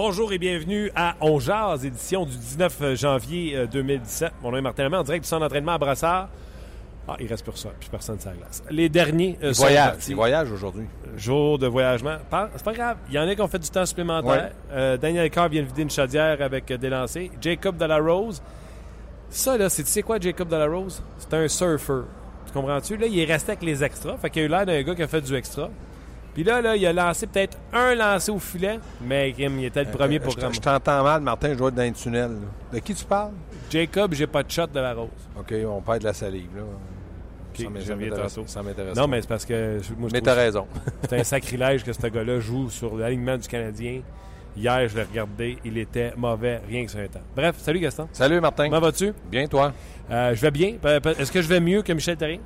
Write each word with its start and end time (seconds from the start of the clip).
Bonjour 0.00 0.32
et 0.32 0.38
bienvenue 0.38 0.92
à 0.94 1.16
On 1.20 1.40
Jazz, 1.40 1.84
édition 1.84 2.24
du 2.24 2.36
19 2.36 2.94
janvier 2.94 3.66
2017. 3.66 4.30
Mon 4.44 4.52
nom 4.52 4.58
est 4.58 4.60
Martin 4.60 4.84
Lemay, 4.84 4.96
en 4.98 5.02
direct 5.02 5.24
du 5.24 5.28
centre 5.28 5.40
d'entraînement 5.40 5.72
à 5.72 5.78
Brassard. 5.78 6.28
Ah, 7.08 7.16
il 7.18 7.26
reste 7.26 7.44
pour 7.44 7.58
ça, 7.58 7.70
puis 7.80 7.88
personne 7.90 8.20
sur 8.20 8.30
la 8.30 8.36
glace. 8.36 8.62
Les 8.70 8.88
derniers 8.88 9.36
euh, 9.42 9.52
sont 9.52 9.64
voyage, 9.64 9.90
partis. 9.90 10.14
voyage 10.14 10.52
aujourd'hui. 10.52 10.84
Jour 11.16 11.58
de 11.58 11.66
voyagement. 11.66 12.16
C'est 12.54 12.64
pas 12.64 12.72
grave. 12.74 12.98
Il 13.08 13.16
y 13.16 13.18
en 13.18 13.26
a 13.26 13.34
qui 13.34 13.40
ont 13.40 13.48
fait 13.48 13.58
du 13.58 13.68
temps 13.70 13.84
supplémentaire. 13.84 14.30
Ouais. 14.30 14.52
Euh, 14.70 14.96
Daniel 14.96 15.28
Carr 15.30 15.48
vient 15.48 15.62
de 15.62 15.66
vider 15.66 15.82
une 15.82 15.90
chaudière 15.90 16.40
avec 16.42 16.70
euh, 16.70 16.76
des 16.76 16.90
lancers. 16.90 17.30
Jacob 17.40 17.76
Delarose. 17.76 18.40
Ça, 19.30 19.58
là, 19.58 19.68
c'est, 19.68 19.82
tu 19.82 19.90
sais 19.90 20.02
quoi, 20.02 20.20
Jacob 20.20 20.46
Delarose? 20.46 21.02
C'est 21.18 21.34
un 21.34 21.48
surfer. 21.48 22.02
Tu 22.46 22.52
comprends-tu? 22.52 22.98
Là, 22.98 23.08
il 23.08 23.18
est 23.18 23.24
resté 23.24 23.50
avec 23.50 23.64
les 23.64 23.82
extras. 23.82 24.16
Fait 24.18 24.30
qu'il 24.30 24.42
a 24.42 24.44
eu 24.44 24.48
l'air 24.48 24.64
d'un 24.64 24.80
gars 24.80 24.94
qui 24.94 25.02
a 25.02 25.08
fait 25.08 25.22
du 25.22 25.34
extra. 25.34 25.68
Puis 26.34 26.44
là, 26.44 26.60
là, 26.60 26.76
il 26.76 26.86
a 26.86 26.92
lancé 26.92 27.26
peut-être 27.26 27.58
un 27.72 27.94
lancé 27.94 28.30
au 28.30 28.38
filet, 28.38 28.78
mais 29.02 29.32
Kim, 29.32 29.58
il 29.58 29.66
était 29.66 29.84
le 29.84 29.90
premier 29.90 30.20
pour 30.20 30.34
Euh, 30.38 30.52
je, 30.52 30.60
t'entends 30.60 31.02
mal, 31.02 31.20
Martin, 31.20 31.50
je 31.50 31.54
dois 31.54 31.68
être 31.68 31.74
dans 31.74 31.82
un 31.82 31.92
tunnel. 31.92 32.30
De 32.72 32.78
qui 32.78 32.94
tu 32.94 33.04
parles? 33.04 33.32
Jacob, 33.70 34.14
j'ai 34.14 34.26
pas 34.26 34.42
de 34.42 34.50
shot 34.50 34.66
de 34.68 34.80
la 34.80 34.94
rose. 34.94 35.08
OK, 35.38 35.52
on 35.66 35.80
perd 35.80 36.00
de 36.00 36.04
la 36.04 36.12
salive. 36.12 36.48
Là. 36.56 36.62
Ça 38.46 38.62
m'intéresse-. 38.62 38.96
Non, 38.96 39.08
mais 39.08 39.20
c'est 39.20 39.28
parce 39.28 39.44
que 39.44 39.80
moi, 39.96 40.08
Mais 40.12 40.20
t'as 40.20 40.34
raison. 40.34 40.66
c'est 41.08 41.18
un 41.18 41.24
sacrilège 41.24 41.84
que 41.84 41.92
ce 41.92 42.06
gars-là 42.06 42.40
joue 42.40 42.70
sur 42.70 42.96
l'alignement 42.96 43.36
du 43.36 43.48
Canadien. 43.48 44.02
Hier, 44.56 44.88
je 44.88 44.96
l'ai 44.96 45.02
regardé, 45.02 45.58
il 45.64 45.78
était 45.78 46.12
mauvais, 46.16 46.60
rien 46.68 46.84
que 46.84 46.90
sur 46.90 47.00
un 47.00 47.06
temps. 47.06 47.20
Bref, 47.36 47.56
salut 47.58 47.78
Gaston. 47.78 48.08
Salut, 48.12 48.40
Martin. 48.40 48.68
Comment 48.68 48.80
vas-tu? 48.80 49.12
Bien, 49.30 49.46
toi? 49.46 49.72
Euh, 50.10 50.34
je 50.34 50.40
vais 50.40 50.50
bien. 50.50 50.74
Est-ce 51.18 51.30
que 51.30 51.42
je 51.42 51.48
vais 51.48 51.60
mieux 51.60 51.82
que 51.82 51.92
Michel 51.92 52.16
Terrien? 52.16 52.40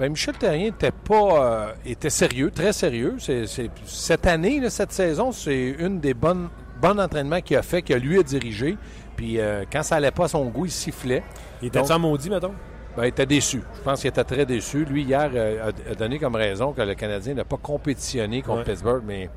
Ben, 0.00 0.08
Michel 0.08 0.34
Terrien 0.38 0.68
était 0.68 0.92
pas 0.92 1.44
euh, 1.44 1.72
était 1.84 2.08
sérieux, 2.08 2.50
très 2.50 2.72
sérieux. 2.72 3.16
C'est, 3.18 3.44
cette 3.84 4.26
année, 4.26 4.58
là, 4.58 4.70
cette 4.70 4.92
saison, 4.92 5.30
c'est 5.30 5.76
une 5.78 6.00
des 6.00 6.14
bonnes 6.14 6.48
bons 6.80 6.98
entraînements 6.98 7.42
qu'il 7.42 7.58
a 7.58 7.62
fait, 7.62 7.82
que 7.82 7.92
lui 7.92 8.18
a 8.18 8.22
dirigé. 8.22 8.78
Puis 9.14 9.38
euh, 9.38 9.64
quand 9.70 9.82
ça 9.82 9.96
allait 9.96 10.10
pas 10.10 10.24
à 10.24 10.28
son 10.28 10.46
goût, 10.46 10.64
il 10.64 10.70
sifflait. 10.70 11.22
Il 11.60 11.68
était 11.68 11.92
en 11.92 11.98
maudit, 11.98 12.30
mettons? 12.30 12.54
Ben, 12.96 13.04
il 13.04 13.08
était 13.08 13.26
déçu. 13.26 13.60
Je 13.76 13.82
pense 13.82 14.00
qu'il 14.00 14.08
était 14.08 14.24
très 14.24 14.46
déçu. 14.46 14.86
Lui, 14.86 15.02
hier, 15.02 15.30
euh, 15.34 15.70
a, 15.90 15.94
donné 15.94 16.18
comme 16.18 16.34
raison 16.34 16.72
que 16.72 16.80
le 16.80 16.94
Canadien 16.94 17.34
n'a 17.34 17.44
pas 17.44 17.58
compétitionné 17.58 18.40
contre 18.40 18.60
Ouais. 18.60 18.64
Pittsburgh, 18.64 19.02
mais 19.06 19.28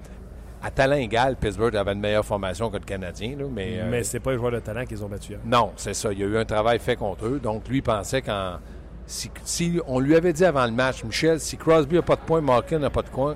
à 0.61 0.71
talent 0.71 0.95
égal, 0.95 1.35
Pittsburgh 1.35 1.75
avait 1.75 1.91
une 1.91 1.99
meilleure 1.99 2.25
formation 2.25 2.69
que 2.69 2.77
le 2.77 2.85
Canadien. 2.85 3.35
là, 3.37 3.47
mais 3.53 3.81
Mais 3.91 4.03
c'est 4.03 4.21
pas 4.21 4.31
les 4.31 4.37
joueurs 4.37 4.53
de 4.53 4.59
talent 4.59 4.85
qu'ils 4.85 5.03
ont 5.03 5.09
battu 5.09 5.33
hier. 5.33 5.41
non, 5.43 5.73
c'est 5.75 5.93
ça. 5.93 6.13
Il 6.13 6.19
y 6.19 6.23
a 6.23 6.25
eu 6.25 6.37
un 6.37 6.45
travail 6.45 6.79
fait 6.79 6.95
contre 6.95 7.25
eux. 7.25 7.41
Donc, 7.43 7.67
lui, 7.67 7.79
il 7.79 7.83
pensait 7.83 8.21
qu'en. 8.21 8.59
Si, 9.05 9.81
on 9.87 9.99
lui 9.99 10.15
avait 10.15 10.33
dit 10.33 10.45
avant 10.45 10.65
le 10.65 10.71
match, 10.71 11.03
Michel, 11.03 11.39
si 11.39 11.57
Crosby 11.57 11.95
n'a 11.95 12.01
pas 12.01 12.15
de 12.15 12.21
points, 12.21 12.41
Malkin 12.41 12.79
n'a 12.79 12.89
pas 12.89 13.01
de, 13.01 13.09
points, 13.09 13.35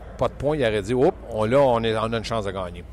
il 0.56 0.62
aurait 0.64 0.82
dit, 0.82 0.94
Oups, 0.94 1.14
on, 1.30 1.44
là, 1.46 1.60
on, 1.60 1.84
a 1.84 2.18
une 2.18 2.24
chance 2.24 2.46
de 2.46 2.52
gagner. 2.52 2.84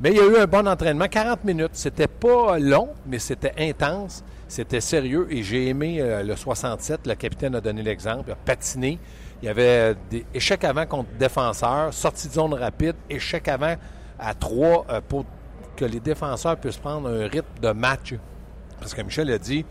Mais 0.00 0.10
il 0.10 0.16
y 0.16 0.20
a 0.20 0.26
eu 0.26 0.36
un 0.36 0.46
bon 0.46 0.66
entraînement, 0.66 1.06
40 1.06 1.44
minutes. 1.44 1.70
C'était 1.74 2.08
pas 2.08 2.58
long, 2.58 2.90
mais 3.06 3.18
c'était 3.18 3.52
intense, 3.58 4.24
c'était 4.48 4.80
sérieux. 4.80 5.26
Et 5.30 5.42
j'ai 5.42 5.68
aimé 5.68 5.98
euh, 6.00 6.22
le 6.22 6.34
67. 6.34 7.06
Le 7.06 7.14
capitaine 7.14 7.54
a 7.54 7.60
donné 7.60 7.82
l'exemple. 7.82 8.24
Il 8.28 8.32
a 8.32 8.36
patiné. 8.36 8.98
Il 9.42 9.46
y 9.46 9.48
avait 9.48 9.94
des 10.10 10.24
échecs 10.34 10.64
avant 10.64 10.86
contre 10.86 11.10
défenseurs, 11.18 11.92
sortie 11.92 12.28
de 12.28 12.32
zone 12.32 12.54
rapide, 12.54 12.96
échec 13.10 13.46
avant 13.46 13.76
à 14.18 14.34
trois 14.34 14.86
euh, 14.90 15.00
pour 15.06 15.26
que 15.76 15.84
les 15.84 16.00
défenseurs 16.00 16.56
puissent 16.56 16.78
prendre 16.78 17.08
un 17.08 17.28
rythme 17.28 17.60
de 17.60 17.70
match. 17.70 18.14
Parce 18.80 18.94
que 18.94 19.02
Michel 19.02 19.30
a 19.30 19.38
dit, 19.38 19.64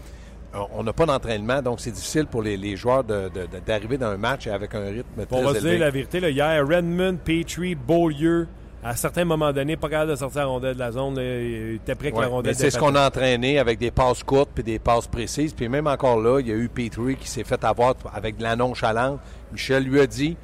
on 0.73 0.83
n'a 0.83 0.93
pas 0.93 1.05
d'entraînement, 1.05 1.61
donc 1.61 1.79
c'est 1.79 1.91
difficile 1.91 2.27
pour 2.27 2.41
les, 2.41 2.57
les 2.57 2.75
joueurs 2.75 3.03
d'arriver 3.03 3.97
dans 3.97 4.07
un 4.07 4.17
match 4.17 4.47
avec 4.47 4.73
un 4.75 4.85
rythme 4.85 5.25
très 5.25 5.37
on 5.37 5.43
va 5.43 5.51
élevé. 5.51 5.71
dire 5.71 5.79
la 5.79 5.89
vérité. 5.91 6.19
Là, 6.19 6.29
hier, 6.29 6.67
Redmond, 6.67 7.17
Petrie, 7.23 7.75
Beaulieu, 7.75 8.47
à 8.83 8.95
certains 8.95 9.25
moments 9.25 9.51
donnés, 9.53 9.77
pas 9.77 9.89
capable 9.89 10.11
de 10.11 10.15
sortir 10.15 10.41
la 10.41 10.47
rondelle 10.47 10.73
de 10.75 10.79
la 10.79 10.91
zone. 10.91 11.15
là, 11.15 11.23
il 11.23 11.75
était 11.75 11.95
prêt 11.95 12.11
que 12.11 12.17
Ouais, 12.17 12.23
la 12.23 12.27
rondelle 12.27 12.53
c'est 12.55 12.69
ce 12.69 12.77
qu'on 12.77 12.95
a 12.95 13.07
entraîné 13.07 13.57
avec 13.57 13.79
des 13.79 13.91
passes 13.91 14.23
courtes 14.23 14.49
puis 14.53 14.63
des 14.63 14.77
passes 14.77 15.07
précises. 15.07 15.53
Puis 15.53 15.69
même 15.69 15.87
encore 15.87 16.19
là, 16.21 16.39
il 16.39 16.47
y 16.47 16.51
a 16.51 16.55
eu 16.55 16.67
Petrie 16.69 17.15
qui 17.15 17.27
s'est 17.27 17.45
fait 17.45 17.63
avoir 17.63 17.95
avec 18.13 18.37
de 18.37 18.43
la 18.43 18.55
nonchalance. 18.55 19.19
Michel 19.53 19.83
lui 19.85 20.01
a 20.01 20.05
dit, 20.07 20.35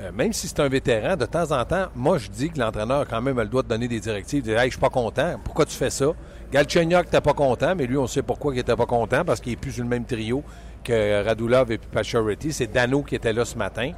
euh, 0.00 0.10
même 0.12 0.32
si 0.32 0.48
c'est 0.48 0.60
un 0.60 0.68
vétéran, 0.68 1.16
de 1.16 1.26
temps 1.26 1.52
en 1.52 1.64
temps, 1.64 1.86
moi 1.94 2.18
je 2.18 2.28
dis 2.30 2.50
que 2.50 2.58
l'entraîneur 2.58 3.00
a 3.02 3.04
quand 3.04 3.20
même 3.22 3.38
le 3.38 3.46
droit 3.46 3.62
de 3.62 3.68
donner 3.68 3.86
des 3.86 4.00
directives, 4.00 4.42
de 4.42 4.48
dire 4.50 4.58
Hey, 4.58 4.70
je 4.70 4.74
suis 4.76 4.80
pas 4.80 4.88
content, 4.88 5.38
pourquoi 5.44 5.66
tu 5.66 5.76
fais 5.76 5.90
ça? 5.90 6.06
Galchenyuk 6.52 7.04
n'était 7.04 7.20
pas 7.20 7.34
content, 7.34 7.74
mais 7.76 7.86
lui, 7.86 7.96
on 7.96 8.06
sait 8.06 8.22
pourquoi 8.22 8.54
il 8.54 8.58
n'était 8.58 8.76
pas 8.76 8.86
content, 8.86 9.24
parce 9.24 9.40
qu'il 9.40 9.52
est 9.52 9.56
plus 9.56 9.72
sur 9.72 9.82
le 9.82 9.88
même 9.88 10.04
trio 10.04 10.42
que 10.84 11.24
Radulov 11.24 11.72
et 11.72 11.78
Pacioretty. 11.78 12.52
C'est 12.52 12.68
Dano 12.68 13.02
qui 13.02 13.16
était 13.16 13.32
là 13.32 13.44
ce 13.44 13.56
matin. 13.56 13.92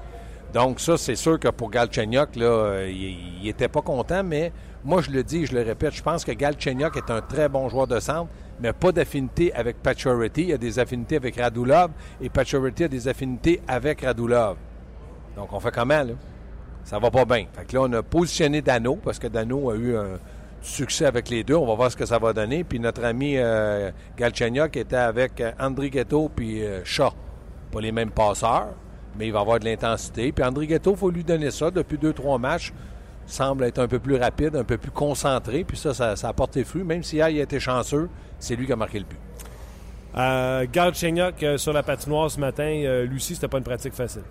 Donc 0.54 0.80
ça, 0.80 0.96
c'est 0.96 1.16
sûr 1.16 1.38
que 1.38 1.48
pour 1.48 1.70
Galchenyuk, 1.70 2.36
là, 2.36 2.86
il 2.86 3.42
n'était 3.44 3.68
pas 3.68 3.82
content, 3.82 4.22
mais 4.24 4.52
moi, 4.84 5.02
je 5.02 5.10
le 5.10 5.22
dis 5.22 5.44
je 5.44 5.54
le 5.54 5.62
répète, 5.62 5.92
je 5.92 6.02
pense 6.02 6.24
que 6.24 6.32
Galchenyuk 6.32 6.96
est 6.96 7.10
un 7.10 7.20
très 7.20 7.48
bon 7.48 7.68
joueur 7.68 7.86
de 7.86 8.00
centre, 8.00 8.30
mais 8.60 8.72
pas 8.72 8.92
d'affinité 8.92 9.52
avec 9.52 9.82
Pacioretty. 9.82 10.44
Il 10.44 10.52
a 10.54 10.58
des 10.58 10.78
affinités 10.78 11.16
avec 11.16 11.36
Radulov 11.36 11.90
et 12.22 12.30
Pacioretty 12.30 12.84
a 12.84 12.88
des 12.88 13.06
affinités 13.06 13.60
avec 13.68 14.00
Radulov. 14.00 14.56
Donc 15.36 15.52
on 15.52 15.60
fait 15.60 15.74
comment, 15.74 16.02
là? 16.04 16.14
Ça 16.84 17.00
va 17.00 17.10
pas 17.10 17.24
bien. 17.24 17.46
Fait 17.52 17.66
que 17.66 17.74
là, 17.74 17.82
on 17.82 17.92
a 17.92 18.02
positionné 18.02 18.62
Dano, 18.62 18.94
parce 18.94 19.18
que 19.18 19.26
Dano 19.26 19.70
a 19.70 19.74
eu 19.74 19.96
un 19.96 20.18
succès 20.66 21.06
avec 21.06 21.28
les 21.28 21.44
deux. 21.44 21.54
On 21.54 21.66
va 21.66 21.75
voir 21.75 21.91
ce 21.91 21.97
que 21.97 22.06
ça 22.06 22.19
va 22.19 22.32
donner. 22.32 22.65
Puis 22.65 22.81
notre 22.81 23.04
ami 23.04 23.34
euh, 23.37 23.91
Galchenyuk 24.16 24.77
était 24.77 24.97
avec 24.97 25.41
euh, 25.41 25.53
André 25.59 25.91
Ghetto 25.91 26.31
puis 26.34 26.62
euh, 26.65 26.84
Shaw. 26.84 27.10
Pas 27.72 27.81
les 27.81 27.93
mêmes 27.93 28.10
passeurs, 28.10 28.69
mais 29.19 29.26
il 29.26 29.32
va 29.32 29.41
avoir 29.41 29.59
de 29.59 29.65
l'intensité. 29.65 30.32
Puis 30.32 30.44
André 30.44 30.66
Ghetto, 30.66 30.93
il 30.93 30.97
faut 30.97 31.10
lui 31.10 31.25
donner 31.25 31.50
ça. 31.50 31.71
Depuis 31.71 31.99
deux, 31.99 32.12
trois 32.12 32.38
matchs, 32.38 32.72
semble 33.26 33.65
être 33.65 33.78
un 33.78 33.88
peu 33.88 33.99
plus 33.99 34.16
rapide, 34.16 34.56
un 34.56 34.65
peu 34.65 34.78
plus 34.78 34.91
concentré. 34.91 35.65
Puis 35.65 35.76
ça, 35.76 35.94
ça, 35.94 36.16
ça 36.16 36.28
a 36.28 36.32
porté 36.32 36.65
fruit. 36.65 36.84
Même 36.84 37.03
si 37.03 37.16
hier, 37.16 37.28
il 37.28 37.41
a 37.41 37.43
été 37.43 37.60
chanceux, 37.60 38.09
c'est 38.38 38.56
lui 38.56 38.66
qui 38.66 38.72
a 38.72 38.76
marqué 38.76 38.99
le 38.99 39.05
but. 39.05 39.19
Euh, 40.16 40.66
Galchenyuk, 40.72 41.43
euh, 41.43 41.59
sur 41.59 41.72
la 41.72 41.82
patinoire 41.82 42.31
ce 42.31 42.41
matin, 42.41 42.65
euh, 42.65 43.06
aussi, 43.15 43.34
c'était 43.34 43.49
pas 43.49 43.59
une 43.59 43.65
pratique 43.65 43.93
facile. 43.93 44.22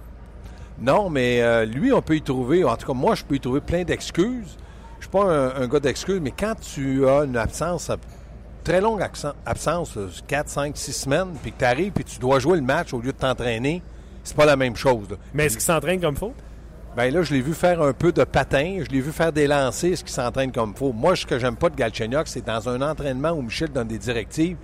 Non, 0.79 1.09
mais 1.09 1.41
euh, 1.41 1.66
lui, 1.66 1.94
on 1.94 2.01
peut 2.01 2.16
y 2.16 2.22
trouver, 2.22 2.63
en 2.63 2.75
tout 2.75 2.88
cas, 2.88 2.94
moi, 2.94 3.16
je 3.16 3.24
peux 3.24 3.35
y 3.35 3.40
trouver 3.40 3.62
plein 3.62 3.84
d'excuses. 3.84 4.57
Je 5.05 5.19
suis 5.19 5.23
pas 5.25 5.31
un, 5.31 5.61
un 5.61 5.67
gars 5.67 5.79
d'excuses, 5.79 6.19
mais 6.19 6.31
quand 6.31 6.55
tu 6.59 7.07
as 7.07 7.25
une 7.25 7.38
absence, 7.38 7.91
très 8.63 8.81
longue 8.81 9.03
absence, 9.45 9.99
4, 10.27 10.49
5, 10.49 10.75
6 10.75 10.93
semaines, 10.93 11.27
puis 11.43 11.51
que 11.51 11.59
tu 11.59 11.66
arrives, 11.66 11.91
puis 11.91 12.03
tu 12.03 12.17
dois 12.17 12.39
jouer 12.39 12.57
le 12.57 12.63
match 12.63 12.91
au 12.91 12.99
lieu 12.99 13.11
de 13.11 13.17
t'entraîner, 13.17 13.83
c'est 14.23 14.35
pas 14.35 14.45
la 14.47 14.55
même 14.55 14.75
chose. 14.75 15.07
là. 15.11 15.17
Mais 15.35 15.45
est-ce 15.45 15.57
qu'il 15.57 15.63
s'entraîne 15.63 16.01
comme 16.01 16.15
faut? 16.17 16.33
Ben 16.97 17.13
là, 17.13 17.21
je 17.21 17.35
l'ai 17.35 17.41
vu 17.41 17.53
faire 17.53 17.83
un 17.83 17.94
peu 17.94 18.11
de 18.11 18.23
patin, 18.23 18.79
je 18.83 18.89
l'ai 18.89 18.99
vu 18.99 19.11
faire 19.11 19.31
des 19.31 19.45
lancers, 19.45 19.91
est-ce 19.94 20.03
qu'il 20.03 20.11
s'entraîne 20.13 20.51
comme 20.51 20.73
faut? 20.75 20.91
Moi, 20.91 21.15
ce 21.15 21.27
que 21.27 21.38
j'aime 21.38 21.55
pas 21.57 21.69
de 21.69 21.75
Galchenyuk, 21.75 22.27
c'est 22.27 22.44
dans 22.44 22.67
un 22.67 22.81
entraînement 22.81 23.29
où 23.31 23.44
Michel 23.44 23.69
donne 23.71 23.88
des 23.89 23.99
directives, 23.99 24.57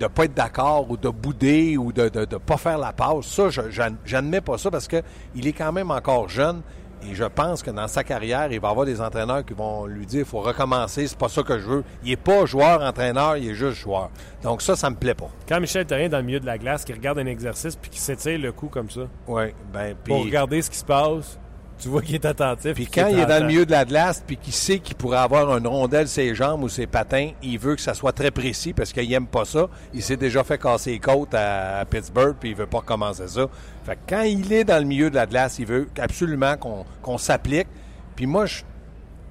de 0.00 0.06
pas 0.06 0.24
être 0.24 0.34
d'accord 0.34 0.90
ou 0.90 0.96
de 0.96 1.10
bouder 1.10 1.76
ou 1.76 1.92
de 1.92 2.04
ne 2.04 2.24
pas 2.38 2.56
faire 2.56 2.78
la 2.78 2.94
passe. 2.94 3.26
Ça, 3.26 3.50
je- 3.50 3.68
j'ad- 3.70 3.96
j'admets 4.06 4.40
pas 4.40 4.56
ça 4.56 4.70
parce 4.70 4.88
que 4.88 5.02
il 5.34 5.46
est 5.46 5.52
quand 5.52 5.72
même 5.72 5.90
encore 5.90 6.30
jeune 6.30 6.62
et 7.10 7.14
je 7.14 7.24
pense 7.24 7.62
que 7.62 7.70
dans 7.70 7.88
sa 7.88 8.04
carrière, 8.04 8.50
il 8.50 8.60
va 8.60 8.68
avoir 8.70 8.86
des 8.86 9.00
entraîneurs 9.00 9.44
qui 9.44 9.54
vont 9.54 9.86
lui 9.86 10.06
dire 10.06 10.20
il 10.20 10.24
faut 10.24 10.40
recommencer, 10.40 11.06
c'est 11.06 11.18
pas 11.18 11.28
ça 11.28 11.42
que 11.42 11.58
je 11.58 11.66
veux. 11.66 11.84
Il 12.04 12.12
est 12.12 12.16
pas 12.16 12.46
joueur-entraîneur, 12.46 13.36
il 13.36 13.50
est 13.50 13.54
juste 13.54 13.78
joueur. 13.78 14.10
Donc 14.42 14.62
ça, 14.62 14.76
ça 14.76 14.90
me 14.90 14.96
plaît 14.96 15.14
pas. 15.14 15.28
Quand 15.48 15.60
Michel 15.60 15.86
Terrien 15.86 16.06
est 16.06 16.08
dans 16.10 16.18
le 16.18 16.24
milieu 16.24 16.40
de 16.40 16.46
la 16.46 16.58
glace, 16.58 16.84
qui 16.84 16.92
regarde 16.92 17.18
un 17.18 17.26
exercice 17.26 17.76
puis 17.76 17.90
qui 17.90 18.00
s'étire 18.00 18.38
le 18.38 18.52
cou 18.52 18.68
comme 18.68 18.90
ça, 18.90 19.02
Oui, 19.26 19.54
ben, 19.72 19.94
pour 20.04 20.24
regarder 20.24 20.62
ce 20.62 20.70
qui 20.70 20.78
se 20.78 20.84
passe, 20.84 21.38
tu 21.78 21.88
vois 21.88 22.02
qu'il 22.02 22.14
est 22.14 22.24
attentif. 22.24 22.74
Puis 22.74 22.86
quand 22.86 23.08
il 23.08 23.18
est 23.18 23.26
dans 23.26 23.40
le 23.40 23.46
milieu 23.46 23.66
de 23.66 23.70
la 23.70 23.84
glace, 23.84 24.22
puis 24.26 24.36
qu'il 24.36 24.52
sait 24.52 24.78
qu'il 24.78 24.94
pourrait 24.94 25.18
avoir 25.18 25.56
une 25.56 25.66
rondelle 25.66 26.08
ses 26.08 26.34
jambes 26.34 26.62
ou 26.62 26.68
ses 26.68 26.86
patins, 26.86 27.30
il 27.42 27.58
veut 27.58 27.74
que 27.74 27.80
ça 27.80 27.94
soit 27.94 28.12
très 28.12 28.30
précis 28.30 28.72
parce 28.72 28.92
qu'il 28.92 29.12
aime 29.12 29.26
pas 29.26 29.44
ça. 29.44 29.68
Il 29.92 30.02
s'est 30.02 30.16
déjà 30.16 30.44
fait 30.44 30.58
casser 30.58 30.92
les 30.92 30.98
côtes 30.98 31.34
à, 31.34 31.84
Pittsburgh, 31.88 32.36
puis 32.38 32.50
il 32.50 32.56
veut 32.56 32.66
pas 32.66 32.78
recommencer 32.78 33.28
ça. 33.28 33.46
Fait 33.84 33.96
que 33.96 34.00
quand 34.08 34.22
il 34.22 34.52
est 34.52 34.64
dans 34.64 34.78
le 34.78 34.84
milieu 34.84 35.10
de 35.10 35.14
la 35.14 35.26
glace, 35.26 35.58
il 35.58 35.66
veut 35.66 35.88
absolument 35.98 36.56
qu'on 36.56 36.84
qu'on 37.02 37.18
s'applique. 37.18 37.68
Puis 38.16 38.26
moi, 38.26 38.46
je, 38.46 38.62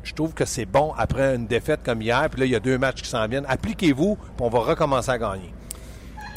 je 0.03 0.13
trouve 0.13 0.33
que 0.33 0.45
c'est 0.45 0.65
bon 0.65 0.93
après 0.97 1.35
une 1.35 1.47
défaite 1.47 1.81
comme 1.83 2.01
hier, 2.01 2.29
puis 2.29 2.41
là, 2.41 2.45
il 2.45 2.51
y 2.51 2.55
a 2.55 2.59
deux 2.59 2.77
matchs 2.77 3.01
qui 3.01 3.09
s'en 3.09 3.25
viennent. 3.27 3.45
Appliquez-vous, 3.47 4.15
puis 4.15 4.33
on 4.41 4.49
va 4.49 4.59
recommencer 4.59 5.11
à 5.11 5.17
gagner. 5.17 5.53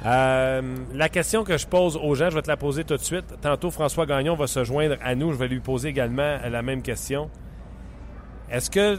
Euh, 0.04 0.62
la 0.92 1.08
question 1.08 1.42
que 1.42 1.56
je 1.56 1.66
pose 1.66 1.96
aux 1.96 2.14
gens, 2.14 2.30
je 2.30 2.34
vais 2.34 2.42
te 2.42 2.48
la 2.48 2.56
poser 2.56 2.84
tout 2.84 2.96
de 2.96 3.02
suite. 3.02 3.24
Tantôt, 3.40 3.70
François 3.70 4.06
Gagnon 4.06 4.34
va 4.34 4.46
se 4.46 4.62
joindre 4.62 4.96
à 5.02 5.14
nous. 5.14 5.32
Je 5.32 5.38
vais 5.38 5.48
lui 5.48 5.60
poser 5.60 5.88
également 5.88 6.38
la 6.48 6.62
même 6.62 6.82
question. 6.82 7.30
Est-ce 8.50 8.70
que. 8.70 8.98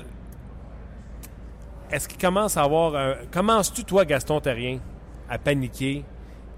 Est-ce 1.91 2.07
qu'il 2.09 2.19
commence 2.19 2.57
à 2.57 2.63
avoir. 2.63 3.15
Commences-tu, 3.31 3.83
toi, 3.83 4.05
Gaston 4.05 4.39
Terrien, 4.41 4.79
à 5.29 5.37
paniquer 5.37 6.03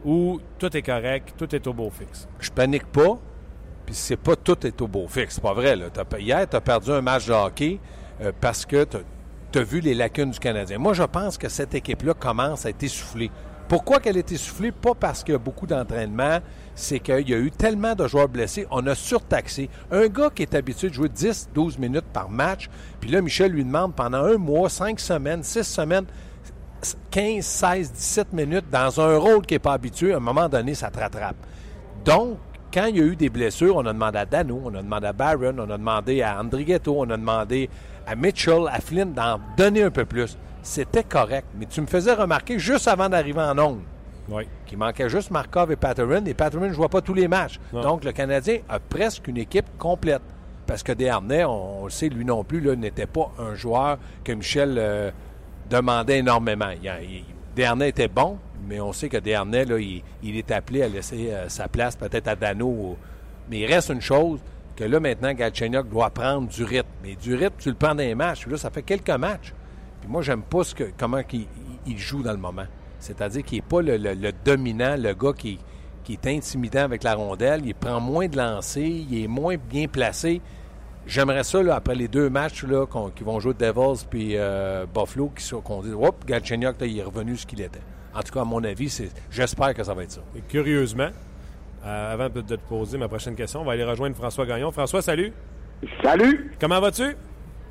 ou 0.04 0.40
tout 0.58 0.76
est 0.76 0.82
correct, 0.82 1.34
tout 1.38 1.54
est 1.54 1.68
au 1.68 1.74
beau 1.74 1.90
fixe? 1.90 2.28
Je 2.40 2.50
panique 2.50 2.86
pas, 2.86 3.20
puis 3.86 3.96
c'est 3.96 4.18
pas 4.18 4.36
tout 4.36 4.66
est 4.66 4.82
au 4.82 4.88
beau 4.88 5.08
fixe. 5.08 5.36
C'est 5.36 5.44
pas 5.44 5.54
vrai. 5.54 5.76
Là. 5.76 5.88
hier, 6.18 6.50
tu 6.50 6.56
as 6.56 6.62
perdu 6.62 6.92
un 6.92 7.02
match 7.02 7.28
de 7.28 7.34
hockey 7.34 7.80
euh, 8.22 8.32
parce 8.40 8.66
que 8.66 8.86
tu 9.52 9.60
as 9.60 9.64
vu 9.64 9.80
les 9.80 9.94
lacunes 9.94 10.32
du 10.32 10.40
Canadien. 10.40 10.78
Moi, 10.78 10.94
je 10.94 11.04
pense 11.04 11.38
que 11.38 11.50
cette 11.50 11.76
équipe-là 11.76 12.14
commence 12.14 12.66
à 12.66 12.70
être 12.70 12.84
essoufflée. 12.84 13.32
Pourquoi 13.70 14.00
qu'elle 14.00 14.18
est 14.18 14.32
essoufflée? 14.32 14.72
Pas 14.72 14.96
parce 14.96 15.24
qu'il 15.24 15.34
y 15.34 15.36
a 15.36 15.40
beaucoup 15.40 15.68
d'entraînement, 15.68 16.40
c'est 16.74 17.00
qu'il 17.00 17.30
y 17.30 17.36
a 17.36 17.38
eu 17.38 17.52
tellement 17.52 17.94
de 17.94 18.08
joueurs 18.08 18.28
blessés, 18.28 18.66
on 18.72 18.86
a 18.88 18.96
surtaxé. 18.96 19.70
Un 19.92 20.08
gars 20.08 20.32
qui 20.34 20.42
est 20.42 20.56
habitué 20.56 20.90
de 20.90 20.96
jouer 20.96 21.08
10-12 21.08 21.80
minutes 21.80 22.08
par 22.12 22.32
match, 22.32 22.68
puis 23.00 23.12
là, 23.12 23.22
Michel 23.22 23.52
lui 23.52 23.64
demande 23.64 23.94
pendant 23.94 24.24
un 24.26 24.38
mois, 24.38 24.70
cinq 24.70 25.00
semaines, 25.00 25.44
six 25.44 25.66
semaines, 25.66 26.06
15, 27.12 27.46
16, 27.46 27.92
17 27.92 28.34
minutes 28.34 28.66
dans 28.72 29.00
un 29.00 29.18
rôle 29.18 29.46
qui 29.46 29.54
n'est 29.54 29.60
pas 29.60 29.74
habitué, 29.74 30.14
à 30.14 30.18
un 30.18 30.22
moment 30.22 30.50
donné, 30.50 30.74
ça 30.74 30.90
te 30.90 31.00
rattrape. 31.00 31.36
Donc, 32.04 32.40
quand 32.74 32.86
il 32.86 32.98
y 32.98 33.02
a 33.02 33.04
eu 33.04 33.16
des 33.16 33.30
blessures, 33.30 33.76
on 33.76 33.86
a 33.86 33.94
demandé 33.94 34.18
à 34.18 34.26
Dano, 34.26 34.64
on 34.66 34.74
a 34.74 34.82
demandé 34.82 35.06
à 35.06 35.14
Barron, 35.14 35.56
on 35.60 35.70
a 35.70 35.78
demandé 35.78 36.24
à 36.24 36.40
Andrighetto, 36.40 36.96
on 36.98 37.10
a 37.12 37.18
demandé 37.18 37.70
à 38.08 38.16
Mitchell, 38.16 38.64
à 38.72 38.82
Flynn 38.82 39.14
d'en 39.14 39.40
donner 39.58 39.84
un 39.84 39.92
peu 39.92 40.06
plus 40.06 40.38
c'était 40.62 41.04
correct. 41.04 41.48
Mais 41.58 41.66
tu 41.66 41.82
me 41.82 41.88
faisais 41.88 42.14
remarquer 42.14 42.60
juste 42.60 42.88
avant 42.88 43.10
d'arriver 43.10 43.42
en 43.42 43.58
ongle 43.58 43.82
qu'il 44.66 44.78
manquait 44.78 45.10
juste 45.10 45.32
Markov 45.32 45.72
et 45.72 45.76
Patterson. 45.76 46.24
Et 46.26 46.34
Patterson 46.34 46.68
ne 46.68 46.74
jouait 46.74 46.88
pas 46.88 47.02
tous 47.02 47.14
les 47.14 47.28
matchs. 47.28 47.60
Donc, 47.72 48.04
le 48.04 48.12
Canadien 48.12 48.60
a 48.70 48.80
presque 48.80 49.28
une 49.28 49.38
équipe 49.38 49.66
complète. 49.78 50.22
Parce 50.68 50.84
que 50.84 50.92
Desharnais, 50.92 51.46
on, 51.46 51.86
le 51.86 51.90
sait, 51.90 52.10
lui 52.10 52.26
non 52.26 52.44
plus, 52.44 52.62
n'était 52.78 53.08
pas 53.08 53.32
un 53.40 53.56
joueur 53.56 53.98
que 54.24 54.32
Michel 54.32 54.76
euh, 54.78 55.12
demandait 55.70 56.20
énormément. 56.20 56.70
Il, 56.70 57.24
était 57.84 58.08
bon, 58.08 58.38
mais 58.68 58.80
on 58.80 58.94
sait 58.94 59.10
que 59.10 59.18
Desharnais, 59.18 59.66
là, 59.66 59.80
il, 59.80 60.38
est 60.38 60.52
appelé 60.52 60.84
à 60.84 60.88
laisser 60.88 61.32
euh, 61.32 61.50
sa 61.50 61.68
place 61.68 61.96
peut-être 61.96 62.28
à 62.28 62.36
Dano. 62.36 62.98
Mais 63.50 63.62
il 63.62 63.66
reste 63.66 63.90
une 63.90 64.02
chose, 64.02 64.40
que 64.76 64.84
là, 64.84 65.00
maintenant, 65.00 65.34
Galchenyuk 65.34 65.90
doit 65.90 66.12
prendre 66.12 66.48
du 66.48 66.64
rythme. 66.64 66.88
Mais 67.04 67.16
du 67.16 67.34
rythme, 67.34 67.56
tu 67.58 67.70
le 67.70 67.76
prends 67.76 67.96
dans 67.96 68.04
les 68.04 68.14
matchs. 68.14 68.46
Là, 68.46 68.58
ça 68.58 68.70
fait 68.70 68.84
quelques 68.84 69.10
matchs. 69.10 69.54
Puis 70.02 70.10
moi, 70.10 70.22
j'aime 70.22 70.42
pas 70.42 70.64
ce 70.64 70.76
que, 70.76 70.86
comment 70.98 71.22
il, 71.86 71.98
joue 71.98 72.24
dans 72.24 72.32
le 72.32 72.38
moment. 72.38 72.66
C'est-à-dire 73.00 73.44
qu'il 73.44 73.58
n'est 73.58 73.62
pas 73.68 73.82
le, 73.82 74.32
dominant, 74.46 74.96
le 74.98 75.14
gars 75.14 75.34
qui, 75.34 75.60
qui, 76.04 76.14
est 76.14 76.28
intimidant 76.28 76.82
avec 76.82 77.04
la 77.04 77.16
rondelle. 77.16 77.62
Il 77.66 77.76
prend 77.76 78.00
moins 78.00 78.28
de 78.28 78.38
lancers, 78.38 78.84
il 78.84 79.24
est 79.24 79.28
moins 79.28 79.56
bien 79.58 79.88
placé. 79.88 80.42
J'aimerais 81.08 81.44
ça, 81.44 81.64
là, 81.64 81.76
après 81.76 81.96
les 81.96 82.08
deux 82.08 82.30
matchs 82.30 82.64
là, 82.64 82.86
qui 83.16 83.24
vont 83.24 83.40
jouer 83.40 83.54
Devils 83.54 84.06
puis 84.10 84.34
euh, 84.36 84.86
Buffalo, 84.94 85.32
qu'on 85.64 85.82
dit, 85.82 85.92
hop, 85.92 86.26
Galchenyuk, 86.26 86.76
il 86.82 87.00
est 87.00 87.04
revenu 87.04 87.36
ce 87.36 87.48
qu'il 87.48 87.62
était. 87.62 87.82
En 88.14 88.22
tout 88.22 88.34
cas, 88.34 88.42
à 88.42 88.46
mon 88.46 88.64
avis, 88.64 89.10
j'espère 89.32 89.74
que 89.74 89.84
ça 89.84 89.94
va 89.94 90.04
être 90.04 90.12
ça. 90.12 90.22
Et 90.36 90.42
curieusement, 90.42 91.10
euh, 91.86 92.14
avant 92.14 92.30
de 92.30 92.42
te 92.42 92.56
poser 92.56 92.98
ma 92.98 93.08
prochaine 93.08 93.36
question, 93.36 93.62
on 93.62 93.64
va 93.64 93.74
aller 93.74 93.84
rejoindre 93.84 94.16
François 94.16 94.46
Gagnon. 94.46 94.72
François, 94.72 95.02
salut. 95.02 95.32
Salut. 96.04 96.52
Comment 96.60 96.80
vas-tu? 96.82 97.16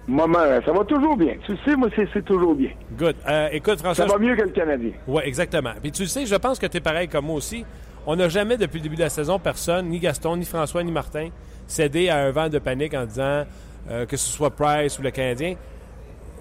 Maman, 0.08 0.60
ça 0.64 0.72
va 0.72 0.84
toujours 0.84 1.18
bien. 1.18 1.34
Tu 1.44 1.54
sais, 1.64 1.76
moi, 1.76 1.88
c'est 1.94 2.24
toujours 2.24 2.54
bien. 2.54 2.70
Good. 2.96 3.14
Euh, 3.28 3.48
écoute, 3.52 3.78
François. 3.78 4.08
Ça 4.08 4.12
va 4.12 4.18
mieux 4.18 4.34
que 4.34 4.42
le 4.42 4.48
Canadien. 4.48 4.92
Oui, 5.06 5.20
exactement. 5.26 5.72
Puis 5.82 5.92
tu 5.92 6.06
sais, 6.06 6.24
je 6.24 6.34
pense 6.34 6.58
que 6.58 6.66
tu 6.66 6.78
es 6.78 6.80
pareil 6.80 7.08
comme 7.08 7.26
moi 7.26 7.36
aussi. 7.36 7.64
On 8.06 8.16
n'a 8.16 8.30
jamais, 8.30 8.56
depuis 8.56 8.78
le 8.78 8.84
début 8.84 8.96
de 8.96 9.02
la 9.02 9.10
saison, 9.10 9.38
personne, 9.38 9.88
ni 9.88 9.98
Gaston, 9.98 10.38
ni 10.38 10.46
François, 10.46 10.82
ni 10.82 10.90
Martin, 10.90 11.28
cédé 11.66 12.08
à 12.08 12.20
un 12.20 12.30
vent 12.30 12.48
de 12.48 12.58
panique 12.58 12.94
en 12.94 13.04
disant 13.04 13.44
euh, 13.90 14.06
que 14.06 14.16
ce 14.16 14.32
soit 14.32 14.50
Price 14.50 14.98
ou 14.98 15.02
le 15.02 15.10
Canadien. 15.10 15.56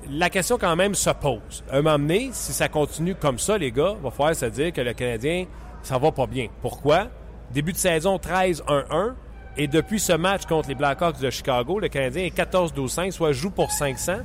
La 0.10 0.30
question, 0.30 0.58
quand 0.58 0.78
même, 0.78 0.96
se 0.96 1.10
pose. 1.10 1.66
Un 1.70 1.82
moment 1.82 2.00
donné, 2.00 2.30
si 2.32 2.54
ça 2.54 2.70
continue 2.70 3.16
comme 3.16 3.38
ça, 3.38 3.58
les 3.58 3.74
gars, 3.74 3.96
va 4.02 4.12
falloir 4.12 4.34
se 4.34 4.46
dire 4.46 4.72
que 4.72 4.80
le 4.80 4.94
Canadien, 4.94 5.46
ça 5.82 5.98
va 5.98 6.14
pas 6.14 6.26
bien. 6.26 6.48
Pourquoi? 6.62 7.08
Début 7.52 7.74
de 7.74 7.78
saison 7.78 8.16
13-1-1. 8.16 9.14
Et 9.60 9.68
depuis 9.68 10.00
ce 10.00 10.14
match 10.14 10.46
contre 10.46 10.70
les 10.70 10.76
Blackhawks 10.76 11.20
de 11.20 11.32
Chicago, 11.32 11.80
le 11.80 11.88
Canadien 11.88 12.24
est 12.24 12.38
14-12-5, 12.38 13.12
soit 13.12 13.32
joue 13.32 13.50
pour 13.50 13.72
500. 13.72 14.18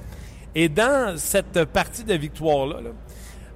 Et 0.54 0.68
dans 0.68 1.16
cette 1.16 1.64
partie 1.64 2.04
de 2.04 2.12
victoire-là, 2.12 2.80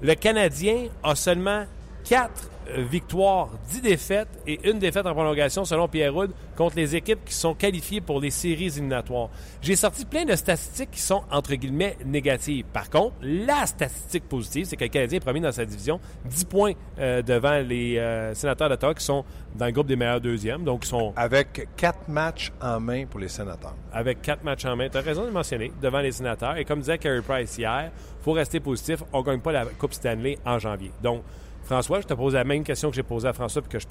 le 0.00 0.14
Canadien 0.14 0.86
a 1.02 1.14
seulement 1.14 1.66
4 2.08 2.30
euh, 2.30 2.55
victoires, 2.76 3.50
10 3.70 3.82
défaites 3.82 4.28
et 4.46 4.68
une 4.68 4.78
défaite 4.78 5.06
en 5.06 5.14
prolongation 5.14 5.64
selon 5.64 5.88
Pierre 5.88 6.14
Houd 6.14 6.30
contre 6.56 6.76
les 6.76 6.96
équipes 6.96 7.24
qui 7.24 7.34
sont 7.34 7.54
qualifiées 7.54 8.00
pour 8.00 8.20
les 8.20 8.30
séries 8.30 8.66
éliminatoires. 8.66 9.28
J'ai 9.60 9.76
sorti 9.76 10.04
plein 10.04 10.24
de 10.24 10.34
statistiques 10.34 10.90
qui 10.90 11.00
sont 11.00 11.22
entre 11.30 11.54
guillemets 11.54 11.96
négatives. 12.04 12.64
Par 12.72 12.90
contre, 12.90 13.14
la 13.22 13.66
statistique 13.66 14.28
positive, 14.28 14.66
c'est 14.66 14.76
que 14.76 14.84
le 14.84 14.90
Canadien 14.90 15.18
est 15.18 15.20
premier 15.20 15.40
dans 15.40 15.52
sa 15.52 15.64
division, 15.64 16.00
10 16.24 16.44
points 16.44 16.72
euh, 16.98 17.22
devant 17.22 17.58
les 17.58 17.98
euh, 17.98 18.34
sénateurs 18.34 18.68
d'Ottawa 18.68 18.94
qui 18.94 19.04
sont 19.04 19.24
dans 19.54 19.66
le 19.66 19.72
groupe 19.72 19.86
des 19.86 19.96
meilleurs 19.96 20.20
deuxièmes. 20.20 20.64
Donc, 20.64 20.84
sont 20.84 21.12
avec 21.16 21.68
4 21.76 22.08
matchs 22.08 22.52
en 22.60 22.80
main 22.80 23.06
pour 23.06 23.20
les 23.20 23.28
sénateurs. 23.28 23.74
Avec 23.92 24.22
4 24.22 24.44
matchs 24.44 24.64
en 24.64 24.76
main. 24.76 24.88
Tu 24.88 24.98
as 24.98 25.02
raison 25.02 25.24
de 25.24 25.30
mentionner, 25.30 25.72
devant 25.80 26.00
les 26.00 26.12
sénateurs. 26.12 26.56
Et 26.56 26.64
comme 26.64 26.80
disait 26.80 26.98
Carey 26.98 27.22
Price 27.22 27.56
hier, 27.58 27.90
faut 28.22 28.32
rester 28.32 28.60
positif. 28.60 29.02
On 29.12 29.20
ne 29.20 29.24
gagne 29.24 29.40
pas 29.40 29.52
la 29.52 29.64
Coupe 29.66 29.92
Stanley 29.92 30.38
en 30.44 30.58
janvier. 30.58 30.90
Donc, 31.02 31.22
François, 31.66 32.00
je 32.00 32.06
te 32.06 32.14
pose 32.14 32.34
la 32.34 32.44
même 32.44 32.62
question 32.62 32.90
que 32.90 32.96
j'ai 32.96 33.02
posée 33.02 33.26
à 33.26 33.32
François 33.32 33.60
et 33.60 33.68
que 33.68 33.78
je 33.78 33.86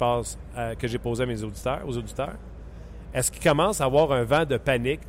euh, 0.56 0.74
que 0.76 0.88
j'ai 0.88 0.98
posée 0.98 1.24
à 1.24 1.26
mes 1.26 1.44
auditeurs, 1.44 1.82
aux 1.86 1.96
auditeurs. 1.96 2.36
Est-ce 3.12 3.30
qu'il 3.30 3.42
commence 3.42 3.82
à 3.82 3.84
avoir 3.84 4.12
un 4.12 4.24
vent 4.24 4.46
de 4.46 4.56
panique 4.56 5.02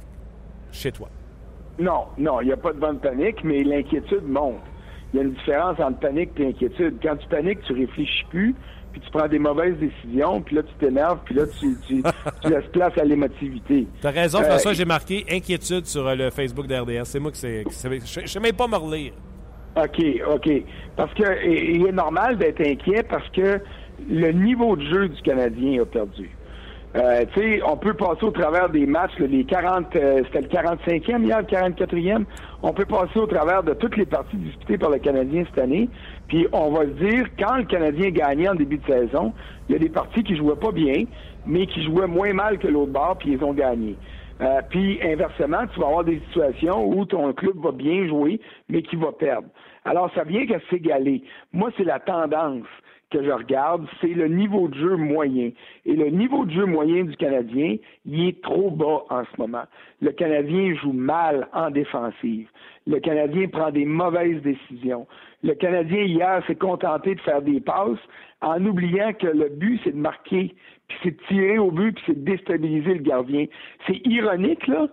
chez 0.73 0.91
toi? 0.91 1.07
Non, 1.79 2.07
non, 2.17 2.41
il 2.41 2.47
n'y 2.47 2.51
a 2.51 2.57
pas 2.57 2.73
de 2.73 2.79
vent 2.79 2.93
de 2.93 2.99
panique, 2.99 3.41
mais 3.45 3.63
l'inquiétude 3.63 4.27
monte. 4.27 4.59
Il 5.13 5.17
y 5.17 5.19
a 5.21 5.23
une 5.23 5.33
différence 5.33 5.79
entre 5.79 5.99
panique 5.99 6.31
et 6.37 6.47
inquiétude. 6.47 6.97
Quand 7.01 7.15
tu 7.15 7.27
paniques, 7.29 7.61
tu 7.61 7.71
réfléchis 7.71 8.25
plus, 8.29 8.53
puis 8.91 8.99
tu 8.99 9.11
prends 9.11 9.29
des 9.29 9.39
mauvaises 9.39 9.77
décisions, 9.77 10.41
puis 10.41 10.57
là, 10.57 10.63
tu 10.63 10.73
t'énerves, 10.73 11.19
puis 11.23 11.35
là, 11.35 11.43
tu, 11.59 12.03
laisses 12.49 12.69
place 12.73 12.97
à 12.97 13.05
l'émotivité. 13.05 13.87
Tu 14.01 14.07
as 14.07 14.11
raison, 14.11 14.43
François, 14.43 14.71
euh, 14.71 14.73
j'ai 14.73 14.85
marqué 14.85 15.25
inquiétude 15.31 15.85
sur 15.85 16.05
euh, 16.05 16.15
le 16.15 16.29
Facebook 16.31 16.67
d'RDS. 16.67 17.05
C'est 17.05 17.19
moi 17.19 17.31
qui 17.31 17.39
sais. 17.39 17.63
Je 17.69 18.19
ne 18.19 18.27
sais 18.27 18.39
même 18.41 18.55
pas 18.55 18.67
me 18.67 18.75
relire. 18.75 19.13
OK, 19.77 20.03
OK. 20.33 20.49
Parce 20.95 21.13
que 21.13 21.45
il 21.45 21.85
est 21.85 21.91
normal 21.91 22.37
d'être 22.37 22.61
inquiet 22.61 23.03
parce 23.03 23.27
que 23.29 23.59
le 24.09 24.31
niveau 24.31 24.75
de 24.75 24.83
jeu 24.83 25.07
du 25.09 25.21
Canadien 25.21 25.81
a 25.81 25.85
perdu. 25.85 26.29
Euh, 26.95 27.25
tu 27.33 27.41
sais, 27.41 27.61
on 27.63 27.77
peut 27.77 27.93
passer 27.93 28.23
au 28.23 28.31
travers 28.31 28.69
des 28.69 28.87
matchs, 28.87 29.11
les 29.19 29.43
40, 29.43 29.95
euh, 29.95 30.23
c'était 30.25 30.41
le 30.41 30.47
45e 30.47 31.25
hier, 31.25 31.39
le 31.39 31.45
44e. 31.45 32.23
On 32.63 32.73
peut 32.73 32.85
passer 32.85 33.19
au 33.19 33.27
travers 33.27 33.61
de 33.61 33.73
toutes 33.73 33.97
les 33.97 34.05
parties 34.05 34.37
disputées 34.37 34.77
par 34.79 34.89
le 34.89 34.97
Canadien 34.97 35.43
cette 35.45 35.63
année. 35.63 35.89
Puis 36.27 36.47
on 36.53 36.71
va 36.71 36.83
se 36.85 36.91
dire, 36.91 37.27
quand 37.37 37.57
le 37.57 37.65
Canadien 37.65 38.09
gagnait 38.09 38.49
en 38.49 38.55
début 38.55 38.77
de 38.77 38.85
saison, 38.85 39.33
il 39.69 39.73
y 39.73 39.75
a 39.75 39.79
des 39.79 39.89
parties 39.89 40.23
qui 40.23 40.35
jouaient 40.37 40.55
pas 40.55 40.71
bien, 40.71 41.03
mais 41.45 41.67
qui 41.67 41.83
jouaient 41.83 42.07
moins 42.07 42.33
mal 42.33 42.57
que 42.57 42.67
l'autre 42.67 42.93
bord, 42.93 43.17
puis 43.19 43.33
ils 43.33 43.43
ont 43.43 43.53
gagné. 43.53 43.95
Euh, 44.41 44.61
puis 44.69 44.99
inversement, 45.01 45.65
tu 45.73 45.79
vas 45.79 45.87
avoir 45.87 46.03
des 46.03 46.19
situations 46.27 46.87
où 46.87 47.05
ton 47.05 47.33
club 47.33 47.57
va 47.57 47.71
bien 47.71 48.07
jouer, 48.07 48.39
mais 48.69 48.81
qui 48.83 48.95
va 48.95 49.11
perdre. 49.11 49.47
Alors, 49.85 50.11
ça 50.13 50.23
vient 50.23 50.45
qu'à 50.45 50.59
s'égaler. 50.69 51.23
Moi, 51.53 51.71
c'est 51.77 51.83
la 51.83 51.99
tendance 51.99 52.67
que 53.09 53.23
je 53.23 53.31
regarde, 53.31 53.87
c'est 54.01 54.13
le 54.13 54.27
niveau 54.27 54.67
de 54.67 54.75
jeu 54.75 54.97
moyen. 54.97 55.51
Et 55.85 55.95
le 55.95 56.09
niveau 56.09 56.45
de 56.45 56.51
jeu 56.51 56.65
moyen 56.65 57.05
du 57.05 57.15
Canadien, 57.15 57.77
il 58.05 58.27
est 58.27 58.41
trop 58.41 58.69
bas 58.69 59.05
en 59.09 59.23
ce 59.23 59.41
moment. 59.41 59.63
Le 60.01 60.11
Canadien 60.11 60.75
joue 60.75 60.91
mal 60.91 61.47
en 61.53 61.71
défensive. 61.71 62.49
Le 62.85 62.99
Canadien 62.99 63.47
prend 63.47 63.71
des 63.71 63.85
mauvaises 63.85 64.41
décisions. 64.41 65.07
Le 65.41 65.53
Canadien, 65.53 66.01
hier, 66.01 66.43
s'est 66.47 66.55
contenté 66.55 67.15
de 67.15 67.21
faire 67.21 67.41
des 67.41 67.61
passes 67.61 67.99
en 68.41 68.63
oubliant 68.65 69.13
que 69.13 69.27
le 69.27 69.49
but, 69.49 69.79
c'est 69.83 69.91
de 69.91 69.97
marquer, 69.97 70.53
puis 70.87 70.97
c'est 71.03 71.11
de 71.11 71.23
tirer 71.27 71.57
au 71.57 71.71
but, 71.71 71.93
puis 71.95 72.03
c'est 72.07 72.23
de 72.23 72.31
déstabiliser 72.31 72.93
le 72.95 73.03
gardien. 73.03 73.45
C'est 73.85 73.99
ironique, 74.05 74.67
là, 74.67 74.87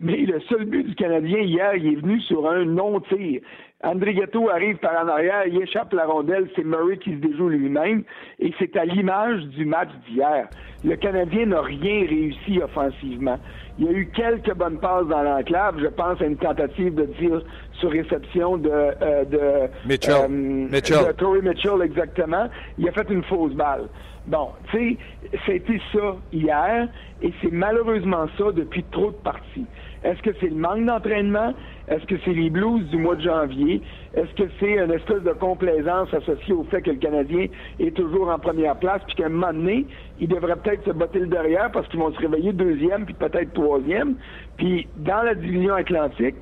mais 0.00 0.18
le 0.18 0.40
seul 0.48 0.64
but 0.64 0.86
du 0.86 0.94
Canadien 0.94 1.40
hier, 1.40 1.74
il 1.74 1.94
est 1.94 1.96
venu 1.96 2.20
sur 2.20 2.48
un 2.48 2.64
non-tir. 2.64 3.40
André 3.82 4.14
Ghetto 4.14 4.48
arrive 4.48 4.76
par 4.78 5.04
en 5.04 5.08
arrière, 5.08 5.46
il 5.46 5.60
échappe 5.62 5.92
la 5.92 6.04
rondelle, 6.04 6.48
c'est 6.54 6.64
Murray 6.64 6.98
qui 6.98 7.12
se 7.12 7.16
déjoue 7.18 7.48
lui-même, 7.48 8.02
et 8.40 8.52
c'est 8.58 8.76
à 8.76 8.84
l'image 8.84 9.42
du 9.46 9.64
match 9.64 9.88
d'hier. 10.08 10.48
Le 10.84 10.96
Canadien 10.96 11.46
n'a 11.46 11.62
rien 11.62 12.06
réussi 12.06 12.60
offensivement. 12.62 13.38
Il 13.78 13.86
y 13.86 13.88
a 13.88 13.92
eu 13.92 14.08
quelques 14.14 14.52
bonnes 14.54 14.78
passes 14.78 15.06
dans 15.06 15.22
l'enclave. 15.22 15.78
Je 15.80 15.86
pense 15.86 16.20
à 16.20 16.24
une 16.24 16.36
tentative 16.36 16.94
de 16.94 17.04
tir 17.18 17.42
sur 17.72 17.90
réception 17.90 18.56
de, 18.56 18.70
euh, 18.70 19.24
de 19.24 19.88
Mitchell. 19.88 20.14
Euh, 20.24 20.28
Mitchell. 20.28 21.06
De 21.06 21.12
Corey 21.12 21.42
Mitchell, 21.42 21.82
exactement. 21.82 22.48
Il 22.76 22.88
a 22.88 22.92
fait 22.92 23.08
une 23.10 23.22
fausse 23.24 23.52
balle. 23.52 23.88
Bon, 24.28 24.50
tu 24.70 24.76
sais, 24.76 24.98
c'était 25.46 25.80
ça 25.90 26.16
hier, 26.34 26.86
et 27.22 27.32
c'est 27.40 27.50
malheureusement 27.50 28.26
ça 28.36 28.52
depuis 28.52 28.84
trop 28.90 29.10
de 29.10 29.16
parties. 29.16 29.64
Est-ce 30.04 30.20
que 30.20 30.30
c'est 30.38 30.50
le 30.50 30.56
manque 30.56 30.84
d'entraînement? 30.84 31.54
Est-ce 31.88 32.04
que 32.04 32.16
c'est 32.26 32.34
les 32.34 32.50
blues 32.50 32.86
du 32.90 32.98
mois 32.98 33.16
de 33.16 33.22
janvier? 33.22 33.80
Est-ce 34.12 34.30
que 34.34 34.50
c'est 34.60 34.84
une 34.84 34.92
espèce 34.92 35.22
de 35.22 35.32
complaisance 35.32 36.12
associée 36.12 36.52
au 36.52 36.64
fait 36.64 36.82
que 36.82 36.90
le 36.90 36.98
Canadien 36.98 37.46
est 37.80 37.96
toujours 37.96 38.28
en 38.28 38.38
première 38.38 38.76
place, 38.76 39.00
puis 39.06 39.16
qu'à 39.16 39.26
un 39.26 39.30
moment 39.30 39.54
donné, 39.54 39.86
il 40.20 40.28
devrait 40.28 40.56
peut-être 40.56 40.84
se 40.84 40.90
botter 40.90 41.20
le 41.20 41.28
derrière 41.28 41.72
parce 41.72 41.88
qu'ils 41.88 42.00
vont 42.00 42.12
se 42.12 42.18
réveiller 42.18 42.52
deuxième, 42.52 43.06
puis 43.06 43.14
peut-être 43.14 43.54
troisième. 43.54 44.16
Puis 44.58 44.86
dans 44.96 45.22
la 45.22 45.34
division 45.36 45.72
atlantique, 45.72 46.36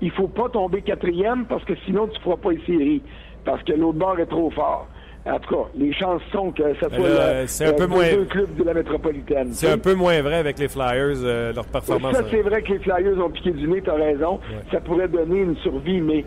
il 0.00 0.10
faut 0.10 0.26
pas 0.26 0.48
tomber 0.48 0.82
quatrième 0.82 1.46
parce 1.46 1.64
que 1.64 1.76
sinon 1.86 2.08
tu 2.08 2.20
feras 2.20 2.36
pas 2.36 2.50
les 2.50 2.64
séries, 2.66 3.02
parce 3.44 3.62
que 3.62 3.74
l'autre 3.74 3.98
bord 3.98 4.18
est 4.18 4.26
trop 4.26 4.50
fort. 4.50 4.88
En 5.24 5.38
tout 5.38 5.54
cas, 5.54 5.68
les 5.78 5.92
chances 5.92 6.20
sont 6.32 6.50
que 6.50 6.74
ça 6.80 6.88
soit 6.90 7.08
là, 7.08 7.42
le, 7.42 7.46
c'est 7.46 7.66
un 7.66 7.70
le- 7.70 7.76
peu 7.76 7.86
moins- 7.86 8.10
deux 8.12 8.24
clubs 8.24 8.56
de 8.56 8.64
la 8.64 8.74
métropolitaine. 8.74 9.52
C'est 9.52 9.70
un 9.70 9.78
peu 9.78 9.94
moins 9.94 10.20
vrai 10.20 10.34
avec 10.36 10.58
les 10.58 10.66
Flyers, 10.66 11.14
euh, 11.22 11.52
leur 11.52 11.64
performance. 11.66 12.16
Ça, 12.16 12.24
c'est 12.28 12.42
vrai 12.42 12.60
que 12.62 12.72
les 12.72 12.80
Flyers 12.80 13.24
ont 13.24 13.30
piqué 13.30 13.52
du 13.52 13.68
nez, 13.68 13.80
tu 13.82 13.90
as 13.90 13.94
raison. 13.94 14.40
Ça 14.72 14.80
pourrait 14.80 15.06
donner 15.06 15.40
une 15.42 15.56
survie, 15.58 16.00
mais 16.00 16.24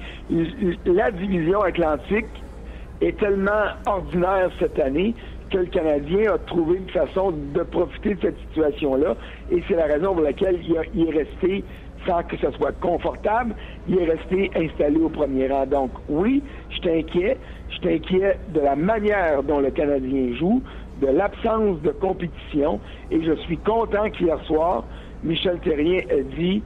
la 0.86 1.12
division 1.12 1.62
atlantique 1.62 2.26
est 3.02 3.18
tellement 3.20 3.66
ordinaire 3.86 4.50
cette 4.60 4.80
année 4.80 5.14
que 5.52 5.58
le 5.58 5.66
Canadien 5.66 6.34
a 6.34 6.38
trouvé 6.38 6.78
une 6.78 6.90
façon 6.90 7.32
de 7.54 7.64
profiter 7.64 8.16
de 8.16 8.22
cette 8.22 8.40
situation-là. 8.48 9.16
Et 9.52 9.62
c'est 9.68 9.76
la 9.76 9.86
raison 9.88 10.14
pour 10.14 10.24
laquelle 10.24 10.60
il, 10.68 10.78
a- 10.78 10.82
il 10.94 11.10
est 11.10 11.18
resté 11.18 11.64
sans 12.08 12.22
que 12.24 12.38
ce 12.38 12.52
soit 12.52 12.72
confortable, 12.80 13.56
il 13.90 13.98
est 14.00 14.06
resté 14.06 14.52
installé 14.56 14.98
au 15.00 15.10
premier 15.10 15.48
rang. 15.48 15.66
Donc 15.66 15.92
oui, 16.08 16.42
je 16.70 16.88
inquiet. 16.90 17.38
Je 17.76 17.88
suis 17.88 17.96
inquiet 17.96 18.40
de 18.50 18.60
la 18.60 18.76
manière 18.76 19.44
dont 19.44 19.60
le 19.60 19.72
Canadien 19.72 20.34
joue, 20.36 20.64
de 21.02 21.08
l'absence 21.08 21.82
de 21.82 21.92
compétition. 21.92 22.80
Et 23.12 23.22
je 23.22 23.34
suis 23.42 23.58
content 23.58 24.10
qu'hier 24.10 24.40
soir, 24.46 24.86
Michel 25.24 25.60
Terrien 25.60 26.00
a 26.10 26.22
dit 26.38 26.64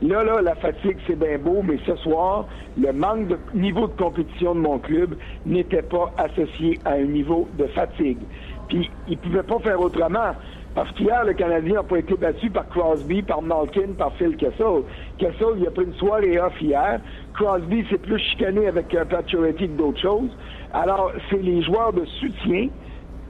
Là, 0.00 0.22
là, 0.22 0.40
la 0.40 0.54
fatigue, 0.54 0.98
c'est 1.08 1.18
bien 1.18 1.38
beau, 1.38 1.60
mais 1.62 1.76
ce 1.84 1.96
soir, 1.96 2.46
le 2.80 2.92
manque 2.92 3.26
de 3.26 3.38
niveau 3.52 3.88
de 3.88 3.94
compétition 3.94 4.54
de 4.54 4.60
mon 4.60 4.78
club 4.78 5.16
n'était 5.44 5.82
pas 5.82 6.14
associé 6.18 6.78
à 6.84 6.92
un 6.92 7.04
niveau 7.04 7.48
de 7.54 7.66
fatigue. 7.66 8.20
Puis, 8.68 8.88
il 9.08 9.14
ne 9.14 9.16
pouvait 9.16 9.42
pas 9.42 9.58
faire 9.58 9.80
autrement. 9.80 10.36
Parce 10.78 10.92
qu'hier, 10.92 11.24
le 11.24 11.32
Canadien 11.32 11.74
n'a 11.74 11.82
pas 11.82 11.98
été 11.98 12.14
battu 12.14 12.50
par 12.50 12.68
Crosby, 12.68 13.20
par 13.20 13.42
Malkin, 13.42 13.94
par 13.98 14.12
Phil 14.14 14.36
Kessel. 14.36 14.84
Kessel, 15.18 15.56
il 15.58 15.66
a 15.66 15.72
pris 15.72 15.86
une 15.86 15.94
soirée 15.94 16.38
off 16.38 16.52
hier. 16.60 17.00
Crosby 17.34 17.84
s'est 17.90 17.98
plus 17.98 18.20
chicané 18.20 18.68
avec 18.68 18.94
euh, 18.94 19.04
que 19.04 19.66
d'autres 19.76 20.00
choses. 20.00 20.30
Alors, 20.72 21.10
c'est 21.28 21.42
les 21.42 21.64
joueurs 21.64 21.92
de 21.92 22.04
soutien 22.20 22.68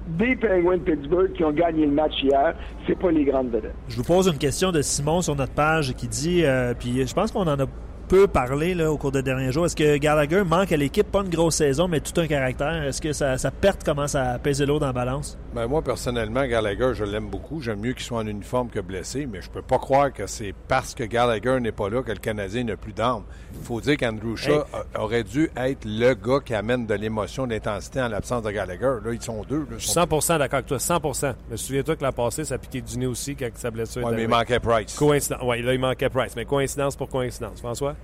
des 0.08 0.36
Penguins 0.36 0.76
de 0.76 0.82
Pittsburgh 0.82 1.32
qui 1.32 1.42
ont 1.42 1.52
gagné 1.52 1.86
le 1.86 1.92
match 1.92 2.22
hier. 2.22 2.54
C'est 2.86 2.98
pas 2.98 3.10
les 3.10 3.24
grandes 3.24 3.48
vedettes. 3.48 3.74
Je 3.88 3.96
vous 3.96 4.04
pose 4.04 4.26
une 4.26 4.36
question 4.36 4.70
de 4.70 4.82
Simon 4.82 5.22
sur 5.22 5.34
notre 5.34 5.54
page 5.54 5.94
qui 5.94 6.06
dit, 6.06 6.44
euh, 6.44 6.74
puis 6.78 7.06
je 7.06 7.14
pense 7.14 7.32
qu'on 7.32 7.46
en 7.46 7.58
a 7.58 7.64
peu 8.08 8.26
parlé 8.26 8.74
là, 8.74 8.90
au 8.90 8.96
cours 8.96 9.12
des 9.12 9.22
derniers 9.22 9.52
jours. 9.52 9.66
Est-ce 9.66 9.76
que 9.76 9.96
Gallagher 9.98 10.42
manque 10.44 10.72
à 10.72 10.76
l'équipe, 10.76 11.10
pas 11.10 11.20
une 11.20 11.28
grosse 11.28 11.56
saison, 11.56 11.88
mais 11.88 12.00
tout 12.00 12.18
un 12.20 12.26
caractère? 12.26 12.82
Est-ce 12.84 13.00
que 13.02 13.12
sa, 13.12 13.36
sa 13.36 13.50
perte 13.50 13.84
commence 13.84 14.14
à 14.14 14.38
peser 14.38 14.64
l'eau 14.66 14.78
dans 14.78 14.86
la 14.86 14.92
balance? 14.92 15.36
Ben, 15.54 15.66
moi, 15.66 15.82
personnellement, 15.82 16.46
Gallagher, 16.46 16.92
je 16.94 17.04
l'aime 17.04 17.28
beaucoup. 17.28 17.60
J'aime 17.60 17.80
mieux 17.80 17.92
qu'il 17.92 18.02
soit 18.04 18.18
en 18.18 18.26
uniforme 18.26 18.68
que 18.70 18.80
blessé, 18.80 19.26
mais 19.30 19.42
je 19.42 19.50
peux 19.50 19.62
pas 19.62 19.78
croire 19.78 20.12
que 20.12 20.26
c'est 20.26 20.54
parce 20.68 20.94
que 20.94 21.04
Gallagher 21.04 21.60
n'est 21.60 21.72
pas 21.72 21.88
là 21.90 22.02
que 22.02 22.10
le 22.12 22.18
Canadien 22.18 22.64
n'a 22.64 22.76
plus 22.76 22.92
d'armes. 22.94 23.24
Il 23.54 23.64
faut 23.64 23.80
dire 23.80 23.96
qu'Andrew 23.96 24.36
Shaw 24.36 24.62
a- 24.94 25.00
aurait 25.02 25.24
dû 25.24 25.50
être 25.56 25.84
le 25.84 26.14
gars 26.14 26.40
qui 26.44 26.54
amène 26.54 26.86
de 26.86 26.94
l'émotion, 26.94 27.46
de 27.46 27.52
l'intensité 27.52 28.00
en 28.00 28.08
l'absence 28.08 28.42
de 28.42 28.50
Gallagher. 28.50 28.96
Là, 29.04 29.12
ils 29.12 29.22
sont 29.22 29.42
deux. 29.48 29.60
Là, 29.60 29.76
Ils 29.78 29.80
sont- 29.82 29.92
100% 29.92 30.38
d'accord 30.38 30.56
avec 30.58 30.66
toi, 30.66 30.78
100%. 30.78 31.34
Mais 31.50 31.56
souviens-toi 31.56 31.96
que 31.96 32.04
l'an 32.04 32.12
passé, 32.12 32.44
ça 32.44 32.54
a 32.54 32.58
piqué 32.58 32.80
du 32.80 32.96
nez 32.98 33.06
aussi 33.06 33.36
quand 33.36 33.48
sa 33.54 33.70
blessure 33.70 34.02
Ouais, 34.04 34.12
est 34.12 34.16
mais 34.16 34.22
il 34.22 34.28
manquait 34.28 34.60
Price. 34.60 34.96
Coïncidence. 34.96 35.40
Oui, 35.44 35.60
là, 35.62 35.74
il 35.74 35.80
manquait 35.80 36.08
Price. 36.08 36.32
Mais 36.36 36.44
coïncidence 36.46 36.96
pour 36.96 37.08
coïncidence. 37.08 37.58
François? 37.60 37.94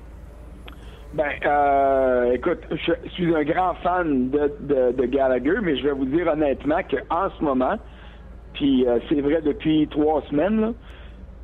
Ben, 1.15 1.31
euh, 1.47 2.33
écoute, 2.33 2.59
je 2.73 3.09
suis 3.11 3.35
un 3.35 3.45
grand 3.45 3.75
fan 3.83 4.31
de, 4.31 4.53
de, 4.61 4.93
de 4.93 5.07
Gallagher, 5.07 5.59
mais 5.63 5.77
je 5.77 5.85
vais 5.85 5.93
vous 5.93 6.07
dire 6.07 6.27
honnêtement 6.27 6.81
qu'en 6.91 7.29
ce 7.39 7.45
moment, 7.45 7.77
puis 8.55 8.85
euh, 8.87 8.99
c'est 9.09 9.21
vrai 9.21 9.41
depuis 9.41 9.87
trois 9.89 10.23
semaines, 10.29 10.61
là, 10.61 10.73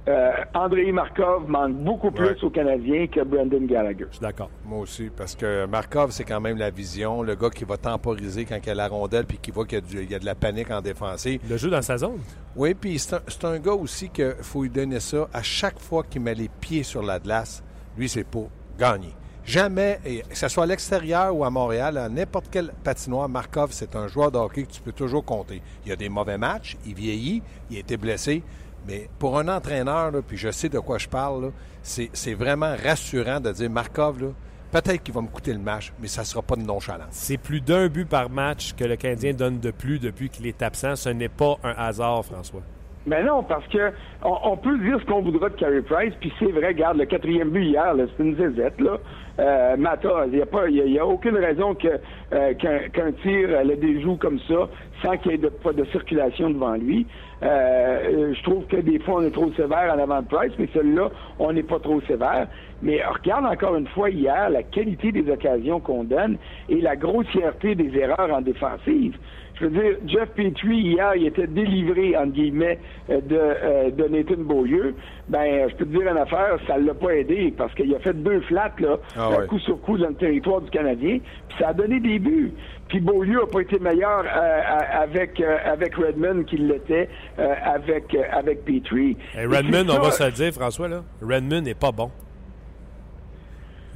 euh, 0.08 0.30
Andrei 0.54 0.90
Markov 0.90 1.48
manque 1.48 1.74
beaucoup 1.74 2.10
plus 2.10 2.24
Ouais. 2.30 2.42
aux 2.44 2.50
Canadiens 2.50 3.06
que 3.06 3.20
Brendan 3.20 3.64
Gallagher. 3.66 4.06
Je 4.08 4.16
suis 4.16 4.22
d'accord. 4.22 4.50
Moi 4.64 4.80
aussi, 4.80 5.08
parce 5.16 5.36
que 5.36 5.66
Markov, 5.66 6.10
c'est 6.10 6.24
quand 6.24 6.40
même 6.40 6.56
la 6.58 6.70
vision, 6.70 7.22
le 7.22 7.36
gars 7.36 7.50
qui 7.50 7.64
va 7.64 7.76
temporiser 7.76 8.44
quand 8.46 8.56
il 8.60 8.66
y 8.66 8.70
a 8.70 8.74
la 8.74 8.88
rondelle 8.88 9.26
puis 9.26 9.38
qui 9.38 9.52
voit 9.52 9.66
qu'il 9.66 9.78
y 9.94 10.14
a, 10.14 10.16
y 10.16 10.18
de 10.20 10.24
la 10.24 10.34
panique 10.34 10.70
en 10.72 10.80
défensive. 10.80 11.40
Le 11.48 11.56
jeu 11.58 11.70
dans 11.70 11.82
sa 11.82 11.96
zone. 11.98 12.18
Oui, 12.56 12.74
puis 12.74 12.98
c'est 12.98 13.16
un, 13.16 13.20
c'est 13.28 13.44
un 13.44 13.58
gars 13.60 13.74
aussi 13.74 14.08
qu'il 14.08 14.34
faut 14.40 14.62
lui 14.62 14.70
donner 14.70 14.98
ça. 14.98 15.28
À 15.32 15.42
chaque 15.42 15.78
fois 15.78 16.02
qu'il 16.02 16.22
met 16.22 16.34
les 16.34 16.48
pieds 16.60 16.82
sur 16.82 17.02
la 17.02 17.20
glace, 17.20 17.62
lui, 17.96 18.08
c'est 18.08 18.24
pour 18.26 18.48
gagner. 18.78 19.10
Jamais, 19.44 19.98
et 20.04 20.20
que 20.20 20.36
ce 20.36 20.48
soit 20.48 20.64
à 20.64 20.66
l'extérieur 20.66 21.34
ou 21.34 21.44
à 21.44 21.50
Montréal, 21.50 21.96
à 21.96 22.08
n'importe 22.08 22.46
quel 22.50 22.72
patinoire, 22.84 23.28
Markov, 23.28 23.70
c'est 23.72 23.96
un 23.96 24.06
joueur 24.06 24.30
de 24.30 24.38
hockey 24.38 24.64
que 24.64 24.70
tu 24.72 24.80
peux 24.80 24.92
toujours 24.92 25.24
compter. 25.24 25.62
Il 25.84 25.88
y 25.88 25.92
a 25.92 25.96
des 25.96 26.08
mauvais 26.08 26.38
matchs, 26.38 26.76
il 26.86 26.94
vieillit, 26.94 27.42
il 27.70 27.76
a 27.76 27.80
été 27.80 27.96
blessé, 27.96 28.42
mais 28.86 29.08
pour 29.18 29.38
un 29.38 29.48
entraîneur, 29.48 30.10
là, 30.10 30.20
puis 30.26 30.36
je 30.36 30.50
sais 30.50 30.68
de 30.68 30.78
quoi 30.78 30.98
je 30.98 31.08
parle, 31.08 31.52
c'est 31.82 32.10
c'est 32.12 32.34
vraiment 32.34 32.74
rassurant 32.82 33.40
de 33.40 33.50
dire 33.50 33.70
Markov, 33.70 34.22
là, 34.22 34.28
peut-être 34.70 35.02
qu'il 35.02 35.14
va 35.14 35.22
me 35.22 35.28
coûter 35.28 35.52
le 35.52 35.58
match, 35.58 35.92
mais 36.00 36.08
ça 36.08 36.22
ne 36.22 36.26
sera 36.26 36.42
pas 36.42 36.56
de 36.56 36.62
nonchalance. 36.62 37.08
C'est 37.10 37.38
plus 37.38 37.60
d'un 37.60 37.88
but 37.88 38.08
par 38.08 38.30
match 38.30 38.74
que 38.74 38.84
le 38.84 38.96
Canadien 38.96 39.32
donne 39.32 39.58
de 39.58 39.70
plus 39.70 39.98
depuis 39.98 40.28
qu'il 40.28 40.46
est 40.46 40.62
absent. 40.62 40.96
Ce 40.96 41.08
n'est 41.08 41.28
pas 41.28 41.56
un 41.64 41.74
hasard, 41.76 42.24
François. 42.24 42.62
Mais 43.06 43.24
non, 43.24 43.42
parce 43.42 43.66
que 43.68 43.92
on, 44.22 44.36
on 44.44 44.56
peut 44.58 44.78
dire 44.78 45.00
ce 45.00 45.06
qu'on 45.06 45.22
voudra 45.22 45.48
de 45.48 45.54
Carey 45.54 45.80
Price, 45.80 46.12
puis 46.20 46.32
c'est 46.38 46.52
vrai, 46.52 46.68
regarde, 46.68 46.98
le 46.98 47.06
quatrième 47.06 47.50
but 47.50 47.64
hier, 47.64 47.94
c'est 47.96 48.22
une 48.22 48.36
zézette, 48.36 48.78
là. 48.78 48.98
Euh, 49.40 49.74
il 49.76 50.32
n'y 50.32 50.40
a, 50.42 50.46
pas- 50.46 50.68
il 50.68 50.98
a- 50.98 51.06
aucune 51.06 51.36
raison 51.36 51.74
que 51.74 51.88
euh, 52.32 52.54
qu'un 52.54 52.88
qu'un 52.92 53.12
tir 53.22 53.48
euh, 53.50 53.62
le 53.64 53.76
déjoue 53.76 54.16
comme 54.16 54.38
ça, 54.40 54.68
sans 55.02 55.16
qu'il 55.16 55.32
y 55.32 55.34
ait 55.34 55.38
de, 55.38 55.48
pas 55.48 55.72
de 55.72 55.84
circulation 55.86 56.50
devant 56.50 56.74
lui. 56.74 57.06
Euh, 57.42 57.46
euh, 57.48 58.34
je 58.34 58.42
trouve 58.42 58.66
que 58.66 58.76
des 58.76 58.98
fois, 58.98 59.20
on 59.20 59.22
est 59.22 59.30
trop 59.30 59.50
sévère 59.52 59.94
en 59.94 59.98
avant 59.98 60.20
de 60.20 60.26
Price, 60.26 60.52
mais 60.58 60.68
celui-là, 60.74 61.08
on 61.38 61.52
n'est 61.54 61.62
pas 61.62 61.78
trop 61.78 62.00
sévère. 62.02 62.48
Mais 62.82 63.00
regarde 63.02 63.46
encore 63.46 63.76
une 63.76 63.86
fois 63.88 64.10
hier 64.10 64.50
la 64.50 64.62
qualité 64.62 65.10
des 65.10 65.30
occasions 65.30 65.80
qu'on 65.80 66.04
donne 66.04 66.36
et 66.68 66.80
la 66.82 66.96
grossièreté 66.96 67.74
des 67.74 67.96
erreurs 67.98 68.30
en 68.32 68.42
défensive. 68.42 69.16
Je 69.60 69.66
veux 69.66 69.70
dire, 69.72 69.96
Jeff 70.06 70.30
Petrie, 70.30 70.78
hier, 70.78 71.14
il 71.16 71.26
était 71.26 71.46
délivré, 71.46 72.16
entre 72.16 72.32
guillemets, 72.32 72.78
euh, 73.10 73.20
de, 73.20 73.36
euh, 73.38 73.90
de 73.90 74.04
Nathan 74.08 74.38
Beaulieu. 74.42 74.94
Ben, 75.28 75.68
je 75.68 75.74
peux 75.76 75.84
te 75.84 75.90
dire 75.90 76.10
une 76.10 76.16
affaire, 76.16 76.56
ça 76.66 76.78
ne 76.78 76.86
l'a 76.86 76.94
pas 76.94 77.14
aidé, 77.14 77.52
parce 77.56 77.74
qu'il 77.74 77.94
a 77.94 77.98
fait 77.98 78.14
deux 78.14 78.40
flats, 78.42 78.72
là, 78.78 78.96
Ah 79.16 79.28
euh, 79.28 79.38
ouais. 79.40 79.46
coup 79.48 79.58
sur 79.58 79.78
coup 79.82 79.98
dans 79.98 80.08
le 80.08 80.14
territoire 80.14 80.62
du 80.62 80.70
Canadien, 80.70 81.18
puis 81.48 81.58
ça 81.58 81.68
a 81.68 81.72
donné 81.74 82.00
des 82.00 82.18
buts. 82.18 82.52
Puis 82.88 83.00
Beaulieu 83.00 83.40
n'a 83.40 83.46
pas 83.46 83.60
été 83.60 83.78
meilleur 83.78 84.24
euh, 84.24 84.60
avec, 85.02 85.38
euh, 85.40 85.58
avec 85.64 85.94
Redmond 85.94 86.44
qu'il 86.44 86.66
l'était 86.66 87.08
avec, 87.38 88.16
avec 88.32 88.64
Petrie. 88.64 89.16
Et 89.36 89.42
Et 89.42 89.46
Redmond, 89.46 89.88
on 89.90 90.00
va 90.00 90.10
se 90.10 90.24
le 90.24 90.32
dire, 90.32 90.52
François, 90.52 90.88
là. 90.88 91.02
Redmond 91.22 91.60
n'est 91.60 91.74
pas 91.74 91.92
bon. 91.92 92.10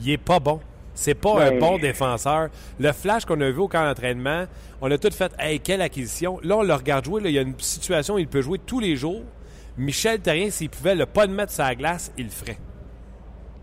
Il 0.01 0.11
est 0.13 0.23
pas 0.23 0.39
bon. 0.41 0.61
C'est 0.95 1.15
pas 1.15 1.47
un 1.47 1.51
Ben- 1.51 1.59
bon 1.59 1.79
défenseur. 1.79 2.49
Le 2.79 2.93
flash 2.93 3.25
qu'on 3.25 3.41
a 3.41 3.51
vu 3.51 3.59
au 3.59 3.69
camp 3.69 3.85
d'entraînement, 3.85 4.45
on 4.81 4.91
a 4.91 4.97
tout 4.99 5.11
fait, 5.11 5.33
hey, 5.39 5.59
quelle 5.61 5.83
acquisition. 5.83 6.39
Là, 6.43 6.59
on 6.59 6.63
le 6.63 6.73
regarde 6.75 7.05
jouer. 7.05 7.21
là, 7.21 7.29
il 7.31 7.35
y 7.35 7.39
a 7.39 7.43
une 7.43 7.59
situation 7.59 8.15
où 8.15 8.19
il 8.19 8.29
peut 8.29 8.43
jouer 8.43 8.59
tous 8.65 8.79
les 8.81 8.97
jours. 8.97 9.23
Michel 9.77 10.21
Terrien, 10.21 10.51
s'il 10.51 10.71
pouvait 10.71 10.95
le 10.95 11.07
pas 11.07 11.27
de 11.27 11.33
mettre 11.33 11.53
sur 11.53 11.65
la 11.65 11.75
glace, 11.75 12.13
il 12.17 12.27
le 12.27 12.31
ferait. 12.31 12.59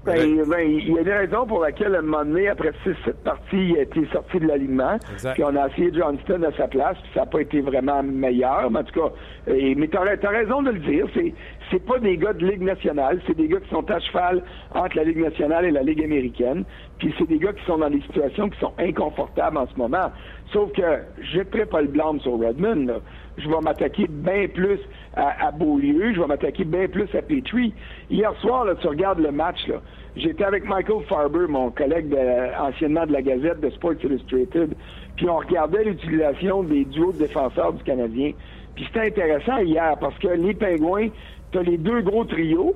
Ben, 0.03 0.43
ben, 0.47 0.67
il 0.67 0.93
y 0.93 0.97
a 0.97 1.03
des 1.03 1.13
raisons 1.13 1.45
pour 1.45 1.63
lesquelles, 1.63 1.93
à 1.93 1.99
un 1.99 2.01
moment 2.01 2.25
donné, 2.25 2.47
après 2.47 2.71
6-7 2.83 3.13
parties, 3.23 3.69
il 3.69 3.77
a 3.77 3.81
été 3.83 4.07
sorti 4.11 4.39
de 4.39 4.47
l'alignement. 4.47 4.97
Puis 5.33 5.43
on 5.43 5.55
a 5.55 5.67
essayé 5.67 5.91
Johnston 5.93 6.41
à 6.41 6.51
sa 6.57 6.67
place, 6.67 6.97
puis 7.03 7.11
ça 7.13 7.19
n'a 7.19 7.25
pas 7.27 7.41
été 7.41 7.61
vraiment 7.61 8.01
meilleur. 8.01 8.71
Mais 8.71 8.79
en 8.79 8.83
tout 8.83 8.99
cas, 8.99 9.13
euh, 9.49 9.73
mais 9.77 9.87
tu 9.87 9.97
as, 9.97 10.29
raison 10.29 10.63
de 10.63 10.71
le 10.71 10.79
dire. 10.79 11.05
C'est 11.13 11.33
c'est 11.69 11.85
pas 11.85 11.99
des 11.99 12.17
gars 12.17 12.33
de 12.33 12.45
Ligue 12.45 12.63
nationale, 12.63 13.21
c'est 13.27 13.37
des 13.37 13.47
gars 13.47 13.59
qui 13.59 13.69
sont 13.69 13.89
à 13.89 13.99
cheval 13.99 14.43
entre 14.73 14.97
la 14.97 15.03
Ligue 15.03 15.21
nationale 15.21 15.65
et 15.65 15.71
la 15.71 15.83
Ligue 15.83 16.03
américaine. 16.03 16.65
Puis 16.97 17.13
c'est 17.17 17.27
des 17.27 17.37
gars 17.37 17.53
qui 17.53 17.63
sont 17.65 17.77
dans 17.77 17.89
des 17.89 18.01
situations 18.01 18.49
qui 18.49 18.59
sont 18.59 18.73
inconfortables 18.79 19.57
en 19.57 19.67
ce 19.67 19.75
moment. 19.77 20.11
Sauf 20.51 20.71
que 20.73 20.81
je 21.21 21.39
ne 21.39 21.63
pas 21.63 21.81
le 21.81 21.87
blâme 21.87 22.19
sur 22.19 22.39
Redmond. 22.39 22.87
là. 22.87 22.95
Je 23.37 23.49
vais 23.49 23.61
m'attaquer 23.61 24.07
bien 24.09 24.47
plus 24.47 24.79
à, 25.15 25.51
Beaulieu, 25.51 26.13
je 26.13 26.21
vais 26.21 26.27
m'attaquer 26.27 26.63
bien 26.63 26.87
plus 26.87 27.13
à 27.15 27.21
Petrie. 27.21 27.73
Hier 28.09 28.33
soir, 28.41 28.65
là, 28.65 28.75
tu 28.75 28.87
regardes 28.87 29.19
le 29.19 29.31
match, 29.31 29.67
là. 29.67 29.81
J'étais 30.15 30.43
avec 30.43 30.65
Michael 30.65 31.03
Farber, 31.07 31.47
mon 31.47 31.71
collègue 31.71 32.13
anciennement 32.59 33.05
de 33.05 33.13
la 33.13 33.21
Gazette 33.21 33.61
de 33.61 33.69
Sports 33.69 34.03
Illustrated, 34.03 34.75
puis 35.15 35.29
on 35.29 35.37
regardait 35.37 35.85
l'utilisation 35.85 36.63
des 36.63 36.83
duos 36.85 37.13
de 37.13 37.19
défenseurs 37.19 37.73
du 37.73 37.83
Canadien. 37.83 38.33
Puis 38.75 38.85
c'était 38.87 39.07
intéressant 39.07 39.57
hier 39.59 39.95
parce 39.99 40.17
que 40.19 40.27
les 40.27 40.53
Pingouins, 40.53 41.09
tu 41.51 41.57
as 41.59 41.63
les 41.63 41.77
deux 41.77 42.01
gros 42.01 42.25
trios, 42.25 42.75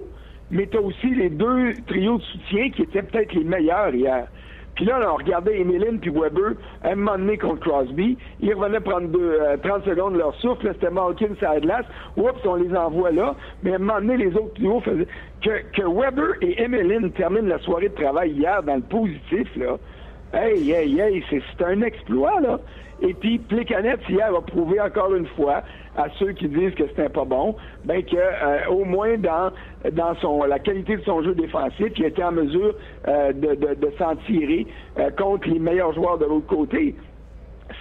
mais 0.51 0.67
tu 0.67 0.77
as 0.77 0.81
aussi 0.81 1.13
les 1.13 1.29
deux 1.29 1.73
trios 1.87 2.17
de 2.17 2.23
soutien 2.23 2.69
qui 2.69 2.83
étaient 2.83 3.03
peut-être 3.03 3.33
les 3.33 3.43
meilleurs 3.43 3.93
hier. 3.93 4.27
Puis 4.75 4.85
là, 4.85 4.99
on 5.09 5.15
regardait 5.15 5.59
Emeline 5.59 5.99
puis 5.99 6.09
Weber 6.09 6.53
un 6.83 6.95
moment 6.95 7.17
donné 7.17 7.37
contre 7.37 7.61
Crosby. 7.61 8.17
Ils 8.41 8.53
revenaient 8.53 8.81
prendre 8.81 9.07
deux, 9.07 9.39
30 9.63 9.85
secondes 9.85 10.13
de 10.13 10.19
leur 10.19 10.35
souffle. 10.35 10.69
C'était 10.73 10.89
Malkin, 10.89 11.29
ça 11.39 11.59
glace. 11.59 11.85
Oups, 12.17 12.45
on 12.45 12.55
les 12.55 12.75
envoie 12.75 13.11
là. 13.11 13.35
Mais 13.63 13.71
à 13.71 13.75
un 13.75 13.79
moment 13.79 14.01
donné, 14.01 14.17
les 14.17 14.35
autres 14.35 14.53
plus 14.53 14.67
hauts 14.67 14.81
faisaient... 14.81 15.07
Que, 15.41 15.61
que 15.73 15.83
Weber 15.83 16.35
et 16.41 16.61
Emeline 16.61 17.11
terminent 17.11 17.47
la 17.47 17.59
soirée 17.59 17.89
de 17.89 17.95
travail 17.95 18.31
hier 18.31 18.63
dans 18.63 18.75
le 18.75 18.81
positif, 18.81 19.47
là. 19.55 19.77
Hey, 20.33 20.71
hey, 20.71 20.99
hey, 20.99 21.23
c'est 21.29 21.63
un 21.63 21.81
exploit, 21.81 22.41
là. 22.41 22.59
Et 23.01 23.13
puis, 23.13 23.37
Plekanec, 23.37 23.99
hier, 24.09 24.33
a 24.35 24.41
prouvé 24.41 24.81
encore 24.81 25.13
une 25.13 25.27
fois 25.27 25.63
à 25.97 26.07
ceux 26.19 26.33
qui 26.33 26.47
disent 26.47 26.73
que 26.75 26.87
c'était 26.87 27.09
pas 27.09 27.25
bon, 27.25 27.55
ben 27.85 28.03
que 28.03 28.15
euh, 28.15 28.69
au 28.69 28.85
moins 28.85 29.17
dans 29.17 29.51
dans 29.91 30.15
son 30.15 30.43
la 30.43 30.59
qualité 30.59 30.97
de 30.97 31.03
son 31.03 31.23
jeu 31.23 31.33
défensif, 31.35 31.91
il 31.97 32.05
était 32.05 32.23
en 32.23 32.31
mesure 32.31 32.75
euh, 33.07 33.31
de, 33.33 33.55
de, 33.55 33.73
de 33.75 33.91
s'en 33.97 34.15
tirer 34.27 34.67
euh, 34.99 35.09
contre 35.11 35.47
les 35.49 35.59
meilleurs 35.59 35.93
joueurs 35.93 36.17
de 36.17 36.25
l'autre 36.25 36.47
côté. 36.47 36.95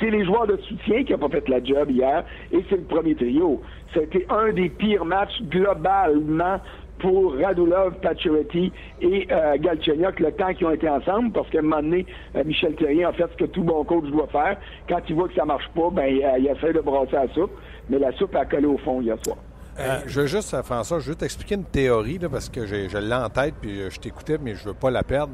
C'est 0.00 0.10
les 0.10 0.24
joueurs 0.24 0.46
de 0.46 0.56
soutien 0.56 1.04
qui 1.04 1.12
n'ont 1.12 1.18
pas 1.18 1.28
fait 1.28 1.48
la 1.48 1.62
job 1.62 1.90
hier, 1.90 2.24
et 2.52 2.64
c'est 2.70 2.76
le 2.76 2.84
premier 2.84 3.14
trio. 3.14 3.60
C'était 3.92 4.26
un 4.30 4.50
des 4.52 4.70
pires 4.70 5.04
matchs 5.04 5.42
globalement 5.50 6.58
pour 6.98 7.34
Radulov, 7.36 7.94
Pacioretty 8.00 8.72
et 9.00 9.26
euh, 9.30 9.56
le 9.56 10.30
temps 10.30 10.54
qu'ils 10.54 10.66
ont 10.66 10.70
été 10.70 10.88
ensemble, 10.88 11.32
parce 11.32 11.48
qu'à 11.50 11.58
un 11.58 11.62
moment 11.62 11.82
donné, 11.82 12.06
euh, 12.36 12.44
Michel 12.44 12.74
Terrien 12.76 13.08
a 13.08 13.12
fait 13.12 13.26
ce 13.32 13.36
que 13.36 13.44
tout 13.44 13.62
bon 13.62 13.84
coach 13.84 14.04
doit 14.04 14.28
faire. 14.28 14.56
Quand 14.88 15.00
il 15.08 15.14
voit 15.14 15.28
que 15.28 15.34
ça 15.34 15.44
marche 15.44 15.68
pas, 15.74 15.90
ben 15.90 16.06
il, 16.06 16.26
il 16.38 16.46
essaie 16.46 16.72
de 16.72 16.80
brasser 16.80 17.12
la 17.12 17.28
soupe, 17.28 17.52
mais 17.88 17.98
la 17.98 18.12
soupe 18.12 18.34
a 18.34 18.44
collé 18.44 18.66
au 18.66 18.78
fond 18.78 19.00
hier 19.00 19.16
soir. 19.24 19.36
Euh, 19.78 20.00
je 20.06 20.20
veux 20.20 20.26
juste, 20.26 20.62
François, 20.62 21.00
je 21.00 21.10
veux 21.10 21.16
t'expliquer 21.16 21.56
une 21.56 21.64
théorie, 21.64 22.18
là, 22.18 22.28
parce 22.28 22.48
que 22.48 22.64
je 22.64 22.96
l'ai 22.96 23.14
en 23.14 23.28
tête, 23.28 23.54
puis 23.60 23.90
je 23.90 23.98
t'écoutais, 23.98 24.38
mais 24.38 24.54
je 24.54 24.64
veux 24.64 24.74
pas 24.74 24.90
la 24.90 25.02
perdre. 25.02 25.32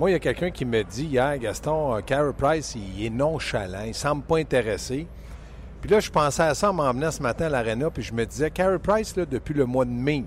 Moi, 0.00 0.10
il 0.10 0.12
y 0.14 0.16
a 0.16 0.18
quelqu'un 0.18 0.50
qui 0.50 0.64
me 0.64 0.82
dit 0.82 1.04
hier, 1.04 1.38
Gaston, 1.38 1.96
euh, 1.96 2.00
Carey 2.00 2.32
Price, 2.34 2.74
il 2.74 3.04
est 3.04 3.10
nonchalant, 3.10 3.82
il 3.86 3.94
semble 3.94 4.22
pas 4.22 4.38
intéressé. 4.38 5.06
Puis 5.82 5.90
là, 5.90 6.00
je 6.00 6.10
pensais 6.10 6.42
à 6.42 6.54
ça 6.54 6.70
en 6.70 6.72
m'emmenant 6.72 7.10
ce 7.10 7.22
matin 7.22 7.44
à 7.44 7.48
l'aréna, 7.50 7.90
puis 7.90 8.02
je 8.02 8.14
me 8.14 8.24
disais, 8.24 8.50
Carey 8.50 8.78
Price, 8.78 9.14
là, 9.14 9.26
depuis 9.26 9.52
le 9.52 9.66
mois 9.66 9.84
de 9.84 9.90
mai, 9.90 10.24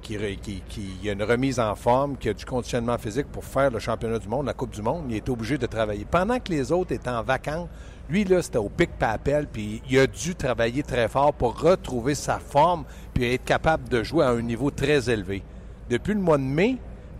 qui, 0.00 0.16
qui, 0.36 0.62
qui, 0.68 1.10
a 1.10 1.12
une 1.12 1.24
remise 1.24 1.58
en 1.58 1.74
forme, 1.74 2.16
qui 2.16 2.28
a 2.28 2.34
du 2.34 2.44
conditionnement 2.44 2.98
physique 2.98 3.26
pour 3.26 3.44
faire 3.44 3.70
le 3.72 3.80
championnat 3.80 4.20
du 4.20 4.28
monde, 4.28 4.46
la 4.46 4.54
Coupe 4.54 4.70
du 4.70 4.82
monde, 4.82 5.06
il 5.08 5.16
est 5.16 5.28
obligé 5.28 5.58
de 5.58 5.66
travailler. 5.66 6.06
Pendant 6.08 6.38
que 6.38 6.52
les 6.52 6.70
autres 6.70 6.92
étaient 6.92 7.10
en 7.10 7.24
vacances, 7.24 7.68
lui, 8.08 8.24
là, 8.24 8.40
c'était 8.42 8.58
au 8.58 8.68
pic 8.68 8.90
papel, 8.98 9.46
puis 9.52 9.82
il 9.88 9.98
a 9.98 10.06
dû 10.06 10.34
travailler 10.34 10.82
très 10.82 11.08
fort 11.08 11.32
pour 11.34 11.60
retrouver 11.60 12.14
sa 12.14 12.38
forme, 12.38 12.84
puis 13.12 13.34
être 13.34 13.44
capable 13.44 13.88
de 13.88 14.02
jouer 14.02 14.24
à 14.24 14.30
un 14.30 14.40
niveau 14.40 14.70
très 14.70 15.10
élevé. 15.10 15.42
Depuis 15.90 16.14
le 16.14 16.20
mois 16.20 16.38
de 16.38 16.42
mai, 16.42 16.76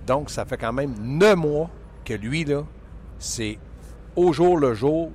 donc 0.07 0.30
ça 0.30 0.45
fait 0.45 0.57
quand 0.57 0.73
même 0.73 0.95
neuf 0.99 1.37
mois 1.37 1.68
que 2.04 2.14
lui, 2.14 2.45
là, 2.45 2.64
c'est 3.18 3.59
au 4.16 4.33
jour 4.33 4.57
le 4.57 4.75
jour, 4.75 5.11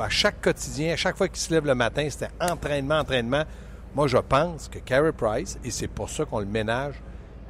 à 0.00 0.08
chaque 0.08 0.40
quotidien, 0.40 0.92
à 0.92 0.96
chaque 0.96 1.16
fois 1.16 1.28
qu'il 1.28 1.38
se 1.38 1.52
lève 1.52 1.66
le 1.66 1.74
matin, 1.74 2.06
c'était 2.08 2.30
entraînement, 2.40 2.98
entraînement. 2.98 3.44
Moi, 3.94 4.06
je 4.06 4.18
pense 4.18 4.68
que 4.68 4.78
Carey 4.78 5.12
Price, 5.12 5.58
et 5.64 5.70
c'est 5.70 5.88
pour 5.88 6.10
ça 6.10 6.24
qu'on 6.24 6.40
le 6.40 6.46
ménage, 6.46 6.94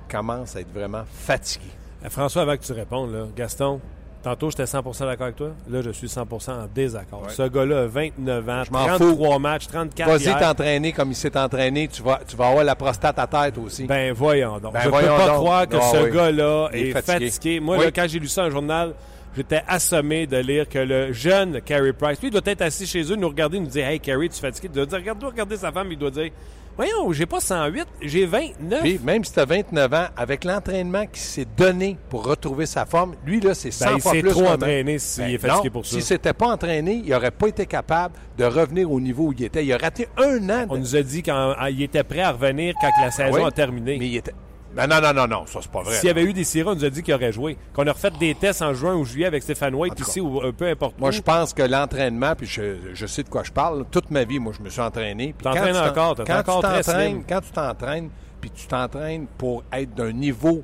commence 0.08 0.56
à 0.56 0.60
être 0.60 0.72
vraiment 0.72 1.04
fatigué. 1.10 1.70
Euh, 2.04 2.10
François, 2.10 2.42
avant 2.42 2.56
que 2.56 2.62
tu 2.62 2.72
répondes, 2.72 3.12
là, 3.12 3.26
Gaston, 3.34 3.80
tantôt 4.24 4.50
j'étais 4.50 4.64
100% 4.64 5.00
d'accord 5.06 5.22
avec 5.24 5.36
toi. 5.36 5.50
Là, 5.70 5.82
je 5.82 5.90
suis 5.90 6.08
100 6.08 6.22
en 6.22 6.66
désaccord. 6.74 7.22
Ouais. 7.22 7.28
Ce 7.32 7.42
gars-là 7.42 7.82
a 7.82 7.86
29 7.86 8.48
ans, 8.48 8.64
Je 8.64 8.72
m'en 8.72 8.86
33 8.86 9.38
matchs, 9.38 9.66
34 9.68 10.08
Vas-y 10.10 10.40
t'entraîner 10.40 10.92
comme 10.92 11.10
il 11.10 11.14
s'est 11.14 11.36
entraîné, 11.38 11.86
tu 11.88 12.02
vas, 12.02 12.20
tu 12.26 12.34
vas 12.36 12.48
avoir 12.48 12.64
la 12.64 12.74
prostate 12.74 13.18
à 13.18 13.26
tête 13.26 13.58
aussi. 13.58 13.84
Ben 13.84 14.12
voyons 14.12 14.58
donc. 14.58 14.72
Ben, 14.72 14.80
je 14.82 14.88
voyons 14.88 15.08
peux 15.14 15.20
pas 15.22 15.26
donc. 15.28 15.36
croire 15.36 15.68
que 15.68 15.76
Ah 15.76 15.90
ce 15.92 16.04
oui. 16.04 16.10
gars-là 16.10 16.68
est 16.72 16.80
est, 16.88 16.92
fatigué. 16.92 17.30
fatigué. 17.30 17.60
Moi, 17.60 17.76
Oui. 17.78 17.84
là, 17.84 17.90
quand 17.92 18.06
j'ai 18.08 18.18
lu 18.18 18.26
ça 18.28 18.42
dans 18.42 18.48
un 18.48 18.50
journal, 18.50 18.94
j'étais 19.36 19.62
assommé 19.68 20.26
de 20.26 20.36
lire 20.38 20.68
que 20.68 20.78
le 20.78 21.12
jeune 21.12 21.60
Carey 21.60 21.92
Price, 21.92 22.18
lui, 22.20 22.28
il 22.28 22.30
doit 22.32 22.40
être 22.46 22.62
assis 22.62 22.86
chez 22.86 23.02
eux, 23.12 23.16
nous 23.16 23.28
regarder, 23.28 23.60
nous 23.60 23.66
dire 23.66 23.86
Hey, 23.86 24.00
Carey, 24.00 24.28
tu 24.28 24.36
es 24.38 24.40
fatigué. 24.40 24.68
Il 24.70 24.74
doit 24.76 24.86
dire 24.86 24.98
Regarde-toi, 24.98 25.30
regarder 25.30 25.56
sa 25.56 25.70
femme, 25.70 25.88
il 25.92 25.98
doit 25.98 26.10
dire 26.10 26.30
Voyons, 26.76 27.12
j'ai 27.12 27.26
pas 27.26 27.38
108, 27.40 27.86
j'ai 28.02 28.26
29. 28.26 28.80
Puis, 28.80 28.98
même 29.04 29.22
si 29.22 29.32
tu 29.32 29.38
as 29.38 29.44
29 29.44 29.94
ans, 29.94 30.06
avec 30.16 30.42
l'entraînement 30.44 31.06
qui 31.06 31.20
s'est 31.20 31.46
donné 31.56 31.96
pour 32.08 32.24
retrouver 32.26 32.66
sa 32.66 32.84
forme, 32.84 33.14
lui, 33.24 33.38
là, 33.40 33.54
c'est 33.54 33.70
100 33.70 33.84
Ben, 33.84 33.92
il 33.96 34.00
fois 34.00 34.12
s'est 34.12 34.20
plus 34.20 34.30
trop 34.30 34.46
entraîné 34.46 34.98
s'il 34.98 35.24
Ben 35.24 35.34
est 35.34 35.38
fatigué 35.38 35.68
non, 35.68 35.72
pour 35.72 35.86
ça. 35.86 35.92
S'il 35.92 36.02
s'était 36.02 36.32
pas 36.32 36.48
entraîné, 36.48 37.02
il 37.04 37.10
n'aurait 37.10 37.30
pas 37.30 37.46
été 37.46 37.66
capable 37.66 38.14
de 38.36 38.44
revenir 38.44 38.90
au 38.90 38.98
niveau 39.00 39.26
où 39.28 39.32
il 39.32 39.44
était. 39.44 39.64
Il 39.64 39.72
a 39.72 39.76
raté 39.78 40.08
un 40.16 40.50
an. 40.50 40.66
On 40.68 40.74
de- 40.74 40.80
nous 40.80 40.96
a 40.96 41.02
dit 41.02 41.22
qu'il 41.22 41.82
était 41.82 42.02
prêt 42.02 42.20
à 42.22 42.32
revenir 42.32 42.74
quand 42.80 42.90
la 43.00 43.10
saison 43.12 43.36
Oui, 43.36 43.44
a 43.44 43.50
terminé. 43.52 43.96
Mais 43.98 44.08
il 44.08 44.16
était. 44.16 44.34
Ben 44.74 44.86
non, 44.86 45.00
non, 45.00 45.12
non, 45.12 45.26
non, 45.26 45.46
ça, 45.46 45.60
c'est 45.62 45.70
pas 45.70 45.82
vrai. 45.82 45.94
S'il 45.94 46.06
y 46.06 46.10
avait 46.10 46.24
eu 46.24 46.32
des 46.32 46.44
sirop, 46.44 46.70
on 46.70 46.74
nous 46.74 46.84
a 46.84 46.90
dit 46.90 47.02
qu'il 47.02 47.14
aurait 47.14 47.32
joué. 47.32 47.56
Qu'on 47.72 47.86
a 47.86 47.92
refait 47.92 48.10
des 48.10 48.34
tests 48.34 48.62
en 48.62 48.74
juin 48.74 48.94
ou 48.94 49.04
juillet 49.04 49.26
avec 49.26 49.42
Stéphane 49.42 49.74
White 49.74 49.98
ici 50.00 50.20
ou 50.20 50.40
euh, 50.40 50.52
peu 50.52 50.68
importe 50.68 50.98
Moi, 50.98 51.10
où. 51.10 51.12
je 51.12 51.20
pense 51.20 51.52
que 51.54 51.62
l'entraînement, 51.62 52.34
puis 52.34 52.46
je, 52.46 52.76
je 52.92 53.06
sais 53.06 53.22
de 53.22 53.28
quoi 53.28 53.44
je 53.44 53.52
parle, 53.52 53.84
toute 53.90 54.10
ma 54.10 54.24
vie, 54.24 54.38
moi, 54.38 54.52
je 54.56 54.62
me 54.62 54.68
suis 54.68 54.80
entraîné. 54.80 55.34
Puis 55.36 55.44
T'entraînes 55.44 55.76
encore, 55.76 56.16
quand 56.26 56.38
encore 56.38 56.62
tu 56.62 56.68
t'entraînes. 56.68 57.24
Quand 57.28 57.40
tu 57.40 57.52
t'entraînes, 57.52 58.10
puis 58.40 58.50
tu 58.50 58.66
t'entraînes 58.66 59.26
pour 59.38 59.62
être 59.72 59.94
d'un 59.94 60.12
niveau, 60.12 60.62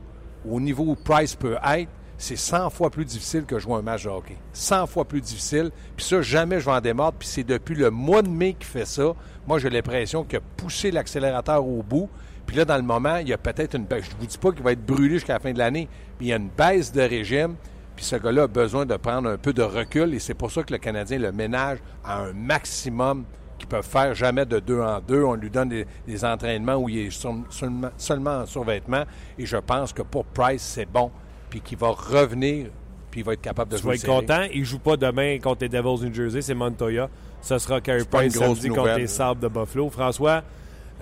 au 0.49 0.61
niveau 0.61 0.85
où 0.85 0.95
Price 0.97 1.35
peut 1.35 1.57
être, 1.65 1.89
c'est 2.19 2.37
100 2.37 2.69
fois 2.69 2.91
plus 2.91 3.07
difficile 3.07 3.45
que 3.45 3.59
jouer 3.59 3.77
un 3.77 3.83
match 3.83 4.05
de 4.05 4.11
hockey. 4.11 4.37
100 4.53 4.87
fois 4.89 5.07
plus 5.07 5.23
difficile. 5.23 5.71
Puis 5.97 6.05
ça, 6.05 6.21
jamais 6.21 6.61
je 6.61 6.67
vais 6.67 6.73
en 6.73 6.81
démordre. 6.81 7.17
Puis 7.19 7.29
c'est 7.29 7.45
depuis 7.45 7.75
le 7.75 7.91
mois 7.91 8.21
de 8.21 8.29
mai 8.29 8.53
qu'il 8.53 8.67
fait 8.67 8.85
ça. 8.85 9.15
Moi, 9.47 9.59
j'ai 9.59 9.71
l'impression 9.71 10.23
qu'il 10.25 10.37
a 10.37 10.43
poussé 10.59 10.91
l'accélérateur 10.91 11.67
au 11.67 11.83
bout. 11.83 12.11
Puis 12.51 12.57
là, 12.59 12.65
dans 12.65 12.77
le 12.77 12.83
moment, 12.83 13.19
il 13.19 13.29
y 13.29 13.33
a 13.33 13.39
peut-être 13.39 13.77
une 13.77 13.85
baisse. 13.85 14.07
Je 14.07 14.15
ne 14.17 14.19
vous 14.19 14.27
dis 14.27 14.37
pas 14.37 14.51
qu'il 14.51 14.65
va 14.65 14.73
être 14.73 14.85
brûlé 14.85 15.15
jusqu'à 15.15 15.35
la 15.35 15.39
fin 15.39 15.53
de 15.53 15.59
l'année, 15.59 15.87
mais 16.19 16.27
il 16.27 16.29
y 16.31 16.33
a 16.33 16.37
une 16.37 16.49
baisse 16.49 16.91
de 16.91 17.01
régime. 17.01 17.55
Puis 17.95 18.05
ce 18.05 18.17
gars-là 18.17 18.43
a 18.43 18.47
besoin 18.49 18.85
de 18.85 18.97
prendre 18.97 19.29
un 19.29 19.37
peu 19.37 19.53
de 19.53 19.63
recul. 19.63 20.13
Et 20.15 20.19
c'est 20.19 20.35
pour 20.35 20.51
ça 20.51 20.65
que 20.65 20.73
le 20.73 20.79
Canadien 20.81 21.21
le 21.21 21.31
ménage 21.31 21.79
à 22.05 22.23
un 22.23 22.33
maximum 22.33 23.23
qu'ils 23.57 23.69
peuvent 23.69 23.87
faire 23.87 24.17
jamais 24.17 24.45
de 24.47 24.59
deux 24.59 24.81
en 24.81 24.99
deux. 24.99 25.23
On 25.23 25.35
lui 25.35 25.49
donne 25.49 25.69
des, 25.69 25.87
des 26.09 26.25
entraînements 26.25 26.75
où 26.75 26.89
il 26.89 26.99
est 27.07 27.11
sur- 27.11 27.37
seulement, 27.51 27.91
seulement 27.97 28.39
en 28.41 28.47
survêtement. 28.47 29.05
Et 29.39 29.47
je 29.47 29.59
pense 29.59 29.93
que 29.93 30.03
pour 30.03 30.25
Price, 30.25 30.63
c'est 30.63 30.91
bon. 30.91 31.13
Puis 31.51 31.61
qu'il 31.61 31.79
va 31.79 31.91
revenir, 31.91 32.67
puis 33.13 33.21
il 33.21 33.25
va 33.25 33.35
être 33.35 33.43
capable 33.43 33.71
de 33.71 33.77
Tu 33.77 33.83
jouer 33.83 33.91
vas 33.91 33.95
être 33.97 34.07
content. 34.07 34.43
Il 34.53 34.65
joue 34.65 34.81
pas 34.81 34.97
demain 34.97 35.39
contre 35.39 35.63
les 35.63 35.69
Devils 35.69 36.05
New 36.05 36.13
Jersey, 36.13 36.43
c'est 36.43 36.55
Montoya. 36.55 37.09
Ce 37.43 37.59
sera 37.59 37.81
Carey 37.81 38.05
Price 38.11 38.35
samedi 38.37 38.69
nouvelle. 38.69 38.83
contre 38.85 38.99
les 38.99 39.07
Sabres 39.07 39.41
de 39.41 39.47
Buffalo. 39.49 39.89
François, 39.89 40.43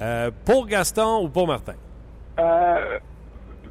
euh, 0.01 0.31
pour 0.45 0.67
Gaston 0.67 1.25
ou 1.25 1.29
pour 1.29 1.47
Martin? 1.47 1.75
Euh, 2.39 2.99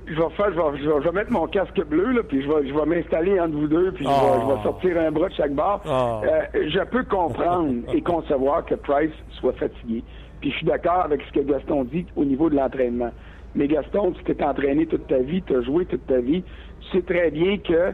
je 0.06 0.14
vais 0.16 0.30
faire, 0.36 0.52
je 0.54 0.60
vais, 0.60 0.78
je 0.84 0.90
vais- 0.90 1.02
je 1.02 1.10
vais 1.10 1.12
mettre 1.12 1.32
mon 1.32 1.48
casque 1.48 1.82
bleu, 1.86 2.12
là, 2.12 2.22
puis 2.24 2.42
je 2.42 2.48
vais, 2.52 2.68
je 2.68 2.74
vais 2.74 2.86
m'installer 2.86 3.40
entre 3.40 3.56
vous 3.56 3.68
deux, 3.68 3.92
puis 3.92 4.04
je, 4.06 4.10
vais, 4.10 4.16
Oh. 4.16 4.40
je 4.50 4.56
vais 4.56 4.64
sortir 4.64 5.00
un 5.00 5.12
bras 5.12 5.30
de 5.30 5.34
chaque 5.34 5.54
bord. 5.54 5.82
Oh. 5.86 6.22
Euh, 6.26 6.68
je 6.70 6.80
peux 6.86 7.04
comprendre 7.04 7.74
et 7.94 8.02
concevoir 8.02 8.66
que 8.66 8.76
Price 8.76 9.12
soit 9.40 9.54
fatigué. 9.54 10.04
Puis 10.42 10.52
je 10.52 10.58
suis 10.58 10.66
d'accord 10.68 11.02
avec 11.06 11.22
ce 11.24 11.32
que 11.34 11.40
Gaston 11.46 11.84
dit 11.86 12.06
au 12.16 12.24
niveau 12.26 12.50
de 12.50 12.56
l'entraînement. 12.56 13.12
Mais 13.56 13.68
Gaston, 13.68 14.12
tu 14.12 14.24
t'es 14.24 14.44
entraîné 14.44 14.86
toute 14.86 15.08
ta 15.08 15.18
vie, 15.20 15.42
tu 15.42 15.56
as 15.56 15.62
joué 15.64 15.86
toute 15.86 16.06
ta 16.06 16.20
vie. 16.20 16.44
Tu 16.82 16.98
sais 16.98 17.02
très 17.04 17.32
bien 17.32 17.58
que 17.58 17.92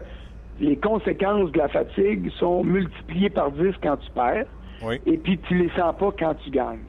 les 0.60 0.76
conséquences 0.76 1.52
de 1.52 1.58
la 1.58 1.67
fatigue 1.69 2.30
sont 2.39 2.63
multipliées 2.63 3.30
par 3.30 3.52
10 3.52 3.74
quand 3.82 3.98
tu 3.98 4.12
perds. 4.12 4.46
Oui. 4.84 5.00
Et 5.06 5.17
puis 5.17 5.38
tu 5.48 5.56
les 5.56 5.69
sens 5.69 5.96
pas 5.98 6.12
quand 6.19 6.34
tu 6.43 6.50
gagnes. 6.50 6.80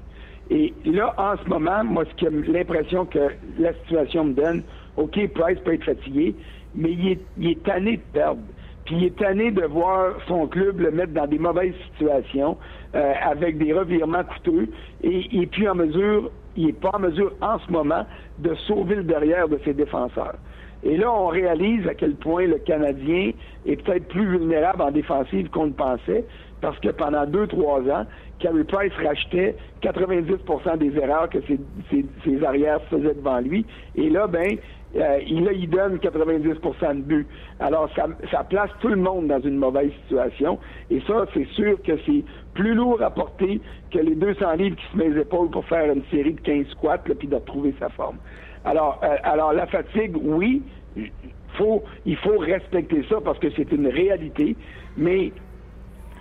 Et 0.50 0.74
là, 0.84 1.14
en 1.16 1.36
ce 1.42 1.48
moment, 1.48 1.84
moi, 1.84 2.04
ce 2.04 2.24
que 2.24 2.30
l'impression 2.52 3.06
que 3.06 3.30
la 3.58 3.72
situation 3.74 4.24
me 4.24 4.32
donne, 4.34 4.62
OK, 4.96 5.18
Price 5.34 5.58
peut 5.64 5.74
être 5.74 5.84
fatigué, 5.84 6.34
mais 6.74 6.92
il 6.92 7.08
est, 7.12 7.20
il 7.38 7.50
est 7.50 7.62
tanné 7.62 7.96
de 7.96 8.02
perdre. 8.12 8.42
Puis 8.84 8.96
il 8.96 9.04
est 9.04 9.16
tanné 9.16 9.50
de 9.50 9.64
voir 9.64 10.14
son 10.28 10.46
club 10.46 10.80
le 10.80 10.90
mettre 10.90 11.12
dans 11.12 11.26
des 11.26 11.38
mauvaises 11.38 11.74
situations, 11.90 12.58
euh, 12.94 13.12
avec 13.22 13.56
des 13.58 13.72
revirements 13.72 14.24
coûteux, 14.24 14.68
et 15.02 15.26
il 15.32 15.44
est 15.44 15.46
plus 15.46 15.68
en 15.68 15.74
mesure, 15.74 16.30
il 16.56 16.68
est 16.68 16.80
pas 16.80 16.90
en 16.92 16.98
mesure 16.98 17.32
en 17.40 17.58
ce 17.58 17.72
moment 17.72 18.06
de 18.38 18.54
sauver 18.66 18.96
le 18.96 19.04
derrière 19.04 19.48
de 19.48 19.58
ses 19.64 19.72
défenseurs. 19.72 20.36
Et 20.82 20.98
là, 20.98 21.10
on 21.10 21.28
réalise 21.28 21.86
à 21.88 21.94
quel 21.94 22.14
point 22.14 22.46
le 22.46 22.58
Canadien 22.58 23.30
est 23.64 23.82
peut-être 23.82 24.06
plus 24.08 24.26
vulnérable 24.26 24.82
en 24.82 24.90
défensive 24.90 25.48
qu'on 25.48 25.68
ne 25.68 25.72
pensait, 25.72 26.26
parce 26.60 26.78
que 26.80 26.90
pendant 26.90 27.24
deux, 27.24 27.46
trois 27.46 27.80
ans, 27.90 28.04
Carey 28.44 28.64
Price 28.64 28.92
rachetait 29.02 29.56
90% 29.82 30.76
des 30.76 30.94
erreurs 30.98 31.30
que 31.30 31.38
ses, 31.48 32.44
arrières 32.44 32.82
faisaient 32.90 33.14
devant 33.14 33.40
lui. 33.40 33.64
Et 33.96 34.10
là, 34.10 34.26
ben, 34.26 34.58
euh, 34.96 35.18
il, 35.26 35.48
il 35.54 35.70
donne 35.70 35.96
90% 35.96 36.96
de 36.96 37.00
but. 37.00 37.26
Alors, 37.58 37.88
ça, 37.96 38.06
ça 38.30 38.44
place 38.44 38.68
tout 38.80 38.88
le 38.88 38.96
monde 38.96 39.28
dans 39.28 39.40
une 39.40 39.56
mauvaise 39.56 39.92
situation. 40.02 40.58
Et 40.90 41.00
ça, 41.06 41.24
c'est 41.32 41.46
sûr 41.52 41.80
que 41.82 41.92
c'est 42.04 42.22
plus 42.52 42.74
lourd 42.74 43.02
à 43.02 43.08
porter 43.08 43.62
que 43.90 43.98
les 43.98 44.14
200 44.14 44.52
livres 44.56 44.76
qui 44.76 44.92
se 44.92 44.96
met 44.98 45.08
les 45.08 45.22
épaules 45.22 45.48
pour 45.48 45.64
faire 45.64 45.90
une 45.90 46.04
série 46.10 46.34
de 46.34 46.40
15 46.42 46.66
squats, 46.72 46.98
puis 46.98 47.26
de 47.26 47.36
retrouver 47.36 47.74
sa 47.80 47.88
forme. 47.88 48.18
Alors, 48.66 49.00
euh, 49.02 49.16
alors 49.22 49.54
la 49.54 49.66
fatigue, 49.68 50.16
oui, 50.20 50.62
faut, 51.54 51.82
il 52.04 52.16
faut 52.16 52.36
respecter 52.36 53.04
ça 53.08 53.16
parce 53.24 53.38
que 53.38 53.48
c'est 53.56 53.72
une 53.72 53.88
réalité, 53.88 54.54
mais 54.98 55.32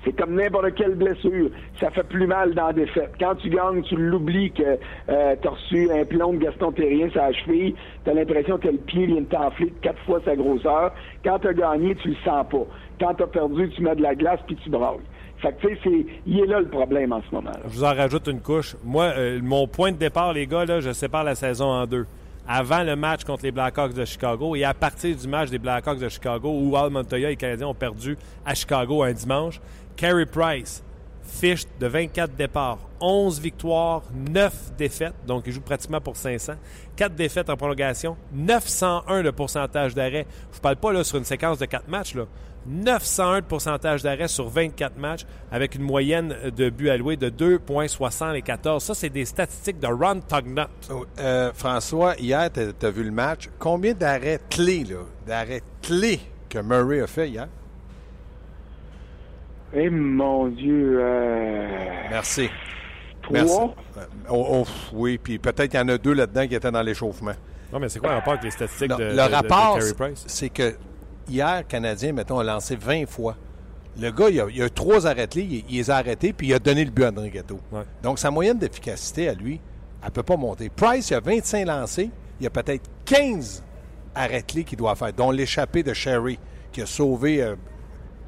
C'est 0.05 0.13
comme 0.19 0.35
n'importe 0.35 0.73
quelle 0.75 0.95
blessure. 0.95 1.49
Ça 1.79 1.89
fait 1.91 2.03
plus 2.03 2.27
mal 2.27 2.53
dans 2.53 2.67
la 2.67 2.73
défaite. 2.73 3.11
Quand 3.19 3.35
tu 3.35 3.49
gagnes, 3.49 3.81
tu 3.83 3.95
l'oublies 3.95 4.51
que 4.51 4.77
euh, 5.09 5.35
tu 5.41 5.47
as 5.47 5.51
reçu 5.51 5.89
un 5.91 6.03
plomb 6.05 6.33
de 6.33 6.39
Gaston 6.39 6.71
Terrien 6.71 7.09
sur 7.09 7.21
la 7.21 7.31
cheville. 7.33 7.73
Tu 8.03 8.09
as 8.09 8.13
l'impression 8.13 8.57
que 8.57 8.67
le 8.67 8.77
pied 8.77 9.05
vient 9.05 9.21
de 9.21 9.25
t'enfler 9.25 9.67
de 9.67 9.79
quatre 9.81 9.99
fois 10.05 10.19
sa 10.25 10.35
grosseur. 10.35 10.91
Quand 11.23 11.39
tu 11.39 11.47
as 11.47 11.53
gagné, 11.53 11.95
tu 11.95 12.09
le 12.09 12.15
sens 12.25 12.45
pas. 12.51 12.65
Quand 12.99 13.13
tu 13.15 13.23
as 13.23 13.27
perdu, 13.27 13.69
tu 13.69 13.81
mets 13.81 13.95
de 13.95 14.01
la 14.01 14.15
glace 14.15 14.39
puis 14.45 14.57
tu 14.63 14.69
brailles. 14.69 14.97
Fait 15.37 15.51
que, 15.53 15.67
tu 15.67 15.77
sais, 15.83 16.05
il 16.25 16.39
est 16.39 16.45
là 16.45 16.59
le 16.61 16.67
problème 16.69 17.11
en 17.11 17.21
ce 17.21 17.35
moment. 17.35 17.49
là. 17.51 17.59
Je 17.65 17.69
vous 17.73 17.83
en 17.83 17.93
rajoute 17.93 18.27
une 18.27 18.39
couche. 18.39 18.75
Moi, 18.83 19.05
euh, 19.17 19.39
mon 19.43 19.67
point 19.67 19.91
de 19.91 19.97
départ, 19.97 20.31
les 20.31 20.47
gars, 20.47 20.63
là, 20.65 20.79
je 20.79 20.91
sépare 20.93 21.23
la 21.25 21.35
saison 21.35 21.65
en 21.65 21.85
deux. 21.85 22.05
Avant 22.47 22.83
le 22.83 22.97
match 22.97 23.23
contre 23.23 23.43
les 23.43 23.51
Blackhawks 23.51 23.93
de 23.93 24.03
Chicago 24.03 24.53
et 24.55 24.65
à 24.65 24.73
partir 24.73 25.15
du 25.15 25.27
match 25.29 25.49
des 25.49 25.59
Blackhawks 25.59 25.99
de 25.99 26.09
Chicago 26.09 26.49
où 26.49 26.75
Al 26.75 26.89
Montoya 26.89 27.27
et 27.29 27.31
les 27.31 27.35
Canadiens 27.37 27.67
ont 27.67 27.73
perdu 27.73 28.17
à 28.45 28.53
Chicago 28.53 29.01
un 29.03 29.13
dimanche, 29.13 29.61
Carey 29.95 30.25
Price, 30.25 30.83
fiche 31.23 31.65
de 31.79 31.87
24 31.87 32.35
départs, 32.35 32.79
11 32.99 33.39
victoires, 33.39 34.03
9 34.13 34.73
défaites, 34.77 35.13
donc 35.25 35.43
il 35.45 35.53
joue 35.53 35.61
pratiquement 35.61 36.01
pour 36.01 36.15
500, 36.15 36.53
4 36.95 37.15
défaites 37.15 37.49
en 37.49 37.57
prolongation, 37.57 38.17
901 38.33 39.23
de 39.23 39.31
pourcentage 39.31 39.93
d'arrêt. 39.93 40.25
Je 40.51 40.57
ne 40.57 40.61
parle 40.61 40.75
pas 40.77 41.03
sur 41.03 41.17
une 41.17 41.25
séquence 41.25 41.57
de 41.57 41.65
4 41.65 41.87
matchs, 41.87 42.15
là. 42.15 42.25
901 42.65 43.41
de 43.41 43.45
pourcentage 43.45 44.03
d'arrêt 44.03 44.29
sur 44.29 44.47
24 44.47 44.97
matchs 44.97 45.25
avec 45.51 45.75
une 45.75 45.81
moyenne 45.81 46.33
de 46.55 46.69
buts 46.69 46.89
alloués 46.89 47.17
de 47.17 47.29
2,74. 47.29 48.79
Ça, 48.79 48.93
c'est 48.93 49.09
des 49.09 49.25
statistiques 49.25 49.79
de 49.79 49.87
Ron 49.87 50.21
Tugnut. 50.21 50.69
Euh, 51.19 51.51
François, 51.53 52.15
hier, 52.17 52.49
tu 52.51 52.85
as 52.85 52.89
vu 52.89 53.03
le 53.03 53.11
match. 53.11 53.49
Combien 53.59 53.93
d'arrêts 53.93 54.39
clés, 54.49 54.85
d'arrêts 55.27 55.61
clés 55.81 56.21
que 56.49 56.59
Murray 56.59 57.01
a 57.01 57.07
fait 57.07 57.29
hier? 57.29 57.49
Eh 59.75 59.89
mon 59.89 60.47
Dieu. 60.47 60.99
Euh... 61.01 61.67
Merci. 62.09 62.49
Trois? 63.21 63.33
Merci. 63.39 63.57
Euh, 63.97 64.01
oh, 64.29 64.47
oh, 64.51 64.65
oui, 64.93 65.17
puis 65.17 65.39
peut-être 65.39 65.69
qu'il 65.71 65.79
y 65.79 65.83
en 65.83 65.89
a 65.89 65.97
deux 65.97 66.13
là-dedans 66.13 66.47
qui 66.47 66.55
étaient 66.55 66.71
dans 66.71 66.81
l'échauffement. 66.81 67.31
Non, 67.71 67.79
mais 67.79 67.89
c'est 67.89 67.99
quoi 67.99 68.09
le 68.09 68.15
rapport 68.15 68.33
avec 68.33 68.43
les 68.45 68.51
statistiques 68.51 68.89
Non, 68.89 68.97
de, 68.97 69.03
le 69.03 69.09
de- 69.11 69.15
de- 69.15 69.27
de 69.27 69.33
rapport, 69.33 69.79
c'est 70.27 70.49
que 70.49 70.75
hier, 71.27 71.57
le 71.59 71.63
Canadien, 71.63 72.13
mettons, 72.13 72.37
a 72.39 72.43
lancé 72.43 72.75
20 72.75 73.07
fois. 73.07 73.35
Le 73.99 74.11
gars, 74.11 74.29
il 74.29 74.39
a, 74.41 74.45
il 74.49 74.61
a 74.61 74.65
eu 74.65 74.71
trois 74.71 75.07
arrêts 75.07 75.27
clés, 75.27 75.47
il, 75.49 75.65
il 75.69 75.77
les 75.77 75.89
a 75.89 75.95
arrêtés, 75.97 76.33
puis 76.33 76.47
il 76.47 76.53
a 76.53 76.59
donné 76.59 76.83
le 76.85 76.91
but 76.91 77.03
à 77.05 77.09
André. 77.09 77.31
Ouais. 77.71 77.81
Donc, 78.03 78.19
sa 78.19 78.29
moyenne 78.31 78.57
d'efficacité 78.59 79.29
à 79.29 79.33
lui, 79.33 79.59
elle 80.01 80.07
ne 80.07 80.11
peut 80.11 80.23
pas 80.23 80.37
monter. 80.37 80.69
Price, 80.69 81.09
il 81.09 81.15
a 81.15 81.19
25 81.19 81.65
lancés, 81.67 82.09
il 82.39 82.43
y 82.43 82.47
a 82.47 82.49
peut-être 82.49 82.83
15 83.05 83.63
arrêts 84.15 84.43
clés 84.43 84.63
qu'il 84.63 84.77
doit 84.77 84.95
faire, 84.95 85.13
dont 85.13 85.31
l'échappée 85.31 85.81
de 85.83 85.93
Sherry, 85.93 86.37
qui 86.71 86.81
a 86.81 86.85
sauvé, 86.85 87.41
euh, 87.41 87.55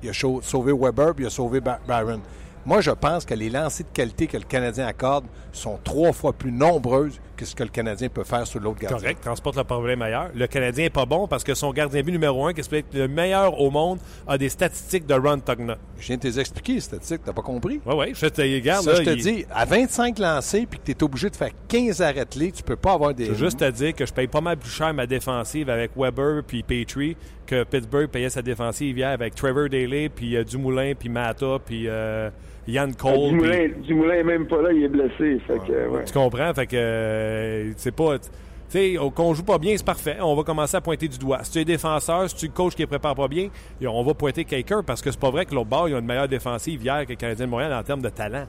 il 0.05 0.09
a 0.09 0.41
sauvé 0.41 0.73
Weber, 0.73 1.13
puis 1.13 1.25
il 1.25 1.27
a 1.27 1.31
sauvé 1.31 1.59
Barron. 1.59 2.21
Moi, 2.65 2.81
je 2.81 2.91
pense 2.91 3.25
que 3.25 3.33
les 3.33 3.49
lancers 3.49 3.85
de 3.85 3.91
qualité 3.91 4.27
que 4.27 4.37
le 4.37 4.43
Canadien 4.43 4.87
accorde 4.87 5.25
sont 5.51 5.77
trois 5.83 6.13
fois 6.13 6.33
plus 6.33 6.51
nombreuses 6.51 7.19
que 7.36 7.45
ce 7.45 7.54
que 7.56 7.63
le 7.63 7.69
Canadien 7.69 8.10
peut 8.10 8.24
faire 8.24 8.45
sur 8.48 8.60
l'autre 8.60 8.80
gardien. 8.80 8.98
Correct, 8.98 9.21
transporte 9.21 9.58
le 9.58 9.63
problème 9.63 10.02
ailleurs. 10.02 10.30
Le 10.34 10.48
Canadien 10.48 10.86
est 10.86 10.89
pas 10.89 11.06
bon 11.06 11.28
parce 11.28 11.43
que 11.43 11.54
son 11.54 11.71
gardien 11.71 12.02
but 12.02 12.12
numéro 12.12 12.45
un, 12.45 12.54
qui 12.54 12.60
est 12.62 12.63
supposé 12.63 12.80
être 12.80 12.93
le 12.93 13.08
meilleur 13.08 13.60
au 13.60 13.69
monde, 13.69 14.00
a 14.28 14.38
des 14.38 14.50
statistiques 14.50 15.06
de 15.06 15.13
Ron 15.13 15.39
Tugnut. 15.39 15.78
Je 16.00 16.08
viens 16.08 16.17
de 16.17 16.21
t'expliquer 16.30 16.74
les 16.74 16.80
statistiques, 16.80 17.21
t'as 17.26 17.34
pas 17.34 17.41
compris? 17.41 17.80
Oui, 17.86 17.95
oui, 17.98 18.12
je 18.13 18.28
te 18.28 18.41
regarde. 18.41 18.84
Ça, 18.86 18.93
là, 18.93 19.00
je 19.00 19.04
te 19.06 19.10
il- 19.12 19.21
dis, 19.21 19.45
à 19.54 19.65
25 19.65 20.19
lancés, 20.19 20.65
puis 20.69 20.80
que 20.80 20.86
tu 20.86 20.91
es 20.91 21.04
obligé 21.04 21.30
de 21.30 21.36
faire 21.36 21.52
15 21.67 22.02
arrêts 22.02 22.26
clés, 22.26 22.52
tu 22.52 22.63
peux 22.63 22.76
pas 22.76 22.93
avoir 22.93 23.13
des. 23.13 23.26
Je 23.26 23.32
veux 23.32 23.38
juste 23.38 23.60
te 23.60 23.69
dire 23.71 23.93
que 23.93 24.06
je 24.06 24.13
paye 24.13 24.28
pas 24.28 24.41
mal 24.41 24.58
plus 24.58 24.69
cher 24.69 24.93
ma 24.93 25.06
défensive 25.08 25.69
avec 25.69 25.91
Weber 25.95 26.43
puis 26.45 26.63
Petrie 26.63 27.15
que 27.45 27.63
Pittsburgh 27.63 28.08
payait 28.10 28.30
sa 28.30 28.41
défensive 28.41 28.98
hier 28.98 29.10
avec 29.10 29.36
Trevor 29.36 29.69
Daly 29.69 30.10
puis 30.10 30.36
euh, 30.36 30.43
Dumoulin 30.43 30.93
puis 30.98 31.10
Mata 31.10 31.58
puis 31.63 31.88
euh, 31.88 32.30
Yann 32.67 32.91
Ah, 32.93 33.01
Cole. 33.01 33.30
Dumoulin, 33.30 33.69
puis- 33.69 33.82
Dumoulin 33.88 34.13
est 34.15 34.23
même 34.23 34.47
pas 34.47 34.62
là, 34.62 34.71
il 34.73 34.84
est 34.84 34.88
blessé. 34.88 35.39
Fait 35.47 35.60
que, 35.67 35.88
ouais. 35.89 36.04
Tu 36.06 36.13
comprends? 36.13 36.54
Fait 36.54 36.67
que 36.67 36.75
euh, 36.75 37.71
c'est 37.78 37.95
pas. 37.95 38.17
Tu 38.19 38.30
sais, 38.67 38.95
qu'on 39.15 39.34
joue 39.36 39.43
pas 39.45 39.60
bien, 39.60 39.78
c'est 39.78 39.86
parfait. 39.86 40.17
On 40.21 40.36
va 40.36 40.43
commencer 40.43 40.75
à 40.75 40.82
pointer 40.82 41.08
du 41.08 41.19
doigt. 41.19 41.43
Si 41.43 41.51
tu 41.51 41.60
es 41.60 41.65
défenseur, 41.65 42.28
si 42.30 42.36
tu 42.36 42.45
es 42.47 42.49
coach 42.49 42.73
qui 42.73 42.82
ne 42.82 42.88
prépare 42.88 43.13
pas 43.15 43.28
bien, 43.28 43.49
on 43.88 44.04
va 44.04 44.13
pointer 44.15 44.43
quelqu'un 44.43 44.82
parce 44.82 45.01
que 45.04 45.12
c'est 45.12 45.19
pas 45.19 45.30
vrai 45.30 45.45
que 45.45 45.54
l'autre 45.54 45.69
bord, 45.69 45.88
il 45.88 45.93
a 45.95 45.99
une 45.99 46.06
meilleure 46.06 46.28
défensive 46.28 46.82
hier 46.84 47.06
que 47.06 47.12
le 47.12 47.15
Canadien 47.15 47.45
de 47.45 47.51
Montréal 47.51 47.71
en 47.73 47.84
termes 47.84 48.01
de 48.01 48.10
talent. 48.10 48.45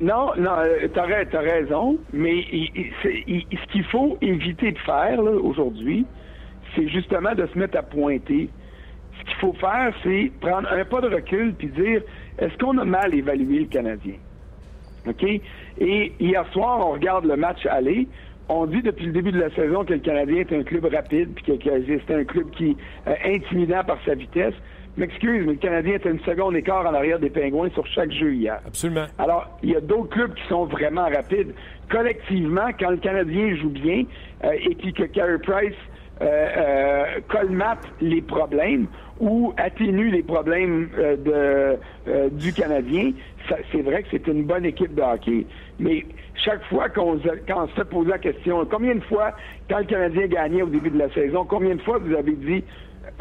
Non, 0.00 0.30
non, 0.36 0.50
euh, 0.58 0.88
t'as, 0.92 1.02
ra- 1.02 1.24
t'as 1.30 1.40
raison, 1.40 1.98
mais 2.12 2.38
il- 2.50 2.70
il- 2.74 2.92
c'est- 3.02 3.22
il- 3.28 3.46
ce 3.52 3.72
qu'il 3.72 3.84
faut 3.84 4.18
éviter 4.20 4.72
de 4.72 4.78
faire 4.78 5.22
là, 5.22 5.30
aujourd'hui, 5.32 6.04
c'est 6.74 6.88
justement 6.88 7.34
de 7.34 7.46
se 7.46 7.56
mettre 7.58 7.78
à 7.78 7.82
pointer. 7.82 8.48
Ce 9.20 9.24
qu'il 9.24 9.34
faut 9.36 9.52
faire, 9.52 9.92
c'est 10.02 10.32
prendre 10.40 10.68
un 10.72 10.84
pas 10.84 11.00
de 11.02 11.14
recul 11.14 11.54
puis 11.54 11.68
dire 11.68 12.00
est-ce 12.40 12.56
qu'on 12.58 12.78
a 12.78 12.84
mal 12.84 13.14
évalué 13.14 13.60
le 13.60 13.66
Canadien? 13.66 14.14
OK? 15.06 15.22
Et 15.78 16.12
hier 16.18 16.46
soir, 16.52 16.86
on 16.86 16.92
regarde 16.92 17.24
le 17.24 17.36
match 17.36 17.64
aller. 17.66 18.08
On 18.48 18.66
dit 18.66 18.82
depuis 18.82 19.06
le 19.06 19.12
début 19.12 19.30
de 19.30 19.40
la 19.40 19.50
saison 19.50 19.84
que 19.84 19.92
le 19.92 20.00
Canadien 20.00 20.38
est 20.38 20.52
un 20.52 20.62
club 20.64 20.84
rapide 20.86 21.30
puis 21.34 21.58
que, 21.58 21.72
c'est 22.06 22.14
un 22.14 22.24
club 22.24 22.50
qui 22.50 22.76
est 23.06 23.34
intimidant 23.34 23.84
par 23.84 23.98
sa 24.04 24.14
vitesse. 24.14 24.54
M'excuse, 24.96 25.46
mais 25.46 25.52
le 25.52 25.58
Canadien 25.58 25.94
était 25.94 26.10
une 26.10 26.20
seconde 26.20 26.56
écart 26.56 26.84
en 26.84 26.94
arrière 26.94 27.20
des 27.20 27.30
Pingouins 27.30 27.70
sur 27.70 27.86
chaque 27.86 28.10
jeu 28.10 28.34
hier. 28.34 28.60
Absolument. 28.66 29.06
Alors, 29.18 29.46
il 29.62 29.70
y 29.70 29.76
a 29.76 29.80
d'autres 29.80 30.08
clubs 30.08 30.34
qui 30.34 30.46
sont 30.48 30.64
vraiment 30.64 31.04
rapides. 31.04 31.54
Collectivement, 31.88 32.68
quand 32.78 32.90
le 32.90 32.96
Canadien 32.96 33.54
joue 33.56 33.70
bien 33.70 34.04
euh, 34.44 34.50
et 34.52 34.74
puis 34.74 34.92
que 34.92 35.04
Carey 35.04 35.38
Price 35.38 35.76
euh, 36.20 36.26
euh, 36.26 37.04
colmate 37.28 37.86
les 38.00 38.20
problèmes 38.20 38.88
ou 39.20 39.52
atténue 39.58 40.10
les 40.10 40.22
problèmes 40.22 40.88
euh, 40.98 41.16
de, 41.16 42.10
euh, 42.10 42.28
du 42.30 42.52
Canadien, 42.52 43.12
c'est 43.70 43.82
vrai 43.82 44.02
que 44.02 44.08
c'est 44.12 44.26
une 44.26 44.44
bonne 44.44 44.64
équipe 44.64 44.94
de 44.94 45.02
hockey. 45.02 45.46
Mais 45.78 46.06
chaque 46.34 46.64
fois 46.64 46.88
qu'on 46.88 47.18
se- 47.20 47.28
quand 47.46 47.64
on 47.64 47.68
se 47.68 47.74
fait 47.74 47.84
poser 47.84 48.10
la 48.10 48.18
question, 48.18 48.64
combien 48.70 48.94
de 48.94 49.00
fois, 49.00 49.32
quand 49.68 49.78
le 49.78 49.84
Canadien 49.84 50.26
gagnait 50.26 50.62
au 50.62 50.68
début 50.68 50.90
de 50.90 50.98
la 50.98 51.10
saison, 51.10 51.44
combien 51.44 51.74
de 51.74 51.82
fois 51.82 51.98
vous 51.98 52.14
avez 52.14 52.32
dit 52.32 52.64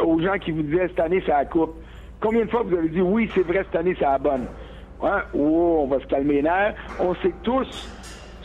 aux 0.04 0.20
gens 0.22 0.38
qui 0.40 0.52
vous 0.52 0.62
disaient 0.64 0.88
cette 0.88 1.00
année 1.02 1.22
c'est 1.26 1.32
la 1.32 1.46
coupe, 1.46 1.76
combien 2.22 2.46
de 2.46 2.50
fois 2.50 2.64
vous 2.64 2.76
avez 2.78 2.90
dit 2.90 3.02
oui, 3.02 3.30
c'est 3.36 3.44
vrai, 3.46 3.64
cette 3.66 3.76
année 3.80 3.96
c'est 4.00 4.06
la 4.06 4.18
bonne? 4.18 4.46
Hein? 5.04 5.22
Oh, 5.34 5.82
on 5.84 5.88
va 5.88 6.00
se 6.00 6.06
calmer 6.08 6.36
les 6.36 6.42
nerfs. 6.44 6.76
On 7.00 7.14
sait 7.16 7.34
tous, 7.44 7.68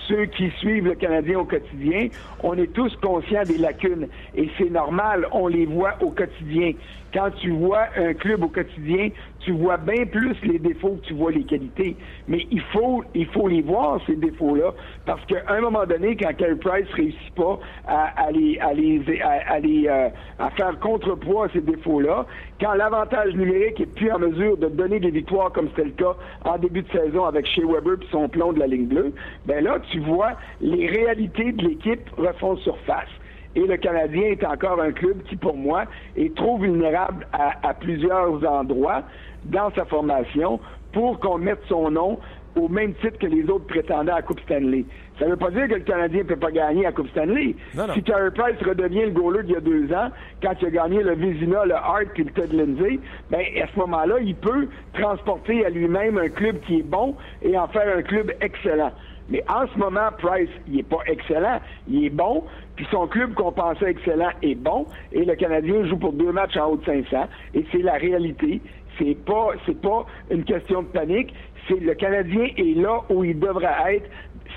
ceux 0.08 0.26
qui 0.26 0.50
suivent 0.58 0.86
le 0.86 0.94
Canadien 0.94 1.38
au 1.40 1.44
quotidien, 1.44 2.08
on 2.42 2.56
est 2.58 2.72
tous 2.72 2.94
conscients 2.96 3.44
des 3.46 3.56
lacunes. 3.58 4.06
Et 4.36 4.48
c'est 4.58 4.70
normal, 4.70 5.26
on 5.32 5.46
les 5.48 5.64
voit 5.66 5.94
au 6.02 6.10
quotidien. 6.10 6.72
Quand 7.14 7.30
tu 7.40 7.50
vois 7.50 7.86
un 7.96 8.12
club 8.12 8.42
au 8.42 8.48
quotidien, 8.48 9.10
tu 9.38 9.52
vois 9.52 9.76
bien 9.76 10.04
plus 10.04 10.34
les 10.42 10.58
défauts 10.58 10.96
que 11.00 11.06
tu 11.06 11.14
vois 11.14 11.30
les 11.30 11.44
qualités. 11.44 11.96
Mais 12.26 12.44
il 12.50 12.60
faut, 12.60 13.04
il 13.14 13.26
faut 13.26 13.46
les 13.46 13.62
voir, 13.62 14.00
ces 14.06 14.16
défauts-là, 14.16 14.72
parce 15.06 15.24
qu'à 15.26 15.42
un 15.46 15.60
moment 15.60 15.86
donné, 15.86 16.16
quand 16.16 16.34
Carey 16.36 16.56
Price 16.56 16.88
réussit 16.92 17.34
pas 17.36 17.60
à, 17.86 18.26
à 18.26 18.30
les, 18.32 18.58
à, 18.58 18.72
les, 18.74 19.20
à, 19.22 19.52
à 19.52 19.58
les, 19.60 19.86
euh, 19.86 20.08
à 20.40 20.50
faire 20.50 20.76
contrepoids 20.80 21.46
à 21.46 21.48
ces 21.50 21.60
défauts-là, 21.60 22.26
quand 22.60 22.74
l'avantage 22.74 23.34
numérique 23.34 23.80
est 23.80 23.94
plus 23.94 24.10
en 24.10 24.18
mesure 24.18 24.56
de 24.56 24.66
donner 24.68 24.98
des 24.98 25.10
victoires 25.10 25.52
comme 25.52 25.68
c'était 25.68 25.84
le 25.84 25.90
cas 25.90 26.16
en 26.44 26.58
début 26.58 26.82
de 26.82 26.90
saison 26.90 27.24
avec 27.26 27.46
Shea 27.46 27.64
Weber 27.64 27.96
puis 27.98 28.08
son 28.10 28.28
plomb 28.28 28.52
de 28.52 28.58
la 28.58 28.66
ligne 28.66 28.86
bleue, 28.86 29.12
ben 29.46 29.62
là, 29.62 29.78
tu 29.92 30.00
vois 30.00 30.32
les 30.60 30.88
réalités 30.88 31.52
de 31.52 31.62
l'équipe 31.62 32.10
refont 32.16 32.56
surface. 32.56 33.08
Et 33.56 33.66
le 33.66 33.76
Canadien 33.76 34.24
est 34.24 34.44
encore 34.44 34.80
un 34.80 34.92
club 34.92 35.22
qui, 35.28 35.36
pour 35.36 35.56
moi, 35.56 35.84
est 36.16 36.34
trop 36.34 36.58
vulnérable 36.58 37.26
à, 37.32 37.68
à 37.68 37.74
plusieurs 37.74 38.44
endroits 38.44 39.02
dans 39.44 39.70
sa 39.74 39.84
formation 39.84 40.60
pour 40.92 41.20
qu'on 41.20 41.38
mette 41.38 41.60
son 41.68 41.90
nom 41.90 42.18
au 42.56 42.68
même 42.68 42.94
titre 42.94 43.18
que 43.18 43.26
les 43.26 43.48
autres 43.50 43.66
prétendants 43.66 44.14
à 44.14 44.22
Coupe 44.22 44.40
Stanley. 44.40 44.84
Ça 45.18 45.26
ne 45.26 45.30
veut 45.30 45.36
pas 45.36 45.50
dire 45.50 45.68
que 45.68 45.74
le 45.74 45.80
Canadien 45.80 46.20
ne 46.20 46.28
peut 46.28 46.36
pas 46.36 46.50
gagner 46.50 46.86
à 46.86 46.92
Coupe 46.92 47.08
Stanley. 47.08 47.56
Non, 47.74 47.86
non. 47.88 47.94
Si 47.94 48.02
Carey 48.02 48.30
Price 48.30 48.60
redevient 48.64 49.06
le 49.06 49.10
goaler 49.10 49.42
d'il 49.42 49.54
y 49.54 49.56
a 49.56 49.60
deux 49.60 49.92
ans, 49.92 50.10
quand 50.42 50.52
il 50.60 50.66
a 50.68 50.70
gagné 50.70 51.02
le 51.02 51.14
Vizina, 51.14 51.64
le 51.64 51.74
Hart 51.74 52.06
puis 52.14 52.24
le 52.24 52.30
Ted 52.30 52.56
Lindsay, 52.56 53.00
ben, 53.30 53.40
à 53.40 53.66
ce 53.72 53.78
moment-là, 53.80 54.16
il 54.20 54.34
peut 54.36 54.68
transporter 54.92 55.64
à 55.64 55.70
lui-même 55.70 56.18
un 56.18 56.28
club 56.28 56.60
qui 56.60 56.78
est 56.78 56.84
bon 56.84 57.16
et 57.42 57.58
en 57.58 57.66
faire 57.68 57.96
un 57.96 58.02
club 58.02 58.32
excellent. 58.40 58.92
Mais 59.30 59.42
en 59.48 59.66
ce 59.66 59.78
moment, 59.78 60.10
Price, 60.18 60.50
il 60.68 60.76
n'est 60.76 60.82
pas 60.82 61.00
excellent, 61.06 61.58
il 61.88 62.04
est 62.04 62.10
bon, 62.10 62.44
puis 62.76 62.86
son 62.90 63.06
club 63.06 63.34
qu'on 63.34 63.52
pensait 63.52 63.90
excellent 63.90 64.30
est 64.42 64.54
bon, 64.54 64.86
et 65.12 65.24
le 65.24 65.34
Canadien 65.36 65.86
joue 65.86 65.96
pour 65.96 66.12
deux 66.12 66.32
matchs 66.32 66.56
en 66.56 66.70
haut 66.70 66.76
de 66.76 66.84
500, 66.84 67.26
et 67.54 67.64
c'est 67.70 67.82
la 67.82 67.94
réalité. 67.94 68.60
C'est 68.98 69.16
pas, 69.24 69.48
c'est 69.66 69.80
pas 69.80 70.06
une 70.30 70.44
question 70.44 70.82
de 70.82 70.88
panique. 70.88 71.34
C'est 71.68 71.80
le 71.80 71.94
Canadien 71.94 72.46
est 72.56 72.76
là 72.76 73.00
où 73.10 73.24
il 73.24 73.38
devrait 73.38 73.96
être 73.96 74.08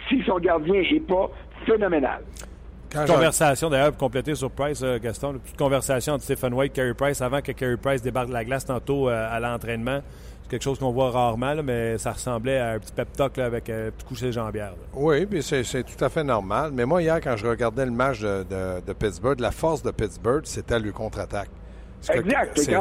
si 0.07 0.21
son 0.23 0.39
gardien 0.39 0.81
est 0.81 1.07
pas 1.07 1.29
phénoménal. 1.65 2.21
Quand 2.91 3.05
conversation 3.05 3.69
d'ailleurs 3.69 3.91
pour 3.91 3.97
compléter 3.97 4.33
sur 4.35 4.49
Price, 4.49 4.81
euh, 4.81 4.97
Gaston, 4.97 5.33
une 5.33 5.39
petite 5.39 5.57
conversation 5.57 6.13
entre 6.13 6.23
Stephen 6.23 6.53
White 6.53 6.71
et 6.71 6.75
Carey 6.75 6.93
Price 6.93 7.21
avant 7.21 7.41
que 7.41 7.51
Carey 7.51 7.75
Price 7.77 8.01
débarque 8.01 8.29
de 8.29 8.33
la 8.33 8.45
glace 8.45 8.65
tantôt 8.65 9.09
euh, 9.09 9.27
à 9.29 9.39
l'entraînement. 9.39 9.99
C'est 10.47 10.51
quelque 10.51 10.63
chose 10.63 10.79
qu'on 10.79 10.91
voit 10.93 11.11
rarement, 11.11 11.53
là, 11.53 11.61
mais 11.61 11.97
ça 11.97 12.13
ressemblait 12.13 12.57
à 12.57 12.71
un 12.71 12.79
petit 12.79 12.93
pep 12.93 13.11
talk 13.11 13.35
là, 13.35 13.45
avec 13.47 13.69
euh, 13.69 13.89
un 13.89 13.91
petit 13.91 14.05
coup 14.05 14.15
chez 14.15 14.27
les 14.27 14.31
jambières. 14.31 14.71
là. 14.71 14.77
Oui, 14.93 15.25
puis 15.25 15.43
c'est 15.43 15.63
tout 15.83 16.01
à 16.05 16.07
fait 16.07 16.23
normal. 16.23 16.71
Mais 16.73 16.85
moi, 16.85 17.01
hier, 17.01 17.19
quand 17.21 17.35
je 17.35 17.45
regardais 17.45 17.83
le 17.85 17.91
match 17.91 18.21
de, 18.21 18.43
de- 18.49 18.79
de 18.85 18.93
Pittsburgh, 18.93 19.37
la 19.41 19.51
force 19.51 19.83
de 19.83 19.91
Pittsburgh, 19.91 20.43
c'était 20.45 20.79
le 20.79 20.93
contre-attaque. 20.93 21.49
Ce 21.99 22.13
que- 22.13 22.19
Exact, 22.19 22.51
c'est 22.57 22.71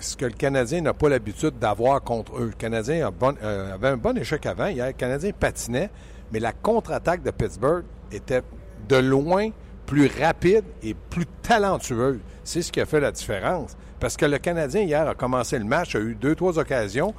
Ce 0.00 0.16
que 0.16 0.24
le 0.24 0.30
Canadien 0.32 0.80
n'a 0.80 0.94
pas 0.94 1.10
l'habitude 1.10 1.58
d'avoir 1.58 2.00
contre 2.00 2.38
eux. 2.38 2.46
Le 2.46 2.52
Canadien 2.52 3.08
a 3.08 3.10
bon- 3.10 3.36
euh, 3.42 3.74
avait 3.74 3.88
un 3.88 3.96
bon 3.98 4.16
échec 4.16 4.46
avant. 4.46 4.68
Hier, 4.68 4.86
le 4.86 4.92
Canadien 4.94 5.32
patinait, 5.38 5.90
mais 6.32 6.38
la 6.40 6.52
contre-attaque 6.52 7.22
de 7.22 7.30
Pittsburgh 7.30 7.84
était 8.10 8.40
de 8.88 8.96
loin 8.96 9.50
plus 9.84 10.08
rapide 10.18 10.64
et 10.82 10.94
plus 10.94 11.26
talentueuse. 11.42 12.20
C'est 12.42 12.62
ce 12.62 12.72
qui 12.72 12.80
a 12.80 12.86
fait 12.86 13.00
la 13.00 13.12
différence. 13.12 13.76
Parce 14.04 14.18
que 14.18 14.26
le 14.26 14.36
Canadien, 14.36 14.82
hier, 14.82 15.08
a 15.08 15.14
commencé 15.14 15.58
le 15.58 15.64
match, 15.64 15.96
a 15.96 15.98
eu 15.98 16.14
deux, 16.14 16.34
trois 16.34 16.58
occasions. 16.58 17.14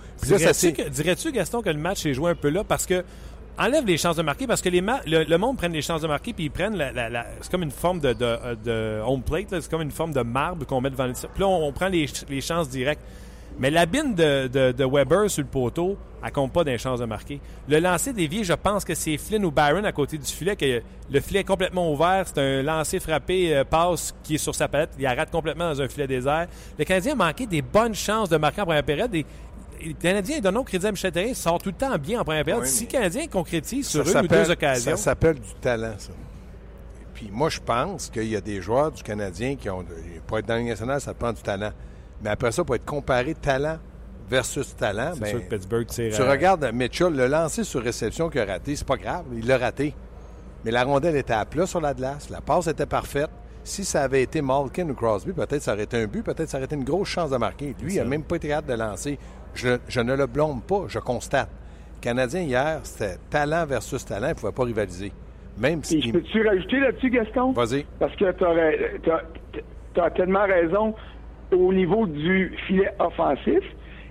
Dirais-tu, 0.92 1.32
Gaston, 1.32 1.64
que 1.64 1.70
le 1.72 1.80
match 1.80 2.06
est 2.06 2.14
joué 2.14 2.30
un 2.30 2.36
peu 2.36 2.50
là? 2.50 2.64
Parce 2.64 2.86
que 2.86 3.04
enlève 3.58 3.88
les 3.88 3.98
chances 3.98 4.18
de 4.18 4.22
marquer 4.22 4.46
parce 4.46 4.62
que 4.62 4.70
les 4.70 4.82
le, 4.82 5.24
le 5.24 5.38
monde 5.40 5.58
prenne 5.58 5.74
les 5.74 5.82
chances 5.82 6.02
de 6.02 6.08
marquer 6.08 6.32
puis 6.34 6.44
ils 6.46 6.52
prennent 6.52 6.76
la, 6.76 6.92
la- 6.92 7.10
la- 7.10 7.26
c'est 7.42 7.50
comme 7.50 7.64
une 7.64 7.72
forme 7.72 8.00
de, 8.02 8.14
de, 8.14 8.24
euh, 8.24 8.56
de 8.64 9.02
home 9.04 9.24
plate, 9.24 9.48
c'est 9.50 9.68
comme 9.68 9.82
une 9.82 9.90
forme 9.90 10.14
de 10.14 10.22
marbre 10.22 10.64
qu'on 10.68 10.80
met 10.80 10.92
devant 10.92 11.08
le. 11.08 11.14
Puis 11.14 11.24
là, 11.40 11.48
on, 11.48 11.68
on 11.70 11.72
prend 11.72 11.88
les 11.88 12.42
chances 12.42 12.70
directes. 12.70 13.02
Mais 13.58 13.70
la 13.72 13.86
bine 13.86 14.14
de, 14.16 14.48
de, 14.48 14.72
de 14.74 14.86
Weber 14.86 15.30
sur 15.30 15.42
le 15.44 15.48
poteau, 15.50 15.98
elle 16.24 16.32
compte 16.32 16.52
pas 16.52 16.64
des 16.66 16.78
chances 16.78 17.00
de 17.00 17.06
marquer. 17.06 17.40
Le 17.70 17.80
lancer 17.80 18.12
dévié, 18.12 18.44
je 18.44 18.52
pense 18.54 18.84
que 18.84 18.94
c'est 18.96 19.18
Flynn 19.18 19.46
ou 19.46 19.52
Byron 19.52 19.86
à 19.86 19.92
côté 19.94 20.18
du 20.18 20.26
filet, 20.26 20.56
que 20.58 20.82
le 21.10 21.20
filet 21.22 21.40
est 21.42 21.44
complètement 21.46 21.90
ouvert. 21.92 22.26
C'est 22.28 22.40
un 22.42 22.64
lancer 22.64 23.00
frappé, 23.00 23.56
euh, 23.56 23.64
passe 23.64 24.14
qui 24.24 24.36
est 24.36 24.40
sur 24.40 24.54
sa 24.54 24.68
palette. 24.68 24.90
Il 25.00 25.06
arrête 25.06 25.32
complètement 25.32 25.70
dans 25.70 25.82
un 25.82 25.88
filet 25.88 26.08
désert. 26.08 26.48
Le 26.78 26.84
Canadien 26.84 27.14
a 27.14 27.16
manqué 27.16 27.46
des 27.48 27.62
bonnes 27.62 27.96
chances 27.96 28.28
de 28.30 28.38
marquer 28.38 28.62
en 28.62 28.66
première 28.66 28.84
période. 28.84 29.14
Et, 29.16 29.26
et 29.80 29.88
le 29.90 29.94
Canadien, 29.94 30.40
donnons 30.40 30.64
crédit 30.64 30.88
à 30.88 30.92
Michel 30.92 31.12
Therrien, 31.14 31.34
sort 31.34 31.60
tout 31.62 31.70
le 31.70 31.76
temps 31.76 31.98
bien 31.98 32.20
en 32.20 32.24
première 32.26 32.44
période. 32.44 32.64
Oui, 32.64 32.70
si 32.70 32.84
mais- 32.84 32.88
le 32.88 32.92
Canadien 32.92 33.28
concrétise 33.28 33.88
sur 33.88 34.02
une 34.02 34.26
ou 34.26 34.28
deux 34.28 34.52
occasions, 34.52 34.92
Ça 34.98 35.04
s'appelle 35.04 35.36
du 35.40 35.54
talent, 35.62 35.94
ça. 35.98 36.12
Puis 37.14 37.30
moi, 37.32 37.48
je 37.50 37.60
pense 37.62 38.10
qu'il 38.10 38.28
y 38.28 38.36
a 38.36 38.42
des 38.42 38.62
joueurs 38.62 38.92
du 38.92 39.02
Canadien 39.02 39.56
qui 39.56 39.70
ont. 39.70 39.86
Pour 40.28 40.40
être 40.40 40.46
dans 40.48 40.56
la 40.56 40.60
Ligue 40.60 40.70
nationale, 40.70 41.00
ça 41.00 41.14
prend 41.14 41.32
du 41.32 41.42
talent. 41.42 41.72
Mais 42.24 42.30
après 42.30 42.52
ça, 42.52 42.64
pour 42.64 42.76
être 42.76 42.86
comparé 42.86 43.34
talent 43.36 43.78
versus 44.30 44.76
talent, 44.76 45.12
ben, 45.20 45.26
sûr 45.30 45.40
que 45.44 45.50
Pittsburgh 45.50 45.86
tire. 45.88 46.14
tu 46.16 46.22
à- 46.22 46.30
regardes 46.32 46.70
Mitchell, 46.74 47.14
le 47.16 47.28
lancer 47.28 47.64
sur 47.64 47.82
réception 47.82 48.30
qu'il 48.30 48.42
a 48.42 48.46
raté, 48.46 48.76
c'est 48.76 48.88
pas 48.88 48.98
grave, 48.98 49.26
il 49.36 49.46
l'a 49.48 49.58
raté. 49.58 49.94
Mais 50.64 50.72
la 50.72 50.84
rondelle 50.84 51.16
était 51.16 51.34
à 51.34 51.46
plat 51.46 51.68
sur 51.68 51.80
la 51.82 51.94
glace, 51.94 52.30
la 52.30 52.42
passe 52.42 52.68
était 52.68 52.86
parfaite. 52.88 53.30
Si 53.64 53.84
ça 53.84 54.04
avait 54.04 54.22
été 54.24 54.42
Malkin 54.42 54.88
ou 54.90 54.94
Crosby, 54.94 55.32
peut-être 55.34 55.62
ça 55.62 55.74
aurait 55.74 55.84
été 55.84 55.98
un 55.98 56.06
but, 56.08 56.24
peut-être 56.24 56.50
ça 56.50 56.58
aurait 56.58 56.66
été 56.66 56.76
une 56.76 56.84
grosse 56.84 57.08
chance 57.10 57.30
de 57.32 57.38
marquer. 57.38 57.76
Lui, 57.82 57.94
il 57.94 57.98
n'a 57.98 58.06
même 58.06 58.24
pas 58.24 58.36
été 58.36 58.48
capable 58.48 58.68
de 58.68 58.74
lancer. 58.76 59.18
Je, 59.56 59.78
je 59.88 60.00
ne 60.02 60.16
le 60.16 60.28
blâme 60.28 60.62
pas, 60.62 60.84
je 60.88 61.00
constate. 61.00 61.50
Le 61.98 62.02
Canadien, 62.02 62.42
hier, 62.42 62.80
c'était 62.84 63.18
talent 63.30 63.66
versus 63.66 64.06
talent, 64.06 64.28
il 64.28 64.30
ne 64.30 64.34
pouvait 64.36 64.52
pas 64.52 64.64
rivaliser. 64.64 65.12
Même 65.58 65.80
Et 65.80 66.00
je 66.02 66.06
si. 66.06 66.12
peux-tu 66.12 66.48
rajouter 66.48 66.80
là-dessus, 66.80 67.10
Gaston? 67.10 67.52
Vas-y. 67.54 67.86
Parce 68.00 68.16
que 68.16 68.32
tu 68.32 70.02
as, 70.02 70.10
tellement 70.12 70.46
raison 70.46 70.94
au 71.52 71.74
niveau 71.74 72.06
du 72.08 72.54
filet 72.68 72.90
offensif, 73.00 73.64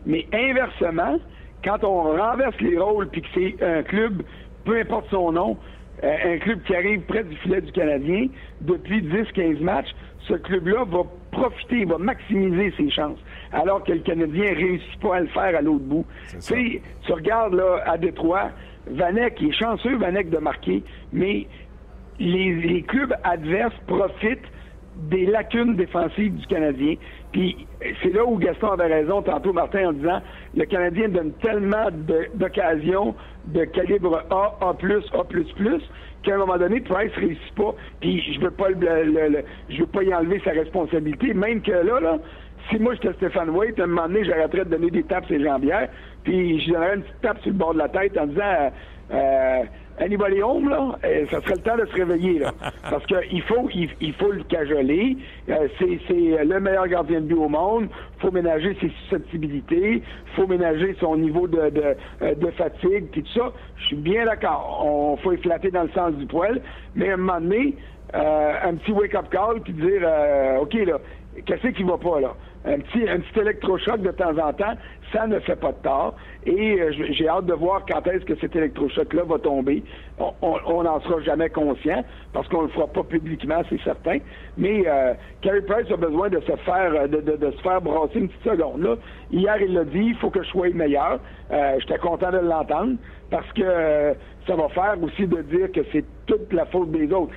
mais 0.07 0.27
inversement, 0.33 1.19
quand 1.65 1.83
on 1.83 2.17
renverse 2.17 2.59
les 2.61 2.79
rôles 2.79 3.09
puis 3.09 3.23
que 3.23 3.29
c'est 3.35 3.63
un 3.63 3.83
club, 3.83 4.23
peu 4.65 4.79
importe 4.79 5.07
son 5.11 5.33
nom, 5.33 5.57
euh, 6.03 6.35
un 6.35 6.39
club 6.39 6.63
qui 6.65 6.75
arrive 6.75 7.01
près 7.03 7.25
du 7.25 7.37
filet 7.37 7.61
du 7.61 7.73
Canadien 7.73 8.27
depuis 8.61 9.01
10-15 9.03 9.61
matchs, 9.61 9.95
ce 10.29 10.35
club-là 10.35 10.85
va 10.85 11.03
profiter, 11.31 11.85
va 11.85 11.99
maximiser 11.99 12.73
ses 12.77 12.91
chances, 12.91 13.19
alors 13.53 13.85
que 13.85 13.93
le 13.93 14.01
Canadien 14.01 14.55
réussit 14.55 15.01
pas 15.01 15.17
à 15.17 15.21
le 15.21 15.27
faire 15.29 15.57
à 15.57 15.61
l'autre 15.61 15.85
bout. 15.85 16.07
Tu 16.47 16.81
tu 17.07 17.13
regardes 17.13 17.55
là, 17.55 17.83
à 17.87 17.99
Détroit, 17.99 18.51
Vanek, 18.87 19.43
est 19.43 19.53
chanceux, 19.53 19.97
Vanek, 19.97 20.31
de 20.31 20.39
marquer, 20.39 20.83
mais 21.13 21.47
les, 22.19 22.55
les 22.55 22.83
clubs 22.83 23.15
adverses 23.23 23.75
profitent 23.87 24.49
des 24.97 25.27
lacunes 25.27 25.75
défensives 25.75 26.35
du 26.35 26.47
Canadien. 26.47 26.95
Puis 27.35 27.67
c'est 28.01 28.15
là 28.15 28.25
où 28.25 28.39
Gaston 28.39 28.69
avait 28.69 28.87
raison 28.95 29.21
tantôt, 29.21 29.53
Martin, 29.53 29.89
en 29.89 29.93
disant 29.93 30.23
le 30.55 30.65
Canadien 30.67 31.09
donne 31.09 31.33
tellement 31.43 31.89
d'occasions 32.35 33.17
de 33.45 33.65
calibre 33.65 34.23
A, 34.31 34.57
A+, 34.61 34.71
A++, 34.71 35.25
qu'à 36.23 36.35
un 36.35 36.39
moment 36.39 36.57
donné, 36.59 36.81
Price 36.81 37.13
réussit 37.17 37.55
pas. 37.57 37.75
Puis 38.01 38.23
je 38.35 38.41
veux 38.41 38.53
pas 38.53 38.69
le, 38.69 38.77
le- 39.05 39.29
le- 39.31 39.45
je 39.69 39.81
veux 39.81 39.87
pas 39.89 40.05
y 40.05 40.15
enlever 40.15 40.41
sa 40.45 40.53
responsabilité. 40.53 41.35
Même 41.35 41.61
que 41.61 41.73
là, 41.73 41.99
là, 41.99 42.19
si 42.71 42.79
moi 42.79 42.95
j'étais 42.95 43.13
Stéphane 43.15 43.51
Waite, 43.51 43.81
à 43.81 43.83
un 43.83 43.87
moment 43.89 44.07
donné, 44.07 44.25
j'arrêterais 44.25 44.65
de 44.65 44.71
donner 44.71 44.91
des 44.91 45.03
tapes 45.03 45.27
sur 45.27 45.37
les 45.37 45.45
jambières, 45.45 45.89
puis 46.23 46.61
je 46.61 46.73
donnerais 46.73 46.95
une 46.95 47.03
petite 47.03 47.21
tape 47.21 47.41
sur 47.41 47.51
le 47.51 47.59
bord 47.59 47.75
de 47.75 47.79
la 47.79 47.89
tête 47.89 48.17
en 48.17 48.27
disant 48.29 48.71
euh, 49.13 49.63
Anybody 50.01 50.43
home, 50.43 50.69
là, 50.71 50.99
euh, 51.05 51.25
ça 51.31 51.41
serait 51.43 51.55
le 51.55 51.61
temps 51.61 51.77
de 51.77 51.87
se 51.87 51.95
réveiller, 51.95 52.41
là. 52.41 52.53
Parce 52.91 53.07
qu'il 53.07 53.43
faut, 53.43 53.69
il, 53.73 53.89
il 54.01 54.13
faut 54.15 54.33
le 54.33 54.43
cajoler. 54.43 55.17
Euh, 55.49 55.69
c'est, 55.79 56.01
c'est 56.09 56.45
le 56.45 56.59
meilleur 56.59 56.89
gardien 56.89 57.21
de 57.21 57.27
but 57.27 57.37
au 57.37 57.49
monde. 57.49 57.89
faut 58.19 58.33
ménager 58.33 58.77
ses 58.81 58.89
susceptibilités. 59.03 60.03
faut 60.35 60.49
ménager 60.49 60.97
son 60.99 61.17
niveau 61.17 61.47
de, 61.47 61.71
de, 61.71 61.97
euh, 62.23 62.35
de 62.35 62.51
fatigue, 62.53 63.07
puis 63.13 63.23
tout 63.23 63.39
ça. 63.39 63.53
Je 63.77 63.85
suis 63.87 63.97
bien 63.97 64.25
d'accord. 64.25 64.83
On 64.85 65.17
faut 65.19 65.31
éclater 65.31 65.71
dans 65.71 65.85
le 65.85 65.91
sens 65.91 66.13
du 66.15 66.27
poil. 66.27 66.61
Mais 66.97 67.11
à 67.11 67.15
un 67.15 67.19
moment 67.19 67.41
donné, 67.41 67.77
euh, 68.15 68.53
un 68.65 68.75
petit 68.75 68.93
wake-up 68.93 69.27
call, 69.31 69.61
puis 69.63 69.75
dire, 69.75 70.03
euh, 70.03 70.59
OK, 70.59 70.75
là, 70.75 70.99
qu'est-ce 71.47 71.69
qui 71.69 71.85
va 71.85 71.99
pas, 71.99 72.21
là? 72.21 72.35
Un 72.65 72.79
petit, 72.79 73.09
un 73.09 73.21
petit 73.21 73.41
électrochoc 73.41 74.01
de 74.01 74.11
temps 74.11 74.37
en 74.39 74.53
temps, 74.53 74.75
ça 75.15 75.27
ne 75.27 75.39
fait 75.41 75.57
pas 75.57 75.71
de 75.73 75.77
tort. 75.83 76.15
Et 76.45 76.81
euh, 76.81 76.93
j'ai 77.11 77.29
hâte 77.29 77.47
de 77.47 77.55
voir 77.55 77.85
quand 77.89 78.07
est-ce 78.09 78.25
que 78.25 78.35
cet 78.37 78.55
électrochoc-là 78.57 79.23
va 79.25 79.39
tomber. 79.39 79.83
On- 80.19 80.83
n'en 80.83 81.01
sera 81.01 81.21
jamais 81.23 81.49
conscient 81.49 82.05
parce 82.33 82.47
qu'on 82.49 82.63
ne 82.63 82.67
le 82.67 82.73
fera 82.73 82.87
pas 82.89 83.05
publiquement, 83.05 83.63
c'est 83.71 83.81
certain. 83.83 84.19
Mais 84.59 84.83
euh, 84.87 85.15
Carey 85.41 85.63
Price 85.63 85.91
a 85.91 85.97
besoin 85.97 86.29
de 86.29 86.41
se 86.41 86.57
faire 86.57 86.93
euh, 86.95 87.07
de, 87.07 87.51
se 87.53 87.63
faire 87.63 87.81
brasser 87.81 88.19
une 88.19 88.29
petite 88.29 88.45
seconde. 88.45 88.83
Là. 88.83 88.97
Hier, 89.31 89.57
il 89.63 89.73
l'a 89.75 89.85
dit, 89.85 90.07
il 90.09 90.17
faut 90.17 90.31
que 90.31 90.43
je 90.43 90.49
sois 90.49 90.67
le 90.69 90.75
meilleur. 90.75 91.21
Euh, 91.53 91.77
J'étais 91.81 91.99
content 91.99 92.31
de 92.33 92.39
l'entendre 92.39 92.97
parce 93.31 93.51
que 93.53 94.15
ça 94.47 94.57
va 94.57 94.69
faire 94.71 94.97
aussi 95.03 95.27
de 95.27 95.41
dire 95.43 95.71
que 95.73 95.81
c'est 95.93 96.05
toute 96.27 96.53
la 96.53 96.67
faute 96.67 96.91
des 96.91 97.11
autres. 97.13 97.33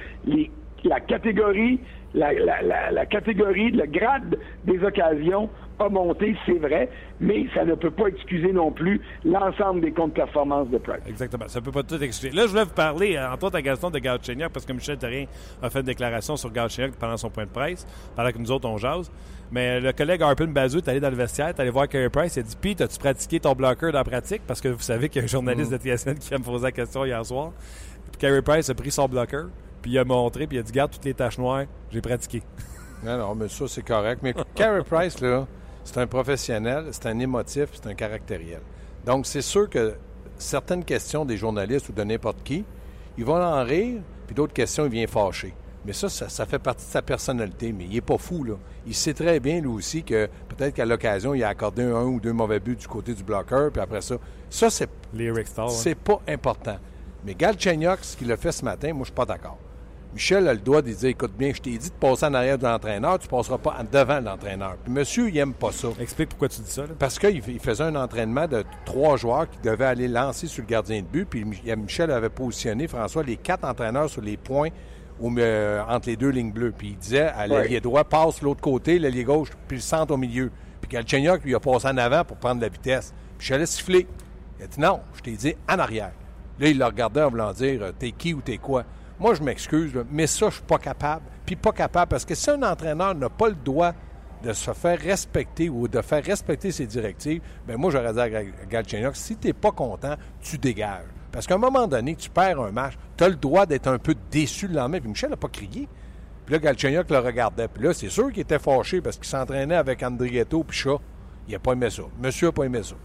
La 0.84 1.00
catégorie, 1.00 1.80
la 2.14 3.06
catégorie, 3.06 3.72
le 3.72 3.86
grade 3.86 4.38
des 4.66 4.84
occasions 4.84 5.50
a 5.80 5.90
monté, 5.90 6.36
c'est 6.46 6.58
vrai, 6.58 6.90
mais 7.20 7.46
ça 7.54 7.66
ne 7.66 7.76
peut 7.76 7.92
pas 7.92 8.08
excuser 8.08 8.52
non 8.52 8.72
plus 8.72 9.02
l'ensemble 9.24 9.82
des 9.82 9.92
contre-performances 9.92 10.70
de 10.70 10.78
Price. 10.78 11.02
Exactement. 11.08 11.48
Ça 11.48 11.62
peut 11.62 11.72
pas 11.72 11.84
tout 11.84 12.02
expliquer. 12.02 12.36
Là, 12.36 12.44
je 12.44 12.48
voulais 12.50 12.64
vous 12.64 12.70
parler, 12.72 13.16
euh, 13.16 13.32
entre 13.32 13.46
autres, 13.46 13.58
à 13.58 13.62
Gaston 13.62 13.90
de 13.90 14.00
Galchenyuk, 14.00 14.52
parce 14.52 14.66
que 14.66 14.74
Michel 14.74 14.98
Terrien 14.98 15.26
a 15.62 15.70
fait 15.70 15.80
une 15.80 15.86
déclaration 15.86 16.36
sur 16.36 16.52
Galchenyuk 16.52 16.96
pendant 16.96 17.18
son 17.18 17.30
point 17.30 17.46
de 17.46 17.52
presse, 17.52 17.86
pendant 18.16 18.32
que 18.32 18.38
nous 18.38 18.52
autres, 18.52 18.68
on 18.68 18.78
jase. 18.78 19.12
Mais 19.52 19.80
le 19.80 19.94
collègue 19.94 20.22
Harpin 20.22 20.48
Bazou 20.48 20.80
est 20.80 20.90
allé 20.90 21.00
dans 21.00 21.10
le 21.10 21.16
vestiaire, 21.16 21.48
est 21.50 21.60
allé 21.60 21.70
voir 21.70 21.88
Carey 21.88 22.10
Price, 22.10 22.36
il 22.36 22.40
a 22.40 22.44
dit 22.44 22.58
Pete, 22.60 22.82
as-tu 22.82 23.00
pratiqué 23.00 23.40
ton 23.40 23.54
bloqueur 23.54 23.92
dans 23.94 24.00
la 24.00 24.04
pratique? 24.04 24.42
Parce 24.46 24.60
que 24.60 24.68
vous 24.68 24.82
savez 24.82 25.08
qu'il 25.08 25.22
y 25.22 25.24
a 25.24 25.26
un 25.26 25.28
journaliste 25.28 25.72
de 25.72 25.78
TSN 25.78 26.16
qui 26.16 26.34
a 26.34 26.38
me 26.38 26.44
posé 26.44 26.66
la 26.66 26.72
question 26.72 27.06
hier 27.06 27.26
soir. 27.26 27.52
Puis 28.12 28.20
Carey 28.20 28.42
Price 28.42 28.70
a 28.70 28.74
pris 28.74 28.92
son 28.92 29.08
bloqueur, 29.08 29.48
puis 29.82 29.92
il 29.92 30.00
a 30.00 30.04
montré, 30.04 30.48
puis 30.48 30.58
il 30.58 30.60
a 30.60 30.64
dit 30.64 30.72
Garde 30.74 30.92
toutes 30.92 31.06
les 31.06 31.14
taches 31.14 31.38
noires, 31.38 31.66
j'ai 31.92 32.02
pratiqué. 32.02 32.42
Non, 33.04 33.18
non, 33.18 33.36
mais 33.36 33.48
ça, 33.48 33.68
c'est 33.68 33.86
correct. 33.86 34.22
Mais 34.24 34.34
Carey 34.56 34.84
Price, 34.84 35.22
là, 35.22 35.48
c'est 35.88 36.02
un 36.02 36.08
professionnel, 36.08 36.88
c'est 36.92 37.06
un 37.06 37.18
émotif, 37.18 37.70
c'est 37.72 37.88
un 37.88 37.94
caractériel. 37.94 38.60
Donc, 39.06 39.26
c'est 39.26 39.42
sûr 39.42 39.70
que 39.70 39.96
certaines 40.38 40.84
questions 40.84 41.24
des 41.24 41.38
journalistes 41.38 41.88
ou 41.88 41.94
de 41.94 42.04
n'importe 42.04 42.44
qui, 42.44 42.66
ils 43.18 43.24
vont 43.24 43.42
en 43.42 43.64
rire, 43.64 44.02
puis 44.26 44.36
d'autres 44.36 44.52
questions, 44.54 44.86
il 44.86 44.92
vient 44.92 45.08
fâcher. 45.08 45.54
Mais 45.86 45.94
ça, 45.94 46.10
ça, 46.10 46.28
ça 46.28 46.46
fait 46.46 46.60
partie 46.60 46.86
de 46.86 46.92
sa 46.92 47.02
personnalité. 47.02 47.72
Mais 47.72 47.86
il 47.86 47.92
n'est 47.92 48.02
pas 48.02 48.18
fou, 48.18 48.44
là. 48.44 48.56
Il 48.86 48.94
sait 48.94 49.14
très 49.14 49.40
bien, 49.40 49.62
lui 49.62 49.70
aussi, 49.70 50.04
que 50.04 50.28
peut-être 50.50 50.76
qu'à 50.76 50.86
l'occasion, 50.86 51.34
il 51.34 51.42
a 51.42 51.48
accordé 51.48 51.84
un, 51.84 52.04
ou 52.04 52.20
deux 52.20 52.34
mauvais 52.34 52.60
buts 52.60 52.76
du 52.76 52.88
côté 52.88 53.14
du 53.14 53.24
bloqueur, 53.24 53.72
puis 53.72 53.82
après 53.82 54.02
ça. 54.02 54.18
Ça, 54.50 54.68
hein. 54.68 55.70
c'est 55.70 55.96
pas 55.96 56.20
important. 56.28 56.78
Mais 57.26 57.34
Galchenyuk, 57.34 58.00
ce 58.02 58.18
qu'il 58.18 58.30
a 58.34 58.36
fait 58.36 58.52
ce 58.52 58.66
matin, 58.66 58.92
moi, 58.92 59.04
je 59.04 59.06
suis 59.06 59.16
pas 59.16 59.26
d'accord. 59.26 59.58
Michel 60.14 60.48
a 60.48 60.54
le 60.54 60.60
droit 60.60 60.82
de 60.82 60.92
dire 60.92 61.10
Écoute 61.10 61.34
bien, 61.38 61.52
je 61.54 61.62
t'ai 61.62 61.78
dit 61.78 61.90
de 61.90 61.94
passer 61.96 62.26
en 62.26 62.34
arrière 62.34 62.58
de 62.58 62.64
l'entraîneur, 62.64 63.20
tu 63.20 63.28
passeras 63.28 63.58
pas 63.58 63.76
en 63.80 63.84
devant 63.84 64.20
de 64.20 64.26
l'entraîneur. 64.26 64.76
Puis 64.84 64.92
monsieur, 64.92 65.30
il 65.30 65.38
aime 65.38 65.54
pas 65.54 65.72
ça. 65.72 65.90
Explique 66.00 66.30
pourquoi 66.30 66.50
tu 66.50 66.62
dis 66.62 66.72
ça. 66.72 66.82
là. 66.84 66.88
Parce 66.98 67.20
qu'il 67.20 67.42
il 67.48 67.60
faisait 67.60 67.84
un 67.84 67.96
entraînement 67.96 68.48
de 68.48 68.64
trois 68.86 69.18
joueurs 69.18 69.50
qui 69.50 69.60
devaient 69.60 69.86
aller 69.86 70.08
lancer 70.08 70.48
sur 70.48 70.64
le 70.64 70.68
gardien 70.68 71.02
de 71.02 71.06
but. 71.08 71.26
Puis 71.30 71.46
Mi- 71.46 71.62
Michel 71.76 72.10
avait 72.12 72.30
positionné, 72.30 72.88
François, 72.88 73.22
les 73.24 73.38
quatre 73.38 73.64
entraîneurs 73.66 74.10
sur 74.10 74.22
les 74.22 74.38
points 74.38 74.70
au- 75.22 75.32
euh, 75.38 75.84
entre 75.88 76.08
les 76.10 76.16
deux 76.16 76.30
lignes 76.30 76.52
bleues. 76.52 76.74
Puis 76.76 76.90
il 76.90 76.98
disait 76.98 77.28
à 77.28 77.46
l'allié 77.46 77.76
Ouais. 77.76 77.82
droit, 77.82 78.04
passe 78.04 78.42
l'autre 78.42 78.62
côté, 78.62 78.98
l'allié 78.98 79.24
gauche, 79.24 79.50
puis 79.68 79.78
le 79.78 79.82
centre 79.82 80.14
au 80.14 80.18
milieu. 80.18 80.52
Puis 80.82 80.90
Galchenyuk, 80.90 81.44
lui, 81.44 81.54
a 81.54 81.60
passé 81.60 81.88
en 81.88 81.98
avant 81.98 82.24
pour 82.24 82.38
prendre 82.38 82.62
la 82.62 82.70
vitesse. 82.70 83.14
Michel 83.38 83.62
a 83.62 83.66
sifflé. 83.68 84.08
Il 84.60 84.64
a 84.64 84.68
dit 84.68 84.80
non, 84.80 85.02
je 85.16 85.22
t'ai 85.22 85.32
dit 85.34 85.54
en 85.70 85.78
arrière. 85.78 86.12
Là, 86.60 86.68
il 86.70 86.80
le 86.80 86.86
regardait 86.86 87.22
en 87.22 87.30
voulant 87.30 87.52
dire 87.54 87.84
euh, 87.84 87.92
t'es 87.98 88.12
qui 88.12 88.34
ou 88.34 88.42
t'es 88.42 88.58
quoi? 88.58 88.84
Moi, 89.20 89.34
je 89.34 89.42
m'excuse, 89.42 89.94
mais 90.12 90.28
ça, 90.28 90.50
je 90.50 90.56
suis 90.56 90.64
pas 90.64 90.78
capable. 90.78 91.24
Puis 91.46 91.56
pas 91.56 91.72
capable 91.72 92.10
parce 92.10 92.26
que 92.26 92.36
si 92.36 92.50
un 92.50 92.62
entraîneur 92.64 93.16
n'a 93.16 93.30
pas 93.30 93.48
le 93.50 93.56
droit 93.56 93.94
de 94.44 94.54
se 94.54 94.72
faire 94.72 95.00
respecter 95.00 95.70
ou 95.70 95.88
de 95.88 96.02
faire 96.02 96.24
respecter 96.24 96.72
ses 96.72 96.86
directives, 96.86 97.42
ben 97.68 97.78
moi, 97.78 97.90
j'aurais 97.90 98.14
dit 98.14 98.20
à 98.20 98.30
Gal- 98.30 98.54
Galchenyuk, 98.70 99.16
si 99.16 99.36
tu 99.38 99.48
n'es 99.48 99.54
pas 99.54 99.72
content, 99.72 100.14
tu 100.42 100.58
dégages. 100.60 101.06
Parce 101.32 101.48
qu'à 101.48 101.56
un 101.56 101.60
moment 101.60 101.88
donné, 101.88 102.16
tu 102.16 102.30
perds 102.30 102.60
un 102.62 102.72
match, 102.72 102.94
tu 103.18 103.24
as 103.24 103.30
le 103.30 103.36
droit 103.36 103.66
d'être 103.66 103.88
un 103.88 103.98
peu 103.98 104.14
déçu 104.32 104.68
le 104.68 104.76
lendemain. 104.76 105.00
Puis 105.00 105.10
Michel 105.10 105.30
n'a 105.32 105.38
pas 105.38 105.48
crié. 105.50 105.88
Puis 106.46 106.54
là, 106.54 106.60
Galchenyuk 106.60 107.10
le 107.10 107.18
regardait. 107.20 107.68
Puis 107.68 107.84
là, 107.84 107.94
c'est 107.94 108.10
sûr 108.10 108.32
qu'il 108.32 108.42
était 108.42 108.60
fâché 108.60 109.02
parce 109.02 109.18
qu'il 109.18 109.26
s'entraînait 109.26 109.76
avec 109.76 110.04
Andrietto 110.04 110.64
puis 110.64 110.78
Chat. 110.78 110.98
Il 111.48 111.54
n'a 111.54 111.60
pas 111.60 111.74
aimé 111.74 111.90
ça. 111.90 112.04
Monsieur 112.22 112.48
n'a 112.48 112.52
pas 112.54 112.64
aimé 112.66 112.82
ça. 112.84 112.96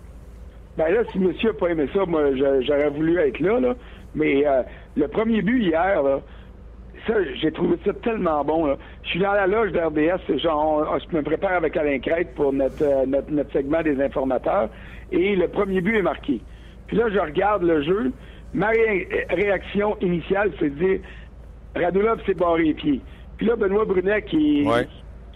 Ben 0.76 0.90
là, 0.92 1.00
si 1.12 1.18
monsieur 1.18 1.52
n'a 1.52 1.58
pas 1.58 1.68
aimé 1.68 1.88
ça, 1.94 2.04
moi, 2.06 2.22
j'aurais 2.36 2.90
voulu 2.90 3.18
être 3.18 3.40
là, 3.40 3.58
là. 3.60 3.74
Mais 4.14 4.46
euh, 4.46 4.62
le 4.96 5.08
premier 5.08 5.42
but 5.42 5.62
hier, 5.62 6.02
là, 6.02 6.20
ça, 7.06 7.14
j'ai 7.40 7.50
trouvé 7.52 7.76
ça 7.84 7.92
tellement 7.94 8.44
bon. 8.44 8.66
Là. 8.66 8.76
Je 9.02 9.08
suis 9.10 9.20
dans 9.20 9.32
la 9.32 9.46
loge 9.46 9.72
d'RDS, 9.72 10.38
genre, 10.38 10.86
on- 10.92 10.98
je 10.98 11.16
me 11.16 11.22
prépare 11.22 11.52
avec 11.54 11.76
Alain 11.76 11.98
Crête 11.98 12.34
pour 12.34 12.52
notre, 12.52 12.82
euh, 12.84 13.06
notre, 13.06 13.30
notre 13.30 13.52
segment 13.52 13.82
des 13.82 14.00
informateurs, 14.00 14.68
et 15.10 15.34
le 15.34 15.48
premier 15.48 15.80
but 15.80 15.96
est 15.96 16.02
marqué. 16.02 16.42
Puis 16.86 16.96
là, 16.96 17.08
je 17.10 17.18
regarde 17.18 17.62
le 17.62 17.82
jeu. 17.82 18.12
Ma 18.54 18.68
ré- 18.68 19.08
réaction 19.30 19.96
initiale, 20.00 20.52
c'est 20.58 20.68
de 20.70 20.84
dire 20.84 21.00
Radulov 21.74 22.22
s'est 22.26 22.34
barré 22.34 22.64
les 22.64 22.74
pieds. 22.74 23.00
Puis 23.38 23.46
là, 23.46 23.56
Benoît 23.56 23.86
Brunet, 23.86 24.22
qui, 24.22 24.64
Ouais. 24.66 24.86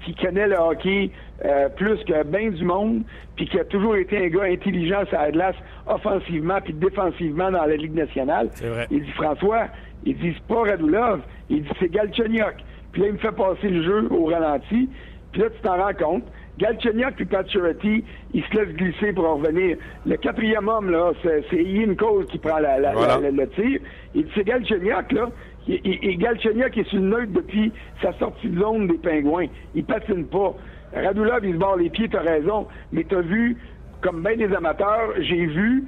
qui 0.05 0.15
connaît 0.15 0.47
le 0.47 0.57
hockey 0.57 1.11
euh, 1.45 1.69
plus 1.69 2.03
que 2.05 2.23
bien 2.25 2.51
du 2.51 2.65
monde, 2.65 3.03
puis 3.37 3.47
qui 3.47 3.59
a 3.61 3.65
toujours 3.65 3.97
été 3.97 4.17
un 4.19 4.29
gars 4.29 4.45
intelligent 4.45 5.05
sur 5.07 5.19
la 5.19 5.31
glace, 5.31 5.57
offensivement 5.87 6.59
puis 6.65 6.73
défensivement 6.73 7.51
dans 7.51 7.65
la 7.67 7.77
Ligue 7.77 7.95
nationale. 7.95 8.49
Vrai. 8.63 8.87
Il 8.91 9.03
dit 9.05 9.11
François, 9.13 9.67
il 10.05 10.17
dit 10.17 10.35
c'est 10.37 10.47
pas 10.55 10.63
Radulov, 10.63 11.21
il 11.51 11.63
dit 11.63 11.69
c'est 11.79 11.91
Galchenyuk. 11.91 12.55
Puis 12.93 13.03
là, 13.03 13.09
il 13.09 13.13
me 13.15 13.19
fait 13.19 13.33
passer 13.33 13.69
le 13.69 13.83
jeu 13.83 14.09
au 14.11 14.25
ralenti. 14.27 14.89
Puis 15.33 15.43
là, 15.43 15.51
tu 15.51 15.61
t'en 15.63 15.77
rends 15.77 15.93
compte. 15.93 16.25
Galchenyuk 16.59 17.17
puis 17.17 17.27
Pacioretty, 17.27 18.03
ils 18.33 18.43
se 18.45 18.57
laissent 18.57 18.75
glisser 18.75 19.13
pour 19.13 19.27
en 19.29 19.35
revenir. 19.37 19.77
Le 20.07 20.17
quatrième 20.17 20.69
homme, 20.69 20.91
là, 20.91 21.13
c'est 21.23 21.63
Ian 21.63 21.95
Cole 21.97 22.25
qui 22.27 22.39
prend 22.39 22.59
la- 22.59 22.79
la- 22.79 22.93
Voilà. 22.95 23.19
la- 23.21 23.31
le, 23.31 23.47
tir. 23.51 23.79
Il 24.15 24.25
dit 24.25 24.31
c'est 24.35 24.45
Galchenyuk, 24.45 25.13
là. 25.13 25.29
Et, 25.69 25.75
et, 25.85 26.09
et 26.11 26.17
Galchenyuk 26.17 26.79
est 26.79 26.85
sur 26.89 26.99
le 26.99 27.05
neutre 27.09 27.33
depuis 27.33 27.71
sa 28.01 28.15
sortie 28.15 28.49
de 28.49 28.59
zone 28.59 28.87
des 28.87 28.97
Pingouins. 28.99 29.49
Il 29.75 29.85
patine 29.85 30.25
pas. 30.27 30.55
Radulov, 31.05 31.45
il 31.45 31.53
se 31.55 31.59
barre 31.59 31.77
les 31.77 31.91
pieds, 31.91 32.09
t'as 32.09 32.21
raison. 32.23 32.67
Mais 32.93 33.05
t'as 33.05 33.21
vu, 33.21 33.57
comme 34.01 34.23
bien 34.23 34.37
des 34.37 34.55
amateurs, 34.55 35.11
j'ai 35.19 35.47
vu 35.47 35.85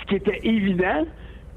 ce 0.00 0.06
qui 0.06 0.16
était 0.16 0.40
évident, 0.42 1.06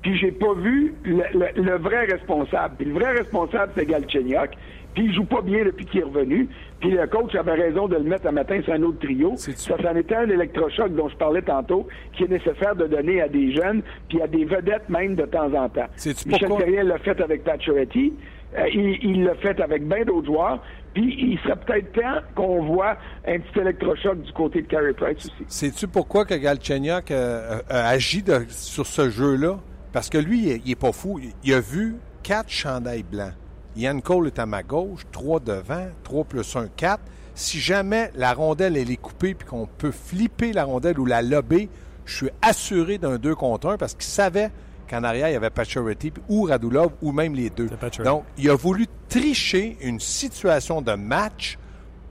puis 0.02 0.18
j'ai 0.18 0.32
pas 0.32 0.54
vu 0.54 0.94
le, 1.04 1.24
le- 1.34 1.62
le 1.64 1.78
vrai 1.78 2.06
responsable. 2.06 2.76
Puis 2.78 2.86
le 2.88 2.94
vrai 2.94 3.12
responsable, 3.14 3.72
c'est 3.76 3.86
Galchenyuk. 3.86 4.52
Puis 4.94 5.06
il 5.06 5.14
joue 5.14 5.26
pas 5.26 5.42
bien 5.42 5.66
depuis 5.66 5.86
qu'il 5.86 6.00
est 6.00 6.04
revenu. 6.04 6.48
Puis 6.80 6.92
le 6.92 7.06
coach 7.08 7.36
avait 7.36 7.54
raison 7.56 7.88
de 7.90 7.96
le 7.98 8.04
mettre 8.04 8.28
un 8.28 8.32
matin 8.32 8.62
sur 8.64 8.72
un 8.74 8.82
autre 8.84 9.00
trio. 9.00 9.34
C'est-tu- 9.36 9.58
Ça, 9.60 9.76
c'en 9.82 9.94
était 9.96 10.16
un 10.16 10.30
électrochoc 10.30 10.96
dont 10.96 11.10
je 11.10 11.18
parlais 11.18 11.42
tantôt, 11.42 11.88
qui 12.14 12.24
est 12.24 12.30
nécessaire 12.30 12.76
de 12.78 12.88
donner 12.88 13.22
à 13.22 13.28
des 13.28 13.52
jeunes, 13.54 13.82
puis 14.08 14.22
à 14.22 14.28
des 14.28 14.46
vedettes 14.46 14.88
même 14.88 15.16
de 15.16 15.26
temps 15.26 15.54
en 15.54 15.68
temps. 15.68 15.88
Michel? 16.28 16.48
Terrien 16.60 16.84
l'a 16.84 16.98
fait 17.00 17.20
avec 17.20 17.44
Pacioretty. 17.44 18.14
Euh, 18.58 18.70
il 18.74 18.98
il 19.04 19.24
l'a 19.26 19.36
fait 19.36 19.60
avec 19.60 19.86
bien 19.86 20.06
d'autres 20.06 20.28
joueurs. 20.28 20.64
Puis 20.96 21.14
il 21.20 21.40
serait 21.44 21.58
peut-être 21.58 21.92
temps 21.92 22.22
qu'on 22.36 22.66
voit 22.66 22.98
un 23.28 23.40
petit 23.40 23.60
électrochoc 23.60 24.22
du 24.22 24.32
côté 24.32 24.62
de 24.62 24.68
Carey 24.68 24.94
Price 24.94 25.26
aussi. 25.26 25.44
Sais-tu 25.48 25.88
pourquoi 25.88 26.26
que 26.26 26.34
Galchenyuk 26.34 27.12
euh, 27.12 27.60
a 27.70 27.90
agi 27.90 28.24
sur 28.48 28.88
ce 28.88 29.10
jeu-là? 29.10 29.60
Parce 29.92 30.10
que 30.10 30.18
lui, 30.18 30.44
il 30.44 30.52
est, 30.52 30.62
il 30.66 30.72
est 30.72 30.80
pas 30.80 30.94
fou. 30.94 31.20
Il, 31.44 31.54
a 31.54 31.60
vu 31.60 31.98
quatre 32.24 32.50
chandails 32.50 33.04
blancs. 33.04 33.34
Ian 33.76 34.00
Cole 34.00 34.28
est 34.28 34.40
à 34.40 34.46
ma 34.46 34.64
gauche, 34.64 35.02
trois 35.12 35.42
devant, 35.42 35.88
trois 36.04 36.24
plus 36.24 36.56
un, 36.56 36.68
quatre. 36.68 37.04
Si 37.34 37.60
jamais 37.60 38.10
la 38.16 38.34
rondelle, 38.34 38.78
elle 38.78 38.90
est 38.90 38.96
coupée 38.96 39.34
puis 39.34 39.46
qu'on 39.46 39.68
peut 39.68 39.92
flipper 39.92 40.54
la 40.54 40.64
rondelle 40.64 40.98
ou 40.98 41.06
la 41.06 41.22
lober, 41.22 41.68
je 42.06 42.16
suis 42.16 42.30
assuré 42.42 42.98
d'un 42.98 43.18
2 43.18 43.36
contre 43.36 43.68
1 43.72 43.78
parce 43.78 43.96
qu'il 43.96 44.06
savait 44.06 44.50
qu'en 44.90 45.04
arrière, 45.04 45.30
il 45.30 45.34
y 45.34 45.36
avait 45.36 45.50
Pacioretty 45.50 46.12
puis 46.12 46.24
ou 46.30 46.44
Radulov 46.44 46.92
ou 47.02 47.12
même 47.12 47.34
les 47.36 47.50
deux. 47.50 47.70
Donc, 48.04 48.24
il 48.38 48.50
a 48.50 48.56
voulu 48.56 48.86
tricher 49.10 49.78
une 49.82 50.00
situation 50.00 50.82
de 50.82 50.94
match 50.94 51.58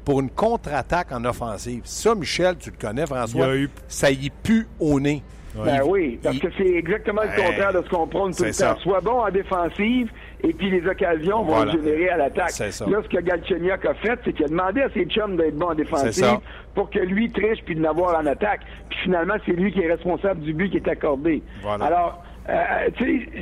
pour 0.04 0.20
une 0.20 0.30
contre-attaque 0.30 1.12
en 1.12 1.24
offensive. 1.24 1.82
Ça, 1.84 2.14
Michel, 2.14 2.56
tu 2.58 2.70
le 2.70 2.76
connais, 2.78 3.06
François, 3.06 3.46
Il 3.46 3.48
y 3.48 3.50
a 3.50 3.56
eu- 3.56 3.70
ça 3.88 4.10
y 4.10 4.30
pue 4.30 4.66
au 4.78 5.00
nez. 5.00 5.22
Ben 5.56 5.82
oui, 5.86 6.18
parce 6.20 6.34
il- 6.34 6.40
que 6.40 6.48
c'est 6.58 6.66
exactement 6.68 7.22
le 7.22 7.28
Ben, 7.28 7.46
contraire 7.46 7.72
de 7.72 7.82
ce 7.82 7.88
qu'on 7.88 8.08
prône 8.08 8.34
tout 8.34 8.42
le 8.42 8.52
ça. 8.52 8.74
temps. 8.74 8.80
Sois 8.80 9.00
bon 9.00 9.20
en 9.24 9.30
défensive, 9.30 10.10
et 10.42 10.52
puis 10.52 10.68
les 10.68 10.84
occasions 10.84 11.44
vont 11.44 11.54
Voilà. 11.54 11.70
générer 11.70 12.08
à 12.08 12.16
l'attaque. 12.16 12.50
C'est 12.50 12.72
ça. 12.72 12.84
Là, 12.90 12.98
ce 13.04 13.08
que 13.08 13.22
Galchenyuk 13.22 13.84
a 13.86 13.94
fait, 13.94 14.18
c'est 14.24 14.32
qu'il 14.32 14.46
a 14.46 14.48
demandé 14.48 14.82
à 14.82 14.90
ses 14.90 15.04
chums 15.04 15.36
d'être 15.36 15.56
bons 15.56 15.68
en 15.70 15.74
défensive 15.76 16.10
ça. 16.24 16.40
pour 16.74 16.90
que 16.90 16.98
lui 16.98 17.30
triche 17.30 17.60
puis 17.64 17.76
de 17.76 17.82
l'avoir 17.82 18.20
en 18.20 18.26
attaque. 18.26 18.62
Puis 18.90 18.98
finalement, 19.04 19.34
c'est 19.46 19.52
lui 19.52 19.72
qui 19.72 19.78
est 19.80 19.92
responsable 19.92 20.40
du 20.40 20.52
but 20.54 20.70
qui 20.70 20.78
est 20.78 20.88
accordé. 20.88 21.40
Voilà. 21.62 21.84
Alors, 21.84 22.24
euh, 22.48 22.90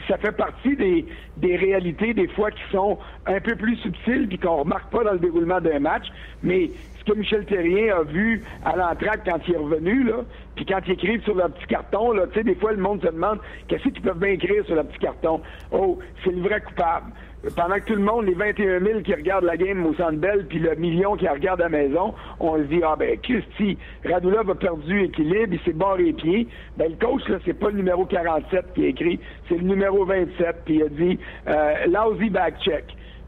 ça 0.08 0.16
fait 0.18 0.32
partie 0.32 0.76
des, 0.76 1.56
réalités, 1.56 2.14
des 2.14 2.28
fois, 2.28 2.50
qui 2.50 2.62
sont 2.70 2.98
un 3.26 3.40
peu 3.40 3.56
plus 3.56 3.76
subtiles 3.76 4.28
puis 4.28 4.38
qu'on 4.38 4.58
remarque 4.58 4.90
pas 4.90 5.04
dans 5.04 5.12
le 5.12 5.18
déroulement 5.18 5.60
d'un 5.60 5.80
match. 5.80 6.06
Mais 6.42 6.70
ce 6.98 7.12
que 7.12 7.18
Michel 7.18 7.44
Terrien 7.46 7.96
a 7.96 8.02
vu 8.02 8.42
à 8.64 8.76
l'entraque 8.76 9.22
quand 9.24 9.40
il 9.48 9.54
est 9.54 9.58
revenu, 9.58 10.04
là, 10.04 10.18
puis 10.54 10.64
quand 10.64 10.78
il 10.86 10.92
écrit 10.92 11.20
sur 11.22 11.34
le 11.34 11.48
petit 11.48 11.66
carton, 11.66 12.12
là, 12.12 12.26
des 12.26 12.54
fois, 12.54 12.72
le 12.72 12.82
monde 12.82 13.02
se 13.02 13.08
demande 13.08 13.40
qu'est-ce 13.66 13.82
qu'ils 13.82 14.02
peuvent 14.02 14.18
bien 14.18 14.30
écrire 14.30 14.64
sur 14.66 14.76
le 14.76 14.84
petit 14.84 14.98
carton? 14.98 15.40
Oh, 15.72 15.98
c'est 16.22 16.32
le 16.32 16.40
vrai 16.40 16.60
coupable. 16.60 17.12
Pendant 17.56 17.74
que 17.74 17.84
tout 17.86 17.94
le 17.96 18.02
monde, 18.02 18.24
les 18.26 18.34
21 18.34 18.78
000 18.80 19.00
qui 19.00 19.12
regardent 19.14 19.44
la 19.44 19.56
game 19.56 19.84
au 19.84 19.92
Centre 19.94 20.12
Bell, 20.18 20.46
puis 20.48 20.60
le 20.60 20.76
million 20.76 21.16
qui 21.16 21.24
la 21.24 21.32
regarde 21.32 21.60
à 21.60 21.64
la 21.64 21.70
maison, 21.70 22.14
on 22.38 22.56
se 22.56 22.62
dit, 22.64 22.80
ah 22.84 22.94
ben, 22.96 23.18
Christy, 23.20 23.76
Radulov 24.04 24.48
a 24.50 24.54
perdu 24.54 25.02
équilibre, 25.04 25.52
il 25.54 25.60
s'est 25.64 25.72
barré 25.72 26.04
les 26.04 26.12
pieds. 26.12 26.46
Ben, 26.76 26.90
le 26.92 27.04
coach, 27.04 27.28
là, 27.28 27.38
c'est 27.44 27.52
pas 27.58 27.70
le 27.70 27.78
numéro 27.78 28.04
47 28.06 28.66
qui 28.74 28.84
a 28.84 28.88
écrit, 28.88 29.18
c'est 29.48 29.56
le 29.56 29.62
numéro 29.64 30.04
27, 30.04 30.56
puis 30.64 30.76
il 30.76 30.82
a 30.84 30.88
dit, 30.88 31.18
euh, 31.48 31.74
lousy 31.88 32.30
back 32.30 32.54
check. 32.62 32.84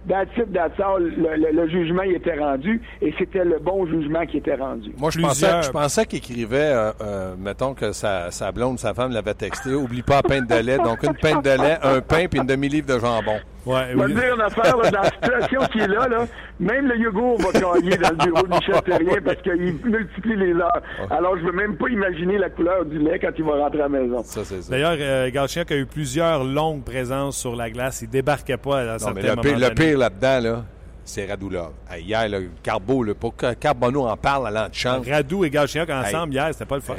That's 0.07 0.29
it, 0.37 0.53
that's 0.53 0.79
all. 0.79 1.01
Le, 1.03 1.35
le- 1.35 1.51
le 1.53 1.69
jugement 1.71 2.03
il 2.03 2.15
était 2.17 2.39
rendu, 2.39 2.81
et 3.01 3.15
c'était 3.19 3.43
le 3.43 3.59
bon 3.59 3.87
jugement 3.87 4.27
qui 4.27 4.37
était 4.37 4.55
rendu. 4.55 4.93
Moi, 4.99 5.11
je 5.11 5.19
Plusieurs- 5.19 5.33
pensais, 5.57 5.63
je 5.67 5.71
pensais 5.73 6.05
qu'il 6.07 6.19
écrivait, 6.19 6.59
euh, 6.59 6.93
euh, 7.01 7.35
mettons 7.39 7.73
que 7.73 7.91
sa, 7.93 8.31
sa 8.31 8.53
blonde, 8.53 8.79
sa 8.79 8.93
femme 8.93 9.13
l'avait 9.13 9.33
texté, 9.33 9.71
oublie 9.75 10.03
pas 10.03 10.17
la 10.17 10.23
pinte 10.23 10.47
de 10.51 10.57
lait. 10.57 10.77
Donc, 10.77 11.03
une 11.03 11.15
pinte 11.15 11.43
de 11.43 11.51
lait, 11.51 11.79
un 11.83 12.03
pain 12.03 12.27
puis 12.31 12.39
une 12.39 12.47
demi-livre 12.47 12.87
de 12.87 12.99
jambon. 13.01 13.39
Ouais, 13.67 13.87
Je 13.93 13.97
vais 13.97 14.05
oui. 14.05 14.15
te 14.15 14.21
dire 14.21 14.35
une 14.35 14.41
affaire, 14.43 14.77
là, 14.77 14.91
dans 14.91 15.01
la 15.03 15.11
situation 15.13 15.61
qui 15.73 15.79
est 15.79 15.89
là, 15.89 16.07
là, 16.09 16.27
même 16.61 16.87
le 16.87 16.99
yogourt 16.99 17.39
va 17.41 17.53
gagner 17.53 17.97
dans 17.97 18.11
le 18.11 18.17
bureau 18.17 18.43
de 18.43 18.49
Michel 18.49 18.83
Terrien 18.85 19.21
parce 19.25 19.41
qu'il 19.43 19.79
multiplie 19.85 20.37
les 20.37 20.53
heures. 20.55 20.83
Alors, 21.11 21.39
je 21.39 21.45
veux 21.45 21.53
même 21.53 21.77
pas 21.77 21.89
imaginer 21.89 22.37
la 22.39 22.51
couleur 22.51 22.85
du 22.85 22.99
lait 22.99 23.19
quand 23.19 23.31
il 23.39 23.45
va 23.45 23.53
rentrer 23.53 23.81
à 23.81 23.89
la 23.89 23.89
maison. 23.89 24.23
Ça, 24.23 24.45
c'est 24.45 24.63
ça. 24.63 24.71
D'ailleurs, 24.71 24.97
euh, 25.01 25.31
Galchenyuk 25.31 25.73
a 25.73 25.77
eu 25.77 25.87
plusieurs 25.87 26.45
longues 26.45 26.85
présences 26.85 27.37
sur 27.39 27.57
la 27.57 27.71
glace. 27.71 28.03
Il 28.03 28.11
débarquait 28.11 28.57
pas 28.59 28.81
à 28.81 28.85
Non, 28.85 28.99
certains 28.99 29.15
mais 29.15 29.23
le 29.23 29.29
moments 29.31 29.43
pire, 29.43 29.55
le 29.55 29.61
donnés. 29.61 29.75
pire 29.75 29.99
là-dedans, 29.99 30.41
là, 30.43 30.65
c'est 31.05 31.27
Radulov. 31.27 31.73
Hey, 31.91 32.03
hier, 32.05 32.29
le 32.29 32.49
Carbo, 32.63 33.03
là, 33.03 33.15
pour 33.15 33.37
que 33.37 33.53
Carbonneau 33.55 34.07
en 34.07 34.17
parle 34.17 34.47
à 34.49 34.51
l'antichambre. 34.51 35.05
Radou 35.09 35.45
et 35.45 35.51
Galchenyuk 35.51 35.91
ensemble 35.91 36.33
hier, 36.35 36.49
c'était 36.53 36.65
pas 36.65 36.77
le 36.77 36.81
fun. 36.81 36.95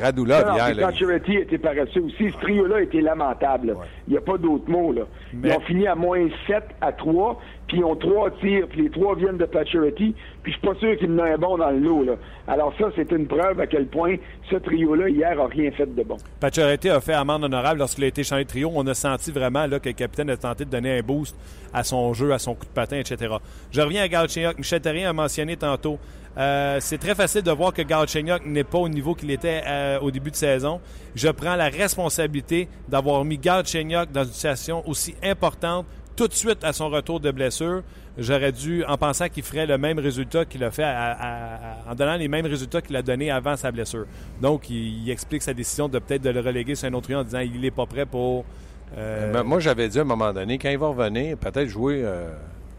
Radulov, 0.00 0.46
Non, 0.46 0.54
hier, 0.54 0.76
Pacioretty 0.88 1.34
était 1.36 1.58
paresseux 1.58 2.02
aussi. 2.02 2.30
Ce 2.30 2.36
trio-là 2.40 2.80
était 2.82 3.00
lamentable. 3.00 3.68
là. 3.68 3.74
Il 4.08 4.12
n'y 4.12 4.16
a 4.16 4.20
pas 4.22 4.38
d'autre 4.38 4.68
mot. 4.68 4.92
Là. 4.92 5.02
Mais- 5.32 5.48
Ils 5.50 5.54
ont 5.54 5.60
fini 5.60 5.86
à 5.86 5.94
moins 5.94 6.26
7 6.46 6.64
à 6.80 6.92
3, 6.92 7.40
puis 7.70 7.78
ils 7.78 7.84
ont 7.84 7.94
trois 7.94 8.32
tirs, 8.40 8.66
puis 8.68 8.82
les 8.82 8.90
trois 8.90 9.14
viennent 9.14 9.36
de 9.38 9.44
Pacioretty, 9.44 10.12
puis 10.42 10.52
je 10.52 10.58
suis 10.58 10.66
pas 10.66 10.74
sûr 10.80 10.96
qu'il 10.98 11.12
en 11.12 11.18
a 11.20 11.34
un 11.34 11.38
bon 11.38 11.56
dans 11.56 11.70
le 11.70 11.78
lot. 11.78 12.02
Là. 12.02 12.14
Alors 12.48 12.74
ça, 12.76 12.86
c'est 12.96 13.12
une 13.12 13.28
preuve 13.28 13.60
à 13.60 13.66
quel 13.68 13.86
point 13.86 14.16
ce 14.50 14.56
trio-là, 14.56 15.08
hier, 15.08 15.40
a 15.40 15.46
rien 15.46 15.70
fait 15.70 15.86
de 15.86 16.02
bon. 16.02 16.16
Pacioretty 16.40 16.88
a 16.90 17.00
fait 17.00 17.12
amende 17.12 17.44
honorable 17.44 17.78
lorsqu'il 17.78 18.02
a 18.02 18.08
été 18.08 18.24
changé 18.24 18.42
de 18.42 18.48
trio. 18.48 18.72
On 18.74 18.84
a 18.88 18.94
senti 18.94 19.30
vraiment 19.30 19.68
là, 19.68 19.78
que 19.78 19.88
le 19.88 19.94
capitaine 19.94 20.30
a 20.30 20.36
tenté 20.36 20.64
de 20.64 20.70
donner 20.70 20.98
un 20.98 21.02
boost 21.02 21.36
à 21.72 21.84
son 21.84 22.12
jeu, 22.12 22.32
à 22.32 22.40
son 22.40 22.54
coup 22.54 22.66
de 22.66 22.70
patin, 22.72 22.96
etc. 22.96 23.36
Je 23.70 23.80
reviens 23.80 24.02
à 24.02 24.08
Galchenyuk. 24.08 24.58
Michel 24.58 24.80
Terrien 24.80 25.08
a 25.08 25.12
mentionné 25.12 25.56
tantôt. 25.56 26.00
euh, 26.38 26.78
c'est 26.80 26.98
très 26.98 27.14
facile 27.14 27.42
de 27.42 27.52
voir 27.52 27.72
que 27.72 27.82
Galchenyuk 27.82 28.46
n'est 28.46 28.64
pas 28.64 28.78
au 28.78 28.88
niveau 28.88 29.14
qu'il 29.14 29.30
était 29.30 29.62
euh, 29.64 30.00
au 30.00 30.10
début 30.10 30.32
de 30.32 30.36
saison. 30.36 30.80
Je 31.14 31.28
prends 31.28 31.54
la 31.54 31.68
responsabilité 31.68 32.68
d'avoir 32.88 33.24
mis 33.24 33.38
Galchenyuk 33.38 34.10
dans 34.10 34.24
une 34.24 34.32
situation 34.32 34.82
aussi 34.88 35.14
importante 35.22 35.86
tout 36.20 36.28
de 36.28 36.34
suite 36.34 36.62
à 36.64 36.74
son 36.74 36.90
retour 36.90 37.18
de 37.18 37.30
blessure. 37.30 37.82
J'aurais 38.18 38.52
dû, 38.52 38.84
en 38.84 38.98
pensant 38.98 39.30
qu'il 39.30 39.42
ferait 39.42 39.64
le 39.64 39.78
même 39.78 39.98
résultat 39.98 40.44
qu'il 40.44 40.62
a 40.64 40.70
fait, 40.70 40.82
à- 40.84 41.78
en 41.90 41.94
donnant 41.94 42.16
les 42.16 42.28
mêmes 42.28 42.44
résultats 42.44 42.82
qu'il 42.82 42.94
a 42.96 43.00
donnés 43.00 43.30
avant 43.30 43.56
sa 43.56 43.72
blessure. 43.72 44.04
Donc, 44.38 44.68
il, 44.68 45.02
il 45.04 45.10
explique 45.10 45.40
sa 45.40 45.54
décision 45.54 45.88
de 45.88 45.98
peut-être 45.98 46.20
de 46.20 46.28
le 46.28 46.40
reléguer 46.40 46.74
sur 46.74 46.88
un 46.88 46.92
autre 46.92 47.04
trio 47.04 47.20
en 47.20 47.24
disant 47.24 47.40
qu'il 47.40 47.58
n'est 47.62 47.70
pas 47.70 47.86
prêt 47.86 48.04
pour. 48.04 48.44
euh, 48.98 49.32
Ben, 49.32 49.44
Moi, 49.44 49.60
j'avais 49.60 49.88
dit 49.88 49.98
à 49.98 50.02
un 50.02 50.04
moment 50.04 50.30
donné, 50.30 50.58
quand 50.58 50.68
il 50.68 50.76
va 50.76 50.88
revenir, 50.88 51.38
peut-être 51.38 51.68
jouer 51.68 52.02
euh, 52.04 52.28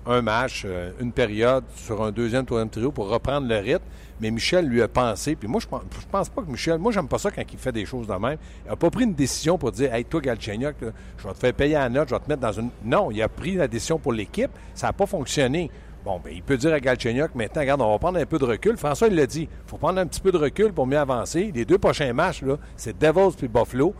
un 0.06 0.22
match, 0.22 0.64
euh, 0.66 0.92
une 1.00 1.12
période 1.12 1.64
sur 1.76 2.02
un 2.02 2.12
deuxième, 2.12 2.46
troisième 2.46 2.70
trio 2.70 2.92
pour 2.92 3.10
reprendre 3.10 3.48
le 3.48 3.58
rythme. 3.58 3.84
Mais 4.20 4.30
Michel 4.30 4.68
lui 4.68 4.82
a 4.82 4.88
pensé. 4.88 5.36
Puis 5.36 5.48
moi, 5.48 5.60
je 5.60 5.68
pense, 5.68 5.82
pense 6.12 6.30
pas 6.30 6.44
que 6.44 6.52
Michel. 6.52 6.78
Moi, 6.78 6.92
j'aime 6.92 7.08
pas 7.08 7.18
ça 7.18 7.32
quand 7.32 7.42
il 7.52 7.58
fait 7.58 7.72
des 7.72 7.86
choses 7.86 8.08
de 8.08 8.14
même. 8.14 8.38
Il 8.66 8.70
n'a 8.70 8.76
pas 8.76 8.90
pris 8.90 9.04
une 9.04 9.16
décision 9.16 9.58
pour 9.58 9.72
dire 9.72 9.94
Hey, 9.94 10.06
toi, 10.06 10.22
Galchenyuk, 10.22 10.76
je 10.80 11.28
vais 11.28 11.34
te 11.34 11.40
faire 11.40 11.54
payer 11.54 11.74
la 11.74 11.90
note, 11.90 12.10
je 12.10 12.14
vais 12.14 12.20
te 12.20 12.30
mettre 12.30 12.42
dans 12.42 12.52
une. 12.52 12.70
Non, 12.86 13.10
il 13.10 13.22
a 13.22 13.30
pris 13.30 13.56
la 13.56 13.68
décision 13.68 13.98
pour 13.98 14.14
l'équipe. 14.14 14.52
Ça 14.76 14.88
n'a 14.88 14.94
pas 14.94 15.08
fonctionné. 15.08 15.72
Bon, 16.04 16.20
ben, 16.24 16.34
il 16.34 16.42
peut 16.42 16.58
dire 16.58 16.74
à 16.74 16.80
Galchenyuk, 16.80 17.36
maintenant, 17.36 17.62
regarde, 17.62 17.82
on 17.82 17.92
va 17.92 18.00
prendre 18.00 18.20
un 18.20 18.26
peu 18.26 18.40
de 18.40 18.46
recul. 18.46 18.76
François, 18.78 19.08
il 19.08 19.16
l'a 19.16 19.28
dit. 19.28 19.44
Il 19.44 19.70
faut 19.70 19.78
prendre 19.78 20.00
un 20.00 20.08
petit 20.08 20.22
peu 20.22 20.32
de 20.32 20.38
recul 20.38 20.74
pour 20.74 20.88
mieux 20.88 20.98
avancer. 20.98 21.52
Les 21.54 21.66
deux 21.66 21.78
prochains 21.78 22.12
matchs, 22.14 22.44
c'est 22.76 22.98
Devils 22.98 23.36
puis 23.38 23.48
Buffalo 23.48 23.94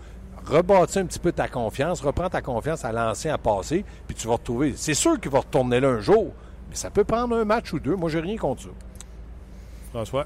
rebâtis 0.46 1.00
un 1.00 1.06
petit 1.06 1.20
peu 1.20 1.32
ta 1.32 1.48
confiance, 1.48 2.02
reprends 2.02 2.30
ta 2.30 2.42
confiance 2.42 2.86
à 2.86 2.92
lancer, 2.92 3.30
à 3.30 3.38
passer, 3.38 3.86
puis 4.08 4.16
tu 4.16 4.28
vas 4.28 4.34
retrouver. 4.34 4.74
C'est 4.76 4.94
sûr 4.94 5.20
qu'il 5.20 5.32
va 5.32 5.40
retourner 5.40 5.80
là 5.80 5.90
un 5.90 6.00
jour, 6.00 6.34
Mais 6.70 6.76
ça 6.76 6.90
peut 6.90 7.04
prendre 7.04 7.36
un 7.36 7.46
match 7.46 7.74
ou 7.74 7.80
deux. 7.80 7.96
Moi, 7.96 8.10
j'ai 8.10 8.20
rien 8.20 8.38
contre 8.38 8.64
ça. 8.64 8.70
François? 9.92 10.26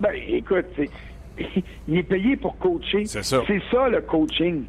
Ben, 0.00 0.12
écoute, 0.28 0.66
il 1.88 1.96
est 1.98 2.02
payé 2.02 2.36
pour 2.36 2.56
coacher. 2.58 3.04
C'est 3.04 3.22
ça. 3.22 3.42
C'est 3.46 3.62
ça, 3.70 3.88
le 3.88 4.00
coaching. 4.00 4.64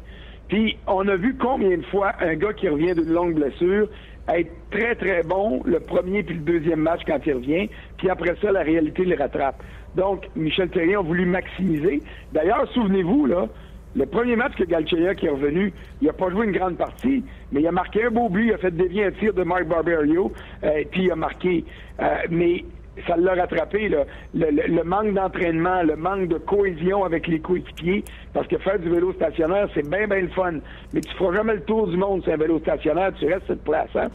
Puis, 0.48 0.78
on 0.86 1.06
a 1.08 1.16
vu 1.16 1.36
combien 1.36 1.76
de 1.76 1.84
fois 1.86 2.12
un 2.20 2.34
gars 2.34 2.52
qui 2.52 2.68
revient 2.68 2.94
d'une 2.94 3.12
longue 3.12 3.34
blessure 3.34 3.88
être 4.28 4.50
très, 4.70 4.94
très 4.94 5.22
bon 5.22 5.62
le 5.64 5.80
premier 5.80 6.22
puis 6.22 6.34
le 6.34 6.42
deuxième 6.42 6.80
match 6.80 7.00
quand 7.06 7.18
il 7.26 7.34
revient, 7.34 7.68
puis 7.96 8.10
après 8.10 8.34
ça, 8.42 8.52
la 8.52 8.62
réalité 8.62 9.04
le 9.04 9.16
rattrape. 9.16 9.62
Donc, 9.94 10.28
Michel 10.36 10.68
Terrien 10.68 11.00
a 11.00 11.02
voulu 11.02 11.24
maximiser. 11.24 12.02
D'ailleurs, 12.32 12.70
souvenez-vous, 12.72 13.26
là, 13.26 13.48
le 13.96 14.06
premier 14.06 14.36
match 14.36 14.54
que 14.56 14.64
Galcheya 14.64 15.14
qui 15.14 15.26
est 15.26 15.30
revenu, 15.30 15.72
il 16.02 16.08
a 16.08 16.12
pas 16.12 16.30
joué 16.30 16.46
une 16.46 16.52
grande 16.52 16.76
partie, 16.76 17.24
mais 17.52 17.60
il 17.60 17.66
a 17.66 17.72
marqué 17.72 18.04
un 18.04 18.10
beau 18.10 18.28
but, 18.28 18.46
il 18.48 18.52
a 18.52 18.58
fait 18.58 18.70
dévier 18.70 19.06
un 19.06 19.10
tir 19.12 19.32
de 19.34 19.42
Mark 19.42 19.64
Barberio, 19.66 20.32
euh, 20.64 20.84
puis 20.90 21.04
il 21.04 21.10
a 21.10 21.16
marqué. 21.16 21.64
Euh, 22.00 22.04
mais 22.30 22.64
ça 23.06 23.16
l'a 23.16 23.34
rattrapé, 23.34 23.88
là. 23.88 24.04
Le, 24.34 24.46
le- 24.50 24.82
manque 24.84 25.14
d'entraînement, 25.14 25.82
le 25.84 25.94
manque 25.96 26.28
de 26.28 26.38
cohésion 26.38 27.04
avec 27.04 27.28
les 27.28 27.38
coéquipiers, 27.40 28.02
parce 28.34 28.46
que 28.48 28.58
faire 28.58 28.78
du 28.78 28.88
vélo 28.90 29.12
stationnaire, 29.12 29.68
c'est 29.74 29.88
bien, 29.88 30.06
bien 30.08 30.20
le 30.22 30.28
fun. 30.28 30.54
Mais 30.92 31.00
tu 31.00 31.14
feras 31.14 31.34
jamais 31.36 31.54
le 31.54 31.62
tour 31.62 31.86
du 31.88 31.96
monde 31.96 32.22
sur 32.24 32.32
un 32.32 32.36
vélo 32.36 32.58
stationnaire, 32.58 33.12
tu 33.18 33.26
restes 33.26 33.46
sur 33.46 33.58
place, 33.58 33.90
hein? 33.94 34.08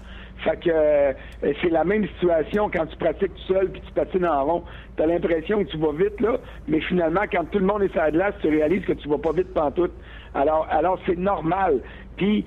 Fait 0.44 0.60
que 0.60 0.70
euh, 0.70 1.14
c'est 1.62 1.70
la 1.70 1.84
même 1.84 2.06
situation 2.20 2.70
quand 2.70 2.86
tu 2.86 2.98
pratiques 2.98 3.34
tout 3.36 3.54
seul 3.54 3.70
puis 3.72 3.82
tu 3.82 3.92
patines 3.94 4.26
en 4.26 4.44
rond. 4.44 4.64
Tu 4.98 5.04
as 5.04 5.08
l'impression 5.08 5.64
que 5.64 5.70
tu 5.70 5.78
vas 5.78 5.92
vite, 5.94 6.20
là, 6.22 6.38
mais 6.68 6.82
finalement, 6.82 7.22
quand 7.32 7.46
tout 7.52 7.60
le 7.60 7.66
monde 7.66 7.84
est 7.84 7.92
sur 7.92 8.02
la 8.02 8.12
glace, 8.12 8.34
tu 8.42 8.50
réalises 8.50 8.84
que 8.86 8.94
tu 8.94 9.08
vas 9.08 9.18
pas 9.18 9.32
vite 9.32 9.54
pantoute. 9.54 9.94
Alors, 10.34 10.68
alors 10.70 11.00
c'est 11.06 11.18
normal. 11.18 11.80
Puis, 12.18 12.46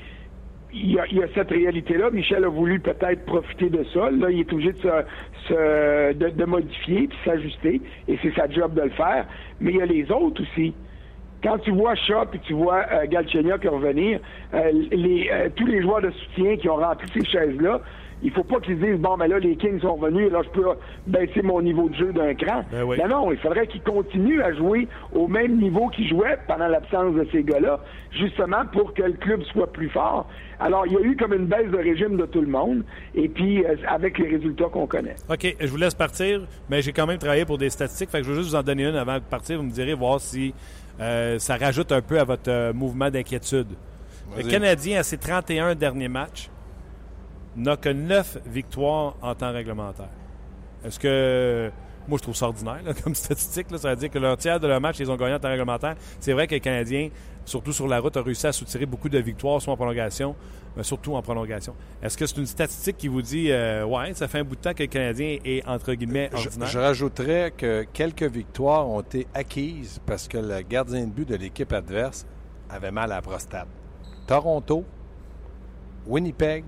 il 0.73 0.93
y, 0.93 0.99
a, 0.99 1.07
il 1.07 1.17
y 1.19 1.23
a 1.23 1.29
cette 1.35 1.51
réalité-là. 1.51 2.11
Michel 2.11 2.45
a 2.45 2.49
voulu 2.49 2.81
peut-être 2.81 3.25
profiter 3.25 3.71
de 3.71 3.83
ça. 3.95 4.11
Là, 4.11 4.31
il 4.31 4.41
est 4.41 4.53
obligé 4.53 4.73
de, 4.73 4.79
se, 4.79 4.89
se- 5.49 6.13
de, 6.13 6.29
de 6.31 6.45
modifier 6.45 7.07
puis 7.09 7.19
s'ajuster, 7.25 7.81
et 8.09 8.19
c'est 8.23 8.35
sa 8.35 8.49
job 8.51 8.75
de 8.75 8.83
le 8.83 8.91
faire. 8.91 9.27
Mais 9.61 9.71
il 9.71 9.77
y 9.79 9.83
a 9.83 9.87
les 9.87 10.11
autres 10.11 10.43
aussi. 10.43 10.75
Quand 11.47 11.59
tu 11.59 11.71
vois 11.71 11.95
Shaw 11.95 12.27
puis 12.29 12.41
tu 12.41 12.55
vois 12.55 12.85
euh, 12.91 13.07
Galchenyuk 13.07 13.63
revenir, 13.63 14.19
euh, 14.53 14.73
les, 14.91 15.31
euh, 15.33 15.49
tous 15.55 15.67
les 15.67 15.81
joueurs 15.81 16.01
de 16.01 16.11
soutien 16.11 16.57
qui 16.57 16.69
ont 16.69 16.75
rempli 16.75 17.09
ces 17.15 17.25
chaises-là, 17.25 17.81
il 18.25 18.33
faut 18.33 18.43
pas 18.43 18.59
qu'ils 18.59 18.81
disent 18.81 18.99
bon 18.99 19.17
ben 19.17 19.29
là 19.29 19.39
les 19.39 19.55
Kings 19.55 19.81
sont 19.81 19.95
revenus, 19.95 20.33
là 20.33 20.41
je 20.43 20.49
peux 20.49 20.67
baisser 21.07 21.43
mon 21.43 21.63
niveau 21.63 21.89
de 21.89 21.95
jeu 21.95 22.13
d'un 22.13 22.35
cran. 22.35 22.65
Ben 22.73 22.83
oui. 22.83 22.99
Non, 22.99 23.09
non, 23.09 23.31
il 23.31 23.39
faudrait 23.39 23.69
qu'ils 23.69 23.83
continuent 23.83 24.43
à 24.43 24.55
jouer 24.55 24.89
au 25.15 25.29
même 25.29 25.61
niveau 25.61 25.87
qu'ils 25.89 26.09
jouaient 26.09 26.37
pendant 26.49 26.67
l'absence 26.67 27.15
de 27.15 27.25
ces 27.31 27.45
gars-là, 27.45 27.79
justement 28.11 28.65
pour 28.73 28.93
que 28.93 29.03
le 29.03 29.13
club 29.13 29.45
soit 29.53 29.73
plus 29.73 29.91
fort. 29.91 30.29
Alors 30.59 30.85
il 30.89 30.95
y 30.95 30.97
a 30.97 31.01
eu 31.01 31.17
comme 31.17 31.33
une 31.33 31.47
baisse 31.47 31.71
de 31.71 31.77
régime 31.77 32.17
de 32.17 32.27
tout 32.27 32.41
le 32.41 32.49
monde, 32.49 32.83
et 33.15 33.29
puis 33.29 33.65
euh, 33.65 33.77
avec 33.87 34.19
les 34.19 34.31
résultats 34.31 34.65
qu'on 34.65 34.89
connaît. 34.89 35.15
OK, 35.31 35.55
je 35.61 35.69
vous 35.69 35.77
laisse 35.77 35.95
partir, 35.95 36.41
mais 36.69 36.83
j'ai 36.83 36.93
quand 36.93 37.07
même 37.07 37.19
travaillé 37.19 37.45
pour 37.45 37.59
des 37.59 37.71
statistiques. 37.71 38.11
Fait 38.11 38.19
que 38.19 38.25
je 38.25 38.31
veux 38.31 38.37
juste 38.39 38.49
vous 38.49 38.57
en 38.57 38.65
donner 38.65 38.85
une 38.85 38.97
avant 38.97 39.19
de 39.19 39.25
partir. 39.31 39.59
Vous 39.59 39.65
me 39.65 39.71
direz 39.71 39.95
voir 39.95 40.21
si 40.21 40.53
euh, 41.01 41.39
ça 41.39 41.57
rajoute 41.57 41.93
un 41.93 42.01
peu 42.01 42.19
à 42.19 42.25
votre 42.25 42.51
euh, 42.51 42.73
mouvement 42.73 43.11
d'inquiétude. 43.11 43.69
Le. 44.37 44.43
Canadien, 44.43 45.01
à 45.01 45.03
ses 45.03 45.19
31 45.19 45.75
derniers 45.75 46.09
matchs, 46.09 46.51
n'a 47.55 47.77
que 47.77 47.89
9 47.89 48.39
victoires 48.47 49.15
en 49.23 49.35
temps 49.35 49.53
réglementaire. 49.53 50.09
Est-ce 50.85 50.99
que. 50.99 51.71
Moi, 52.09 52.19
je 52.19 52.23
trouve 52.23 52.37
ça 52.37 52.47
ordinaire 52.47 52.81
là, 52.85 52.93
comme 53.05 53.15
statistique. 53.15 53.71
Là. 53.71 53.79
Ça 53.79 53.91
veut 53.91 53.97
dire 53.97 54.11
que 54.11 54.19
leur 54.19 54.37
tiers 54.37 54.61
de 54.61 54.67
leur 54.67 54.81
match, 54.81 54.97
ils 55.01 55.11
ont 55.11 55.17
gagné 55.17 55.35
en 55.35 55.39
temps 55.39 55.49
réglementaire. 55.49 55.97
C'est 56.21 56.33
vrai 56.33 56.47
que 56.47 56.55
les 56.55 56.61
Canadiens, 56.61 57.09
surtout 57.45 57.73
sur 57.73 57.89
la 57.89 57.99
route, 58.01 58.17
ont 58.17 58.23
réussi 58.23 58.47
à 58.47 58.53
soutirer 58.53 58.87
beaucoup 58.87 59.09
de 59.09 59.19
victoires, 59.19 59.61
soit 59.61 59.73
en 59.73 59.77
prolongation, 59.77 60.37
mais 60.77 60.83
surtout 60.83 61.15
en 61.15 61.23
prolongation. 61.23 61.75
Est-ce 62.03 62.17
que 62.17 62.27
c'est 62.27 62.37
une 62.37 62.47
statistique 62.47 62.97
qui 62.97 63.09
vous 63.09 63.23
dit, 63.23 63.51
euh, 63.51 63.85
ouais, 63.85 64.15
ça 64.15 64.29
fait 64.29 64.39
un 64.39 64.45
bout 64.45 64.57
de 64.57 64.61
temps 64.61 64.75
que 64.75 64.83
le 64.83 64.89
Canadien 64.89 65.39
est, 65.45 65.67
entre 65.67 65.95
guillemets, 65.95 66.31
Je, 66.33 66.47
ordinaire? 66.47 66.69
je 66.69 66.79
rajouterais 66.79 67.53
que 67.57 67.85
quelques 67.93 68.23
victoires 68.25 68.89
ont 68.89 69.01
été 69.01 69.27
acquises 69.35 70.01
parce 70.07 70.29
que 70.29 70.39
le 70.39 70.61
gardien 70.63 71.07
de 71.07 71.11
but 71.11 71.29
de 71.29 71.37
l'équipe 71.37 71.73
adverse 71.73 72.27
avait 72.71 72.91
mal 72.91 73.11
à 73.13 73.17
la 73.17 73.23
prostate. 73.23 73.69
Toronto, 74.27 74.85
Winnipeg, 76.07 76.65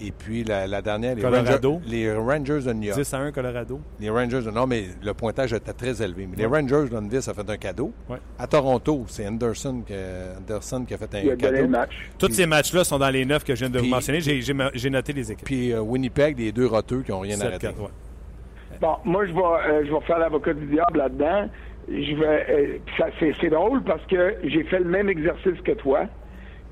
et 0.00 0.10
puis 0.12 0.44
la, 0.44 0.66
la 0.66 0.82
dernière, 0.82 1.14
les 1.14 1.22
Colorado. 1.22 1.72
Rangers, 1.74 1.86
les 1.88 2.12
Rangers 2.14 2.60
de 2.66 2.72
New 2.72 2.82
York. 2.88 2.98
10 2.98 3.14
à 3.14 3.18
1 3.18 3.32
Colorado. 3.32 3.80
Les 4.00 4.10
Rangers, 4.10 4.42
de- 4.42 4.50
non, 4.50 4.66
mais 4.66 4.84
le 5.02 5.14
pointage 5.14 5.52
était 5.52 5.72
très 5.72 6.02
élevé. 6.02 6.26
Mais 6.30 6.36
les 6.36 6.46
Rangers, 6.46 6.84
Lundvis 6.92 7.28
a 7.28 7.34
fait 7.34 7.48
un 7.50 7.56
cadeau. 7.56 7.92
Ouais. 8.08 8.18
À 8.38 8.46
Toronto, 8.46 9.04
c'est 9.08 9.26
Anderson, 9.26 9.82
que- 9.86 10.36
Anderson 10.38 10.84
qui 10.86 10.94
a 10.94 10.98
fait 10.98 11.14
un 11.14 11.18
Il 11.20 11.30
a 11.30 11.36
donné 11.36 11.42
cadeau. 11.42 11.62
le 11.62 11.68
match. 11.68 11.90
Tous 12.18 12.30
ces 12.30 12.46
matchs-là 12.46 12.84
sont 12.84 12.98
dans 12.98 13.10
les 13.10 13.24
neuf 13.24 13.44
que 13.44 13.54
je 13.54 13.60
viens 13.60 13.70
de 13.70 13.78
vous 13.78 13.86
mentionner. 13.86 14.20
J'ai- 14.20 14.90
noté 14.90 15.12
les 15.12 15.32
équipes. 15.32 15.44
Puis 15.46 15.72
euh, 15.72 15.80
Winnipeg, 15.80 16.38
les 16.38 16.52
deux 16.52 16.66
roteux 16.66 17.02
qui 17.02 17.10
n'ont 17.10 17.20
rien 17.20 17.36
7, 17.36 17.46
arrêté. 17.46 17.66
4, 17.68 17.80
ouais. 17.80 17.88
Bon, 18.80 18.96
moi, 19.04 19.26
je 19.26 19.32
vais, 19.32 19.40
euh, 19.40 19.84
je 19.86 19.92
vais 19.92 20.00
faire 20.02 20.18
l'avocat 20.18 20.52
du 20.52 20.66
diable 20.66 20.98
là-dedans. 20.98 21.48
Je 21.88 22.14
vais, 22.16 22.46
euh, 22.50 23.18
c'est 23.40 23.48
drôle 23.50 23.82
parce 23.84 24.04
que 24.06 24.34
j'ai 24.44 24.64
fait 24.64 24.80
le 24.80 24.84
même 24.84 25.08
exercice 25.08 25.60
que 25.64 25.72
toi. 25.72 26.04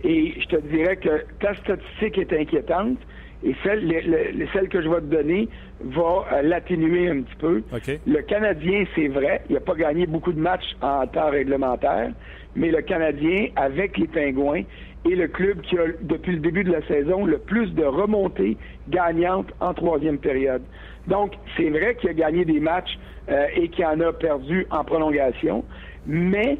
Et 0.02 0.34
je 0.40 0.46
te 0.48 0.60
dirais 0.60 0.96
que 0.96 1.24
ta 1.40 1.54
statistique 1.54 2.18
est 2.18 2.32
inquiétante 2.38 2.98
et 3.44 3.54
celle, 3.62 3.86
le- 3.86 4.38
le- 4.38 4.46
celle 4.52 4.68
que 4.68 4.80
je 4.82 4.88
vais 4.88 5.00
te 5.00 5.06
donner 5.06 5.48
va 5.82 6.24
euh, 6.32 6.42
l'atténuer 6.42 7.08
un 7.10 7.20
petit 7.22 7.36
peu. 7.36 7.62
OK. 7.72 7.98
Le 8.06 8.22
Canadien, 8.22 8.84
c'est 8.94 9.08
vrai, 9.08 9.42
il 9.48 9.54
n'a 9.54 9.60
pas 9.60 9.74
gagné 9.74 10.06
beaucoup 10.06 10.32
de 10.32 10.40
matchs 10.40 10.74
en 10.80 11.06
temps 11.06 11.30
réglementaire, 11.30 12.10
mais 12.56 12.70
le 12.70 12.80
Canadien, 12.82 13.48
avec 13.56 13.98
les 13.98 14.06
Pingouins, 14.06 14.62
est 15.04 15.14
le 15.16 15.28
club 15.28 15.60
qui 15.60 15.76
a, 15.76 15.82
depuis 16.00 16.32
le 16.32 16.38
début 16.38 16.64
de 16.64 16.72
la 16.72 16.80
saison, 16.86 17.26
le 17.26 17.36
plus 17.38 17.68
de 17.74 17.84
remontées 17.84 18.56
gagnantes 18.88 19.52
en 19.60 19.74
troisième 19.74 20.16
période. 20.18 20.62
Donc, 21.06 21.32
c'est 21.56 21.68
vrai 21.68 21.96
qu'il 21.96 22.08
a 22.08 22.14
gagné 22.14 22.46
des 22.46 22.60
matchs 22.60 22.98
euh, 23.28 23.46
et 23.54 23.68
qu'il 23.68 23.84
en 23.84 24.00
a 24.00 24.12
perdu 24.14 24.66
en 24.70 24.82
prolongation, 24.84 25.62
mais 26.06 26.56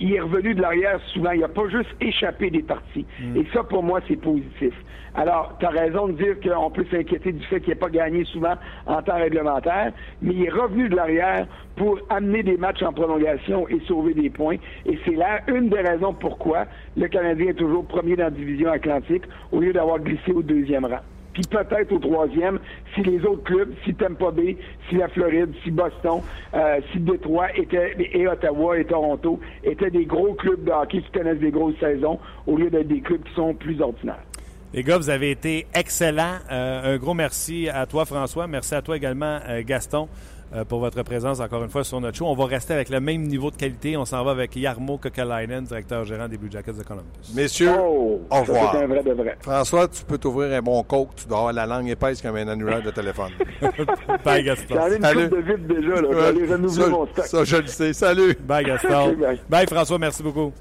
il 0.00 0.14
est 0.14 0.20
revenu 0.20 0.54
de 0.54 0.62
l'arrière 0.62 1.00
souvent. 1.12 1.32
Il 1.32 1.40
n'a 1.40 1.48
pas 1.48 1.68
juste 1.68 1.90
échappé 2.00 2.50
des 2.50 2.62
parties. 2.62 3.06
Et 3.34 3.44
ça, 3.52 3.62
pour 3.62 3.82
moi, 3.82 4.00
c'est 4.08 4.16
positif. 4.16 4.74
Alors, 5.14 5.56
tu 5.58 5.64
as 5.64 5.70
raison 5.70 6.08
de 6.08 6.12
dire 6.12 6.36
qu'on 6.40 6.70
peut 6.70 6.84
s'inquiéter 6.90 7.32
du 7.32 7.42
fait 7.46 7.60
qu'il 7.60 7.70
n'ait 7.70 7.80
pas 7.80 7.88
gagné 7.88 8.24
souvent 8.24 8.54
en 8.86 9.00
temps 9.00 9.16
réglementaire, 9.16 9.92
mais 10.20 10.34
il 10.34 10.44
est 10.44 10.50
revenu 10.50 10.90
de 10.90 10.96
l'arrière 10.96 11.46
pour 11.76 11.98
amener 12.10 12.42
des 12.42 12.58
matchs 12.58 12.82
en 12.82 12.92
prolongation 12.92 13.66
et 13.68 13.80
sauver 13.88 14.12
des 14.12 14.28
points. 14.28 14.56
Et 14.84 14.98
c'est 15.06 15.14
là 15.14 15.40
une 15.48 15.70
des 15.70 15.80
raisons 15.80 16.12
pourquoi 16.12 16.66
le 16.96 17.08
Canadien 17.08 17.48
est 17.48 17.54
toujours 17.54 17.86
premier 17.86 18.16
dans 18.16 18.24
la 18.24 18.30
division 18.30 18.70
atlantique 18.70 19.24
au 19.52 19.60
lieu 19.60 19.72
d'avoir 19.72 20.00
glissé 20.00 20.32
au 20.32 20.42
deuxième 20.42 20.84
rang. 20.84 21.00
Puis 21.36 21.44
peut-être 21.50 21.92
au 21.92 21.98
troisième, 21.98 22.58
si 22.94 23.02
les 23.02 23.22
autres 23.26 23.42
clubs, 23.42 23.70
si 23.84 23.92
Tampa 23.92 24.30
Bay, 24.30 24.56
si 24.88 24.96
la 24.96 25.06
Floride, 25.08 25.52
si 25.62 25.70
Boston, 25.70 26.22
euh, 26.54 26.80
si 26.90 26.98
Détroit 26.98 27.54
était, 27.54 27.94
et 28.14 28.26
Ottawa 28.26 28.78
et 28.78 28.86
Toronto 28.86 29.38
étaient 29.62 29.90
des 29.90 30.06
gros 30.06 30.32
clubs 30.32 30.64
de 30.64 30.70
hockey 30.70 31.02
qui 31.02 31.10
connaissent 31.10 31.38
des 31.38 31.50
grosses 31.50 31.78
saisons 31.78 32.18
au 32.46 32.56
lieu 32.56 32.70
d'être 32.70 32.88
des 32.88 33.02
clubs 33.02 33.22
qui 33.22 33.34
sont 33.34 33.52
plus 33.52 33.78
ordinaires. 33.82 34.24
Les 34.72 34.82
gars, 34.82 34.96
vous 34.96 35.10
avez 35.10 35.30
été 35.30 35.66
excellents. 35.74 36.38
Euh, 36.50 36.94
un 36.94 36.96
gros 36.96 37.12
merci 37.12 37.68
à 37.68 37.84
toi, 37.84 38.06
François. 38.06 38.46
Merci 38.46 38.74
à 38.74 38.80
toi 38.80 38.96
également, 38.96 39.38
euh, 39.46 39.62
Gaston, 39.62 40.08
pour 40.68 40.80
votre 40.80 41.02
présence 41.02 41.40
encore 41.40 41.62
une 41.64 41.70
fois 41.70 41.84
sur 41.84 42.00
notre 42.00 42.16
show. 42.16 42.26
On 42.26 42.34
va 42.34 42.46
rester 42.46 42.72
avec 42.74 42.88
le 42.88 43.00
même 43.00 43.22
niveau 43.22 43.50
de 43.50 43.56
qualité. 43.56 43.96
On 43.96 44.04
s'en 44.04 44.24
va 44.24 44.30
avec 44.30 44.54
Yarmo 44.56 44.96
Kokalainen, 44.96 45.64
directeur 45.64 46.04
gérant 46.04 46.28
des 46.28 46.38
Blue 46.38 46.50
Jackets 46.50 46.72
de 46.72 46.82
Columbus. 46.82 47.04
Messieurs, 47.34 47.72
Oh, 47.78 48.20
au 48.30 48.40
revoir. 48.40 48.76
un 48.76 48.86
vrai 48.86 49.02
de 49.02 49.12
vrai. 49.12 49.36
François, 49.40 49.88
tu 49.88 50.04
peux 50.04 50.18
t'ouvrir 50.18 50.56
un 50.56 50.62
bon 50.62 50.82
coke. 50.82 51.10
Tu 51.16 51.26
dois 51.26 51.38
avoir 51.38 51.52
la 51.52 51.66
langue 51.66 51.88
épaisse 51.88 52.22
comme 52.22 52.36
un 52.36 52.48
annulaire 52.48 52.82
de 52.82 52.90
téléphone. 52.90 53.32
Bye, 54.24 54.44
Gaston. 54.44 54.74
J'en 54.74 54.86
ai 54.88 54.96
une 54.96 55.02
Salut. 55.02 55.28
coupe 55.28 55.38
de 55.38 55.42
vide 55.52 55.66
déjà, 55.66 56.00
là. 56.00 56.08
Je 56.10 56.16
vais 56.16 56.24
aller 56.24 56.46
renouveler 56.52 56.82
ça, 56.84 56.88
mon 56.88 57.06
stock. 57.06 57.24
ça, 57.26 57.44
je 57.44 57.56
le 57.56 57.66
sais. 57.66 57.92
Salut. 57.92 58.34
Bye, 58.40 58.64
Gaston. 58.64 59.14
Bye. 59.20 59.40
bye, 59.48 59.66
François. 59.66 59.98
Merci 59.98 60.22
beaucoup. 60.22 60.52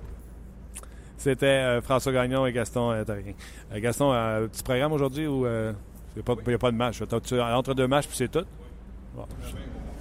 C'était 1.18 1.46
euh, 1.46 1.82
François 1.82 2.12
Gagnon 2.12 2.46
et 2.46 2.52
Gaston 2.52 2.92
euh, 2.92 3.04
Tarien. 3.04 3.34
Euh, 3.74 3.80
Gaston, 3.80 4.12
euh, 4.14 4.48
petit 4.48 4.64
programme 4.64 4.92
aujourd'hui 4.94 5.26
où 5.26 5.46
il 5.48 5.74
n'y 6.16 6.54
a, 6.54 6.58
pas 6.60 6.72
de 6.72 6.76
match? 6.76 7.02
Entre 7.02 7.74
deux 7.74 7.88
matchs, 7.88 8.08
puis 8.08 8.18
c'est 8.18 8.32
tout? 8.32 8.46
Bon, 9.16 9.26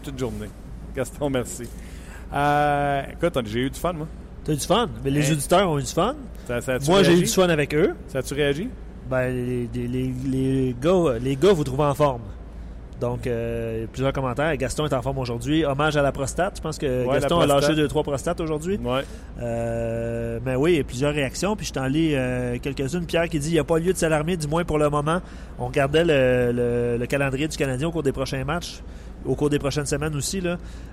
toute 0.04 0.18
journée. 0.18 0.48
Gaston, 0.96 1.30
merci. 1.30 1.64
Euh, 2.32 3.02
écoute, 3.12 3.38
j'ai 3.46 3.60
eu 3.60 3.70
du 3.70 3.78
fun, 3.80 3.92
moi. 3.92 4.06
T'as 4.44 4.52
eu 4.52 4.56
du 4.56 4.66
fun? 4.66 4.88
Mais 5.04 5.10
les 5.10 5.28
Hein? 5.28 5.32
auditeurs 5.32 5.70
ont 5.70 5.78
eu 5.78 5.82
du 5.82 5.92
fun. 5.92 6.14
Ça, 6.46 6.60
ça 6.60 6.74
a-tu 6.74 6.90
Moi, 6.90 7.02
j'ai 7.02 7.14
eu 7.14 7.22
du 7.22 7.26
fun 7.26 7.48
avec 7.48 7.74
eux. 7.74 7.94
Ça 8.08 8.18
a-tu 8.18 8.34
réagi? 8.34 8.68
Ben, 9.10 9.28
les, 9.28 9.68
les- 9.88 10.76
gars, 10.80 11.14
les 11.20 11.36
gars 11.36 11.52
vous 11.52 11.64
trouvent 11.64 11.80
en 11.80 11.94
forme. 11.94 12.22
Donc, 13.00 13.26
euh, 13.26 13.74
il 13.76 13.80
y 13.82 13.84
a 13.84 13.86
plusieurs 13.88 14.12
commentaires. 14.12 14.56
Gaston 14.56 14.86
est 14.86 14.94
en 14.94 15.02
forme 15.02 15.18
aujourd'hui. 15.18 15.64
Hommage 15.64 15.96
à 15.96 16.02
la 16.02 16.12
prostate. 16.12 16.56
Je 16.56 16.62
pense 16.62 16.78
que 16.78 17.04
Ouais, 17.06 17.14
Gaston 17.20 17.40
a 17.40 17.46
lâché 17.46 17.58
prostate. 17.58 17.76
deux, 17.76 17.88
trois 17.88 18.02
prostates 18.02 18.40
aujourd'hui. 18.40 18.78
Ouais. 18.82 19.02
Euh, 19.42 20.38
mais 20.44 20.54
oui, 20.54 20.72
il 20.74 20.76
y 20.78 20.80
a 20.80 20.84
plusieurs 20.84 21.12
réactions. 21.12 21.56
Puis 21.56 21.66
je 21.66 21.72
t'en 21.72 21.86
lis 21.86 22.14
euh, 22.14 22.56
quelques-unes. 22.62 23.04
Pierre 23.04 23.28
qui 23.28 23.38
dit 23.38 23.48
il 23.50 23.54
n'y 23.54 23.58
a 23.58 23.64
pas 23.64 23.78
lieu 23.78 23.92
de 23.92 23.98
s'alarmer, 23.98 24.36
du 24.36 24.46
moins 24.46 24.64
pour 24.64 24.78
le 24.78 24.88
moment. 24.90 25.20
On 25.58 25.66
regardait 25.66 26.04
le, 26.04 26.52
le- 26.52 26.96
le 26.98 27.06
calendrier 27.06 27.48
du 27.48 27.56
Canadien 27.56 27.88
au 27.88 27.92
cours 27.92 28.02
des 28.04 28.12
prochains 28.12 28.44
matchs, 28.44 28.80
au 29.24 29.34
cours 29.34 29.50
des 29.50 29.58
prochaines 29.58 29.86
semaines 29.86 30.14
aussi. 30.14 30.42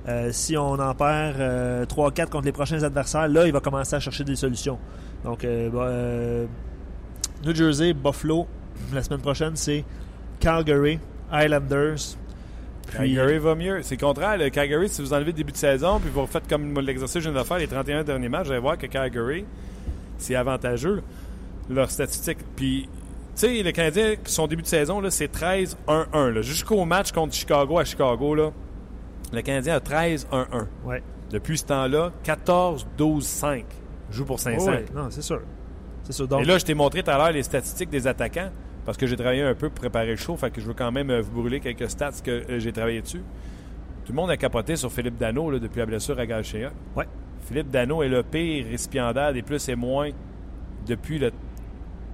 Euh, 0.08 0.30
si 0.32 0.58
on 0.58 0.74
en 0.74 0.96
perd 0.96 1.40
euh, 1.40 1.86
3-4 1.86 2.30
contre 2.30 2.46
les 2.46 2.52
prochains 2.52 2.82
adversaires, 2.84 3.28
là, 3.28 3.46
il 3.46 3.54
va 3.54 3.60
commencer 3.60 3.96
à 3.96 4.00
chercher 4.00 4.24
des 4.24 4.36
solutions. 4.36 4.78
Donc, 5.24 5.44
euh, 5.44 5.70
bah, 5.70 5.86
euh, 5.88 6.46
New 7.46 7.56
Jersey, 7.56 7.94
Buffalo, 7.94 8.48
la 8.94 9.04
semaine 9.04 9.22
prochaine, 9.22 9.56
c'est 9.56 9.84
Calgary, 10.40 11.00
Islanders. 11.32 12.18
Calgary 12.92 13.38
va 13.38 13.56
mieux. 13.56 13.82
C'est 13.84 13.98
contraire. 13.98 14.38
Calgary, 14.52 14.90
si 14.90 15.02
vous 15.02 15.14
enlevez 15.14 15.28
le 15.28 15.38
début 15.38 15.52
de 15.52 15.58
saison, 15.58 16.00
puis 16.00 16.10
vous 16.10 16.22
refaites 16.22 16.48
comme 16.48 16.80
l'exercice 16.80 17.16
que 17.16 17.20
je 17.22 17.30
viens 17.30 17.40
de 17.40 17.46
faire 17.46 17.58
les 17.58 17.68
31 17.68 18.04
derniers 18.04 18.30
matchs, 18.30 18.48
vous 18.48 18.52
allez 18.52 18.62
voir 18.62 18.78
que 18.78 18.88
Calgary, 18.88 19.46
c'est 20.18 20.36
avantageux, 20.36 21.02
leur 21.70 21.90
statistique. 21.90 22.40
Puis, 22.56 22.90
sais, 23.42 23.64
le 23.64 23.72
Canadien, 23.72 24.16
son 24.26 24.48
début 24.48 24.62
de 24.62 24.68
saison, 24.68 25.02
c'est 25.10 25.32
13-1-1. 25.32 26.30
là. 26.30 26.42
Jusqu'au 26.42 26.86
match 26.86 27.12
contre 27.12 27.34
Chicago 27.34 27.80
à 27.80 27.86
Chicago, 27.86 28.36
là, 28.36 28.52
le 29.34 29.42
Canadien 29.42 29.76
a 29.76 29.80
13-1-1. 29.80 30.68
ouais. 30.86 31.04
Depuis 31.32 31.58
ce 31.58 31.66
temps-là, 31.66 32.12
14-12-5. 32.26 33.64
Joue 34.12 34.26
pour 34.26 34.40
500. 34.40 34.70
Ouais, 34.70 34.86
non, 34.94 35.08
c'est 35.10 35.22
sûr. 35.22 35.42
C'est 36.04 36.12
sûr. 36.12 36.28
Donc, 36.28 36.42
Et 36.42 36.46
là, 36.46 36.58
je 36.58 36.66
t'ai 36.66 36.74
montré 36.74 37.04
tout 37.04 37.12
à 37.12 37.18
l'heure 37.18 37.32
les 37.32 37.44
statistiques 37.44 37.90
des 37.90 38.06
attaquants 38.06 38.50
parce 38.86 38.98
que 38.98 39.08
j'ai 39.08 39.16
travaillé 39.16 39.42
un 39.42 39.54
peu 39.54 39.70
pour 39.70 39.80
préparer 39.80 40.08
le 40.08 40.16
show. 40.18 40.36
Fait 40.36 40.52
que 40.52 40.60
je 40.60 40.66
veux 40.66 40.74
quand 40.74 40.92
même 40.92 41.10
euh, 41.10 41.22
vous 41.22 41.42
brûler 41.42 41.62
quelques 41.62 41.90
stats 41.90 42.12
que 42.24 42.32
euh, 42.32 42.60
j'ai 42.60 42.74
travaillé 42.74 43.02
dessus. 43.02 43.24
Tout 44.04 44.12
le 44.12 44.16
monde 44.16 44.30
a 44.32 44.36
capoté 44.38 44.76
sur 44.76 44.92
Philippe 44.92 45.18
Dano 45.18 45.50
là, 45.52 45.60
depuis 45.60 45.80
la 45.80 45.86
blessure 45.86 46.20
à 46.20 46.26
Galchea. 46.26 46.72
Ouais. 46.98 47.08
Philippe 47.48 47.70
Dano 47.70 48.04
est 48.04 48.10
le 48.10 48.24
pire 48.24 48.66
récipiendaire 48.70 49.32
des 49.32 49.42
plus 49.42 49.70
et 49.70 49.76
moins 49.76 50.10
depuis 50.86 51.20
le, 51.20 51.32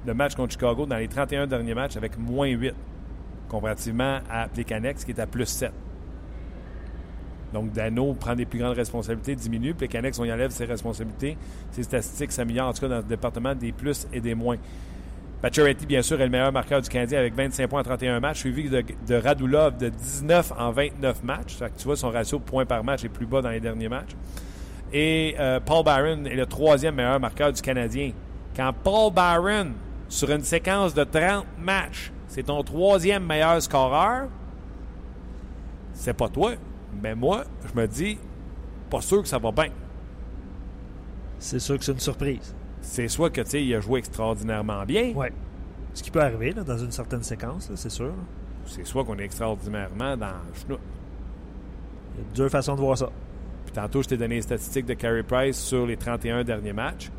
le 0.08 0.14
match 0.14 0.36
contre 0.36 0.54
Chicago 0.54 0.86
dans 0.86 0.96
les 0.96 1.08
31 1.08 1.48
derniers 1.48 1.76
matchs 1.76 1.98
avec 1.98 2.18
moins 2.18 2.48
8 2.48 2.74
comparativement 3.50 4.20
à 4.30 4.48
Plekanex 4.48 5.04
qui 5.04 5.12
est 5.12 5.20
à 5.20 5.28
plus 5.28 5.46
7. 5.46 5.72
Donc, 7.54 7.72
Dano 7.72 8.14
prend 8.14 8.36
des 8.36 8.46
plus 8.46 8.60
grandes 8.60 8.76
responsabilités, 8.76 9.36
diminue. 9.36 9.74
Plekanex, 9.74 10.20
on 10.20 10.26
y 10.26 10.32
enlève 10.32 10.52
ses 10.52 10.66
responsabilités. 10.66 11.38
Ses 11.72 11.84
statistiques 11.84 12.32
s'améliorent, 12.32 12.70
en 12.70 12.74
tout 12.74 12.82
cas, 12.82 12.88
dans 12.90 12.98
le 12.98 13.04
département 13.04 13.56
des 13.56 13.72
plus 13.72 14.06
et 14.12 14.20
des 14.20 14.36
moins. 14.36 14.58
Pacioretty, 15.42 15.86
bien 15.86 16.02
sûr, 16.02 16.20
est 16.20 16.26
le 16.26 16.32
meilleur 16.32 16.52
marqueur 16.52 16.82
du 16.82 16.90
Canadien 16.90 17.20
avec 17.20 17.36
25 17.36 17.68
points 17.70 17.80
en 17.80 17.84
31 17.84 18.20
matchs, 18.20 18.40
suivi 18.40 18.70
de, 18.70 18.84
de 19.08 19.16
Radulov 19.16 19.78
de 19.78 19.90
19 19.90 20.54
en 20.58 20.72
29 20.72 21.24
matchs. 21.24 21.60
Que 21.60 21.78
tu 21.78 21.86
vois, 21.86 21.96
son 21.96 22.10
ratio 22.10 22.38
de 22.38 22.44
points 22.44 22.66
par 22.66 22.84
match 22.84 23.06
est 23.06 23.10
plus 23.10 23.26
bas 23.26 23.42
dans 23.42 23.52
les 23.52 23.62
derniers 23.62 23.88
matchs. 23.88 24.16
Et 24.92 25.36
euh, 25.40 25.60
Paul 25.62 25.86
Byron 25.86 26.28
est 26.28 26.36
le 26.36 26.46
troisième 26.48 26.96
meilleur 26.96 27.20
marqueur 27.20 27.54
du 27.54 27.62
Canadien. 27.62 28.12
Quand 28.56 28.74
Paul 28.84 29.14
Byron, 29.14 29.74
sur 30.10 30.30
une 30.32 30.44
séquence 30.44 30.94
de 30.94 31.04
30 31.04 31.46
matchs, 31.60 32.12
c'est 32.28 32.44
ton 32.44 32.64
troisième 32.64 33.26
meilleur 33.26 33.62
scoreur, 33.62 34.28
c'est 35.94 36.14
pas 36.14 36.30
toi. 36.30 36.54
Mais 37.02 37.16
moi, 37.16 37.44
je 37.66 37.80
me 37.80 37.88
dis, 37.88 38.18
pas 38.90 39.02
sûr 39.02 39.22
que 39.22 39.28
ça 39.28 39.38
va 39.38 39.52
bien. 39.52 39.70
c'est 41.40 41.60
sûr 41.60 41.78
que 41.78 41.84
c'est 41.84 41.92
une 41.92 42.00
surprise. 42.00 42.56
C'est 42.82 43.08
soit 43.08 43.30
que, 43.30 43.42
tu 43.42 43.50
sais, 43.50 43.64
il 43.64 43.74
a 43.76 43.80
joué 43.80 44.00
extraordinairement 44.00 44.84
bien, 44.86 45.14
Ouais. 45.14 45.32
Ce 45.94 46.04
qui 46.04 46.12
peut 46.12 46.22
arriver 46.22 46.52
là, 46.54 46.64
dans 46.64 46.78
une 46.78 46.92
certaine 46.92 47.24
séquence, 47.24 47.72
c'est 47.74 47.90
sûr. 47.90 48.14
c'est 48.68 48.86
soit 48.86 49.04
qu'on 49.04 49.18
est 49.18 49.24
extraordinairement 49.24 50.16
dans 50.16 50.28
le 50.28 50.54
schnout. 50.54 50.80
Il 52.16 52.22
y 52.22 52.24
a 52.24 52.36
deux 52.36 52.50
façons 52.50 52.76
de 52.76 52.82
voir 52.82 52.98
ça. 52.98 53.10
Puis 53.66 53.74
tantôt, 53.74 54.04
je 54.04 54.10
t'ai 54.10 54.18
donné 54.18 54.36
les 54.36 54.42
statistiques 54.44 54.86
de 54.86 54.94
Carey 54.94 55.24
Price 55.24 55.58
sur 55.58 55.88
les 55.88 55.98
31 55.98 56.44
derniers 56.44 56.74
matchs. 56.74 57.10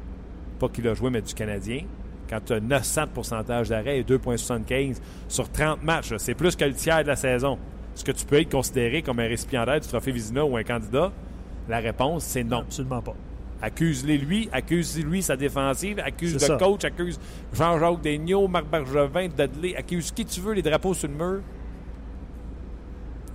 Pas 0.60 0.68
qu'il 0.68 0.86
a 0.86 0.94
joué, 0.94 1.10
mais 1.10 1.22
du 1.22 1.34
Canadien. 1.34 1.82
Quand 2.28 2.40
tu 2.44 2.52
as 2.52 2.60
900 2.60 3.02
de 3.04 3.08
pourcentage 3.10 3.68
d'arrêt 3.70 3.98
et 3.98 4.02
2,75 4.04 4.96
sur 5.28 5.50
30 5.50 5.82
matchs, 5.82 6.12
c'est 6.18 6.34
plus 6.34 6.54
que 6.56 6.64
le 6.64 6.74
tiers 6.74 7.02
de 7.02 7.08
la 7.08 7.16
saison. 7.16 7.58
Est-ce 7.94 8.04
que 8.04 8.12
tu 8.12 8.24
peux 8.26 8.40
être 8.40 8.50
considéré 8.50 9.02
comme 9.02 9.18
un 9.18 9.26
récipiendaire 9.26 9.80
du 9.80 9.88
trophée 9.88 10.12
Vizina 10.12 10.44
ou 10.44 10.56
un 10.56 10.62
candidat? 10.62 11.10
La 11.68 11.78
réponse, 11.78 12.24
c'est 12.24 12.44
non. 12.44 12.60
Absolument 12.60 13.02
pas. 13.02 13.14
Accuse-les 13.60 14.18
lui, 14.18 14.48
accuse-lui 14.52 15.20
sa 15.22 15.36
défensive, 15.36 15.98
accuse 15.98 16.34
le 16.34 16.38
ça. 16.38 16.56
coach, 16.56 16.84
accuse 16.84 17.18
Jean-Jacques 17.52 18.00
Daigneault, 18.02 18.46
Marc 18.46 18.66
Bergevin, 18.70 19.28
Dudley, 19.36 19.74
accuse 19.74 20.12
qui 20.12 20.24
tu 20.24 20.40
veux, 20.40 20.52
les 20.52 20.62
drapeaux 20.62 20.94
sur 20.94 21.08
le 21.08 21.14
mur? 21.14 21.40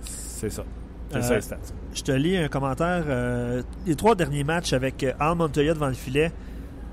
C'est 0.02 0.50
ça. 0.50 0.64
C'est 1.10 1.18
Euh, 1.18 1.20
ça 1.22 1.40
stats. 1.40 1.56
Je 1.92 2.02
te 2.02 2.12
lis 2.12 2.36
un 2.36 2.48
commentaire. 2.48 3.04
euh, 3.06 3.62
les 3.86 3.94
trois 3.94 4.14
derniers 4.14 4.44
matchs 4.44 4.72
avec 4.72 5.02
euh, 5.04 5.12
Al 5.20 5.36
Montoya 5.36 5.74
devant 5.74 5.88
le 5.88 5.94
filet, 5.94 6.32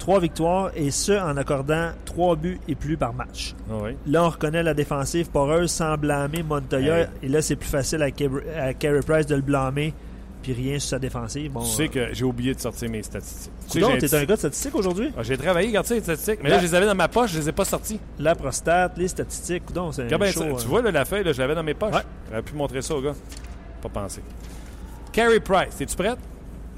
trois 0.01 0.19
victoires 0.19 0.71
et 0.75 0.89
ce 0.91 1.11
en 1.13 1.37
accordant 1.37 1.91
trois 2.05 2.35
buts 2.35 2.59
et 2.67 2.73
plus 2.75 2.97
par 2.97 3.13
match. 3.13 3.53
Ah 3.69 3.75
oui. 3.83 3.91
Là, 4.07 4.23
on 4.25 4.29
reconnaît 4.29 4.63
la 4.63 4.73
défensive 4.73 5.29
poreuse 5.29 5.69
sans 5.71 5.95
blâmer 5.95 6.41
Montoya. 6.43 7.01
Hey. 7.01 7.07
Et 7.23 7.27
là, 7.29 7.41
c'est 7.41 7.55
plus 7.55 7.69
facile 7.69 8.01
à, 8.01 8.07
à 8.63 8.73
Carey 8.73 8.99
Price 9.05 9.27
de 9.27 9.35
le 9.35 9.41
blâmer, 9.41 9.93
puis 10.41 10.53
rien 10.53 10.79
sur 10.79 10.89
sa 10.89 10.99
défensive. 10.99 11.51
Bon, 11.51 11.61
Tu 11.61 11.67
sais 11.69 11.87
que 11.87 12.13
j'ai 12.13 12.25
oublié 12.25 12.55
de 12.55 12.59
sortir 12.59 12.89
mes 12.89 13.03
statistiques. 13.03 13.51
Tu 13.69 13.79
sais, 13.79 13.97
t'es 13.99 14.15
un 14.15 14.25
gars 14.25 14.33
de 14.33 14.39
statistiques 14.39 14.75
aujourd'hui? 14.75 15.11
Ah, 15.15 15.21
J'ai 15.21 15.37
travaillé, 15.37 15.67
regarde 15.67 15.85
ça, 15.85 15.93
les 15.93 16.01
statistiques. 16.01 16.39
Mais 16.41 16.49
là, 16.49 16.57
je 16.57 16.63
les 16.63 16.73
avais 16.75 16.87
dans 16.87 16.95
ma 16.95 17.07
poche, 17.07 17.31
je 17.33 17.37
les 17.39 17.49
ai 17.49 17.51
pas 17.51 17.65
sortis. 17.65 17.99
La 18.19 18.33
prostate, 18.33 18.97
les 18.97 19.07
statistiques, 19.07 19.65
coudonc, 19.67 19.91
c'est 19.91 20.11
un 20.11 20.25
show, 20.31 20.39
ça. 20.39 20.45
euh, 20.45 20.53
Tu 20.59 20.67
vois, 20.67 20.81
là, 20.81 20.89
la 20.91 21.05
feuille, 21.05 21.23
là, 21.23 21.31
je 21.31 21.39
l'avais 21.39 21.53
dans 21.55 21.63
mes 21.63 21.75
poches. 21.75 21.93
Ouais. 21.93 22.01
J'aurais 22.29 22.41
pu 22.41 22.55
montrer 22.55 22.81
ça 22.81 22.95
au 22.95 23.01
gars. 23.01 23.13
Pas 23.83 23.89
pensé. 23.89 24.21
Carey 25.13 25.39
Price, 25.39 25.79
es-tu 25.79 25.95
prête? 25.95 26.17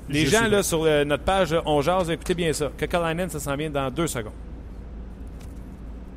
Les 0.09 0.25
gens, 0.25 0.47
là, 0.47 0.63
sur 0.63 0.83
euh, 0.83 1.05
notre 1.05 1.23
page, 1.23 1.53
euh, 1.53 1.61
on 1.65 1.81
jase, 1.81 2.09
écoutez 2.09 2.33
bien 2.33 2.51
ça. 2.51 2.71
Kekalainen, 2.77 3.29
ça 3.29 3.39
s'en 3.39 3.55
vient 3.55 3.69
dans 3.69 3.89
deux 3.89 4.07
secondes. 4.07 4.33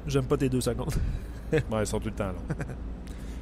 J'aime 0.06 0.24
pas 0.24 0.36
tes 0.36 0.48
deux 0.48 0.60
secondes. 0.60 0.94
Ouais, 1.52 1.82
ils 1.82 1.86
sont 1.86 2.00
tout 2.00 2.08
le 2.08 2.14
temps 2.14 2.26
là. 2.26 2.54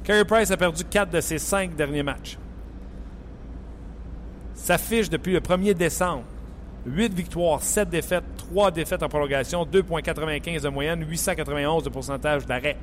Carey 0.03 0.23
Price 0.25 0.51
a 0.51 0.57
perdu 0.57 0.83
4 0.83 1.09
de 1.09 1.19
ses 1.19 1.39
5 1.39 1.75
derniers 1.75 2.03
matchs. 2.03 2.37
S'affiche 4.53 5.09
depuis 5.09 5.33
le 5.33 5.39
1er 5.39 5.73
décembre. 5.73 6.23
8 6.85 7.13
victoires, 7.15 7.63
7 7.63 7.89
défaites, 7.89 8.23
3 8.37 8.69
défaites 8.69 9.01
en 9.01 9.09
prolongation, 9.09 9.65
2,95 9.65 10.61
de 10.61 10.69
moyenne, 10.69 11.03
891 11.09 11.83
de 11.83 11.89
pourcentage 11.89 12.45
d'arrêt. 12.45 12.77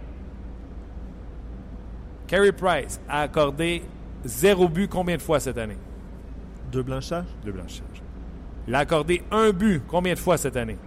Carey 2.26 2.50
Price 2.50 3.00
a 3.08 3.20
accordé 3.20 3.84
0 4.24 4.68
but 4.68 4.88
combien 4.88 5.16
de 5.16 5.22
fois 5.22 5.38
cette 5.38 5.58
année? 5.58 5.78
Deux 6.72 6.82
blanchages? 6.82 7.26
Deux 7.44 7.52
blanchissages. 7.52 8.02
Il 8.66 8.74
a 8.74 8.78
accordé 8.80 9.22
un 9.30 9.50
but 9.50 9.82
combien 9.86 10.14
de 10.14 10.18
fois 10.18 10.38
cette 10.38 10.56
année? 10.56 10.78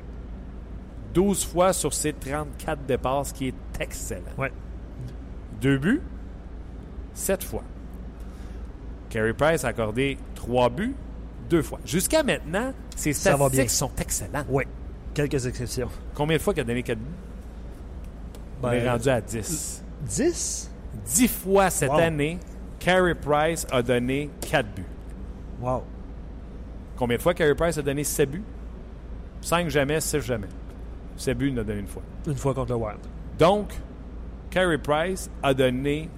12 1.13 1.45
fois 1.45 1.71
sur 1.73 1.93
ses 1.93 2.11
34 2.13 2.86
départs, 2.86 3.25
ce 3.25 3.33
qui 3.33 3.47
est 3.49 3.53
excellent. 3.79 4.21
Ouais. 4.38 4.51
Deux 5.61 5.77
buts, 5.77 6.01
sept 7.13 7.43
fois. 7.43 7.63
Carey 9.09 9.33
Price 9.33 9.63
a 9.63 9.69
accordé 9.69 10.17
trois 10.33 10.69
buts, 10.69 10.95
deux 11.49 11.61
fois. 11.61 11.79
Jusqu'à 11.86 12.23
maintenant, 12.23 12.73
ses 12.95 13.13
Ça 13.13 13.31
va 13.31 13.38
bien. 13.38 13.47
statistiques 13.65 13.69
sont 13.69 13.91
excellentes. 14.01 14.47
Ouais. 14.49 14.67
Quelques 15.13 15.45
exceptions. 15.45 15.89
Combien 16.13 16.36
de 16.38 16.41
fois 16.41 16.53
qu'il 16.53 16.61
a 16.61 16.65
donné 16.65 16.83
quatre 16.83 16.99
buts? 16.99 17.05
On 18.63 18.71
est 18.71 18.81
Ben, 18.81 18.91
rendu 18.91 19.09
à 19.09 19.21
10. 19.21 19.83
10? 20.01 20.71
10 21.05 21.27
fois 21.29 21.69
cette 21.69 21.89
Wow. 21.91 21.99
année, 21.99 22.39
Carey 22.79 23.15
Price 23.15 23.65
a 23.71 23.81
donné 23.81 24.29
quatre 24.41 24.67
buts. 24.75 24.83
Wow. 25.62 25.84
Combien 26.97 27.18
de 27.18 27.22
fois 27.22 27.34
Carey 27.34 27.56
Price 27.56 27.78
a 27.78 27.82
donné 27.82 28.03
7 28.03 28.30
buts? 28.32 28.43
5 29.41 29.70
jamais, 29.70 29.99
6 29.99 30.20
jamais. 30.22 30.47
7 31.18 31.38
buts, 31.38 31.49
il 31.49 31.53
en 31.58 31.62
a 31.62 31.64
donné 31.64 31.80
une 31.82 31.88
fois. 31.88 32.01
Une 32.28 32.36
fois 32.36 32.53
contre 32.53 32.72
le 32.72 32.78
Wild. 32.78 32.99
Donc, 33.38 33.74
Carey 34.49 34.78
Price 34.78 35.30
a 35.43 35.53
donné 35.53 36.10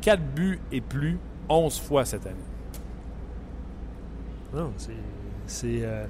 4 0.00 0.20
buts 0.34 0.60
et 0.70 0.80
plus 0.80 1.18
11 1.48 1.80
fois 1.80 2.04
cette 2.04 2.26
année. 2.26 2.36
Non, 4.54 4.72
c'est. 4.76 4.92
C'est. 5.46 5.80
euh, 5.82 6.06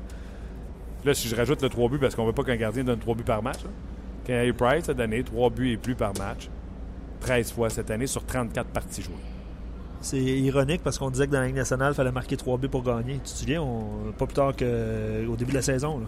Là, 1.04 1.14
si 1.14 1.26
je 1.28 1.34
rajoute 1.34 1.62
le 1.62 1.68
3 1.68 1.88
buts, 1.88 1.98
parce 1.98 2.14
qu'on 2.14 2.22
ne 2.22 2.28
veut 2.28 2.32
pas 2.32 2.44
qu'un 2.44 2.56
gardien 2.56 2.84
donne 2.84 2.98
3 3.00 3.14
buts 3.14 3.24
par 3.24 3.42
match, 3.42 3.64
là. 3.64 3.70
Carey 4.24 4.52
Price 4.52 4.88
a 4.88 4.94
donné 4.94 5.22
3 5.24 5.50
buts 5.50 5.72
et 5.72 5.76
plus 5.76 5.94
par 5.96 6.12
match 6.16 6.48
13 7.20 7.52
fois 7.52 7.70
cette 7.70 7.90
année 7.90 8.06
sur 8.06 8.24
34 8.24 8.68
parties 8.68 9.02
jouées. 9.02 9.14
C'est 10.02 10.18
ironique 10.18 10.82
parce 10.82 10.98
qu'on 10.98 11.10
disait 11.10 11.28
que 11.28 11.32
dans 11.32 11.40
la 11.40 11.46
Ligue 11.46 11.56
nationale, 11.56 11.92
il 11.92 11.94
fallait 11.94 12.10
marquer 12.10 12.36
3 12.36 12.58
buts 12.58 12.68
pour 12.68 12.82
gagner. 12.82 13.14
Tu 13.14 13.32
te 13.32 13.38
souviens, 13.38 13.64
pas 14.18 14.26
plus 14.26 14.34
tard 14.34 14.52
qu'au 14.56 15.36
début 15.36 15.52
de 15.52 15.56
la 15.56 15.62
saison. 15.62 16.00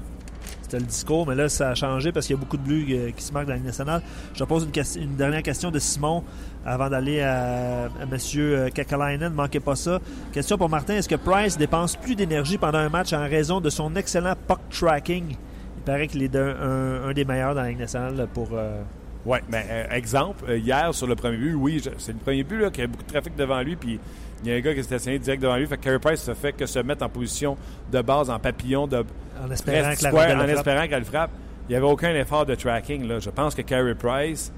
C'était 0.63 0.79
le 0.79 0.85
discours, 0.85 1.27
mais 1.29 1.37
là, 1.37 1.49
ça 1.49 1.71
a 1.71 1.75
changé 1.75 2.11
parce 2.11 2.27
qu'il 2.27 2.35
y 2.35 2.39
a 2.39 2.41
beaucoup 2.41 2.57
de 2.57 2.63
buts 2.63 2.87
euh, 2.91 3.11
qui 3.13 3.23
se 3.23 3.33
marquent 3.33 3.47
dans 3.47 3.53
la 3.53 3.59
Ligue 3.59 3.67
nationale. 3.67 4.03
Je 4.35 4.43
pose 4.45 4.67
une, 4.97 5.15
dernière 5.15 5.43
question 5.43 5.71
de 5.71 5.79
Simon 5.79 6.25
avant 6.67 6.91
d'aller 6.91 7.21
à, 7.21 7.89
M. 8.11 8.71
Kakalainen. 8.75 9.31
Ne 9.31 9.35
manquez 9.37 9.61
pas 9.61 9.77
ça. 9.77 10.01
Question 10.33 10.59
pour 10.59 10.69
Martin. 10.69 10.95
Est-ce 10.95 11.09
que 11.09 11.15
Price 11.15 11.57
dépense 11.57 11.97
plus 11.97 12.17
d'énergie 12.17 12.59
pendant 12.59 12.79
un 12.79 12.89
match 12.89 13.13
en 13.13 13.23
raison 13.23 13.61
de 13.61 13.71
son 13.71 13.95
excellent 13.95 14.35
puck 14.49 14.61
tracking? 14.71 15.37
Il 15.77 15.83
paraît 15.85 16.09
qu'il 16.09 16.23
est 16.23 16.35
un, 16.35 17.05
un 17.09 17.13
des 17.13 17.25
meilleurs 17.25 17.55
dans 17.55 17.63
la 17.63 17.69
Ligue 17.69 17.79
nationale 17.79 18.27
pour... 18.35 18.49
euh, 18.55 18.83
Oui, 19.27 19.39
mais 19.49 19.65
euh, 19.71 19.91
exemple, 19.91 20.45
euh, 20.49 20.59
hier 20.59 20.95
sur 20.95 21.07
le 21.07 21.15
premier 21.15 21.39
but, 21.39 21.55
oui, 21.55 21.83
c'est 21.99 22.13
le 22.13 22.19
premier 22.19 22.43
but 22.43 22.59
là, 22.59 22.71
qui 22.71 22.83
a 22.83 22.87
beaucoup 22.87 23.03
de 23.03 23.09
trafic 23.09 23.35
devant 23.37 23.61
lui, 23.63 23.75
puis 23.75 23.99
il 24.43 24.51
y 24.51 24.53
a 24.53 24.57
un 24.57 24.61
gars 24.61 24.75
qui 24.75 24.81
est 24.81 24.85
stationné 24.85 25.19
direct 25.19 25.43
devant 25.43 25.57
lui. 25.57 25.67
Fait 25.67 25.79
que 25.79 25.83
Carey 25.83 25.99
Price 25.99 26.21
se 26.21 26.35
fait 26.35 26.53
que 26.53 26.67
se 26.67 26.79
mettre 26.79 27.03
en 27.05 27.09
position 27.09 27.57
de 27.91 28.03
base, 28.03 28.29
en 28.29 28.39
papillon, 28.39 28.87
de 28.87 29.05
en 29.43 29.51
espérant 29.51 29.95
frappe. 29.95 30.89
qu'elle 30.89 31.05
frappe. 31.05 31.31
Il 31.69 31.73
n'y 31.73 31.77
avait 31.77 31.87
aucun 31.87 32.15
effort 32.15 32.45
de 32.45 32.55
tracking. 32.55 33.09
Là. 33.09 33.21
Je 33.21 33.31
pense 33.31 33.55
que 33.55 33.63
Carey 33.63 33.95
Price, 33.95 34.53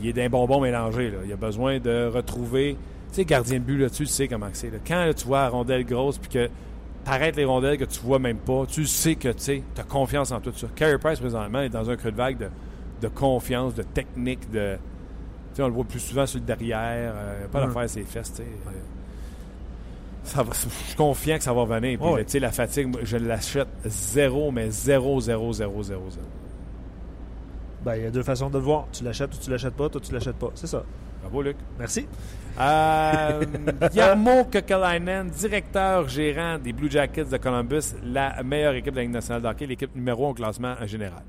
il 0.00 0.08
est 0.08 0.12
d'un 0.12 0.28
bonbon 0.28 0.60
mélangé. 0.60 1.10
Là. 1.10 1.18
Il 1.24 1.32
a 1.32 1.36
besoin 1.36 1.80
de 1.80 2.06
retrouver. 2.06 2.76
Tu 3.10 3.16
sais, 3.16 3.24
gardien 3.24 3.58
de 3.58 3.64
but, 3.64 3.78
là, 3.78 3.90
tu 3.90 4.06
sais 4.06 4.28
comment 4.28 4.46
c'est. 4.52 4.70
Quand 4.86 5.04
là, 5.04 5.12
tu 5.12 5.26
vois 5.26 5.42
la 5.42 5.48
rondelle 5.48 5.84
grosse, 5.84 6.18
puis 6.18 6.30
que 6.30 6.48
t'arrêtes 7.04 7.34
les 7.34 7.44
rondelles 7.44 7.78
que 7.78 7.84
tu 7.84 7.98
vois 8.00 8.20
même 8.20 8.38
pas, 8.38 8.64
tu 8.66 8.86
sais 8.86 9.16
que 9.16 9.30
tu 9.30 9.62
as 9.76 9.82
confiance 9.82 10.30
en 10.30 10.40
tout 10.40 10.52
ça. 10.54 10.68
Carey 10.76 10.98
Price, 10.98 11.18
présentement, 11.18 11.62
est 11.62 11.68
dans 11.68 11.90
un 11.90 11.96
creux 11.96 12.12
de 12.12 12.16
vague 12.16 12.38
de, 12.38 12.46
de 13.02 13.08
confiance, 13.08 13.74
de 13.74 13.82
technique, 13.82 14.50
de. 14.50 14.78
on 15.58 15.66
le 15.66 15.72
voit 15.72 15.84
plus 15.84 16.00
souvent 16.00 16.24
sur 16.24 16.38
le 16.38 16.46
derrière. 16.46 17.12
Euh, 17.14 17.46
pas 17.48 17.66
d'affaire 17.66 17.90
ses 17.90 18.04
fesses. 18.04 18.32
Ça 20.24 20.42
va, 20.44 20.52
je 20.52 20.68
suis 20.68 20.96
confiant 20.96 21.36
que 21.36 21.42
ça 21.42 21.52
va 21.52 21.64
venir. 21.64 21.98
Puis, 21.98 22.40
La 22.40 22.52
fatigue, 22.52 22.96
je 23.02 23.16
l'achète 23.16 23.68
zéro, 23.84 24.52
mais 24.52 24.70
zéro, 24.70 25.20
zéro, 25.20 25.52
zéro, 25.52 25.82
zéro, 25.82 26.10
zéro. 26.10 26.26
Ben, 27.84 27.96
il 27.96 28.04
y 28.04 28.06
a 28.06 28.10
deux 28.12 28.22
façons 28.22 28.48
de 28.48 28.58
le 28.58 28.64
voir. 28.64 28.86
Tu 28.92 29.02
l'achètes 29.02 29.34
ou 29.34 29.38
tu 29.38 29.50
l'achètes 29.50 29.74
pas. 29.74 29.88
Toi, 29.88 30.00
tu 30.00 30.12
l'achètes 30.12 30.36
pas. 30.36 30.50
C'est 30.54 30.68
ça. 30.68 30.84
Bravo, 31.22 31.42
Luc. 31.42 31.56
Merci. 31.76 32.06
Euh, 32.60 33.44
Yarmo 33.94 34.44
Kekalainen, 34.44 35.28
directeur 35.30 36.08
gérant 36.08 36.58
des 36.58 36.72
Blue 36.72 36.90
Jackets 36.90 37.24
de 37.24 37.36
Columbus, 37.38 37.94
la 38.04 38.42
meilleure 38.44 38.74
équipe 38.74 38.92
de 38.92 38.98
la 38.98 39.02
Ligue 39.02 39.12
nationale 39.12 39.42
d'hockey, 39.42 39.66
l'équipe 39.66 39.94
numéro 39.96 40.26
1 40.26 40.30
au 40.30 40.34
classement 40.34 40.74
en 40.80 40.86
général. 40.86 41.22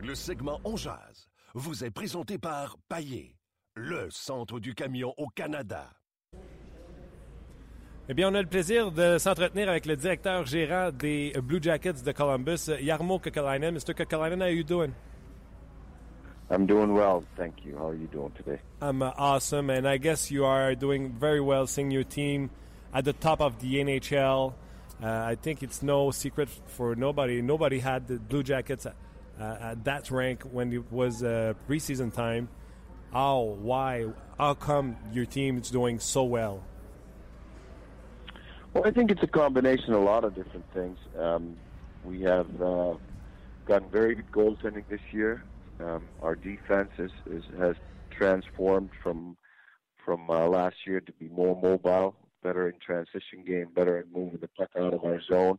Le 0.00 0.14
segment 0.14 0.60
On 0.62 0.76
Jazz 0.76 1.28
vous 1.54 1.84
est 1.84 1.90
présenté 1.90 2.38
par 2.38 2.76
Paillé, 2.88 3.34
le 3.74 4.08
centre 4.10 4.60
du 4.60 4.72
camion 4.72 5.12
au 5.16 5.26
Canada. 5.26 5.90
Eh 8.08 8.14
bien, 8.14 8.30
on 8.30 8.34
a 8.34 8.42
le 8.42 8.48
plaisir 8.48 8.92
de 8.92 9.18
s'entretenir 9.18 9.68
avec 9.68 9.86
le 9.86 9.96
directeur 9.96 10.46
gérant 10.46 10.92
des 10.92 11.32
Blue 11.42 11.58
Jackets 11.60 12.04
de 12.04 12.12
Columbus, 12.12 12.70
Yarmo 12.80 13.18
Kekalainen. 13.18 13.74
Mr. 13.74 13.92
Kekalainen, 13.92 14.40
how 14.40 14.44
are 14.44 14.52
you 14.52 14.62
doing? 14.62 14.92
I'm 16.48 16.64
doing 16.64 16.94
well, 16.94 17.24
thank 17.36 17.64
you. 17.64 17.76
How 17.76 17.88
are 17.88 17.96
you 17.96 18.06
doing 18.06 18.30
today? 18.36 18.60
I'm 18.80 19.02
uh, 19.02 19.12
awesome, 19.18 19.68
and 19.68 19.86
I 19.86 19.98
guess 19.98 20.30
you 20.30 20.44
are 20.44 20.76
doing 20.76 21.12
very 21.18 21.40
well 21.40 21.66
seeing 21.66 21.90
your 21.90 22.04
team 22.04 22.50
at 22.94 23.04
the 23.04 23.12
top 23.12 23.40
of 23.40 23.58
the 23.58 23.74
NHL. 23.74 24.54
Uh, 25.02 25.06
I 25.06 25.34
think 25.34 25.62
it's 25.62 25.82
no 25.82 26.12
secret 26.12 26.48
for 26.66 26.94
nobody. 26.94 27.42
Nobody 27.42 27.80
had 27.80 28.06
the 28.06 28.18
Blue 28.18 28.42
Jackets 28.42 28.86
at, 28.86 28.94
uh, 29.40 29.56
at 29.60 29.84
that 29.84 30.10
rank 30.10 30.42
when 30.42 30.72
it 30.72 30.90
was 30.92 31.22
uh, 31.22 31.54
preseason 31.68 32.12
time. 32.12 32.48
How? 33.12 33.40
Why? 33.60 34.06
How 34.36 34.54
come 34.54 34.96
your 35.12 35.26
team 35.26 35.58
is 35.58 35.70
doing 35.70 35.98
so 35.98 36.24
well? 36.24 36.62
Well, 38.74 38.86
I 38.86 38.90
think 38.90 39.10
it's 39.10 39.22
a 39.22 39.28
combination 39.28 39.94
of 39.94 40.02
a 40.02 40.04
lot 40.04 40.24
of 40.24 40.34
different 40.34 40.64
things. 40.74 40.98
Um, 41.18 41.56
we 42.04 42.20
have 42.22 42.46
uh, 42.60 42.94
gotten 43.66 43.88
very 43.90 44.14
good 44.14 44.30
goaltending 44.30 44.84
this 44.88 45.00
year. 45.10 45.42
Um, 45.80 46.04
our 46.22 46.34
defense 46.34 46.90
is, 46.98 47.10
is, 47.30 47.44
has 47.58 47.76
transformed 48.10 48.90
from 49.02 49.36
from 50.04 50.30
uh, 50.30 50.46
last 50.46 50.76
year 50.86 51.00
to 51.00 51.12
be 51.12 51.28
more 51.28 51.54
mobile, 51.60 52.14
better 52.42 52.66
in 52.66 52.74
transition 52.78 53.44
game, 53.46 53.68
better 53.74 53.98
at 53.98 54.06
moving 54.10 54.38
the 54.40 54.48
puck 54.48 54.70
out 54.78 54.94
of 54.94 55.04
our 55.04 55.20
zone, 55.20 55.58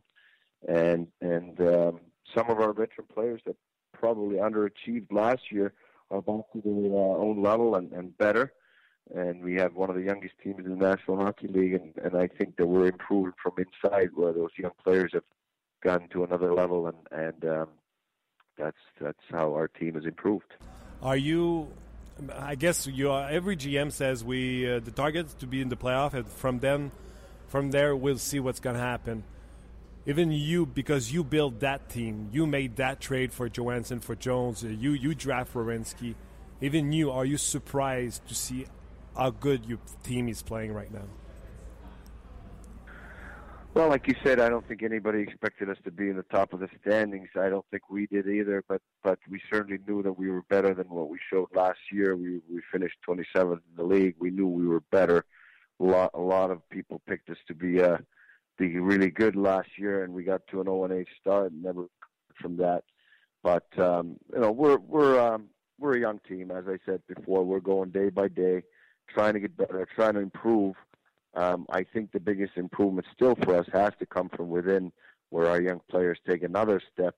and 0.68 1.06
and 1.20 1.60
um, 1.60 2.00
some 2.34 2.50
of 2.50 2.58
our 2.58 2.72
veteran 2.72 3.06
players 3.12 3.40
that 3.46 3.56
probably 4.00 4.36
underachieved 4.36 5.12
last 5.12 5.52
year 5.52 5.72
are 6.10 6.22
back 6.22 6.50
to 6.52 6.60
their 6.64 6.92
uh, 6.92 7.18
own 7.24 7.42
level 7.42 7.76
and, 7.76 7.92
and 7.92 8.16
better. 8.18 8.52
And 9.14 9.42
we 9.42 9.54
have 9.56 9.74
one 9.74 9.90
of 9.90 9.96
the 9.96 10.02
youngest 10.02 10.34
teams 10.42 10.64
in 10.64 10.78
the 10.78 10.88
National 10.88 11.16
Hockey 11.18 11.48
League, 11.48 11.74
and, 11.74 11.92
and 12.02 12.16
I 12.16 12.28
think 12.28 12.56
that 12.56 12.66
we're 12.66 12.86
improved 12.86 13.34
from 13.42 13.52
inside, 13.58 14.10
where 14.14 14.32
those 14.32 14.50
young 14.56 14.72
players 14.84 15.10
have 15.14 15.24
gotten 15.82 16.08
to 16.08 16.22
another 16.22 16.54
level, 16.54 16.86
and 16.86 16.98
and 17.10 17.44
um, 17.44 17.68
that's 18.56 18.76
that's 19.00 19.24
how 19.30 19.52
our 19.54 19.66
team 19.66 19.94
has 19.94 20.04
improved. 20.04 20.52
Are 21.02 21.16
you? 21.16 21.68
I 22.36 22.54
guess 22.54 22.86
you 22.86 23.10
are, 23.10 23.28
every 23.28 23.56
GM 23.56 23.90
says 23.90 24.22
we 24.22 24.70
uh, 24.70 24.78
the 24.78 24.92
target 24.92 25.26
to 25.40 25.46
be 25.46 25.60
in 25.60 25.70
the 25.70 25.76
playoff, 25.76 26.14
and 26.14 26.28
from 26.28 26.60
then, 26.60 26.92
from 27.48 27.72
there 27.72 27.96
we'll 27.96 28.18
see 28.18 28.38
what's 28.38 28.60
going 28.60 28.76
to 28.76 28.82
happen. 28.82 29.24
Even 30.10 30.32
you, 30.32 30.66
because 30.66 31.12
you 31.12 31.22
built 31.22 31.60
that 31.60 31.88
team, 31.88 32.30
you 32.32 32.44
made 32.44 32.74
that 32.74 32.98
trade 32.98 33.32
for 33.32 33.48
Johansson 33.48 34.00
for 34.00 34.16
Jones. 34.16 34.64
Uh, 34.64 34.66
you 34.66 34.90
you 34.90 35.14
draft 35.14 35.54
Rowensky. 35.54 36.16
Even 36.60 36.90
you, 36.90 37.12
are 37.12 37.24
you 37.24 37.36
surprised 37.36 38.26
to 38.26 38.34
see 38.34 38.66
how 39.16 39.30
good 39.30 39.64
your 39.66 39.78
team 40.02 40.28
is 40.28 40.42
playing 40.42 40.72
right 40.72 40.92
now? 40.92 41.06
Well, 43.72 43.88
like 43.88 44.08
you 44.08 44.16
said, 44.24 44.40
I 44.40 44.48
don't 44.48 44.66
think 44.66 44.82
anybody 44.82 45.20
expected 45.20 45.70
us 45.70 45.76
to 45.84 45.92
be 45.92 46.10
in 46.10 46.16
the 46.16 46.24
top 46.24 46.52
of 46.52 46.58
the 46.58 46.68
standings. 46.80 47.28
I 47.36 47.48
don't 47.48 47.64
think 47.70 47.88
we 47.88 48.08
did 48.08 48.26
either, 48.26 48.64
but 48.66 48.82
but 49.04 49.20
we 49.30 49.40
certainly 49.48 49.78
knew 49.86 50.02
that 50.02 50.18
we 50.18 50.28
were 50.28 50.42
better 50.50 50.74
than 50.74 50.88
what 50.88 51.08
we 51.08 51.20
showed 51.32 51.54
last 51.54 51.78
year. 51.92 52.16
We 52.16 52.40
we 52.52 52.62
finished 52.72 52.96
27th 53.08 53.52
in 53.52 53.76
the 53.76 53.84
league. 53.84 54.16
We 54.18 54.32
knew 54.32 54.48
we 54.48 54.66
were 54.66 54.82
better. 54.90 55.24
A 55.78 55.84
lot 55.84 56.10
a 56.14 56.20
lot 56.20 56.50
of 56.50 56.68
people 56.68 57.00
picked 57.06 57.30
us 57.30 57.38
to 57.46 57.54
be 57.54 57.80
uh 57.80 57.98
be 58.68 58.78
really 58.78 59.10
good 59.10 59.36
last 59.36 59.70
year, 59.78 60.04
and 60.04 60.12
we 60.12 60.24
got 60.24 60.46
to 60.48 60.60
an 60.60 60.66
0 60.66 60.92
8 60.92 61.06
start 61.20 61.52
and 61.52 61.62
never 61.62 61.86
from 62.40 62.56
that. 62.58 62.84
But 63.42 63.66
um, 63.78 64.16
you 64.32 64.40
know, 64.40 64.52
we're 64.52 64.78
we're 64.78 65.18
um, 65.18 65.46
we're 65.78 65.96
a 65.96 66.00
young 66.00 66.20
team, 66.28 66.50
as 66.50 66.64
I 66.68 66.78
said 66.84 67.02
before. 67.06 67.44
We're 67.44 67.60
going 67.60 67.90
day 67.90 68.10
by 68.10 68.28
day, 68.28 68.62
trying 69.08 69.34
to 69.34 69.40
get 69.40 69.56
better, 69.56 69.86
trying 69.96 70.14
to 70.14 70.20
improve 70.20 70.76
um, 71.34 71.66
I 71.70 71.84
think 71.84 72.12
the 72.12 72.20
biggest 72.20 72.56
improvement 72.56 73.06
still 73.14 73.36
for 73.42 73.56
us 73.56 73.66
has 73.72 73.92
to 74.00 74.06
come 74.06 74.28
from 74.28 74.48
within, 74.48 74.92
where 75.30 75.46
our 75.46 75.60
young 75.60 75.80
players 75.88 76.18
take 76.28 76.42
another 76.42 76.80
step. 76.92 77.14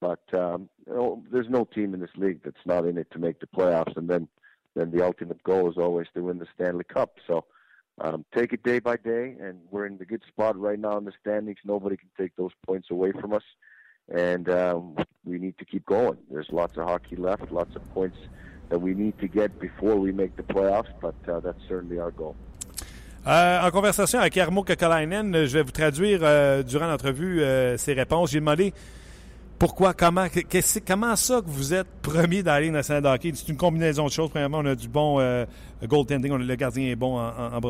But 0.00 0.22
um, 0.34 0.68
you 0.86 0.94
know, 0.94 1.22
there's 1.30 1.48
no 1.48 1.64
team 1.64 1.94
in 1.94 2.00
this 2.00 2.10
league 2.16 2.40
that's 2.44 2.66
not 2.66 2.86
in 2.86 2.98
it 2.98 3.10
to 3.12 3.18
make 3.18 3.40
the 3.40 3.46
playoffs, 3.46 3.96
and 3.96 4.08
then 4.08 4.28
then 4.74 4.90
the 4.90 5.02
ultimate 5.02 5.42
goal 5.42 5.70
is 5.70 5.78
always 5.78 6.06
to 6.14 6.20
win 6.20 6.38
the 6.38 6.46
Stanley 6.54 6.84
Cup. 6.84 7.14
So 7.26 7.46
um, 8.00 8.24
take 8.34 8.52
it 8.52 8.62
day 8.62 8.78
by 8.78 8.96
day, 8.96 9.36
and 9.40 9.58
we're 9.70 9.86
in 9.86 9.98
the 9.98 10.04
good 10.04 10.22
spot 10.28 10.58
right 10.58 10.78
now 10.78 10.98
in 10.98 11.04
the 11.04 11.12
standings. 11.20 11.58
Nobody 11.64 11.96
can 11.96 12.08
take 12.18 12.36
those 12.36 12.52
points 12.66 12.90
away 12.90 13.12
from 13.12 13.32
us, 13.32 13.44
and 14.12 14.48
um, 14.48 14.96
we 15.24 15.38
need 15.38 15.56
to 15.58 15.64
keep 15.64 15.86
going. 15.86 16.18
There's 16.30 16.48
lots 16.50 16.76
of 16.76 16.84
hockey 16.84 17.16
left, 17.16 17.50
lots 17.50 17.74
of 17.74 17.82
points 17.94 18.18
that 18.68 18.80
we 18.80 18.94
need 18.94 19.18
to 19.20 19.28
get 19.28 19.58
before 19.60 19.96
we 19.96 20.12
make 20.12 20.36
the 20.36 20.42
playoffs, 20.42 20.92
but 21.00 21.14
uh, 21.28 21.40
that's 21.40 21.62
certainly 21.68 21.98
our 21.98 22.10
goal. 22.10 22.36
Euh, 23.26 23.60
en 23.60 23.70
conversation 23.72 24.20
avec 24.20 24.38
Armo 24.38 24.62
Kokalainen, 24.62 25.46
je 25.46 25.52
vais 25.58 25.62
vous 25.62 25.72
traduire 25.72 26.20
euh, 26.22 26.62
durant 26.62 26.86
l'entrevue 26.86 27.40
euh, 27.40 27.76
ses 27.76 27.92
réponses. 27.92 28.30
J'ai 28.30 28.38
demandé 28.38 28.72
pourquoi, 29.58 29.94
comment, 29.94 30.26
comment 30.86 31.16
ça 31.16 31.40
que 31.40 31.48
vous 31.48 31.74
êtes 31.74 31.86
premier 32.02 32.42
dans 32.42 32.52
la 32.52 32.60
Ligue 32.60 32.72
nationale? 32.72 33.18
C'est 33.22 33.48
une 33.48 33.56
combinaison 33.56 34.06
de 34.06 34.10
choses. 34.12 34.30
Premièrement, 34.30 34.58
on 34.58 34.66
a 34.66 34.74
du 34.74 34.88
bon 34.88 35.18
goaltending, 35.82 36.32
on 36.32 36.36
a, 36.36 36.38
le 36.38 36.54
gardien 36.54 36.88
est 36.88 36.96
bon 36.96 37.18
en, 37.18 37.28
en. 37.28 37.60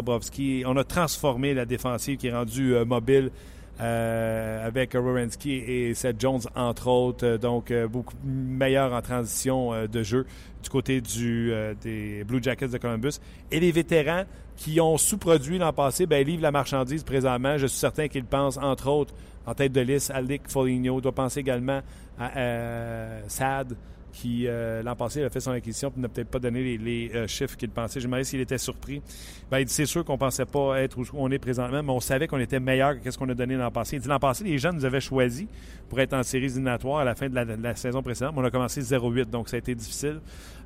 On 0.67 0.77
a 0.77 0.85
transformé 0.85 1.55
la 1.55 1.65
défensive 1.65 2.17
qui 2.17 2.29
est 2.29 2.35
rendue 2.35 2.75
mobile. 2.85 3.31
avec 3.79 4.95
Rorensky 4.95 5.53
et 5.53 5.95
Seth 5.95 6.21
Jones, 6.21 6.41
entre 6.55 6.89
autres. 6.89 7.37
donc, 7.37 7.73
beaucoup 7.91 8.15
meilleur 8.25 8.93
en 8.93 9.03
transition 9.03 9.87
de 9.87 10.03
jeu 10.03 10.27
du 10.63 10.71
côté 10.71 11.01
des 11.01 12.25
Blue 12.25 12.43
Jackets 12.43 12.69
de 12.69 12.79
Columbus. 12.79 13.21
Et 13.51 13.61
les 13.61 13.73
vétérans, 13.73 14.25
qui 14.57 14.81
ont 14.81 14.97
sous-produit 14.97 15.59
l'an 15.59 15.73
passé, 15.73 16.07
ben, 16.07 16.27
livrent 16.27 16.43
la 16.43 16.51
marchandise 16.51 17.05
présentement. 17.05 17.59
Je 17.59 17.67
suis 17.67 17.79
certain 17.79 18.09
qu'ils 18.09 18.25
pensent, 18.25 18.57
entre 18.57 18.89
autres, 18.89 19.15
en 19.47 19.55
tête 19.55 19.73
de 19.73 19.81
liste, 19.81 20.13
Lick 20.23 20.49
Foligno. 20.49 21.01
doit 21.01 21.13
penser 21.13 21.41
également 21.41 21.81
à 22.19 22.37
euh, 22.37 23.23
Sad, 23.29 23.77
qui 24.17 24.47
euh, 24.47 24.83
l'an 24.83 24.97
passé 24.97 25.23
a 25.23 25.29
fait 25.29 25.41
son 25.41 25.51
acquisition 25.51 25.93
et 25.95 26.01
n'a 26.01 26.09
peut-être 26.09 26.31
pas 26.31 26.39
donné 26.39 26.79
les, 26.79 27.11
euh, 27.15 27.27
chiffres 27.27 27.57
qu'il 27.57 27.69
pensait. 27.69 28.01
Je 28.01 28.09
me 28.09 28.23
s'il 28.23 28.41
était 28.41 28.57
surpris. 28.57 29.03
Ben, 29.51 29.59
il 29.59 29.67
dit 29.67 29.73
c'est 29.73 29.85
sûr 29.85 30.05
qu'on 30.05 30.15
ne 30.15 30.19
pensait 30.19 30.47
pas 30.47 30.81
être 30.81 30.99
où 30.99 31.05
on 31.15 31.31
est 31.31 31.39
présentement, 31.39 31.83
mais 31.83 31.93
on 31.93 32.01
savait 32.01 32.27
qu'on 32.27 32.39
était 32.39 32.59
meilleur 32.59 32.99
que 33.01 33.11
ce 33.11 33.19
qu'on 33.19 33.29
a 33.29 33.35
donné 33.35 33.57
l'an 33.57 33.71
passé. 33.71 33.97
Il 33.97 34.03
dit 34.03 34.09
l'an 34.09 34.19
passé, 34.19 34.45
les 34.45 34.57
gens 34.57 34.73
nous 34.73 34.87
avaient 34.87 35.01
choisi 35.01 35.49
pour 35.91 36.01
être 36.01 36.15
en 36.15 36.23
série 36.23 36.47
éliminatoire 36.47 37.01
à 37.01 37.05
la 37.05 37.15
fin 37.15 37.29
de 37.29 37.35
la, 37.35 37.77
saison 37.77 38.03
précédente, 38.03 38.35
on 38.37 38.45
a 38.45 38.51
commencé 38.51 38.81
0-8, 38.81 39.27
donc 39.27 39.49
ça 39.49 39.57
a 39.57 39.59
été 39.59 39.75
difficile 39.75 40.21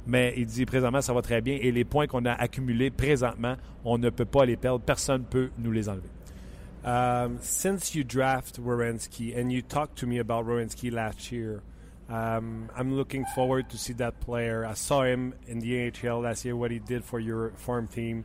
mais 0.07 0.33
il 0.37 0.47
dit 0.47 0.64
présentement 0.64 1.03
ça 1.03 1.12
va 1.12 1.20
très 1.20 1.43
bien 1.43 1.59
et 1.61 1.70
les 1.70 1.85
points 1.85 2.07
qu'on 2.07 2.24
a 2.24 2.33
accumulés 2.33 2.91
présentement, 2.91 3.57
on 3.85 3.99
ne 3.99 4.09
peut 4.09 4.24
pas 4.24 4.47
les 4.47 4.57
perdre, 4.57 4.81
personne 4.81 5.22
ne 5.22 5.26
peut 5.26 5.51
nous 5.59 5.72
les 5.72 5.91
enlever. 5.91 6.09
Um, 6.85 7.39
since 7.43 7.95
you 7.95 8.05
draft 8.05 8.61
Wierenski 8.61 9.37
and 9.37 9.53
you 9.53 9.61
talked 9.61 9.99
to 9.99 10.07
me 10.07 10.18
about 10.18 10.47
Wierenski 10.47 10.91
last 10.91 11.31
year, 11.31 11.62
um, 12.09 12.70
I'm 12.74 12.97
looking 12.97 13.24
forward 13.26 13.70
to 13.70 13.78
see 13.78 13.93
that 13.95 14.20
player. 14.20 14.64
I 14.64 14.74
saw 14.74 15.03
him 15.03 15.35
in 15.47 15.61
the 15.61 15.93
AHL 15.93 16.20
last 16.20 16.45
year, 16.45 16.57
what 16.57 16.70
he 16.70 16.78
did 16.78 17.05
for 17.05 17.20
your 17.20 17.51
farm 17.51 17.87
team. 17.87 18.24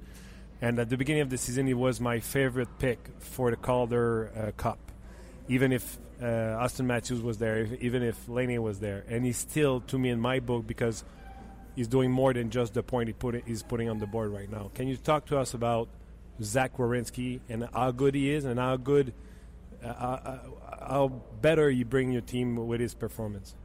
And 0.62 0.80
at 0.80 0.89
the 0.89 0.97
beginning 0.97 1.22
of 1.22 1.30
the 1.30 1.38
season, 1.38 1.68
he 1.68 1.74
was 1.74 1.99
my 1.99 2.20
favorite 2.20 2.80
pick 2.80 3.10
for 3.20 3.51
the 3.51 3.58
Calder 3.58 4.32
uh, 4.36 4.51
Cup. 4.60 4.80
Even 5.49 5.72
if 5.72 5.97
uh, 6.22 6.58
Austin 6.60 6.88
Matthews 6.88 7.22
was 7.22 7.38
there, 7.38 7.60
if, 7.60 7.74
even 7.82 8.01
if 8.01 8.28
Laney 8.28 8.58
was 8.58 8.80
there. 8.80 9.03
And 9.08 9.26
he's 9.26 9.38
still, 9.38 9.82
to 9.82 9.99
me, 9.99 10.10
in 10.10 10.20
my 10.20 10.39
book, 10.39 10.66
because 10.66 11.03
he's 11.76 11.88
doing 11.88 12.10
more 12.10 12.34
than 12.34 12.49
just 12.49 12.74
the 12.74 12.82
point 12.82 13.10
he 13.10 13.14
put 13.14 13.43
he's 13.45 13.62
putting 13.62 13.89
on 13.89 13.99
the 13.99 14.08
board 14.08 14.32
right 14.32 14.49
now. 14.49 14.72
Can 14.74 14.88
you 14.88 14.95
talk 14.95 15.26
to 15.28 15.38
us 15.38 15.53
about 15.53 15.89
Zach 16.42 16.78
Wierenski 16.78 17.40
and 17.50 17.68
how 17.74 17.92
good 17.92 18.16
he 18.16 18.32
is 18.32 18.46
and 18.46 18.60
how 18.60 18.78
good, 18.78 19.14
uh, 19.84 19.88
uh, 19.88 20.40
how 20.88 21.22
better 21.42 21.70
you 21.70 21.86
bring 21.86 22.12
your 22.12 22.22
team 22.22 22.68
with 22.68 22.80
his 22.80 22.94
performance? 22.94 23.56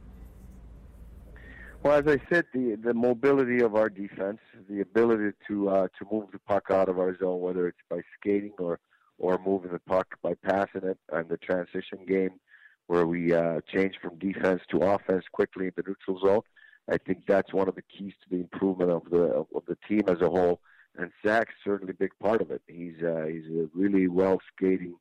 Well, 1.83 1.97
as 1.97 2.07
I 2.07 2.21
said, 2.31 2.45
the 2.53 2.75
the 2.75 2.93
mobility 2.93 3.61
of 3.61 3.75
our 3.75 3.89
defense, 3.89 4.37
the 4.69 4.81
ability 4.81 5.35
to 5.47 5.69
uh, 5.69 5.87
to 5.97 6.07
move 6.11 6.25
the 6.31 6.37
puck 6.39 6.65
out 6.69 6.89
of 6.89 6.99
our 6.99 7.17
zone, 7.17 7.41
whether 7.41 7.67
it's 7.67 7.79
by 7.89 8.01
skating 8.19 8.53
or 8.59 8.79
or 9.17 9.39
moving 9.43 9.71
the 9.71 9.79
puck 9.79 10.07
by 10.21 10.35
passing 10.43 10.83
it, 10.83 10.99
and 11.11 11.27
the 11.27 11.37
transition 11.37 12.05
game, 12.07 12.39
where 12.85 13.07
we 13.07 13.33
uh, 13.33 13.61
change 13.73 13.95
from 13.99 14.19
defense 14.19 14.61
to 14.69 14.77
offense 14.77 15.25
quickly 15.31 15.65
in 15.65 15.73
the 15.75 15.83
neutral 15.87 16.19
zone 16.19 16.41
I 16.89 16.97
think 16.97 17.23
that's 17.27 17.53
one 17.53 17.67
of 17.67 17.75
the 17.75 17.83
keys 17.83 18.13
to 18.23 18.29
the 18.29 18.41
improvement 18.41 18.91
of 18.91 19.03
the 19.09 19.45
of 19.55 19.63
the 19.67 19.77
team 19.87 20.03
as 20.07 20.21
a 20.21 20.29
whole. 20.29 20.61
And 20.97 21.11
Zach's 21.25 21.53
certainly 21.63 21.91
a 21.91 21.95
big 21.95 22.11
part 22.19 22.41
of 22.41 22.51
it. 22.51 22.61
He's 22.67 23.01
uh, 23.01 23.25
he's 23.25 23.45
a 23.45 23.69
really 23.73 24.07
well 24.07 24.41
skating, 24.53 24.95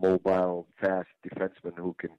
mobile, 0.00 0.66
fast 0.80 1.08
defenseman 1.26 1.76
who 1.76 1.94
can 1.98 2.10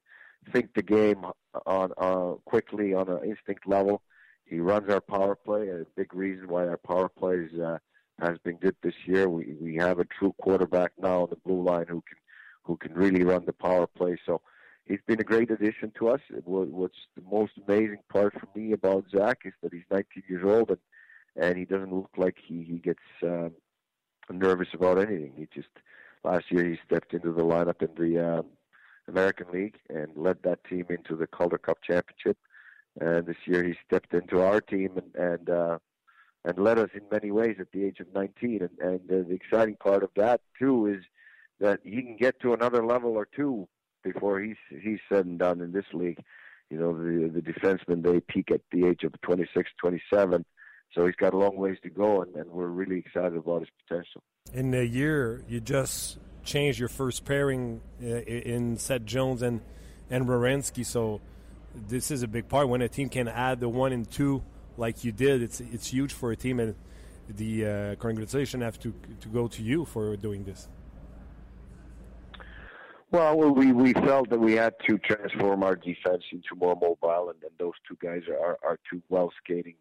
think 0.54 0.74
the 0.76 0.84
game 0.84 1.26
on 1.66 1.92
uh, 1.98 2.34
quickly 2.46 2.94
on 2.94 3.10
an 3.10 3.24
instinct 3.24 3.68
level. 3.68 4.02
He 4.46 4.60
runs 4.60 4.90
our 4.90 5.02
power 5.02 5.36
play. 5.36 5.70
A 5.70 5.86
big 5.96 6.14
reason 6.14 6.48
why 6.48 6.68
our 6.68 6.78
power 6.78 7.10
play 7.10 7.36
is, 7.36 7.60
uh, 7.60 7.80
has 8.20 8.38
been 8.44 8.58
good 8.58 8.76
this 8.84 9.08
year. 9.08 9.28
We 9.28 9.56
we 9.60 9.76
have 9.78 10.00
a 10.00 10.06
true 10.06 10.36
quarterback 10.40 10.92
now 11.00 11.24
on 11.24 11.30
the 11.30 11.38
blue 11.38 11.64
line 11.64 11.88
who 11.88 12.04
can 12.08 12.18
who 12.64 12.78
can 12.78 12.94
really 12.94 13.24
run 13.24 13.46
the 13.46 13.54
power 13.54 13.88
play. 13.88 14.18
So 14.26 14.42
he's 14.86 15.02
been 15.08 15.20
a 15.20 15.24
great 15.24 15.52
addition 15.52 15.92
to 15.98 16.10
us. 16.10 16.22
What's 16.44 17.08
the 17.16 17.24
most 17.30 17.54
amazing 17.68 18.00
part 18.12 18.34
for 18.34 18.48
me 18.56 18.72
about 18.72 19.06
Zach 19.16 19.40
is 19.46 19.54
that 19.62 19.74
he's 19.74 19.84
19 19.92 20.24
years 20.28 20.44
old 20.46 20.70
and 20.70 20.80
and 21.36 21.58
he 21.58 21.66
doesn't 21.66 21.94
look 21.94 22.12
like 22.18 22.38
he 22.46 22.64
he 22.64 22.78
gets 22.78 23.00
um, 23.24 23.52
nervous 24.30 24.70
about 24.74 24.98
anything. 24.98 25.34
He 25.36 25.48
just 25.54 25.70
last 26.24 26.46
year 26.50 26.66
he 26.66 26.80
stepped 26.86 27.14
into 27.14 27.32
the 27.32 27.44
lineup 27.44 27.82
in 27.82 27.90
the 27.98 28.38
um, 28.40 28.46
American 29.08 29.48
League 29.52 29.78
and 29.90 30.10
led 30.16 30.38
that 30.44 30.64
team 30.64 30.86
into 30.90 31.16
the 31.16 31.28
Calder 31.28 31.58
Cup 31.58 31.78
championship. 31.84 32.38
And 33.00 33.26
this 33.26 33.38
year 33.46 33.64
he 33.64 33.76
stepped 33.86 34.14
into 34.14 34.42
our 34.42 34.62
team 34.62 34.98
and 34.98 35.16
and 35.16 35.50
uh, 35.50 35.78
and 36.44 36.58
led 36.60 36.80
us 36.80 36.90
in 36.94 37.02
many 37.12 37.32
ways 37.32 37.58
at 37.60 37.72
the 37.72 37.84
age 37.84 38.00
of 38.00 38.08
19. 38.14 38.62
And 38.62 38.80
and 38.80 39.12
uh, 39.12 39.28
the 39.28 39.36
exciting 39.36 39.76
part 39.76 40.04
of 40.04 40.10
that 40.16 40.42
too 40.58 40.88
is 40.88 41.04
that 41.60 41.80
he 41.84 42.02
can 42.02 42.18
get 42.18 42.40
to 42.42 42.54
another 42.54 42.86
level 42.86 43.12
or 43.12 43.28
two 43.36 43.68
before 44.04 44.40
he's 44.40 44.58
he's 44.70 45.00
said 45.10 45.26
and 45.26 45.40
done 45.40 45.62
in 45.62 45.72
this 45.72 45.86
league. 45.94 46.20
You 46.70 46.80
know, 46.80 46.94
the 46.94 47.30
the 47.30 47.42
defensemen 47.42 48.04
they 48.04 48.22
peak 48.22 48.50
at 48.52 48.62
the 48.72 48.88
age 48.88 49.04
of 49.04 49.20
26, 49.22 49.70
27. 49.80 50.46
So 50.96 51.06
he's 51.06 51.16
got 51.16 51.34
a 51.34 51.38
long 51.38 51.58
ways 51.58 51.78
to 51.84 51.90
go, 51.90 52.22
and, 52.22 52.34
and 52.36 52.50
we're 52.50 52.68
really 52.68 53.00
excited 53.00 53.36
about 53.36 53.60
his 53.60 53.70
potential. 53.86 54.24
In 54.54 54.74
a 54.74 54.84
year, 54.84 55.44
you 55.50 55.60
just 55.60 56.18
changed 56.46 56.80
your 56.80 56.88
first 56.88 57.26
pairing 57.26 57.82
uh, 58.02 58.06
in 58.06 58.78
Seth 58.78 59.04
Jones 59.04 59.42
and 59.42 59.62
and 60.10 60.26
Werenski. 60.26 60.86
So 60.86 61.20
this 61.76 62.12
is 62.12 62.24
a 62.24 62.28
big 62.28 62.48
part 62.48 62.70
when 62.70 62.82
a 62.82 62.88
team 62.88 63.10
can 63.10 63.28
add 63.28 63.60
the 63.60 63.68
one 63.68 63.92
and 63.92 64.10
two 64.10 64.42
like 64.78 65.04
you 65.04 65.12
did. 65.12 65.42
It's 65.42 65.60
it's 65.60 65.88
huge 65.88 66.14
for 66.14 66.32
a 66.32 66.36
team, 66.38 66.62
and 66.62 66.76
the 67.28 67.66
uh, 67.66 67.96
congratulations 67.96 68.64
have 68.64 68.80
to 68.80 68.94
to 69.20 69.28
go 69.28 69.50
to 69.50 69.62
you 69.62 69.84
for 69.84 70.16
doing 70.16 70.46
this. 70.46 70.70
Well, 73.12 73.38
we 73.52 73.74
we 73.74 73.94
felt 73.94 74.30
that 74.30 74.40
we 74.40 74.54
had 74.54 74.76
to 74.88 74.98
transform 75.00 75.64
our 75.64 75.76
defense 75.76 76.24
into 76.32 76.56
more 76.56 76.76
mobile, 76.76 77.30
and, 77.30 77.42
and 77.44 77.52
those 77.60 77.74
two 77.88 77.98
guys 78.02 78.24
are 78.30 78.58
are 78.64 78.80
two 78.90 79.02
well 79.10 79.32
skating 79.44 79.76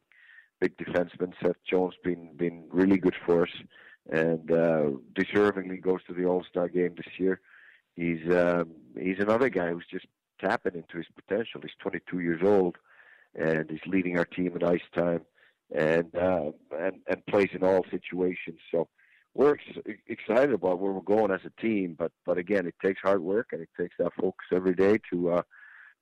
big 0.65 0.77
defensemen. 0.79 1.35
Seth 1.43 1.63
Jones 1.69 1.95
been 2.03 2.35
been 2.37 2.65
really 2.71 2.97
good 2.97 3.17
for 3.27 3.43
us, 3.43 3.55
and 4.11 4.51
uh, 4.51 4.91
deservingly 5.13 5.81
goes 5.81 6.03
to 6.07 6.15
the 6.15 6.25
All 6.25 6.45
Star 6.49 6.69
game 6.69 6.95
this 6.97 7.19
year. 7.19 7.41
He's 7.97 8.23
um, 8.33 8.71
he's 8.99 9.19
another 9.19 9.51
guy 9.51 9.71
who's 9.71 9.87
just 9.91 10.07
tapping 10.41 10.75
into 10.75 10.97
his 10.97 11.07
potential. 11.15 11.61
He's 11.63 11.79
22 11.81 12.21
years 12.21 12.41
old, 12.43 12.77
and 13.35 13.71
he's 13.71 13.87
leading 13.87 14.19
our 14.19 14.25
team 14.25 14.57
in 14.57 14.65
ice 14.65 14.89
time, 14.95 15.23
and 15.75 16.15
uh, 16.17 16.53
and 16.79 16.97
and 17.09 17.27
plays 17.27 17.51
in 17.53 17.63
all 17.63 17.85
situations. 17.91 18.61
So 18.71 18.89
we're 19.35 19.57
ex- 19.57 19.99
excited 20.07 20.55
about 20.55 20.79
where 20.79 20.93
we're 20.93 21.01
going 21.17 21.31
as 21.31 21.45
a 21.45 21.61
team. 21.61 21.95
But 21.99 22.13
but 22.25 22.39
again, 22.39 22.67
it 22.67 22.75
takes 22.83 23.03
hard 23.03 23.23
work 23.23 23.49
and 23.53 23.61
it 23.61 23.69
takes 23.79 23.97
that 23.99 24.15
focus 24.15 24.47
every 24.51 24.75
day 24.75 24.99
to 25.13 25.31
uh, 25.31 25.43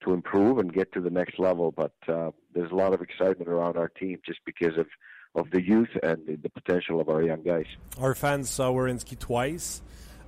to 0.04 0.12
improve 0.12 0.58
and 0.58 0.72
get 0.72 0.92
to 0.92 1.00
the 1.00 1.10
next 1.10 1.38
level. 1.38 1.72
But 1.72 1.94
uh, 2.08 2.30
there's 2.54 2.70
a 2.70 2.74
lot 2.74 2.94
of 2.94 3.00
excitement 3.00 3.48
around 3.48 3.76
our 3.76 3.88
team 3.88 4.18
just 4.24 4.40
because 4.44 4.76
of 4.78 4.86
of 5.34 5.50
the 5.50 5.62
youth 5.62 5.88
and 6.02 6.26
the, 6.26 6.36
the 6.36 6.50
potential 6.50 7.00
of 7.00 7.08
our 7.08 7.22
young 7.22 7.42
guys. 7.42 7.64
Our 7.98 8.14
fans 8.14 8.50
saw 8.50 8.70
Werenski 8.70 9.18
twice. 9.18 9.80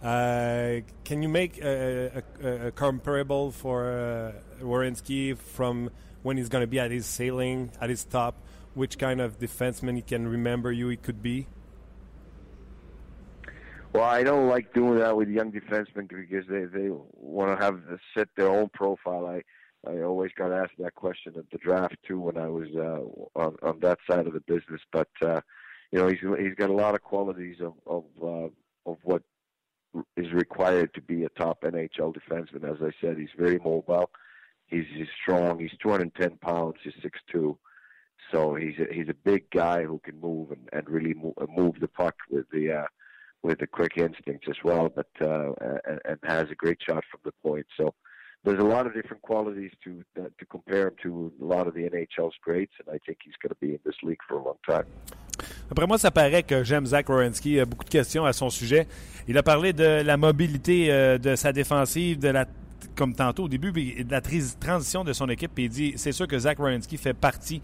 Uh, 0.02 0.80
can 1.04 1.22
you 1.22 1.28
make 1.28 1.62
a, 1.62 2.22
a, 2.42 2.66
a 2.66 2.70
comparable 2.72 3.50
for 3.50 4.32
uh, 4.60 5.36
from 5.36 5.90
when 6.22 6.36
he's 6.36 6.48
going 6.48 6.62
to 6.62 6.66
be 6.66 6.78
at 6.78 6.90
his 6.90 7.06
sailing, 7.06 7.70
at 7.80 7.90
his 7.90 8.04
top? 8.04 8.36
Which 8.74 8.98
kind 8.98 9.20
of 9.20 9.38
defenseman 9.38 9.94
he 9.94 10.02
can 10.02 10.26
remember 10.26 10.72
you 10.72 10.88
he 10.88 10.96
could 10.96 11.22
be? 11.22 11.46
Well, 13.92 14.02
I 14.02 14.24
don't 14.24 14.48
like 14.48 14.74
doing 14.74 14.98
that 14.98 15.16
with 15.16 15.28
young 15.28 15.52
defensemen 15.52 16.08
because 16.08 16.44
they 16.48 16.64
they 16.64 16.90
want 17.12 17.56
to 17.56 17.64
have 17.64 17.80
set 18.16 18.28
their 18.36 18.48
own 18.48 18.68
profile. 18.74 19.26
I 19.26 19.42
I 19.86 20.02
always 20.02 20.32
got 20.36 20.52
asked 20.52 20.78
that 20.78 20.94
question 20.94 21.34
at 21.36 21.50
the 21.50 21.58
draft 21.58 21.96
too 22.06 22.20
when 22.20 22.36
I 22.36 22.48
was 22.48 22.68
uh, 22.76 23.38
on 23.38 23.56
on 23.62 23.80
that 23.80 23.98
side 24.08 24.26
of 24.26 24.32
the 24.32 24.40
business. 24.40 24.80
But 24.92 25.08
uh, 25.22 25.40
you 25.92 25.98
know, 25.98 26.08
he's 26.08 26.20
he's 26.38 26.54
got 26.54 26.70
a 26.70 26.74
lot 26.74 26.94
of 26.94 27.02
qualities 27.02 27.56
of 27.60 27.74
of 27.86 28.04
uh, 28.22 28.90
of 28.90 28.98
what 29.02 29.22
is 30.16 30.32
required 30.32 30.92
to 30.94 31.00
be 31.00 31.24
a 31.24 31.28
top 31.30 31.62
NHL 31.62 32.14
defenseman. 32.14 32.68
As 32.68 32.82
I 32.82 32.90
said, 33.00 33.18
he's 33.18 33.28
very 33.38 33.58
mobile. 33.58 34.10
He's, 34.66 34.86
he's 34.92 35.06
strong. 35.22 35.60
He's 35.60 35.76
210 35.80 36.38
pounds. 36.38 36.76
He's 36.82 36.94
6'2". 37.32 37.56
So 38.32 38.54
he's 38.54 38.74
a, 38.78 38.92
he's 38.92 39.08
a 39.08 39.14
big 39.14 39.50
guy 39.50 39.84
who 39.84 40.00
can 40.02 40.18
move 40.20 40.50
and, 40.50 40.68
and 40.72 40.88
really 40.88 41.14
move, 41.14 41.34
move 41.54 41.74
the 41.80 41.88
puck 41.88 42.14
with 42.30 42.46
the 42.50 42.72
uh, 42.72 42.86
with 43.42 43.60
a 43.60 43.66
quick 43.66 43.98
instinct 43.98 44.48
as 44.48 44.56
well, 44.64 44.88
but 44.88 45.08
uh, 45.20 45.52
and, 45.86 46.00
and 46.06 46.18
has 46.24 46.50
a 46.50 46.54
great 46.54 46.78
shot 46.80 47.04
from 47.10 47.20
the 47.24 47.32
point. 47.46 47.66
So 47.76 47.94
there's 48.44 48.60
a 48.60 48.62
lot 48.62 48.86
of 48.86 48.94
different 48.94 49.22
qualities 49.22 49.72
to 49.82 50.04
uh, 50.18 50.28
to 50.38 50.44
compare 50.46 50.88
him 50.88 50.94
to 51.02 51.32
a 51.40 51.44
lot 51.44 51.66
of 51.66 51.74
the 51.74 51.82
NHL's 51.82 52.36
greats, 52.42 52.74
and 52.78 52.94
I 52.94 52.98
think 53.04 53.18
he's 53.24 53.34
going 53.42 53.50
to 53.50 53.60
be 53.60 53.72
in 53.72 53.80
this 53.84 53.96
league 54.02 54.22
for 54.28 54.36
a 54.38 54.42
long 54.42 54.58
time. 54.66 54.86
Après 55.70 55.86
moi, 55.86 55.98
ça 55.98 56.10
paraît 56.10 56.42
que 56.42 56.62
j'aime 56.62 56.86
Zach 56.86 57.08
Rowensky. 57.08 57.54
Il 57.54 57.60
a 57.60 57.64
beaucoup 57.64 57.84
de 57.84 57.90
questions 57.90 58.24
à 58.24 58.32
son 58.32 58.50
sujet. 58.50 58.86
Il 59.26 59.36
a 59.36 59.42
parlé 59.42 59.72
de 59.72 60.02
la 60.02 60.16
mobilité 60.16 60.92
euh, 60.92 61.18
de 61.18 61.34
sa 61.34 61.52
défensive, 61.52 62.18
de 62.18 62.28
la 62.28 62.46
comme 62.94 63.14
tantôt 63.14 63.44
au 63.44 63.48
début, 63.48 63.72
de 63.72 64.10
la 64.10 64.20
transition 64.20 65.02
de 65.04 65.12
son 65.12 65.28
équipe. 65.28 65.50
Puis 65.54 65.64
il 65.64 65.70
dit, 65.70 65.92
c'est 65.96 66.12
sûr 66.12 66.28
que 66.28 66.38
Zach 66.38 66.58
Rowensky 66.58 66.96
fait 66.96 67.14
partie 67.14 67.60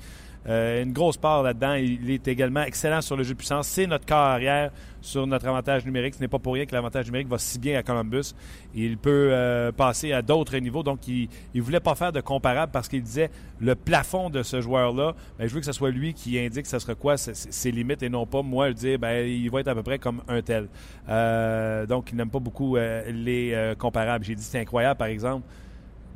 euh, 0.49 0.83
une 0.83 0.93
grosse 0.93 1.17
part 1.17 1.43
là-dedans. 1.43 1.75
Il 1.75 2.11
est 2.11 2.27
également 2.29 2.63
excellent 2.63 3.01
sur 3.01 3.17
le 3.17 3.23
jeu 3.23 3.35
de 3.35 3.39
puissance. 3.39 3.69
C'est 3.69 3.87
notre 3.87 4.07
corps 4.07 4.19
arrière 4.19 4.71
sur 5.03 5.27
notre 5.27 5.47
avantage 5.47 5.85
numérique. 5.85 6.15
Ce 6.15 6.21
n'est 6.21 6.29
pas 6.29 6.39
pour 6.39 6.55
rien 6.55 6.65
que 6.65 6.75
l'avantage 6.75 7.07
numérique 7.07 7.29
va 7.29 7.39
si 7.39 7.59
bien 7.59 7.79
à 7.79 7.83
Columbus. 7.83 8.35
Il 8.75 8.97
peut 8.97 9.29
euh, 9.33 9.73
passer 9.73 10.13
à 10.13 10.23
d'autres 10.23 10.57
niveaux. 10.57 10.83
Donc, 10.83 11.07
il 11.09 11.29
ne 11.55 11.61
voulait 11.61 11.81
pas 11.81 11.95
faire 11.95 12.13
de 12.13 12.21
comparable 12.21 12.73
parce 12.73 12.89
qu'il 12.89 13.03
disait 13.03 13.31
le 13.61 13.75
plafond 13.75 14.31
de 14.31 14.43
ce 14.43 14.61
joueur-là, 14.61 15.15
ben, 15.39 15.47
je 15.47 15.55
veux 15.55 15.61
que 15.61 15.67
ce 15.67 15.73
soit 15.73 15.91
lui 15.91 16.15
qui 16.15 16.39
indique 16.39 16.67
ce 16.67 16.79
sera 16.79 16.95
quoi 16.95 17.17
ses 17.17 17.71
limites 17.71 18.03
et 18.03 18.09
non 18.09 18.27
pas 18.27 18.43
moi 18.43 18.69
le 18.69 18.75
dire 18.75 18.99
ben, 18.99 19.27
il 19.27 19.51
va 19.51 19.61
être 19.61 19.69
à 19.69 19.75
peu 19.75 19.83
près 19.83 19.99
comme 19.99 20.23
un 20.29 20.41
tel. 20.41 20.69
Euh, 21.09 21.85
donc, 21.87 22.11
il 22.13 22.17
n'aime 22.17 22.31
pas 22.31 22.39
beaucoup 22.39 22.77
les 22.77 23.75
comparables. 23.79 24.25
J'ai 24.25 24.35
dit 24.35 24.43
c'est 24.43 24.61
incroyable, 24.61 24.97
par 24.97 25.09
exemple, 25.09 25.47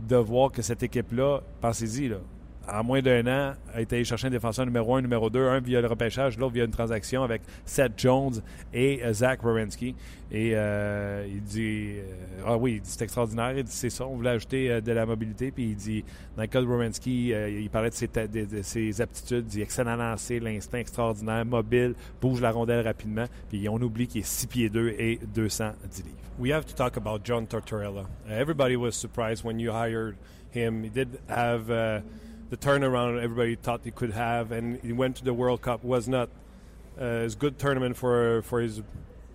de 0.08 0.16
voir 0.16 0.50
que 0.50 0.62
cette 0.62 0.82
équipe-là, 0.82 1.40
pensez-y, 1.60 2.08
là, 2.08 2.16
en 2.70 2.84
moins 2.84 3.02
d'un 3.02 3.26
an, 3.26 3.54
a 3.72 3.80
été 3.80 3.96
allé 3.96 4.04
chercher 4.04 4.28
un 4.28 4.30
défenseur 4.30 4.64
numéro 4.64 4.94
un, 4.94 5.02
numéro 5.02 5.30
deux, 5.30 5.46
un 5.46 5.60
via 5.60 5.80
le 5.80 5.86
repêchage, 5.86 6.38
l'autre 6.38 6.54
via 6.54 6.64
une 6.64 6.70
transaction 6.70 7.22
avec 7.22 7.42
Seth 7.64 7.92
Jones 7.96 8.40
et 8.72 9.04
euh, 9.04 9.12
Zach 9.12 9.44
Wierenski. 9.44 9.94
Et 10.30 10.52
euh, 10.54 11.26
il 11.28 11.42
dit 11.42 11.96
euh, 11.98 12.42
Ah 12.46 12.56
oui, 12.56 12.80
c'est 12.82 13.02
extraordinaire. 13.02 13.56
Il 13.56 13.64
dit 13.64 13.72
c'est 13.72 13.90
ça, 13.90 14.06
on 14.06 14.16
voulait 14.16 14.30
ajouter 14.30 14.80
de 14.80 14.92
la 14.92 15.06
mobilité. 15.06 15.50
Puis 15.50 15.70
il 15.70 15.76
dit 15.76 16.04
dans 16.36 16.42
le 16.42 16.48
cas 16.48 16.60
il 16.60 17.70
parlait 17.70 17.90
de 17.90 17.94
ses, 17.94 18.08
de, 18.08 18.62
ses, 18.62 19.00
aptitudes, 19.00 19.44
il 19.48 19.50
dit 19.50 19.62
excellent 19.62 19.96
lancer, 19.96 20.40
l'instinct 20.40 20.78
extraordinaire, 20.78 21.44
mobile, 21.44 21.94
bouge 22.20 22.40
la 22.40 22.50
rondelle 22.50 22.84
rapidement. 22.84 23.26
Puis 23.48 23.68
on 23.68 23.80
oublie 23.80 24.06
qu'il 24.06 24.22
est 24.22 24.26
6 24.26 24.46
pieds 24.46 24.70
2 24.70 24.94
et 24.98 25.20
210 25.34 26.04
livres. 26.04 26.16
We 26.38 26.50
have 26.52 26.66
to 26.66 26.74
talk 26.74 26.96
about 26.96 27.20
John 27.22 27.46
Tortorella. 27.46 28.06
Everybody 28.28 28.74
was 28.76 28.92
surprised 28.92 29.44
when 29.44 29.60
you 29.60 29.70
hired 29.70 30.16
him. 30.50 30.82
He 30.82 30.90
did 30.90 31.20
have. 31.28 31.70
Uh, 31.70 32.00
the 32.50 32.56
turnaround 32.56 33.22
everybody 33.22 33.56
thought 33.56 33.80
he 33.84 33.90
could 33.90 34.12
have, 34.12 34.52
and 34.52 34.80
he 34.80 34.92
went 34.92 35.16
to 35.16 35.24
the 35.24 35.34
World 35.34 35.62
Cup. 35.62 35.84
Was 35.84 36.08
not 36.08 36.28
uh, 37.00 37.04
as 37.04 37.34
good 37.34 37.58
tournament 37.58 37.96
for 37.96 38.42
for 38.42 38.60
his, 38.60 38.82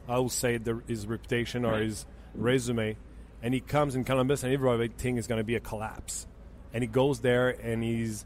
I 0.07 0.20
will 0.20 0.30
say, 0.30 0.57
the, 0.57 0.82
his 0.88 1.07
reputation 1.07 1.66
or 1.66 1.80
his 1.80 2.05
resume. 2.34 2.97
And 3.41 3.53
he 3.53 3.62
comes 3.62 3.95
in 3.95 4.03
Columbus, 4.03 4.43
and 4.43 4.53
everybody 4.53 4.89
think 4.89 5.18
is 5.18 5.28
going 5.28 5.39
to 5.39 5.45
be 5.45 5.55
a 5.55 5.62
collapse. 5.62 6.28
And 6.74 6.84
he 6.84 6.88
goes 6.88 7.22
there, 7.22 7.49
and 7.49 7.82
he's 7.82 8.26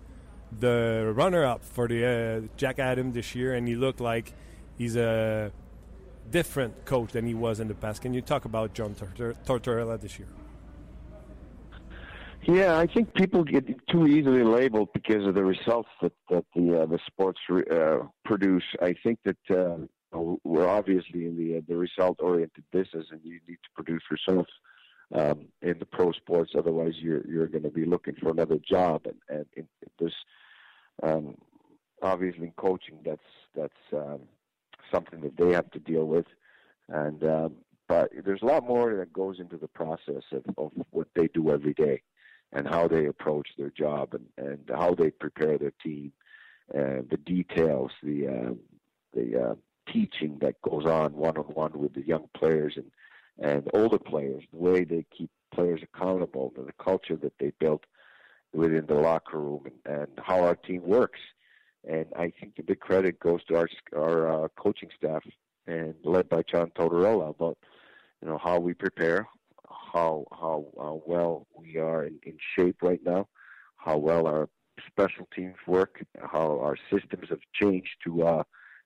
the 0.59 1.11
runner-up 1.15 1.63
for 1.63 1.87
the 1.87 2.05
uh, 2.05 2.47
Jack 2.57 2.79
Adams 2.79 3.13
this 3.13 3.35
year, 3.35 3.53
and 3.53 3.67
he 3.67 3.75
looked 3.75 4.01
like 4.01 4.33
he's 4.77 4.95
a 4.95 5.51
different 6.31 6.85
coach 6.85 7.11
than 7.11 7.27
he 7.27 7.35
was 7.35 7.59
in 7.59 7.67
the 7.67 7.75
past. 7.75 8.01
Can 8.01 8.13
you 8.13 8.21
talk 8.21 8.45
about 8.45 8.73
John 8.73 8.95
Tortorella 8.95 10.01
this 10.01 10.17
year? 10.17 10.27
Yeah, 12.45 12.77
I 12.77 12.87
think 12.87 13.13
people 13.13 13.43
get 13.43 13.65
too 13.87 14.05
easily 14.05 14.43
labeled 14.43 14.89
because 14.93 15.25
of 15.25 15.35
the 15.35 15.43
results 15.43 15.89
that 16.01 16.11
that 16.29 16.45
the 16.55 16.81
uh, 16.81 16.85
the 16.85 16.99
sports 17.05 17.39
uh, 17.49 17.99
produce. 18.25 18.63
I 18.81 18.95
think 19.01 19.19
that 19.23 19.37
uh, 19.49 19.77
we're 20.43 20.67
obviously 20.67 21.25
in 21.25 21.37
the 21.37 21.57
uh, 21.57 21.61
the 21.67 21.77
result 21.77 22.17
oriented 22.21 22.65
business, 22.71 23.07
and 23.11 23.21
you 23.23 23.39
need 23.47 23.59
to 23.63 23.69
produce 23.75 24.03
results 24.11 24.51
um, 25.13 25.45
in 25.61 25.79
the 25.79 25.85
pro 25.85 26.11
sports. 26.11 26.51
Otherwise, 26.57 26.95
you're 26.97 27.25
you're 27.27 27.47
going 27.47 27.63
to 27.63 27.69
be 27.69 27.85
looking 27.85 28.15
for 28.15 28.29
another 28.29 28.57
job, 28.57 29.05
and 29.29 29.45
and 29.55 29.67
there's 29.97 30.15
um, 31.01 31.35
obviously 32.01 32.45
in 32.47 32.51
coaching, 32.57 32.97
that's 33.05 33.21
that's 33.55 33.93
um, 33.93 34.19
something 34.91 35.21
that 35.21 35.37
they 35.37 35.53
have 35.53 35.71
to 35.71 35.79
deal 35.79 36.05
with, 36.05 36.25
and 36.89 37.23
um, 37.23 37.53
but 37.87 38.11
there's 38.25 38.41
a 38.41 38.45
lot 38.45 38.67
more 38.67 38.95
that 38.95 39.13
goes 39.13 39.39
into 39.39 39.57
the 39.57 39.67
process 39.67 40.23
of, 40.31 40.43
of 40.57 40.71
what 40.91 41.07
they 41.15 41.27
do 41.33 41.51
every 41.51 41.73
day, 41.73 42.01
and 42.53 42.67
how 42.67 42.87
they 42.87 43.05
approach 43.05 43.49
their 43.57 43.71
job, 43.71 44.13
and 44.13 44.25
and 44.37 44.59
how 44.69 44.93
they 44.93 45.09
prepare 45.09 45.57
their 45.57 45.73
team, 45.83 46.11
and 46.73 47.09
the 47.09 47.17
details, 47.17 47.91
the 48.01 48.27
uh, 48.27 48.53
the 49.13 49.41
uh, 49.41 49.55
teaching 49.91 50.37
that 50.41 50.61
goes 50.61 50.85
on 50.85 51.13
one 51.13 51.37
on 51.37 51.45
one 51.45 51.71
with 51.73 51.93
the 51.93 52.05
young 52.05 52.27
players 52.35 52.73
and 52.75 52.91
and 53.39 53.67
older 53.73 53.99
players, 53.99 54.43
the 54.51 54.59
way 54.59 54.83
they 54.83 55.05
keep 55.15 55.29
players 55.53 55.81
accountable, 55.81 56.53
and 56.57 56.67
the 56.67 56.83
culture 56.83 57.15
that 57.15 57.33
they 57.39 57.51
built 57.59 57.83
within 58.53 58.85
the 58.85 58.93
locker 58.93 59.39
room, 59.39 59.65
and, 59.85 59.97
and 59.97 60.07
how 60.23 60.41
our 60.41 60.55
team 60.55 60.83
works. 60.83 61.19
And 61.89 62.05
I 62.15 62.31
think 62.39 62.55
the 62.55 62.63
big 62.63 62.79
credit 62.79 63.19
goes 63.19 63.43
to 63.45 63.57
our 63.57 63.69
our 63.95 64.45
uh, 64.45 64.47
coaching 64.55 64.89
staff 64.95 65.23
and 65.67 65.95
led 66.03 66.29
by 66.29 66.43
John 66.43 66.71
Tortorella 66.75 67.29
about 67.29 67.57
you 68.21 68.27
know 68.27 68.37
how 68.37 68.59
we 68.59 68.73
prepare, 68.73 69.27
how 69.93 70.25
how 70.31 70.65
uh, 70.79 70.97
well 71.05 71.47
we 71.55 71.77
are 71.77 72.05
in, 72.05 72.19
in 72.23 72.37
shape 72.55 72.77
right 72.81 73.01
now, 73.05 73.27
how 73.77 73.97
well 73.97 74.27
our 74.27 74.49
special 74.87 75.27
teams 75.35 75.55
work, 75.67 76.03
how 76.19 76.59
our 76.61 76.77
systems 76.91 77.29
have 77.29 77.39
changed 77.53 77.95
to 78.03 78.23
uh, 78.23 78.43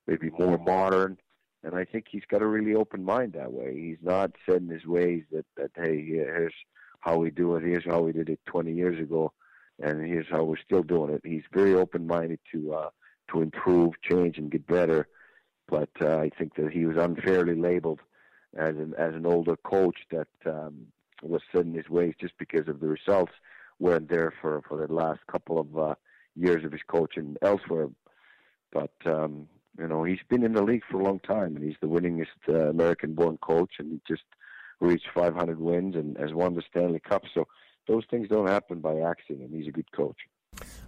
maybe 0.08 0.30
more 0.38 0.58
modern. 0.58 1.18
And 1.64 1.76
I 1.76 1.86
think 1.86 2.06
he's 2.10 2.26
got 2.30 2.42
a 2.42 2.48
really 2.48 2.76
open 2.76 3.04
mind 3.04 3.34
that 3.34 3.52
way. 3.52 3.74
He's 3.76 3.98
not 4.02 4.32
set 4.46 4.58
in 4.62 4.70
his 4.70 4.86
ways 4.86 5.24
that, 5.32 5.46
that 5.58 5.72
hey, 5.76 6.06
here's 6.06 6.54
how 7.00 7.18
we 7.18 7.32
do 7.32 7.56
it, 7.56 7.64
here's 7.64 7.86
how 7.86 8.02
we 8.02 8.12
did 8.12 8.30
it 8.30 8.40
20 8.46 8.72
years 8.72 9.00
ago, 9.00 9.34
and 9.82 10.06
here's 10.06 10.28
how 10.30 10.44
we're 10.44 10.58
still 10.58 10.84
doing 10.84 11.14
it. 11.14 11.22
He's 11.24 11.44
very 11.54 11.74
open 11.74 12.08
minded 12.08 12.40
to 12.54 12.74
uh, 12.74 12.90
to 13.32 13.42
improve, 13.42 13.94
change, 14.02 14.38
and 14.38 14.50
get 14.52 14.66
better. 14.68 15.08
But 15.68 15.90
uh, 16.00 16.18
I 16.18 16.30
think 16.38 16.56
that 16.56 16.72
he 16.72 16.86
was 16.86 16.96
unfairly 16.96 17.56
labeled 17.56 18.00
as 18.58 18.76
an 18.76 18.94
as 18.98 19.14
an 19.14 19.26
older 19.26 19.56
coach 19.58 19.98
that 20.12 20.28
um, 20.46 20.88
was 21.22 21.42
set 21.52 21.66
in 21.66 21.74
his 21.74 21.90
ways 21.90 22.14
just 22.20 22.38
because 22.38 22.68
of 22.68 22.80
the 22.80 22.88
results 22.88 23.34
weren't 23.80 24.10
there 24.10 24.34
for 24.42 24.62
for 24.68 24.86
the 24.86 24.94
last 24.94 25.20
couple 25.32 25.60
of 25.60 25.78
uh, 25.78 25.96
years 26.36 26.64
of 26.66 26.72
his 26.72 26.82
coaching 26.88 27.36
elsewhere. 27.42 27.90
But 28.72 28.94
um, 29.06 29.48
you 29.80 29.88
know, 29.88 30.04
he's 30.04 30.20
been 30.30 30.44
in 30.44 30.54
the 30.54 30.64
league 30.64 30.84
for 30.90 31.00
a 31.00 31.04
long 31.04 31.20
time, 31.20 31.56
and 31.56 31.64
he's 31.64 31.78
the 31.82 31.88
winningest 31.88 32.50
uh, 32.50 32.70
American-born 32.70 33.38
coach, 33.38 33.74
and 33.80 33.92
he 33.92 34.02
just 34.08 34.24
reached 34.80 35.08
500 35.14 35.60
wins 35.60 35.96
and 35.96 36.18
has 36.18 36.34
won 36.34 36.56
the 36.56 36.64
Stanley 36.70 37.00
Cup. 37.00 37.24
So 37.34 37.48
those 37.88 38.04
things 38.10 38.28
don't 38.28 38.48
happen 38.48 38.80
by 38.80 39.00
accident. 39.00 39.50
And 39.50 39.56
he's 39.56 39.68
a 39.68 39.72
good 39.72 39.92
coach. 39.92 40.18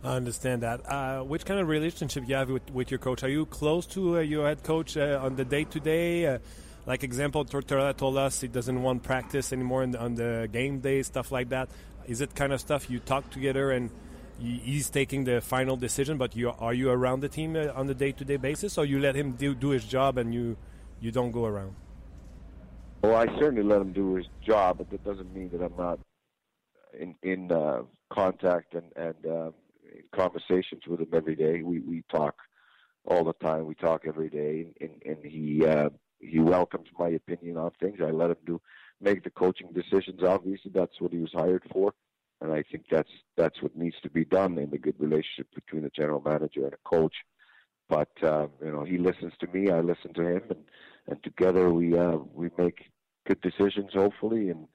I 0.03 0.15
understand 0.15 0.63
that. 0.63 0.81
Uh, 0.91 1.21
which 1.23 1.45
kind 1.45 1.59
of 1.59 1.67
relationship 1.67 2.27
you 2.27 2.35
have 2.35 2.49
with, 2.49 2.69
with 2.71 2.89
your 2.89 2.99
coach? 2.99 3.23
Are 3.23 3.29
you 3.29 3.45
close 3.45 3.85
to 3.87 4.17
uh, 4.17 4.21
your 4.21 4.47
head 4.47 4.63
coach 4.63 4.97
uh, 4.97 5.19
on 5.21 5.35
the 5.35 5.45
day 5.45 5.65
to 5.65 5.79
day? 5.79 6.39
Like 6.85 7.03
example, 7.03 7.45
Tortorella 7.45 7.95
told 7.95 8.17
us 8.17 8.41
he 8.41 8.47
doesn't 8.47 8.81
want 8.81 9.03
practice 9.03 9.53
anymore 9.53 9.85
the, 9.85 9.99
on 9.99 10.15
the 10.15 10.49
game 10.51 10.79
day, 10.79 11.03
stuff 11.03 11.31
like 11.31 11.49
that. 11.49 11.69
Is 12.07 12.21
it 12.21 12.33
kind 12.35 12.53
of 12.53 12.59
stuff 12.59 12.89
you 12.89 12.99
talk 12.99 13.29
together 13.29 13.71
and 13.71 13.91
he's 14.39 14.89
taking 14.89 15.25
the 15.25 15.41
final 15.41 15.75
decision? 15.75 16.17
But 16.17 16.35
you 16.35 16.51
are 16.51 16.73
you 16.73 16.89
around 16.89 17.19
the 17.19 17.29
team 17.29 17.55
uh, 17.55 17.67
on 17.75 17.87
the 17.87 17.93
day 17.93 18.11
to 18.13 18.25
day 18.25 18.37
basis, 18.37 18.77
or 18.77 18.85
you 18.85 18.99
let 18.99 19.15
him 19.15 19.33
do, 19.33 19.53
do 19.53 19.69
his 19.69 19.85
job 19.85 20.17
and 20.17 20.33
you 20.33 20.57
you 20.99 21.11
don't 21.11 21.31
go 21.31 21.45
around? 21.45 21.75
Well, 23.01 23.15
I 23.15 23.27
certainly 23.39 23.63
let 23.63 23.81
him 23.81 23.93
do 23.93 24.15
his 24.15 24.25
job, 24.45 24.79
but 24.79 24.89
that 24.89 25.03
doesn't 25.03 25.33
mean 25.33 25.49
that 25.51 25.61
I'm 25.61 25.77
not 25.77 25.99
in 26.97 27.15
in 27.21 27.51
uh, 27.51 27.83
contact 28.09 28.73
and 28.73 28.91
and 28.95 29.25
uh, 29.25 29.51
in 29.83 30.03
conversations 30.13 30.83
with 30.87 31.01
him 31.01 31.09
every 31.13 31.35
day. 31.35 31.61
We 31.61 31.79
we 31.79 32.03
talk 32.11 32.35
all 33.05 33.23
the 33.23 33.33
time. 33.33 33.65
We 33.65 33.75
talk 33.75 34.03
every 34.05 34.29
day, 34.29 34.73
and, 34.81 35.01
and 35.05 35.25
he 35.25 35.65
uh, 35.65 35.89
he 36.19 36.39
welcomes 36.39 36.87
my 36.97 37.09
opinion 37.09 37.57
on 37.57 37.71
things. 37.79 37.99
I 38.01 38.11
let 38.11 38.31
him 38.31 38.37
do 38.45 38.61
make 39.01 39.23
the 39.23 39.29
coaching 39.29 39.71
decisions. 39.73 40.23
Obviously, 40.23 40.71
that's 40.73 40.99
what 40.99 41.11
he 41.11 41.19
was 41.19 41.31
hired 41.33 41.63
for, 41.71 41.93
and 42.41 42.51
I 42.51 42.63
think 42.71 42.85
that's 42.91 43.11
that's 43.37 43.61
what 43.61 43.75
needs 43.75 43.95
to 44.03 44.09
be 44.09 44.25
done 44.25 44.57
in 44.57 44.69
the 44.69 44.77
good 44.77 44.95
relationship 44.99 45.47
between 45.55 45.85
a 45.85 45.89
general 45.89 46.21
manager 46.21 46.65
and 46.65 46.73
a 46.73 46.89
coach. 46.89 47.15
But 47.87 48.11
uh, 48.21 48.47
you 48.63 48.71
know, 48.71 48.83
he 48.83 48.97
listens 48.97 49.33
to 49.39 49.47
me. 49.47 49.71
I 49.71 49.81
listen 49.81 50.13
to 50.13 50.27
him, 50.27 50.43
and 50.49 50.63
and 51.07 51.23
together 51.23 51.73
we 51.73 51.97
uh, 51.97 52.17
we 52.33 52.49
make 52.57 52.91
good 53.25 53.41
decisions, 53.41 53.93
hopefully, 53.93 54.49
and 54.49 54.67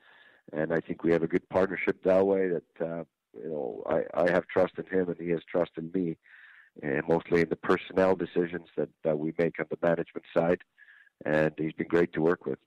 and 0.53 0.73
I 0.73 0.81
think 0.81 1.03
we 1.03 1.13
have 1.13 1.23
a 1.23 1.29
good 1.29 1.49
partnership 1.49 2.03
that 2.05 2.27
way. 2.27 2.49
That 2.49 2.87
uh, 2.87 3.05
you 3.37 3.51
know, 3.51 3.83
I 3.87 4.03
I 4.15 4.31
have 4.31 4.47
trust 4.47 4.75
in 4.79 4.87
him, 4.87 5.09
and 5.09 5.21
he 5.21 5.31
has 5.31 5.41
trust 5.45 5.73
in 5.77 5.91
me, 5.95 6.17
and 6.83 7.03
mostly 7.09 7.43
in 7.43 7.49
the 7.49 7.57
personnel 7.57 8.17
decisions 8.17 8.69
that 8.77 8.89
that 9.05 9.19
we 9.19 9.33
make 9.39 9.61
on 9.61 9.67
the 9.71 9.79
management 9.87 10.25
side. 10.35 10.59
And 11.25 11.51
he's 11.59 11.73
been 11.73 11.89
great 11.89 12.13
to 12.13 12.21
work 12.21 12.47
with. 12.47 12.59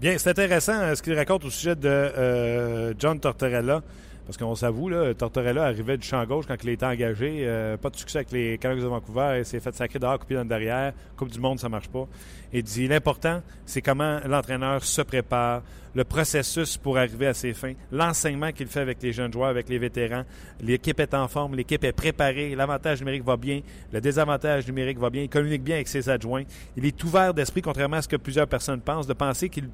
Bien, 0.00 0.16
c'est 0.16 0.30
intéressant 0.30 0.74
euh, 0.74 0.94
ce 0.94 1.02
qu'il 1.02 1.14
raconte 1.14 1.44
au 1.44 1.50
sujet 1.50 1.74
de 1.74 1.88
euh, 1.88 2.94
John 2.96 3.18
Tortorella. 3.18 3.82
Parce 4.28 4.36
qu'on 4.36 4.54
s'avoue, 4.54 4.90
Tortorella 5.14 5.64
arrivait 5.64 5.96
du 5.96 6.06
champ 6.06 6.22
gauche 6.26 6.44
quand 6.46 6.62
il 6.62 6.68
était 6.68 6.84
engagé. 6.84 7.44
Euh, 7.46 7.78
pas 7.78 7.88
de 7.88 7.96
succès 7.96 8.18
avec 8.18 8.30
les 8.30 8.58
Canucks 8.58 8.82
de 8.82 8.86
Vancouver. 8.86 9.36
Il 9.38 9.46
s'est 9.46 9.58
fait 9.58 9.74
sacrer 9.74 9.98
dehors, 9.98 10.18
coupé 10.18 10.34
dans 10.34 10.42
le 10.42 10.48
derrière. 10.48 10.92
Coupe 11.16 11.30
du 11.30 11.40
monde, 11.40 11.58
ça 11.58 11.70
marche 11.70 11.88
pas. 11.88 12.06
Il 12.52 12.62
dit 12.62 12.86
l'important, 12.88 13.40
c'est 13.64 13.80
comment 13.80 14.20
l'entraîneur 14.26 14.84
se 14.84 15.00
prépare, 15.00 15.62
le 15.94 16.04
processus 16.04 16.76
pour 16.76 16.98
arriver 16.98 17.26
à 17.26 17.32
ses 17.32 17.54
fins, 17.54 17.72
l'enseignement 17.90 18.52
qu'il 18.52 18.66
fait 18.66 18.80
avec 18.80 19.02
les 19.02 19.14
jeunes 19.14 19.32
joueurs, 19.32 19.48
avec 19.48 19.66
les 19.70 19.78
vétérans. 19.78 20.24
L'équipe 20.60 21.00
est 21.00 21.14
en 21.14 21.26
forme, 21.26 21.54
l'équipe 21.54 21.82
est 21.82 21.92
préparée, 21.92 22.54
l'avantage 22.54 23.00
numérique 23.00 23.24
va 23.24 23.38
bien, 23.38 23.62
le 23.94 24.00
désavantage 24.02 24.66
numérique 24.66 24.98
va 24.98 25.08
bien. 25.08 25.22
Il 25.22 25.30
communique 25.30 25.62
bien 25.62 25.76
avec 25.76 25.88
ses 25.88 26.06
adjoints. 26.06 26.44
Il 26.76 26.84
est 26.84 27.02
ouvert 27.02 27.32
d'esprit, 27.32 27.62
contrairement 27.62 27.96
à 27.96 28.02
ce 28.02 28.08
que 28.08 28.16
plusieurs 28.16 28.46
personnes 28.46 28.82
pensent, 28.82 29.06
de 29.06 29.14
penser 29.14 29.48
qu'il 29.48 29.70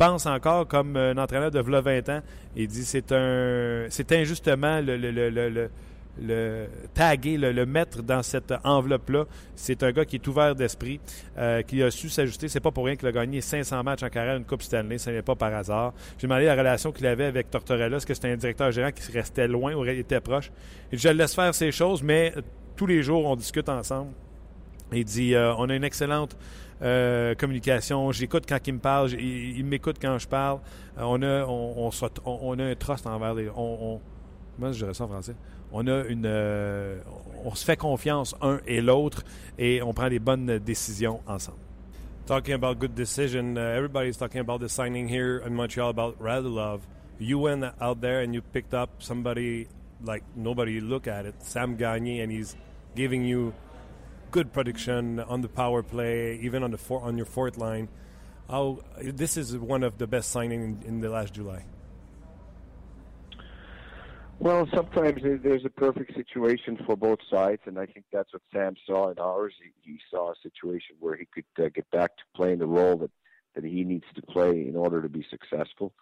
pense 0.00 0.24
encore 0.24 0.66
comme 0.66 0.96
un 0.96 1.18
entraîneur 1.18 1.50
de 1.50 1.60
20 1.60 2.08
ans. 2.08 2.20
Il 2.56 2.68
dit 2.68 2.86
c'est 2.86 3.12
un 3.12 3.84
c'est 3.90 4.10
injustement 4.12 4.80
le, 4.80 4.96
le, 4.96 5.10
le, 5.10 5.70
le 6.18 6.66
taguer, 6.94 7.36
le, 7.36 7.66
mettre 7.66 8.02
dans 8.02 8.22
cette 8.22 8.54
enveloppe-là. 8.64 9.26
C'est 9.54 9.82
un 9.82 9.92
gars 9.92 10.06
qui 10.06 10.16
est 10.16 10.26
ouvert 10.26 10.54
d'esprit, 10.54 11.00
euh, 11.36 11.60
qui 11.60 11.82
a 11.82 11.90
su 11.90 12.08
s'ajuster. 12.08 12.48
C'est 12.48 12.60
pas 12.60 12.70
pour 12.70 12.86
rien 12.86 12.96
qu'il 12.96 13.08
a 13.08 13.12
gagné 13.12 13.42
500 13.42 13.82
matchs 13.84 14.02
en 14.02 14.08
carrière, 14.08 14.36
une 14.36 14.46
Coupe 14.46 14.62
Stanley. 14.62 14.96
Ce 14.96 15.10
n'est 15.10 15.20
pas 15.20 15.34
par 15.34 15.54
hasard. 15.54 15.92
J'ai 16.16 16.26
demandé 16.26 16.46
la 16.46 16.54
relation 16.54 16.92
qu'il 16.92 17.06
avait 17.06 17.26
avec 17.26 17.50
Tortorella. 17.50 17.98
Est-ce 17.98 18.06
que 18.06 18.14
c'était 18.14 18.30
un 18.30 18.36
directeur 18.36 18.72
gérant 18.72 18.92
qui 18.92 19.12
restait 19.12 19.48
loin 19.48 19.74
ou 19.74 19.84
était 19.84 20.20
proche? 20.20 20.50
Je 20.92 21.08
le 21.10 21.14
laisse 21.14 21.34
faire 21.34 21.54
ces 21.54 21.72
choses, 21.72 22.02
mais 22.02 22.32
tous 22.74 22.86
les 22.86 23.02
jours, 23.02 23.26
on 23.26 23.36
discute 23.36 23.68
ensemble. 23.68 24.12
Il 24.92 25.04
dit, 25.04 25.34
euh, 25.34 25.54
on 25.56 25.68
a 25.68 25.74
une 25.74 25.84
excellente 25.84 26.36
euh, 26.82 27.34
communication. 27.34 28.10
J'écoute 28.12 28.44
quand 28.48 28.58
il 28.66 28.74
me 28.74 28.78
parle, 28.78 29.12
il, 29.12 29.64
m'écoute 29.64 29.96
quand 30.00 30.18
je 30.18 30.28
parle. 30.28 30.60
Euh, 30.98 31.02
on, 31.02 31.22
a, 31.22 31.44
on, 31.46 31.90
on, 32.24 32.58
a 32.58 32.64
un 32.64 32.74
trust 32.74 33.06
envers 33.06 33.34
les. 33.34 33.48
On, 33.54 34.00
moi, 34.58 34.72
je 34.72 34.78
dirais 34.78 34.94
ça 34.94 35.04
en 35.04 35.08
français? 35.08 35.34
On 35.72 35.86
a 35.86 36.04
une. 36.04 36.24
Euh, 36.26 36.98
on 37.44 37.54
se 37.54 37.64
fait 37.64 37.76
confiance 37.76 38.34
un 38.40 38.60
et 38.66 38.80
l'autre 38.80 39.24
et 39.58 39.82
on 39.82 39.92
prend 39.92 40.08
des 40.08 40.18
bonnes 40.18 40.58
décisions 40.58 41.20
ensemble. 41.26 41.58
Talking 42.26 42.54
about 42.54 42.74
good 42.78 42.94
decision, 42.94 43.56
uh, 43.56 43.76
everybody's 43.76 44.16
talking 44.16 44.40
about 44.40 44.60
the 44.60 44.68
signing 44.68 45.08
here 45.08 45.42
in 45.44 45.50
Montreal 45.50 45.90
about 45.90 46.16
Radulov. 46.20 46.80
You 47.18 47.38
went 47.38 47.64
out 47.80 48.00
there 48.00 48.22
and 48.22 48.32
you 48.32 48.40
picked 48.40 48.72
up 48.72 49.02
somebody 49.02 49.66
like 50.04 50.22
nobody 50.36 50.80
look 50.80 51.08
at 51.08 51.26
it, 51.26 51.34
Sam 51.40 51.76
Gagne, 51.76 52.20
and 52.20 52.30
he's 52.30 52.56
giving 52.94 53.24
you 53.24 53.52
good 54.30 54.52
production 54.52 55.20
on 55.20 55.40
the 55.40 55.48
power 55.48 55.82
play, 55.82 56.38
even 56.40 56.62
on 56.62 56.70
the 56.70 56.78
four, 56.78 57.02
on 57.02 57.16
your 57.16 57.26
fourth 57.26 57.58
line. 57.58 57.88
How 58.48 58.80
this 59.00 59.36
is 59.36 59.56
one 59.56 59.82
of 59.82 59.98
the 59.98 60.06
best 60.06 60.34
signings 60.34 60.64
in, 60.64 60.82
in, 60.84 61.00
the 61.00 61.08
last 61.08 61.34
July. 61.34 61.64
Well, 64.40 64.66
sometimes 64.74 65.20
there's 65.22 65.64
a 65.64 65.70
perfect 65.70 66.14
situation 66.14 66.78
for 66.84 66.96
both 66.96 67.20
sides, 67.30 67.62
and 67.66 67.78
I 67.78 67.86
think 67.86 68.06
that's 68.12 68.32
what 68.32 68.42
Sam 68.52 68.74
saw 68.86 69.10
in 69.10 69.18
ours. 69.18 69.52
He, 69.62 69.92
he 69.92 69.98
saw 70.10 70.32
a 70.32 70.34
situation 70.42 70.96
where 70.98 71.16
he 71.16 71.26
could 71.26 71.64
uh, 71.64 71.68
get 71.74 71.88
back 71.90 72.16
to 72.16 72.22
playing 72.34 72.58
the 72.58 72.66
role 72.66 72.96
that 72.98 73.10
that 73.54 73.64
he 73.64 73.82
needs 73.82 74.04
to 74.14 74.22
play 74.22 74.66
in 74.68 74.76
order 74.76 75.02
to 75.02 75.08
be 75.08 75.26
successful. 75.28 75.92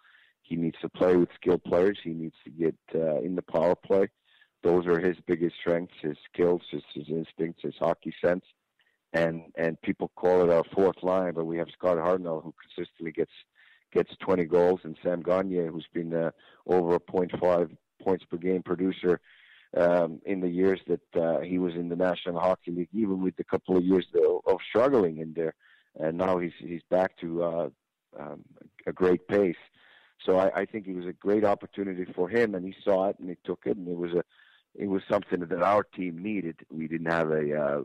He 0.43 0.55
needs 0.55 0.77
to 0.81 0.89
play 0.89 1.15
with 1.15 1.29
skilled 1.33 1.63
players. 1.63 1.97
He 2.03 2.11
needs 2.11 2.35
to 2.43 2.51
get 2.51 2.75
uh, 2.93 3.21
in 3.21 3.35
the 3.35 3.41
power 3.41 3.75
play 3.75 4.09
those 4.63 4.85
are 4.87 4.99
his 4.99 5.17
biggest 5.25 5.55
strengths, 5.59 5.93
his 6.01 6.17
skills, 6.31 6.61
his, 6.69 6.83
his 6.93 7.07
instincts, 7.09 7.63
his 7.63 7.75
hockey 7.79 8.13
sense. 8.23 8.43
And 9.13 9.45
and 9.55 9.81
people 9.81 10.11
call 10.15 10.43
it 10.43 10.51
our 10.51 10.63
fourth 10.75 11.01
line, 11.01 11.33
but 11.33 11.45
we 11.45 11.57
have 11.57 11.69
Scott 11.75 11.97
Hartnell 11.97 12.43
who 12.43 12.53
consistently 12.61 13.11
gets 13.11 13.31
gets 13.91 14.11
20 14.19 14.45
goals, 14.45 14.81
and 14.83 14.95
Sam 15.01 15.23
Gagne 15.23 15.65
who's 15.65 15.87
been 15.93 16.13
uh, 16.13 16.29
over 16.67 16.93
a 16.93 16.99
point 16.99 17.31
five 17.41 17.71
points 18.03 18.23
per 18.25 18.37
game 18.37 18.61
producer 18.61 19.19
um, 19.75 20.19
in 20.25 20.41
the 20.41 20.49
years 20.49 20.79
that 20.87 21.19
uh, 21.19 21.39
he 21.39 21.57
was 21.57 21.73
in 21.73 21.89
the 21.89 21.95
National 21.95 22.39
Hockey 22.39 22.71
League, 22.71 22.89
even 22.93 23.23
with 23.23 23.33
a 23.39 23.43
couple 23.43 23.77
of 23.77 23.83
years 23.83 24.05
of, 24.15 24.41
of 24.45 24.59
struggling 24.69 25.17
in 25.17 25.33
there. 25.33 25.55
And 25.99 26.17
now 26.17 26.37
he's 26.37 26.53
he's 26.59 26.83
back 26.91 27.17
to 27.17 27.43
uh, 27.43 27.69
um, 28.19 28.43
a 28.85 28.93
great 28.93 29.27
pace. 29.27 29.55
So 30.25 30.37
I, 30.37 30.61
I 30.61 30.65
think 30.65 30.85
it 30.85 30.95
was 30.95 31.05
a 31.05 31.13
great 31.13 31.45
opportunity 31.45 32.05
for 32.13 32.29
him, 32.29 32.53
and 32.53 32.65
he 32.65 32.75
saw 32.83 33.09
it 33.09 33.17
and 33.19 33.29
he 33.29 33.37
took 33.43 33.61
it, 33.65 33.77
and 33.77 33.87
it 33.87 33.97
was 33.97 34.11
a 34.11 34.23
it 34.79 34.87
was 34.87 35.03
something 35.11 35.41
that 35.41 35.61
our 35.61 35.83
team 35.83 36.23
needed. 36.23 36.55
We 36.71 36.87
didn't 36.87 37.11
have 37.11 37.29
a 37.31 37.53
uh, 37.53 37.81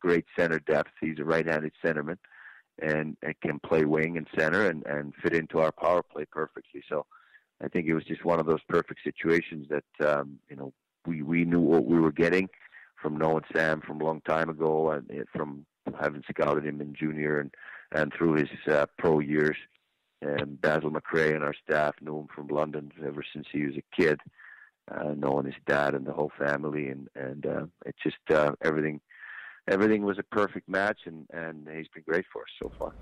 great 0.00 0.24
center 0.38 0.60
depth. 0.60 0.92
He's 1.00 1.18
a 1.18 1.24
right-handed 1.24 1.72
centerman, 1.84 2.18
and, 2.80 3.16
and 3.22 3.34
can 3.42 3.58
play 3.58 3.84
wing 3.84 4.16
and 4.16 4.28
center 4.38 4.70
and 4.70 4.86
and 4.86 5.12
fit 5.22 5.34
into 5.34 5.58
our 5.58 5.72
power 5.72 6.02
play 6.02 6.24
perfectly. 6.30 6.82
So, 6.88 7.04
I 7.62 7.68
think 7.68 7.86
it 7.86 7.94
was 7.94 8.04
just 8.04 8.24
one 8.24 8.38
of 8.38 8.46
those 8.46 8.62
perfect 8.68 9.00
situations 9.02 9.66
that 9.70 10.08
um, 10.08 10.38
you 10.48 10.56
know 10.56 10.72
we 11.04 11.22
we 11.22 11.44
knew 11.44 11.60
what 11.60 11.84
we 11.84 11.98
were 11.98 12.12
getting 12.12 12.48
from 13.02 13.18
knowing 13.18 13.44
Sam 13.54 13.80
from 13.80 14.00
a 14.00 14.04
long 14.04 14.20
time 14.22 14.48
ago 14.48 14.90
and 14.90 15.10
from 15.34 15.66
having 16.00 16.22
scouted 16.30 16.64
him 16.64 16.80
in 16.80 16.94
junior 16.94 17.40
and 17.40 17.52
and 17.92 18.12
through 18.12 18.34
his 18.34 18.48
uh, 18.70 18.86
pro 18.98 19.18
years. 19.18 19.56
And 20.22 20.60
Basil 20.60 20.90
McRae 20.90 21.34
and 21.34 21.44
our 21.44 21.54
staff 21.54 21.94
knew 22.00 22.20
him 22.20 22.28
from 22.34 22.48
London 22.48 22.90
ever 23.04 23.22
since 23.32 23.46
he 23.52 23.66
was 23.66 23.76
a 23.76 23.82
kid, 23.94 24.18
knowing 25.16 25.46
his 25.46 25.54
dad 25.66 25.94
and 25.94 26.06
the 26.06 26.12
whole 26.12 26.32
family, 26.38 26.88
and 26.88 27.08
and 27.14 27.46
uh, 27.46 27.66
it 27.84 27.94
just 28.02 28.16
uh, 28.30 28.52
everything 28.62 29.00
everything 29.68 30.04
was 30.04 30.18
a 30.18 30.22
perfect 30.22 30.68
match, 30.68 31.00
and, 31.06 31.26
and 31.32 31.68
he's 31.68 31.88
been 31.88 32.04
great 32.06 32.24
for 32.32 32.42
us 32.42 32.48
so 32.62 32.70
far. 32.78 32.92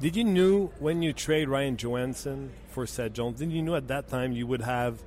Did 0.00 0.16
you 0.16 0.24
knew 0.24 0.68
when 0.78 1.02
you 1.02 1.12
trade 1.12 1.48
Ryan 1.48 1.76
Johansson 1.76 2.52
for 2.68 2.86
Seth 2.86 3.14
Jones? 3.14 3.38
Did 3.38 3.52
you 3.52 3.62
know 3.62 3.74
at 3.74 3.88
that 3.88 4.08
time 4.08 4.32
you 4.32 4.46
would 4.46 4.60
have 4.60 5.02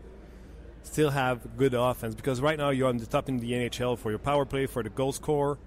still 0.82 1.12
have 1.12 1.58
good 1.58 1.74
offense? 1.74 2.16
Because 2.16 2.42
right 2.42 2.58
now 2.58 2.70
you're 2.70 2.90
on 2.90 2.98
the 2.98 3.06
top 3.06 3.30
in 3.30 3.40
the 3.40 3.52
NHL 3.52 3.98
for 3.98 4.10
your 4.10 4.20
power 4.20 4.46
play, 4.46 4.66
for 4.66 4.84
the 4.84 4.90
goal 4.90 5.12
score, 5.12 5.60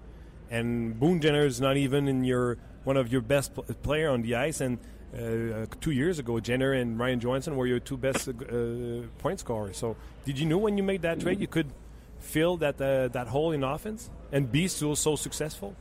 and 0.49 0.99
Boone 0.99 1.21
Jenner 1.21 1.45
is 1.45 1.61
not 1.61 1.77
even 1.77 2.07
in 2.07 2.23
your 2.23 2.57
one 2.83 2.97
of 2.97 3.11
your 3.11 3.21
best 3.21 3.53
player 3.83 4.09
on 4.09 4.21
the 4.21 4.35
ice. 4.35 4.61
And 4.61 4.79
uh, 5.13 5.65
two 5.79 5.91
years 5.91 6.19
ago, 6.19 6.39
Jenner 6.39 6.73
and 6.73 6.99
Ryan 6.99 7.19
Johansson 7.19 7.55
were 7.55 7.65
your 7.65 7.79
two 7.79 7.97
best 7.97 8.27
uh, 8.27 8.33
point 9.19 9.39
scorers. 9.39 9.77
So 9.77 9.95
did 10.25 10.37
you 10.37 10.45
know 10.45 10.57
when 10.57 10.77
you 10.77 10.83
made 10.83 11.01
that 11.03 11.19
trade 11.19 11.39
you 11.39 11.47
could 11.47 11.71
fill 12.19 12.57
that 12.57 12.81
uh, 12.81 13.07
that 13.09 13.27
hole 13.27 13.51
in 13.51 13.63
offense 13.63 14.09
and 14.31 14.51
be 14.51 14.67
still 14.67 14.95
so 14.95 15.15
successful? 15.15 15.75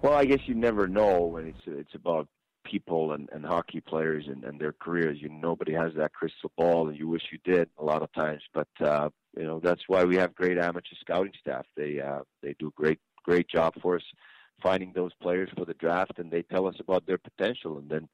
Well, 0.00 0.14
I 0.14 0.24
guess 0.24 0.40
you 0.46 0.54
never 0.54 0.88
know 0.88 1.20
when 1.20 1.46
it's 1.48 1.60
it's 1.66 1.94
about 1.94 2.26
people 2.64 3.12
and, 3.12 3.28
and 3.32 3.44
hockey 3.44 3.80
players 3.80 4.24
and, 4.28 4.44
and 4.44 4.58
their 4.58 4.72
careers. 4.72 5.18
You 5.20 5.28
nobody 5.28 5.74
has 5.74 5.92
that 5.96 6.14
crystal 6.14 6.50
ball, 6.56 6.88
and 6.88 6.98
you 6.98 7.06
wish 7.06 7.22
you 7.30 7.38
did 7.44 7.68
a 7.78 7.84
lot 7.84 8.02
of 8.02 8.12
times. 8.12 8.42
But 8.54 8.68
uh, 8.80 9.10
you 9.36 9.44
know 9.44 9.60
that's 9.60 9.82
why 9.88 10.04
we 10.04 10.16
have 10.16 10.34
great 10.34 10.58
amateur 10.58 10.94
scouting 11.00 11.32
staff. 11.38 11.66
They 11.76 12.00
uh, 12.00 12.20
they 12.42 12.54
do 12.58 12.72
great 12.74 12.98
great 13.24 13.46
job 13.48 13.74
for 13.80 13.96
us 13.96 14.02
finding 14.62 14.92
those 14.92 15.12
players 15.20 15.50
for 15.56 15.64
the 15.64 15.74
draft, 15.74 16.18
and 16.18 16.30
they 16.30 16.42
tell 16.42 16.66
us 16.66 16.76
about 16.78 17.06
their 17.06 17.18
potential. 17.18 17.78
And 17.78 17.88
then 17.88 18.08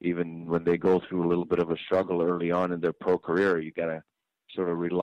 even 0.00 0.46
when 0.46 0.64
they 0.64 0.76
go 0.76 1.00
through 1.00 1.26
a 1.26 1.28
little 1.28 1.44
bit 1.44 1.58
of 1.58 1.70
a 1.70 1.76
struggle 1.76 2.22
early 2.22 2.50
on 2.50 2.72
in 2.72 2.80
their 2.80 2.92
pro 2.92 3.18
career, 3.18 3.60
you 3.60 3.72
got 3.72 3.86
to 3.86 4.02
sort 4.54 4.68
of 4.68 4.78
rely 4.78 5.00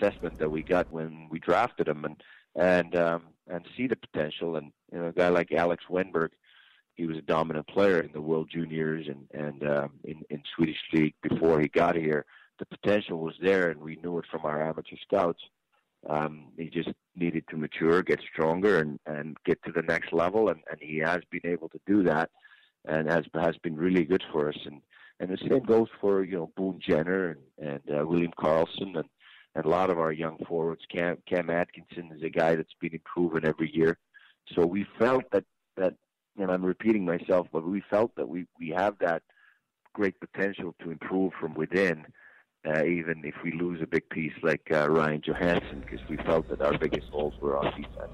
assessment 0.00 0.38
that 0.38 0.50
we 0.50 0.62
got 0.62 0.90
when 0.90 1.28
we 1.30 1.38
drafted 1.38 1.88
him 1.88 2.04
and 2.04 2.22
and 2.56 2.96
um, 2.96 3.22
and 3.48 3.66
see 3.76 3.86
the 3.86 3.96
potential. 3.96 4.56
And 4.56 4.72
you 4.92 4.98
know, 4.98 5.06
a 5.08 5.12
guy 5.12 5.28
like 5.28 5.52
Alex 5.52 5.84
Wenberg, 5.88 6.30
he 6.94 7.06
was 7.06 7.16
a 7.16 7.22
dominant 7.22 7.68
player 7.68 8.00
in 8.00 8.12
the 8.12 8.20
World 8.20 8.50
Juniors 8.52 9.06
and 9.08 9.26
and 9.32 9.70
um, 9.70 9.90
in 10.04 10.22
in 10.30 10.42
Swedish 10.56 10.78
league 10.92 11.14
before 11.22 11.60
he 11.60 11.68
got 11.68 11.96
here. 11.96 12.24
The 12.58 12.66
potential 12.66 13.20
was 13.20 13.34
there, 13.40 13.70
and 13.70 13.80
we 13.80 13.96
knew 13.96 14.18
it 14.18 14.26
from 14.30 14.44
our 14.44 14.62
amateur 14.62 14.96
scouts. 15.02 15.40
Um, 16.08 16.48
he 16.56 16.70
just 16.70 16.90
needed 17.14 17.44
to 17.50 17.56
mature, 17.56 18.02
get 18.02 18.20
stronger, 18.32 18.78
and 18.78 18.98
and 19.06 19.36
get 19.44 19.62
to 19.64 19.72
the 19.72 19.82
next 19.82 20.12
level, 20.12 20.48
and 20.48 20.60
and 20.70 20.80
he 20.80 20.98
has 20.98 21.20
been 21.30 21.44
able 21.44 21.68
to 21.70 21.80
do 21.86 22.02
that, 22.04 22.30
and 22.86 23.08
has 23.08 23.24
has 23.34 23.56
been 23.58 23.76
really 23.76 24.04
good 24.04 24.22
for 24.32 24.48
us. 24.48 24.58
And 24.64 24.80
and 25.20 25.30
the 25.30 25.38
same 25.48 25.62
goes 25.62 25.88
for 26.00 26.24
you 26.24 26.36
know 26.36 26.52
Boone 26.56 26.80
Jenner 26.80 27.36
and 27.58 27.68
and 27.68 28.00
uh, 28.00 28.06
William 28.06 28.32
Carlson 28.38 28.96
and 28.96 29.08
and 29.54 29.64
a 29.64 29.68
lot 29.68 29.90
of 29.90 29.98
our 29.98 30.12
young 30.12 30.38
forwards. 30.48 30.82
Cam 30.90 31.18
Cam 31.26 31.50
Atkinson 31.50 32.10
is 32.16 32.22
a 32.22 32.30
guy 32.30 32.54
that's 32.54 32.74
been 32.80 32.94
improving 32.94 33.44
every 33.44 33.70
year. 33.74 33.98
So 34.54 34.64
we 34.66 34.86
felt 34.98 35.24
that 35.32 35.44
that, 35.76 35.94
and 36.38 36.50
I'm 36.50 36.64
repeating 36.64 37.04
myself, 37.04 37.48
but 37.52 37.66
we 37.66 37.82
felt 37.90 38.14
that 38.16 38.28
we 38.28 38.46
we 38.58 38.70
have 38.70 38.96
that 39.00 39.22
great 39.92 40.14
potential 40.20 40.74
to 40.82 40.90
improve 40.90 41.32
from 41.40 41.54
within. 41.54 42.06
Uh, 42.66 42.84
even 42.84 43.22
if 43.24 43.34
we 43.42 43.52
lose 43.52 43.80
a 43.82 43.86
big 43.86 44.06
piece 44.10 44.34
like 44.42 44.68
uh, 44.70 44.86
Ryan 44.90 45.22
Johansson, 45.24 45.80
because 45.80 46.00
we 46.10 46.18
felt 46.18 46.46
that 46.48 46.60
our 46.60 46.76
biggest 46.76 47.08
holes 47.10 47.34
were 47.40 47.56
on 47.56 47.64
defense. 47.70 48.12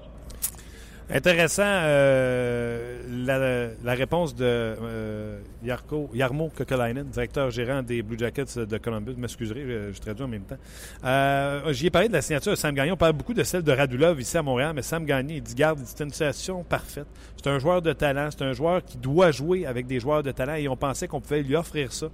Intéressant 1.09 1.63
euh, 1.63 3.01
la, 3.25 3.69
la, 3.81 3.93
réponse 3.93 4.35
de 4.35 4.43
euh, 4.43 5.39
Yarko, 5.63 6.09
Yarmo 6.13 6.51
Kokolainen, 6.53 7.05
directeur 7.05 7.49
gérant 7.49 7.81
des 7.81 8.01
Blue 8.01 8.19
Jackets 8.19 8.59
de 8.65 8.77
Columbus. 8.77 9.13
M'excuserez, 9.17 9.63
je, 9.65 9.93
je, 9.93 10.01
traduis 10.01 10.25
en 10.25 10.27
même 10.27 10.43
temps. 10.43 10.57
Euh, 11.05 11.71
J'y 11.71 11.87
ai 11.87 11.89
parlé 11.91 12.09
de 12.09 12.13
la 12.13 12.21
signature 12.21 12.51
de 12.51 12.57
Sam 12.57 12.75
Gagné. 12.75 12.91
On 12.91 12.97
parle 12.97 13.13
beaucoup 13.13 13.33
de 13.33 13.43
celle 13.43 13.63
de 13.63 13.71
Radulov 13.71 14.19
ici 14.19 14.37
à 14.37 14.41
Montréal, 14.41 14.73
mais 14.75 14.81
Sam 14.81 15.05
Gagné, 15.05 15.35
il 15.37 15.41
dit 15.41 15.55
garde, 15.55 15.79
c'est 15.85 16.03
une 16.03 16.09
situation 16.09 16.65
parfaite. 16.65 17.07
C'est 17.37 17.49
un 17.49 17.59
joueur 17.59 17.81
de 17.81 17.93
talent, 17.93 18.27
c'est 18.29 18.43
un 18.43 18.51
joueur 18.51 18.83
qui 18.83 18.97
doit 18.97 19.31
jouer 19.31 19.65
avec 19.65 19.87
des 19.87 20.01
joueurs 20.01 20.23
de 20.23 20.31
talent 20.31 20.55
et 20.55 20.67
on 20.67 20.75
pensait 20.75 21.07
qu'on 21.07 21.21
pouvait 21.21 21.41
lui 21.41 21.55
offrir 21.55 21.93
ça 21.93 22.07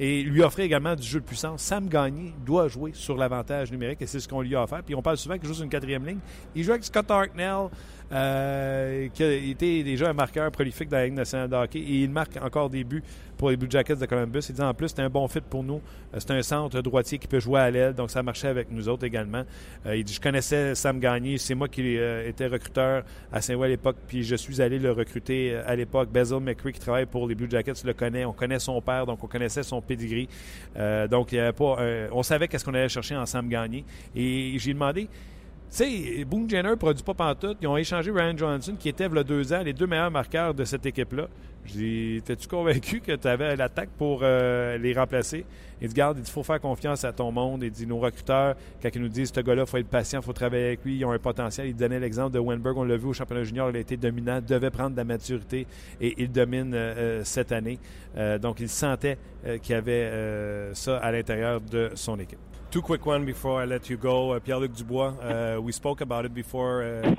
et 0.00 0.24
lui 0.24 0.42
offrir 0.42 0.64
également 0.64 0.96
du 0.96 1.06
jeu 1.06 1.20
de 1.20 1.24
puissance. 1.24 1.62
Sam 1.62 1.88
Gagné 1.88 2.34
doit 2.44 2.66
jouer 2.66 2.90
sur 2.94 3.16
l'avantage 3.16 3.70
numérique 3.70 4.02
et 4.02 4.08
c'est 4.08 4.18
ce 4.18 4.26
qu'on 4.26 4.40
lui 4.40 4.56
a 4.56 4.64
offert. 4.64 4.82
Puis 4.82 4.96
on 4.96 5.02
parle 5.02 5.18
souvent 5.18 5.38
qu'il 5.38 5.46
joue 5.46 5.54
sur 5.54 5.62
une 5.62 5.70
quatrième 5.70 6.04
ligne. 6.04 6.18
Il 6.56 6.64
joue 6.64 6.72
avec 6.72 6.82
Scott 6.82 7.08
Hartnell. 7.08 7.68
Euh, 8.12 9.08
qui 9.14 9.22
a 9.22 9.32
été 9.32 9.84
déjà 9.84 10.10
un 10.10 10.12
marqueur 10.12 10.50
prolifique 10.50 10.88
dans 10.88 10.96
la 10.96 11.04
Ligue 11.04 11.14
nationale 11.14 11.48
de 11.48 11.54
hockey 11.54 11.78
et 11.78 12.02
il 12.02 12.10
marque 12.10 12.36
encore 12.42 12.68
des 12.68 12.82
buts 12.82 13.04
pour 13.40 13.48
les 13.48 13.56
Blue 13.56 13.70
Jackets 13.70 13.96
de 13.96 14.04
Columbus. 14.04 14.40
Il 14.50 14.54
dit 14.54 14.60
en 14.60 14.74
plus, 14.74 14.88
c'est 14.88 15.00
un 15.00 15.08
bon 15.08 15.26
fit 15.26 15.40
pour 15.40 15.64
nous. 15.64 15.80
Euh, 16.12 16.18
c'est 16.18 16.30
un 16.30 16.42
centre 16.42 16.78
droitier 16.82 17.18
qui 17.18 17.26
peut 17.26 17.40
jouer 17.40 17.60
à 17.60 17.70
l'aile, 17.70 17.94
donc 17.94 18.10
ça 18.10 18.22
marchait 18.22 18.48
avec 18.48 18.70
nous 18.70 18.86
autres 18.86 19.04
également. 19.04 19.44
Euh, 19.86 19.96
il 19.96 20.04
dit 20.04 20.12
Je 20.12 20.20
connaissais 20.20 20.74
Sam 20.74 21.00
Gagné, 21.00 21.38
c'est 21.38 21.54
moi 21.54 21.66
qui 21.66 21.96
euh, 21.96 22.28
étais 22.28 22.46
recruteur 22.48 23.02
à 23.32 23.40
Saint-Louis 23.40 23.64
à 23.64 23.68
l'époque, 23.68 23.96
puis 24.06 24.24
je 24.24 24.36
suis 24.36 24.60
allé 24.60 24.78
le 24.78 24.92
recruter 24.92 25.54
à 25.54 25.74
l'époque. 25.74 26.10
Basil 26.10 26.38
McCree, 26.38 26.74
qui 26.74 26.80
travaille 26.80 27.06
pour 27.06 27.26
les 27.26 27.34
Blue 27.34 27.48
Jackets, 27.48 27.82
le 27.82 27.94
connaît. 27.94 28.26
On 28.26 28.34
connaît 28.34 28.58
son 28.58 28.78
père, 28.82 29.06
donc 29.06 29.24
on 29.24 29.26
connaissait 29.26 29.62
son 29.62 29.80
pedigree. 29.80 30.28
donc, 31.10 31.32
il 31.32 31.36
y 31.36 31.38
avait 31.38 31.52
pas, 31.52 31.78
on 32.12 32.22
savait 32.22 32.46
qu'est-ce 32.46 32.64
qu'on 32.64 32.74
allait 32.74 32.90
chercher 32.90 33.16
en 33.16 33.24
Sam 33.24 33.48
Gagné. 33.48 33.84
Et 34.14 34.54
j'ai 34.58 34.74
demandé 34.74 35.08
sais, 35.70 36.24
Boone 36.24 36.48
Jenner 36.48 36.76
produit 36.76 37.02
pas 37.02 37.14
pantoute. 37.14 37.58
Ils 37.60 37.68
ont 37.68 37.76
échangé 37.76 38.10
Ryan 38.10 38.36
Johnson, 38.36 38.74
qui 38.78 38.88
était, 38.88 39.04
a 39.04 39.24
deux 39.24 39.52
ans, 39.52 39.62
les 39.62 39.72
deux 39.72 39.86
meilleurs 39.86 40.10
marqueurs 40.10 40.54
de 40.54 40.64
cette 40.64 40.84
équipe-là. 40.86 41.28
J'ai 41.64 42.22
T'es-tu 42.24 42.48
convaincu 42.48 43.00
que 43.00 43.12
tu 43.12 43.28
avais 43.28 43.54
l'attaque 43.54 43.90
pour 43.96 44.20
euh, 44.22 44.78
les 44.78 44.92
remplacer? 44.94 45.44
Il 45.80 45.88
dit, 45.88 45.94
garde, 45.94 46.18
il 46.18 46.24
faut 46.24 46.42
faire 46.42 46.60
confiance 46.60 47.04
à 47.04 47.12
ton 47.12 47.30
monde. 47.30 47.62
Il 47.62 47.70
dit, 47.70 47.86
nos 47.86 47.98
recruteurs, 47.98 48.56
quand 48.82 48.88
ils 48.94 49.00
nous 49.00 49.08
disent, 49.08 49.30
ce 49.34 49.40
gars-là, 49.40 49.62
il 49.62 49.68
faut 49.68 49.76
être 49.76 49.88
patient, 49.88 50.20
il 50.20 50.24
faut 50.24 50.32
travailler 50.32 50.66
avec 50.66 50.84
lui, 50.84 50.96
ils 50.96 51.04
ont 51.04 51.12
un 51.12 51.18
potentiel. 51.18 51.68
Il 51.68 51.76
donnait 51.76 52.00
l'exemple 52.00 52.32
de 52.32 52.38
Wenberg, 52.38 52.76
on 52.76 52.84
l'a 52.84 52.96
vu 52.96 53.06
au 53.06 53.12
championnat 53.12 53.44
junior, 53.44 53.70
il 53.70 53.76
a 53.76 53.80
été 53.80 53.96
dominant, 53.96 54.40
devait 54.40 54.70
prendre 54.70 54.90
de 54.90 54.96
la 54.96 55.04
maturité 55.04 55.66
et 56.00 56.14
il 56.18 56.32
domine 56.32 56.74
euh, 56.74 57.20
euh 57.20 57.24
cette 57.24 57.52
année. 57.52 57.78
Donc, 58.40 58.60
il 58.60 58.68
sentait 58.68 59.18
qu'il 59.62 59.72
y 59.72 59.78
avait 59.78 60.10
ça 60.74 60.98
à 60.98 61.12
l'intérieur 61.12 61.60
de 61.60 61.90
son 61.94 62.18
équipe. 62.18 62.49
Two 62.70 62.82
quick 62.82 63.04
one 63.04 63.24
before 63.24 63.60
I 63.60 63.64
let 63.64 63.90
you 63.90 63.96
go. 63.96 64.30
Uh, 64.30 64.38
Pierre-Luc 64.38 64.76
Dubois, 64.76 65.08
uh, 65.18 65.60
we 65.62 65.72
spoke 65.72 66.00
about 66.00 66.24
it 66.24 66.32
before. 66.32 66.84
Uh, 66.84 67.14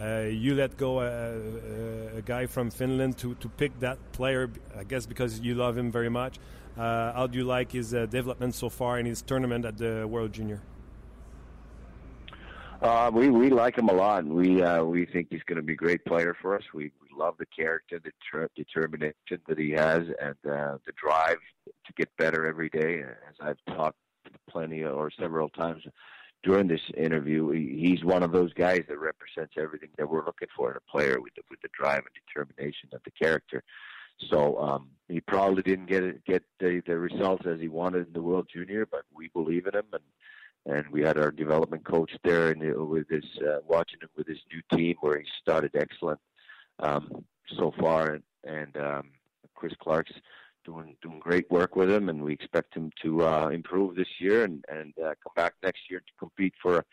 uh 0.00 0.22
you 0.22 0.56
let 0.56 0.76
go 0.76 0.98
uh, 0.98 1.02
uh, 1.04 2.18
a 2.18 2.22
guy 2.22 2.46
from 2.46 2.70
Finland 2.70 3.16
to, 3.18 3.36
to 3.36 3.48
pick 3.48 3.78
that 3.78 3.98
player, 4.10 4.50
I 4.76 4.82
guess 4.82 5.06
because 5.06 5.38
you 5.38 5.54
love 5.54 5.78
him 5.78 5.92
very 5.92 6.10
much. 6.10 6.40
how 6.76 7.28
do 7.28 7.38
you 7.38 7.44
like 7.44 7.70
his 7.70 7.90
development 7.90 8.54
so 8.56 8.68
far 8.68 8.98
in 8.98 9.06
his 9.06 9.22
tournament 9.22 9.64
at 9.64 9.78
the 9.78 10.06
World 10.08 10.32
Junior? 10.32 10.60
we 13.12 13.30
we 13.30 13.48
like 13.50 13.78
him 13.78 13.88
a 13.88 13.94
lot. 13.94 14.24
We 14.24 14.48
we 14.94 15.06
think 15.06 15.28
he's 15.30 15.44
going 15.46 15.60
to 15.62 15.66
be 15.72 15.74
a 15.74 15.82
great 15.86 16.04
player 16.04 16.34
for 16.42 16.56
us. 16.56 16.64
We, 16.74 16.90
we 17.00 17.08
love 17.16 17.34
the 17.38 17.46
character, 17.46 18.00
the 18.00 18.12
ter- 18.28 18.50
determination 18.56 19.38
that 19.46 19.58
he 19.58 19.70
has, 19.70 20.02
and 20.20 20.36
the 20.42 20.92
drive 21.04 21.42
to 21.86 21.92
get 21.96 22.08
better 22.16 22.44
every 22.44 22.70
day. 22.70 23.04
As 23.30 23.36
I've 23.40 23.76
talked 23.76 24.00
plenty 24.48 24.84
or 24.84 25.10
several 25.10 25.48
times 25.48 25.82
during 26.42 26.68
this 26.68 26.80
interview. 26.96 27.50
He's 27.50 28.04
one 28.04 28.22
of 28.22 28.32
those 28.32 28.52
guys 28.52 28.84
that 28.88 28.98
represents 28.98 29.54
everything 29.58 29.90
that 29.96 30.08
we're 30.08 30.24
looking 30.24 30.48
for 30.56 30.70
in 30.70 30.76
a 30.76 30.90
player 30.90 31.20
with 31.20 31.34
the, 31.34 31.42
with 31.50 31.60
the 31.60 31.68
drive 31.78 31.98
and 31.98 32.24
determination 32.26 32.90
of 32.92 33.00
the 33.04 33.10
character. 33.10 33.62
So 34.30 34.58
um, 34.58 34.88
he 35.08 35.20
probably 35.20 35.62
didn't 35.62 35.86
get 35.86 36.24
get 36.24 36.42
the, 36.58 36.82
the 36.86 36.96
results 36.96 37.44
as 37.46 37.60
he 37.60 37.68
wanted 37.68 38.06
in 38.06 38.12
the 38.14 38.22
World 38.22 38.48
Junior, 38.52 38.86
but 38.86 39.02
we 39.14 39.28
believe 39.28 39.66
in 39.66 39.74
him, 39.74 39.84
and 39.92 40.76
and 40.76 40.86
we 40.90 41.02
had 41.02 41.18
our 41.18 41.30
development 41.30 41.84
coach 41.84 42.10
there, 42.24 42.50
and 42.50 42.88
with 42.88 43.08
his 43.10 43.24
uh, 43.46 43.58
watching 43.66 44.00
him 44.00 44.08
with 44.16 44.26
his 44.26 44.38
new 44.50 44.62
team 44.76 44.96
where 45.00 45.18
he 45.18 45.26
started 45.42 45.72
excellent 45.74 46.18
um, 46.80 47.24
so 47.58 47.72
far, 47.78 48.14
and, 48.14 48.22
and 48.44 48.76
um, 48.78 49.10
Chris 49.54 49.74
Clark's 49.80 50.12
doing 50.66 50.96
doing 51.00 51.20
great 51.20 51.50
work 51.50 51.76
with 51.76 51.88
him, 51.90 52.08
and 52.08 52.22
we 52.22 52.32
expect 52.32 52.74
him 52.74 52.90
to 53.02 53.24
uh, 53.24 53.48
improve 53.48 53.94
this 53.94 54.08
year 54.18 54.44
and 54.44 54.64
and 54.68 54.92
uh, 54.98 55.14
come 55.22 55.32
back 55.34 55.54
next 55.62 55.82
year 55.88 56.00
to 56.00 56.12
compete 56.18 56.54
for 56.60 56.78
a 56.78 56.84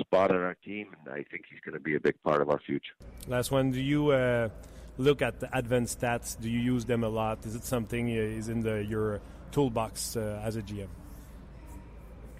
spot 0.00 0.30
on 0.30 0.36
our 0.36 0.56
team. 0.64 0.88
And 0.98 1.12
I 1.12 1.24
think 1.30 1.44
he's 1.50 1.60
going 1.64 1.74
to 1.74 1.80
be 1.80 1.96
a 1.96 2.00
big 2.00 2.22
part 2.22 2.40
of 2.42 2.50
our 2.50 2.60
future. 2.60 2.94
Last 3.26 3.50
one. 3.50 3.70
Do 3.70 3.80
you 3.80 4.10
uh, 4.10 4.48
look 4.98 5.22
at 5.22 5.40
the 5.40 5.48
advanced 5.56 6.00
stats? 6.00 6.40
Do 6.40 6.48
you 6.48 6.60
use 6.60 6.84
them 6.84 7.02
a 7.02 7.08
lot? 7.08 7.44
Is 7.46 7.54
it 7.54 7.64
something 7.64 8.08
uh, 8.08 8.38
is 8.38 8.48
in 8.48 8.60
the 8.60 8.84
your 8.84 9.20
toolbox 9.50 10.16
uh, 10.16 10.40
as 10.44 10.56
a 10.56 10.62
GM? 10.62 10.88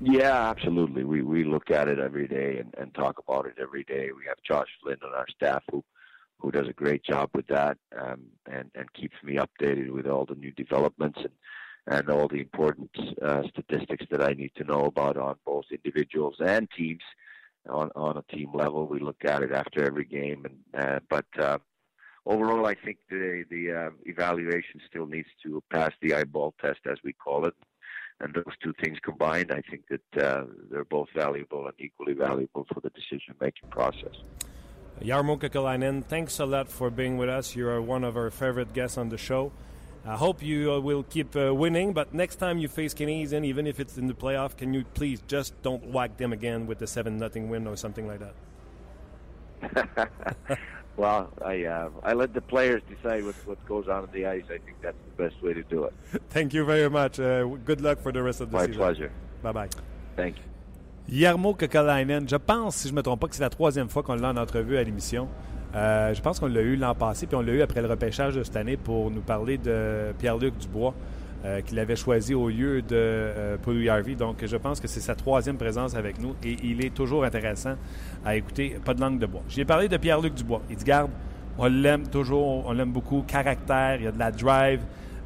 Yeah, 0.00 0.50
absolutely. 0.50 1.04
We 1.04 1.22
we 1.22 1.44
look 1.44 1.70
at 1.70 1.88
it 1.88 1.98
every 1.98 2.26
day 2.26 2.58
and, 2.58 2.74
and 2.76 2.92
talk 2.94 3.18
about 3.24 3.46
it 3.46 3.54
every 3.60 3.84
day. 3.84 4.10
We 4.16 4.24
have 4.28 4.38
Josh 4.46 4.68
Flynn 4.82 4.98
on 5.04 5.14
our 5.14 5.26
staff 5.36 5.62
who 5.70 5.84
who 6.42 6.50
does 6.50 6.68
a 6.68 6.72
great 6.72 7.04
job 7.04 7.30
with 7.34 7.46
that 7.46 7.78
um, 7.98 8.20
and 8.50 8.70
and 8.74 8.92
keeps 8.92 9.14
me 9.22 9.38
updated 9.38 9.90
with 9.90 10.06
all 10.06 10.26
the 10.26 10.34
new 10.34 10.50
developments 10.52 11.18
and 11.18 11.30
and 11.86 12.10
all 12.10 12.28
the 12.28 12.40
important 12.40 12.90
uh, 13.22 13.42
statistics 13.48 14.06
that 14.10 14.22
I 14.22 14.32
need 14.32 14.52
to 14.56 14.64
know 14.64 14.84
about 14.84 15.16
on 15.16 15.36
both 15.44 15.64
individuals 15.70 16.36
and 16.40 16.68
teams. 16.76 17.02
On 17.68 17.90
on 17.94 18.16
a 18.16 18.34
team 18.34 18.50
level, 18.52 18.88
we 18.88 18.98
look 18.98 19.24
at 19.24 19.42
it 19.42 19.52
after 19.52 19.86
every 19.86 20.04
game, 20.04 20.44
and 20.44 20.84
uh, 20.84 20.98
but 21.08 21.26
uh, 21.38 21.58
overall, 22.26 22.66
I 22.66 22.74
think 22.74 22.98
the 23.08 23.44
the 23.48 23.70
uh, 23.70 23.90
evaluation 24.04 24.80
still 24.88 25.06
needs 25.06 25.28
to 25.44 25.62
pass 25.72 25.92
the 26.00 26.14
eyeball 26.14 26.54
test, 26.60 26.80
as 26.90 26.98
we 27.04 27.12
call 27.12 27.46
it. 27.46 27.54
And 28.18 28.34
those 28.34 28.54
two 28.62 28.72
things 28.82 28.98
combined, 29.02 29.52
I 29.52 29.62
think 29.68 29.82
that 29.90 30.24
uh, 30.24 30.44
they're 30.70 30.84
both 30.84 31.08
valuable 31.14 31.66
and 31.66 31.74
equally 31.78 32.14
valuable 32.14 32.66
for 32.72 32.80
the 32.80 32.90
decision 32.90 33.34
making 33.40 33.68
process. 33.70 34.16
Yarmo 35.02 35.38
Kekalainen, 35.38 36.04
thanks 36.04 36.38
a 36.38 36.46
lot 36.46 36.68
for 36.68 36.90
being 36.90 37.18
with 37.18 37.28
us. 37.28 37.56
You 37.56 37.68
are 37.68 37.82
one 37.82 38.04
of 38.04 38.16
our 38.16 38.30
favorite 38.30 38.72
guests 38.72 38.96
on 38.96 39.08
the 39.08 39.18
show. 39.18 39.52
I 40.04 40.16
hope 40.16 40.42
you 40.42 40.72
uh, 40.72 40.80
will 40.80 41.04
keep 41.04 41.36
uh, 41.36 41.54
winning, 41.54 41.92
but 41.92 42.12
next 42.12 42.36
time 42.36 42.58
you 42.58 42.68
face 42.68 42.92
Canadian, 42.92 43.44
even 43.44 43.66
if 43.66 43.78
it's 43.78 43.96
in 43.98 44.08
the 44.08 44.14
playoff, 44.14 44.56
can 44.56 44.74
you 44.74 44.84
please 44.94 45.22
just 45.28 45.60
don't 45.62 45.84
whack 45.86 46.16
them 46.16 46.32
again 46.32 46.66
with 46.66 46.78
the 46.78 46.86
7 46.86 47.16
nothing 47.18 47.48
win 47.48 47.66
or 47.66 47.76
something 47.76 48.08
like 48.08 48.20
that? 48.20 48.34
well, 50.96 51.30
I 51.44 51.64
uh, 51.64 51.90
I 52.02 52.14
let 52.14 52.34
the 52.34 52.40
players 52.40 52.82
decide 52.88 53.24
what, 53.24 53.36
what 53.46 53.64
goes 53.64 53.86
on 53.86 54.02
on 54.02 54.08
the 54.12 54.26
ice. 54.26 54.42
I 54.46 54.58
think 54.58 54.80
that's 54.82 54.96
the 55.16 55.22
best 55.22 55.40
way 55.40 55.52
to 55.52 55.62
do 55.62 55.84
it. 55.84 55.94
Thank 56.30 56.52
you 56.52 56.64
very 56.64 56.90
much. 56.90 57.20
Uh, 57.20 57.44
good 57.44 57.80
luck 57.80 58.00
for 58.00 58.10
the 58.10 58.24
rest 58.24 58.40
of 58.40 58.50
the 58.50 58.56
My 58.56 58.66
season. 58.66 58.78
pleasure. 58.78 59.12
Bye 59.40 59.52
bye. 59.52 59.68
Thank 60.16 60.38
you. 60.38 60.42
Yarmo 61.08 61.54
Kekalainen, 61.54 62.28
je 62.28 62.36
pense, 62.36 62.76
si 62.76 62.88
je 62.88 62.92
ne 62.92 62.98
me 62.98 63.02
trompe 63.02 63.20
pas, 63.20 63.28
que 63.28 63.34
c'est 63.34 63.42
la 63.42 63.50
troisième 63.50 63.88
fois 63.88 64.02
qu'on 64.02 64.14
l'a 64.14 64.30
en 64.30 64.36
entrevue 64.36 64.76
à 64.76 64.82
l'émission. 64.82 65.28
Euh, 65.74 66.14
je 66.14 66.20
pense 66.20 66.38
qu'on 66.38 66.46
l'a 66.46 66.60
eu 66.60 66.76
l'an 66.76 66.94
passé, 66.94 67.26
puis 67.26 67.36
on 67.36 67.40
l'a 67.40 67.52
eu 67.52 67.62
après 67.62 67.82
le 67.82 67.88
repêchage 67.88 68.34
de 68.34 68.42
cette 68.42 68.56
année 68.56 68.76
pour 68.76 69.10
nous 69.10 69.20
parler 69.20 69.58
de 69.58 70.12
Pierre-Luc 70.18 70.56
Dubois, 70.58 70.94
euh, 71.44 71.60
qu'il 71.60 71.78
avait 71.80 71.96
choisi 71.96 72.34
au 72.34 72.48
lieu 72.48 72.82
de 72.82 72.94
euh, 72.94 73.56
Paul 73.60 73.88
Harvey. 73.88 74.14
Donc, 74.14 74.46
je 74.46 74.56
pense 74.56 74.78
que 74.78 74.86
c'est 74.86 75.00
sa 75.00 75.16
troisième 75.16 75.56
présence 75.56 75.96
avec 75.96 76.20
nous 76.20 76.36
et 76.44 76.56
il 76.62 76.84
est 76.84 76.94
toujours 76.94 77.24
intéressant 77.24 77.74
à 78.24 78.36
écouter. 78.36 78.76
Pas 78.84 78.94
de 78.94 79.00
langue 79.00 79.18
de 79.18 79.26
bois. 79.26 79.42
J'ai 79.48 79.64
parlé 79.64 79.88
de 79.88 79.96
Pierre-Luc 79.96 80.34
Dubois. 80.34 80.62
Il 80.70 80.76
dit 80.76 80.84
Garde, 80.84 81.10
on 81.58 81.66
l'aime 81.66 82.06
toujours, 82.06 82.64
on 82.66 82.72
l'aime 82.72 82.92
beaucoup. 82.92 83.24
Caractère, 83.26 83.96
il 83.96 84.04
y 84.04 84.06
a 84.06 84.12
de 84.12 84.18
la 84.20 84.30
drive. 84.30 84.82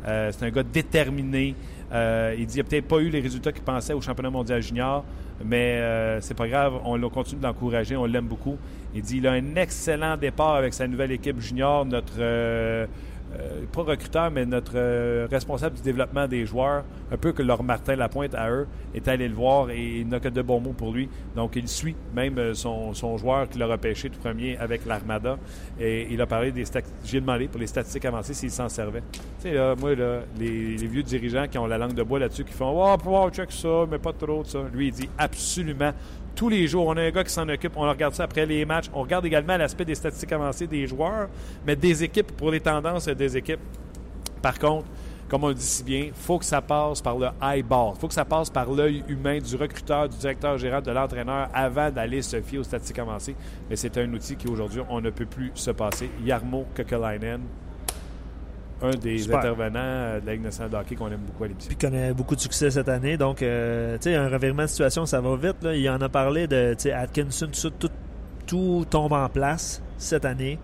Euh, 0.07 0.33
c'est 0.33 0.47
un 0.47 0.51
gars 0.51 0.63
déterminé. 0.63 1.55
Il 1.93 2.47
dit 2.47 2.55
qu'il 2.55 2.63
n'a 2.63 2.69
peut-être 2.69 2.89
pas 2.89 2.99
eu 2.99 3.11
les 3.11 3.21
résultats 3.21 3.53
qu'il 3.53 3.63
pensait 3.63 3.93
au 3.93 4.01
championnat 4.01 4.31
mondial 4.31 4.63
junior, 4.63 5.05
mais 5.45 5.79
euh, 5.79 6.21
c'est 6.21 6.35
pas 6.35 6.49
grave. 6.49 6.81
On 6.85 6.99
continue 7.11 7.41
de 7.41 7.47
l'encourager. 7.47 7.97
On 7.97 8.07
l'aime 8.07 8.27
beaucoup. 8.27 8.57
Il 8.95 9.03
dit 9.03 9.17
qu'il 9.17 9.27
a 9.27 9.33
un 9.33 9.57
excellent 9.57 10.17
départ 10.17 10.55
avec 10.55 10.73
sa 10.73 10.87
nouvelle 10.89 11.13
équipe 11.13 11.41
junior. 11.41 11.85
Notre 11.85 12.15
euh, 12.19 12.87
euh, 13.35 13.65
pas 13.73 13.83
recruteur, 13.83 14.31
mais 14.31 14.47
notre 14.47 14.73
euh, 14.77 15.27
responsable 15.31 15.77
du 15.77 15.83
développement 15.83 16.29
des 16.29 16.47
joueurs, 16.47 16.85
un 17.11 17.17
peu 17.17 17.33
que 17.33 17.43
leur 17.43 17.63
Martin 17.63 17.97
Lapointe 17.97 18.35
à 18.35 18.51
eux, 18.51 18.67
est 18.95 19.09
allé 19.09 19.29
le 19.29 19.35
voir 19.35 19.71
et 19.71 19.99
il 19.99 20.09
n'a 20.09 20.21
que 20.21 20.29
de 20.29 20.43
bons 20.43 20.61
mots 20.61 20.73
pour 20.73 20.93
lui. 20.93 21.09
Donc 21.35 21.57
il 21.57 21.69
suit 21.69 21.97
même 22.15 22.39
euh, 22.39 22.55
son, 22.55 22.95
joueur 23.17 23.49
qui 23.49 23.59
l'a 23.59 23.67
repêché 23.67 24.11
tout 24.11 24.21
premier 24.21 24.57
avec 24.59 24.87
l'Armada. 24.87 25.39
Et 25.81 26.07
il 26.11 26.21
a 26.21 26.27
parlé 26.27 26.53
des 26.53 26.65
statistiques. 26.65 27.01
J'ai 27.05 27.21
demandé 27.21 27.49
pour 27.49 27.61
les 27.61 27.67
statistiques 27.67 28.05
avancées 28.05 28.35
s'il 28.35 28.51
s'en 28.51 28.69
servait. 28.69 29.03
Tu 29.13 29.21
sais, 29.41 29.55
là, 29.55 29.75
moi, 29.75 29.95
là, 29.95 30.21
les, 30.39 30.77
les 30.77 30.87
vieux 30.87 31.03
dirigeants 31.03 31.47
qui 31.49 31.59
ont 31.59 31.67
la 31.67 31.79
langue 31.79 31.95
de 31.95 32.03
bois 32.03 32.21
là-dessus, 32.21 32.45
qui 32.45 32.53
font 32.53 32.73
Oh, 32.77 32.97
wow, 33.05 33.31
check 33.31 33.51
ça, 33.51 33.87
mais 33.91 33.99
pas 33.99 34.13
trop 34.13 34.43
de 34.43 34.47
ça. 34.47 34.61
Lui, 34.73 34.89
il 34.89 34.93
dit 34.93 35.09
absolument 35.19 35.93
tous 36.37 36.49
les 36.49 36.69
jours. 36.69 36.87
On 36.87 36.97
a 36.97 37.03
un 37.03 37.11
gars 37.11 37.25
qui 37.25 37.33
s'en 37.33 37.49
occupe. 37.49 37.73
On 37.77 37.89
regarde 37.89 38.15
ça 38.15 38.25
après 38.25 38.47
les 38.47 38.65
matchs. 38.65 38.91
On 38.95 39.03
regarde 39.03 39.27
également 39.27 39.57
l'aspect 39.57 39.85
des 39.85 39.97
statistiques 39.97 40.33
avancées 40.33 40.69
des 40.69 40.87
joueurs, 40.87 41.29
mais 41.67 41.75
des 41.75 42.05
équipes 42.05 42.31
pour 42.37 42.53
les 42.53 42.61
tendances 42.61 43.09
des 43.09 43.37
équipes. 43.37 43.61
Par 44.41 44.59
contre, 44.59 44.87
comme 45.29 45.43
on 45.43 45.49
le 45.49 45.55
dit 45.55 45.63
si 45.63 45.83
bien, 45.83 46.05
il 46.07 46.13
faut 46.13 46.39
que 46.39 46.45
ça 46.45 46.61
passe 46.61 47.01
par 47.01 47.19
le 47.19 47.29
eyeball. 47.43 47.95
Il 47.97 48.01
faut 48.01 48.07
que 48.07 48.15
ça 48.15 48.25
passe 48.25 48.49
par 48.49 48.71
l'œil 48.71 49.03
humain 49.09 49.39
du 49.39 49.57
recruteur, 49.57 50.09
du 50.09 50.17
directeur 50.17 50.57
général, 50.57 50.83
de 50.85 50.93
l'entraîneur 50.93 51.49
avant 51.53 51.91
d'aller 51.91 52.23
se 52.23 52.41
fier 52.41 52.59
aux 52.59 52.65
statistiques 52.65 53.01
avancées. 53.01 53.35
Mais 53.69 53.75
c'est 53.75 53.97
un 53.99 54.13
outil 54.13 54.37
qui, 54.37 54.47
aujourd'hui, 54.47 54.83
on 54.89 55.01
ne 55.01 55.11
peut 55.11 55.27
plus 55.27 55.51
se 55.55 55.73
passer. 55.73 56.11
Yarmo 56.25 56.67
Kekalainen, 56.77 57.41
un 58.83 58.91
des 58.91 59.19
Super. 59.19 59.39
intervenants 59.39 59.79
euh, 59.81 60.21
de 60.21 60.27
la 60.27 60.33
Ligue 60.33 60.43
nationale 60.43 60.71
de 60.71 60.77
hockey 60.77 60.95
qu'on 60.97 61.11
aime 61.11 61.21
beaucoup 61.27 61.45
à 61.45 61.49
l'émission. 61.49 61.69
Puis 61.69 61.77
connaît 61.77 62.13
beaucoup 62.13 62.37
de 62.37 62.41
succès 62.41 62.71
cette 62.71 62.89
année. 62.89 63.17
Donc, 63.17 63.43
euh, 63.43 63.97
tu 63.97 64.11
sais, 64.11 64.15
un 64.15 64.29
revirement 64.29 64.63
de 64.63 64.69
situation, 64.69 65.07
ça 65.07 65.21
va 65.21 65.37
vite. 65.37 65.63
Là. 65.63 65.75
Il 65.75 65.89
en 65.89 66.01
a 66.01 66.09
parlé 66.09 66.47
de 66.47 66.77
Atkinson, 66.93 67.49
tout, 67.49 67.71
tout, 67.71 67.91
tout 68.47 68.87
tombe 68.89 69.13
en 69.13 69.29
place 69.29 69.83
cette 69.97 70.25
année. 70.25 70.59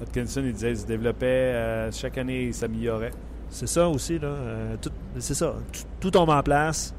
Atkinson, 0.00 0.42
il 0.44 0.52
disait 0.52 0.68
qu'il 0.68 0.78
se 0.78 0.86
développait 0.86 1.26
euh, 1.26 1.92
chaque 1.92 2.16
année, 2.18 2.44
il 2.44 2.54
s'améliorait. 2.54 3.10
C'est 3.50 3.68
ça 3.68 3.88
aussi, 3.88 4.18
là. 4.18 4.28
Euh, 4.28 4.76
c'est 5.18 5.34
ça. 5.34 5.54
Tout, 5.72 5.82
tout 6.00 6.10
tombe 6.10 6.30
en 6.30 6.42
place. 6.42 6.94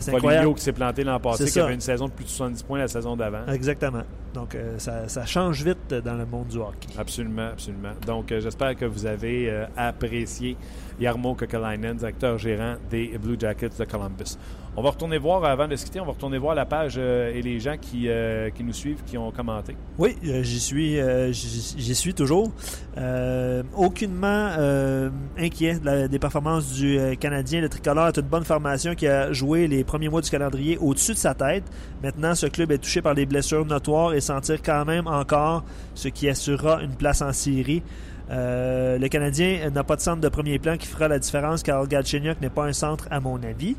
C'est 0.00 0.12
incroyable. 0.12 0.54
qui 0.54 0.62
s'est 0.62 0.72
planté 0.72 1.04
l'an 1.04 1.20
passé, 1.20 1.44
qui 1.48 1.60
avait 1.60 1.74
une 1.74 1.80
saison 1.80 2.06
de 2.06 2.12
plus 2.12 2.24
de 2.24 2.30
70 2.30 2.62
points 2.64 2.78
la 2.78 2.88
saison 2.88 3.16
d'avant. 3.16 3.46
Exactement. 3.46 4.02
Donc, 4.34 4.54
euh, 4.54 4.78
ça, 4.78 5.26
change 5.26 5.64
vite 5.64 5.94
dans 5.94 6.14
le 6.14 6.26
monde 6.26 6.48
du 6.48 6.58
hockey. 6.58 6.88
Absolument, 6.98 7.48
absolument. 7.48 7.92
Donc, 8.06 8.30
euh, 8.30 8.40
j'espère 8.40 8.76
que 8.76 8.84
vous 8.84 9.06
avez 9.06 9.50
euh, 9.50 9.66
apprécié 9.76 10.56
Yarmo 11.00 11.34
Kekalainen, 11.34 11.96
directeur 11.96 12.38
gérant 12.38 12.74
des 12.90 13.16
Blue 13.18 13.36
Jackets 13.38 13.78
de 13.78 13.84
Columbus. 13.84 14.36
On 14.76 14.82
va 14.82 14.90
retourner 14.90 15.18
voir, 15.18 15.44
avant 15.44 15.66
de 15.66 15.74
se 15.74 15.84
quitter, 15.84 15.98
on 15.98 16.04
va 16.04 16.12
retourner 16.12 16.38
voir 16.38 16.54
la 16.54 16.64
page 16.64 16.94
euh, 16.98 17.34
et 17.34 17.42
les 17.42 17.58
gens 17.58 17.76
qui, 17.80 18.08
euh, 18.08 18.48
qui 18.50 18.62
nous 18.62 18.72
suivent, 18.72 19.02
qui 19.04 19.18
ont 19.18 19.32
commenté. 19.32 19.76
Oui, 19.98 20.16
euh, 20.24 20.44
j'y 20.44 20.60
suis, 20.60 21.00
euh, 21.00 21.32
suis 21.32 22.14
toujours. 22.14 22.52
Euh, 22.96 23.64
aucunement 23.76 24.50
euh, 24.58 25.10
inquiet 25.36 25.80
des 26.08 26.18
performances 26.20 26.74
du 26.74 26.96
euh, 26.96 27.14
Canadien. 27.16 27.60
Le 27.60 27.68
tricolore 27.68 28.04
a 28.06 28.12
une 28.16 28.22
bonne 28.22 28.44
formation 28.44 28.94
qui 28.94 29.08
a 29.08 29.32
joué 29.32 29.66
les 29.66 29.82
premiers 29.82 30.08
mois 30.08 30.20
du 30.20 30.30
calendrier 30.30 30.78
au-dessus 30.78 31.12
de 31.14 31.18
sa 31.18 31.34
tête. 31.34 31.64
Maintenant, 32.02 32.36
ce 32.36 32.46
club 32.46 32.70
est 32.70 32.78
touché 32.78 33.02
par 33.02 33.16
des 33.16 33.26
blessures 33.26 33.66
notoires 33.66 34.14
et 34.14 34.20
s'en 34.20 34.40
tire 34.40 34.62
quand 34.62 34.84
même 34.84 35.08
encore, 35.08 35.64
ce 35.94 36.06
qui 36.06 36.28
assurera 36.28 36.82
une 36.82 36.94
place 36.94 37.20
en 37.20 37.32
série. 37.32 37.82
Euh, 38.30 38.98
le 38.98 39.08
Canadien 39.08 39.70
n'a 39.70 39.84
pas 39.84 39.96
de 39.96 40.00
centre 40.00 40.20
de 40.20 40.28
premier 40.28 40.58
plan 40.58 40.76
qui 40.76 40.86
fera 40.86 41.08
la 41.08 41.18
différence 41.18 41.62
car 41.62 41.86
Galchenyuk 41.86 42.40
n'est 42.40 42.50
pas 42.50 42.64
un 42.64 42.72
centre 42.72 43.08
à 43.10 43.20
mon 43.20 43.42
avis. 43.42 43.76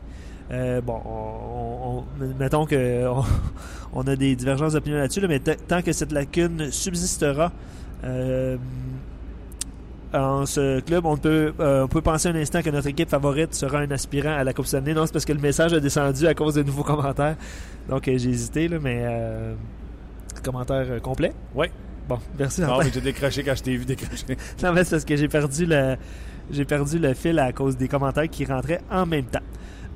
Euh, 0.52 0.82
bon, 0.82 1.00
on, 1.06 2.00
on- 2.00 2.04
mettons 2.39 2.66
que 2.66 3.06
on, 3.93 4.02
a 4.02 4.16
des 4.16 4.36
divergences 4.36 4.74
d'opinion 4.74 4.97
là-dessus, 4.97 5.22
là, 5.22 5.28
mais 5.28 5.39
tant 5.39 5.82
que 5.84 5.91
cette 5.91 6.12
lacune 6.12 6.72
subsistera 6.72 7.52
euh, 8.04 8.58
en 10.12 10.47
ce 10.47 10.80
club, 10.80 11.06
on 11.06 11.18
peut, 11.18 11.54
penser 12.04 12.30
un 12.30 12.36
instant 12.36 12.64
que 12.64 12.72
notre 12.72 12.88
équipe 12.88 13.10
favorite 13.10 13.54
sera 13.54 13.78
un 13.80 13.91
aspirant 13.91 14.32
à 14.36 14.43
la 14.43 14.54
Coupe 14.54 14.66
Stanley. 14.66 14.95
Non, 14.95 15.06
c'est 15.06 15.14
parce 15.14 15.26
que 15.26 15.34
le 15.34 15.39
message 15.39 15.72
a 15.74 15.80
descendu 15.80 16.26
à 16.26 16.34
cause 16.34 16.56
de 16.56 16.64
nouveaux 16.64 16.84
commentaires. 16.84 17.36
Donc 17.88 18.06
j'ai 18.06 18.14
hésité, 18.14 18.68
là, 18.68 18.78
mais 18.82 19.06
commentaire 20.43 21.00
complet. 21.04 21.34
Oui. 21.54 21.68
Bon, 22.10 22.20
merci. 22.38 22.62
Non, 22.62 22.80
mais 22.80 22.89
j'ai 22.91 23.01
décroché 23.01 23.43
quand 23.43 23.55
je 23.55 23.62
t'ai 23.64 23.78
vu 23.78 23.86
décrocher. 23.86 24.26
Non, 24.64 24.74
mais 24.74 24.84
c'est 24.84 24.91
parce 24.95 25.05
que 25.05 25.16
j'ai 25.16 25.28
perdu 25.28 25.66
le 25.68 25.95
j'ai 26.51 26.66
perdu 26.66 26.97
le 26.97 27.14
fil 27.14 27.38
à 27.38 27.53
cause 27.53 27.78
des 27.78 27.88
commentaires 27.88 28.28
qui 28.28 28.43
rentraient 28.45 28.82
en 28.89 29.05
même 29.05 29.26
temps. 29.26 29.39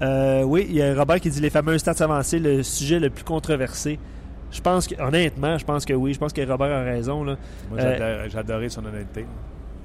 Euh, 0.03 0.43
oui, 0.43 0.67
il 0.69 0.75
y 0.75 0.81
a 0.83 0.93
Robert 0.93 1.19
qui 1.19 1.29
dit 1.31 1.41
les 1.41 1.49
fameux 1.49 1.77
stats 1.79 2.03
avancés, 2.03 2.37
le 2.37 2.61
sujet 2.61 2.99
le 2.99 3.09
plus 3.09 3.23
controversé. 3.23 3.97
Je 4.51 4.61
pense 4.61 4.85
que, 4.87 4.93
honnêtement, 5.01 5.57
je 5.57 5.65
pense 5.65 5.83
que 5.83 5.93
oui. 5.93 6.13
Je 6.13 6.19
pense 6.19 6.31
que 6.31 6.41
Robert 6.47 6.71
a 6.71 6.83
raison. 6.83 7.23
Là. 7.23 7.35
Moi, 7.71 7.79
Euh, 7.79 8.27
j'ai 8.29 8.37
adoré 8.37 8.69
son 8.69 8.85
honnêteté. 8.85 9.25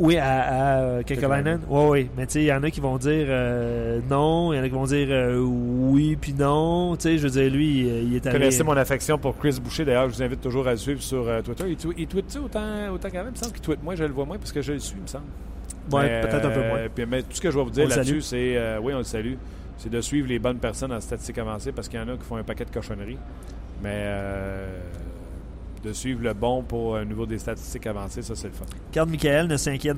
Oui, 0.00 0.16
à, 0.16 0.98
à 0.98 1.02
Kekalainen. 1.02 1.60
Oui, 1.68 1.84
oui. 1.88 2.10
Mais 2.16 2.26
tu 2.26 2.34
sais, 2.34 2.42
il 2.42 2.46
y 2.46 2.52
en 2.52 2.62
a 2.62 2.70
qui 2.70 2.80
vont 2.80 2.98
dire 2.98 3.26
euh, 3.28 3.98
non, 4.08 4.52
il 4.52 4.56
y 4.56 4.60
en 4.60 4.62
a 4.62 4.68
qui 4.68 4.74
vont 4.74 4.84
dire 4.84 5.08
euh, 5.10 5.40
oui, 5.40 6.16
puis 6.20 6.32
non. 6.34 6.94
Tu 6.96 7.02
sais, 7.02 7.18
je 7.18 7.24
veux 7.26 7.30
dire, 7.30 7.50
lui, 7.52 7.80
il, 7.80 7.86
il 7.86 8.16
est 8.16 8.20
Vous 8.20 8.28
allé. 8.28 8.38
connaissez 8.38 8.62
mon 8.62 8.76
affection 8.76 9.18
pour 9.18 9.36
Chris 9.36 9.58
Boucher. 9.60 9.84
D'ailleurs, 9.84 10.08
je 10.08 10.14
vous 10.14 10.22
invite 10.22 10.40
toujours 10.40 10.68
à 10.68 10.70
le 10.70 10.76
suivre 10.76 11.02
sur 11.02 11.26
euh, 11.28 11.42
Twitter. 11.42 11.64
Il, 11.68 11.76
tw- 11.76 11.94
il 11.98 12.06
tweet-tu 12.06 12.38
autant, 12.38 12.60
autant 12.92 13.10
qu'avant? 13.10 13.28
Il 13.28 13.32
me 13.32 13.36
semble 13.36 13.52
qu'il 13.52 13.62
tweet. 13.62 13.82
Moi, 13.82 13.96
je 13.96 14.04
le 14.04 14.12
vois 14.12 14.24
moins 14.24 14.38
parce 14.38 14.52
que 14.52 14.62
je 14.62 14.72
le 14.74 14.78
suis, 14.78 14.96
il 14.96 15.02
me 15.02 15.06
semble. 15.08 15.24
Mais, 15.92 16.20
peut-être 16.20 16.44
un 16.46 16.50
peu 16.50 16.60
moins. 16.68 16.78
puis, 16.94 17.04
mais 17.06 17.22
tout 17.22 17.28
ce 17.32 17.40
que 17.40 17.50
je 17.50 17.58
vais 17.58 17.64
vous 17.64 17.70
dire 17.70 17.88
là-dessus, 17.88 18.20
c'est 18.22 18.56
oui, 18.80 18.92
on 18.94 18.98
le 18.98 19.04
salue. 19.04 19.34
C'est 19.78 19.90
de 19.90 20.00
suivre 20.00 20.28
les 20.28 20.38
bonnes 20.38 20.58
personnes 20.58 20.92
en 20.92 21.00
statistiques 21.00 21.38
avancées 21.38 21.72
parce 21.72 21.88
qu'il 21.88 21.98
y 21.98 22.02
en 22.02 22.08
a 22.08 22.12
qui 22.16 22.24
font 22.24 22.36
un 22.36 22.42
paquet 22.44 22.64
de 22.64 22.70
cochonneries. 22.70 23.18
Mais 23.82 24.04
de 25.82 25.92
suivre 25.92 26.22
le 26.22 26.34
bon 26.34 26.62
pour 26.62 26.96
un 26.96 27.04
niveau 27.04 27.26
des 27.26 27.38
statistiques 27.38 27.86
avancées, 27.86 28.22
ça, 28.22 28.34
c'est 28.34 28.48
le 28.48 28.54
fun. 28.54 28.64
Carl 28.92 29.08
Michael 29.08 29.46
ne 29.46 29.56
s'inquiète 29.56 29.96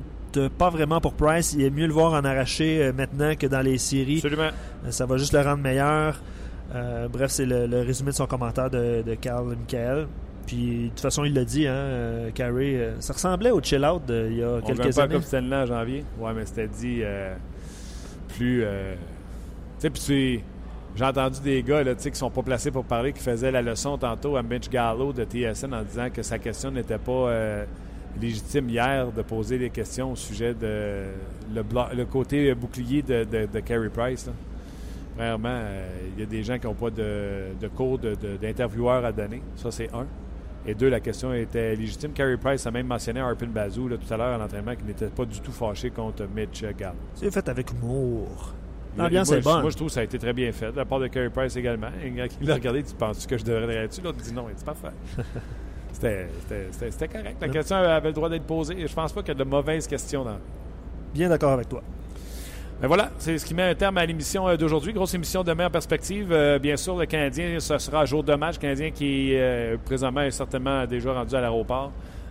pas 0.59 0.71
vraiment 0.71 1.01
pour 1.01 1.15
Price. 1.15 1.55
Il 1.59 1.63
est 1.65 1.71
mieux 1.71 1.87
le 1.87 1.93
voir 1.93 2.13
en 2.13 2.25
arraché 2.25 2.83
euh, 2.83 2.93
maintenant 2.93 3.35
que 3.37 3.47
dans 3.47 3.63
les 3.63 3.79
séries. 3.79 4.17
Absolument. 4.19 4.51
Euh, 4.87 4.91
Ça 4.91 5.07
va 5.07 5.17
juste 5.17 5.33
le 5.33 5.41
rendre 5.41 5.63
meilleur. 5.63 6.21
Euh, 6.75 7.09
bref, 7.09 7.31
c'est 7.33 7.47
le, 7.47 7.67
le 7.67 7.81
résumé 7.81 8.11
de 8.11 8.17
son 8.17 8.27
commentaire 8.27 8.71
de, 8.71 9.03
de 9.03 9.15
Carl 9.15 9.49
Michael. 9.57 10.07
Puis, 10.47 10.85
de 10.85 10.89
toute 10.91 11.01
façon, 11.01 11.25
il 11.25 11.35
l'a 11.35 11.45
dit, 11.45 11.67
hein, 11.67 11.73
euh, 11.75 12.31
Carey, 12.33 12.75
euh, 12.77 12.95
ça 13.01 13.13
ressemblait 13.13 13.51
au 13.51 13.61
chill-out 13.61 14.03
d'il 14.07 14.39
y 14.39 14.43
a 14.43 14.57
On 14.57 14.61
quelques 14.61 14.95
pas 14.95 15.03
années. 15.03 15.15
comme 15.15 15.23
Stanley 15.23 15.57
en 15.57 15.67
janvier. 15.67 16.05
Ouais, 16.19 16.33
mais 16.35 16.47
c'était 16.47 16.69
dit 16.69 17.01
euh, 17.03 17.35
plus. 18.37 18.63
euh, 18.65 18.95
tu 19.81 19.89
sais, 19.89 19.91
puis. 19.91 20.43
J'ai 20.97 21.05
entendu 21.05 21.41
des 21.41 21.63
gars 21.63 21.83
là, 21.83 21.95
qui 21.95 22.15
sont 22.15 22.31
pas 22.31 22.43
placés 22.43 22.71
pour 22.71 22.85
parler 22.85 23.13
qui 23.13 23.23
faisaient 23.23 23.51
la 23.51 23.63
leçon 23.63 23.97
tantôt 23.97 24.37
à 24.37 24.43
Mitch 24.43 24.69
Gallo 24.69 25.13
de 25.13 25.25
TSN 25.25 25.73
en 25.73 25.83
disant 25.83 26.09
que 26.11 26.23
sa 26.23 26.39
question 26.39 26.71
n'était 26.71 26.99
pas 26.99 27.13
euh, 27.13 27.65
légitime 28.21 28.69
hier 28.69 29.11
de 29.13 29.23
poser 29.23 29.59
des 29.59 29.71
questions 29.71 30.13
au 30.13 30.17
sujet 30.17 30.55
de 30.55 31.05
le, 31.55 32.05
côté 32.05 32.53
bouclier 32.55 33.03
de, 33.03 33.25
de, 33.25 33.61
Carey 33.61 33.89
Price. 33.89 34.27
là. 34.27 34.33
Vraiment, 35.17 35.49
euh, 35.49 35.89
il 36.15 36.21
y 36.21 36.23
a 36.23 36.27
des 36.27 36.43
gens 36.43 36.59
qui 36.59 36.67
n'ont 36.67 36.75
pas 36.75 36.91
de, 36.91 37.55
de 37.61 37.69
cours 37.69 37.99
d'intervieweur 37.99 39.05
à 39.05 39.13
donner. 39.13 39.43
Ça, 39.57 39.71
c'est 39.71 39.93
un. 39.95 40.07
Et 40.67 40.75
deux, 40.75 40.89
la 40.89 41.01
question 41.01 41.33
était 41.33 41.75
légitime. 41.75 42.13
Carey 42.13 42.37
Price 42.37 42.67
a 42.67 42.71
même 42.71 42.87
mentionné 42.87 43.21
Arpin 43.21 43.47
Bazou 43.47 43.89
tout 43.89 44.13
à 44.13 44.17
l'heure 44.17 44.35
à 44.35 44.39
l'entraînement 44.39 44.75
qu'il 44.75 44.87
n'était 44.87 45.07
pas 45.07 45.25
du 45.25 45.41
tout 45.41 45.53
fâché 45.53 45.91
contre 45.91 46.27
Mitch 46.35 46.65
Gallo. 46.77 46.97
C'est 47.15 47.31
fait 47.31 47.49
avec 47.49 47.71
humour. 47.73 48.55
L'ambiance 48.97 49.29
Moi, 49.29 49.37
est 49.37 49.41
je- 49.41 49.45
bonne. 49.45 49.61
Moi, 49.63 49.71
je 49.71 49.77
trouve 49.77 49.89
que 49.89 49.95
ça 49.95 50.01
a 50.01 50.05
été 50.05 50.19
très 50.19 50.33
bien 50.33 50.51
fait. 50.53 50.73
De 50.73 50.77
la 50.77 50.85
part 50.85 50.99
de 51.01 51.07
Carey 51.07 51.31
Price 51.31 51.55
également. 51.57 51.89
Il 52.05 52.47
l'a 52.49 52.55
regardé, 52.55 52.83
tu 52.83 52.95
penses 52.95 53.27
que 53.27 53.39
je 53.39 53.45
devrais 53.45 53.75
être 53.77 53.91
dessus? 53.91 54.01
L'autre 54.03 54.19
dit 54.19 54.33
non, 54.33 54.47
il 54.49 54.55
dit 54.55 54.65
parfait. 54.65 54.89
C'était 55.93 57.09
correct. 57.09 57.37
La 57.41 57.49
question 57.49 57.77
avait 57.77 58.09
le 58.09 58.15
droit 58.15 58.29
d'être 58.29 58.45
posée. 58.45 58.75
Et 58.81 58.87
je 58.87 58.95
pense 58.95 59.13
pas 59.13 59.21
qu'il 59.21 59.29
y 59.29 59.37
a 59.41 59.45
de 59.45 59.49
mauvaises 59.49 59.87
questions 59.87 60.25
dans 60.25 60.39
Bien 61.13 61.29
d'accord 61.29 61.53
avec 61.53 61.69
toi. 61.69 61.83
ben 62.81 62.87
voilà, 62.87 63.11
c'est 63.19 63.37
ce 63.37 63.45
qui 63.45 63.53
met 63.53 63.65
un 63.65 63.75
terme 63.75 63.99
à 63.99 64.07
l'émission 64.07 64.49
euh, 64.49 64.57
d'aujourd'hui. 64.57 64.93
Grosse 64.93 65.13
émission 65.15 65.43
demain 65.43 65.67
en 65.67 65.71
perspective. 65.71 66.29
Euh, 66.31 66.59
bien 66.59 66.77
sûr, 66.77 66.97
le 66.97 67.07
Canadien, 67.07 67.59
ce 67.59 67.77
sera 67.79 68.05
jour 68.05 68.23
de 68.23 68.35
match. 68.35 68.55
Le 68.57 68.61
Canadien 68.61 68.91
qui, 68.93 69.35
euh, 69.35 69.77
présentement, 69.85 70.21
est 70.23 70.31
certainement 70.31 70.87
déjà 70.87 71.13
rendu 71.13 71.35
à 71.35 71.41
l'aéroport, 71.41 71.91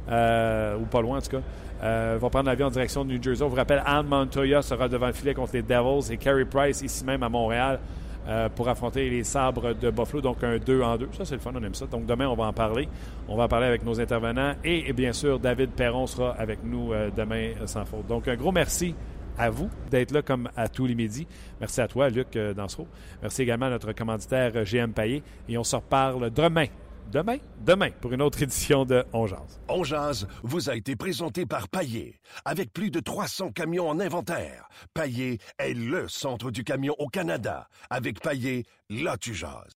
euh, 0.10 0.78
ou 0.78 0.86
pas 0.86 1.02
loin 1.02 1.18
en 1.18 1.22
tout 1.22 1.30
cas. 1.32 1.42
Euh, 1.82 2.18
va 2.20 2.30
prendre 2.30 2.48
l'avion 2.48 2.68
en 2.68 2.72
direction 2.72 3.06
de 3.06 3.14
New 3.14 3.24
Jersey. 3.24 3.44
On 3.44 3.48
vous 3.48 3.56
rappelle, 3.56 3.82
Anne 3.86 4.08
Montoya 4.08 4.62
sera 4.62 4.90
devant 4.90 5.08
le 5.08 5.14
filet 5.14 5.34
contre 5.34 5.54
les 5.54 5.62
Devils 5.62 6.12
et 6.12 6.18
Carey 6.18 6.46
Price 6.46 6.82
ici 6.82 7.06
même 7.06 7.24
à 7.24 7.30
Montréal 7.30 7.80
euh, 8.28 8.48
pour 8.48 8.70
affronter 8.70 9.10
les 9.10 9.24
sabres 9.24 9.74
de 9.74 9.90
Buffalo. 9.90 10.22
Donc 10.22 10.44
un 10.44 10.58
2 10.58 10.82
en 10.82 10.98
2. 10.98 11.10
Ça, 11.14 11.26
c'est 11.26 11.36
le 11.36 11.42
fun, 11.42 11.52
on 11.56 11.64
aime 11.64 11.74
ça. 11.74 11.88
Donc 11.88 12.06
demain, 12.06 12.28
on 12.28 12.36
va 12.36 12.46
en 12.46 12.54
parler. 12.54 12.88
On 13.28 13.36
va 13.36 13.46
en 13.46 13.48
parler 13.48 13.66
avec 13.66 13.84
nos 13.84 14.00
intervenants. 14.00 14.54
Et, 14.64 14.94
bien 14.94 15.14
sûr, 15.14 15.40
David 15.40 15.72
Perron 15.72 16.06
sera 16.06 16.32
avec 16.32 16.64
nous 16.64 16.94
euh, 16.94 17.10
demain 17.16 17.54
euh, 17.60 17.66
sans 17.66 17.86
faute. 17.86 18.06
Donc 18.08 18.28
un 18.28 18.36
gros 18.36 18.52
merci 18.52 18.94
à 19.38 19.50
vous 19.50 19.70
d'être 19.90 20.12
là 20.12 20.22
comme 20.22 20.50
à 20.56 20.68
tous 20.68 20.86
les 20.86 20.96
midis. 20.96 21.26
Merci 21.60 21.82
à 21.82 21.88
toi, 21.88 22.10
Luc 22.10 22.38
Dansereau. 22.56 22.88
Merci 23.22 23.44
également 23.44 23.68
à 23.68 23.70
notre 23.70 23.94
commanditaire 23.94 24.52
GM 24.66 24.92
Payet. 24.92 25.24
Et 25.48 25.58
on 25.58 25.64
se 25.64 25.78
reparle 25.78 26.30
demain. 26.30 26.66
Demain? 27.12 27.38
Demain, 27.66 27.90
pour 28.02 28.14
une 28.14 28.22
autre 28.22 28.42
édition 28.44 28.86
de 28.86 29.04
On 29.14 29.26
Jase. 29.26 29.60
On 29.68 29.84
jase 29.84 30.28
vous 30.44 30.70
a 30.70 30.76
été 30.76 30.96
présenté 30.96 31.48
par 31.48 31.68
Paillé. 31.68 32.20
Avec 32.46 32.72
plus 32.72 32.92
de 32.92 33.00
300 33.00 33.52
camions 33.52 33.90
en 33.90 34.00
inventaire, 34.00 34.70
Paillé 34.94 35.40
est 35.58 35.74
le 35.74 36.08
centre 36.08 36.52
du 36.52 36.64
camion 36.64 36.96
au 37.00 37.08
Canada. 37.08 37.68
Avec 37.90 38.22
Paillé, 38.22 38.66
là 38.92 39.18
tu 39.18 39.34
jases. 39.34 39.74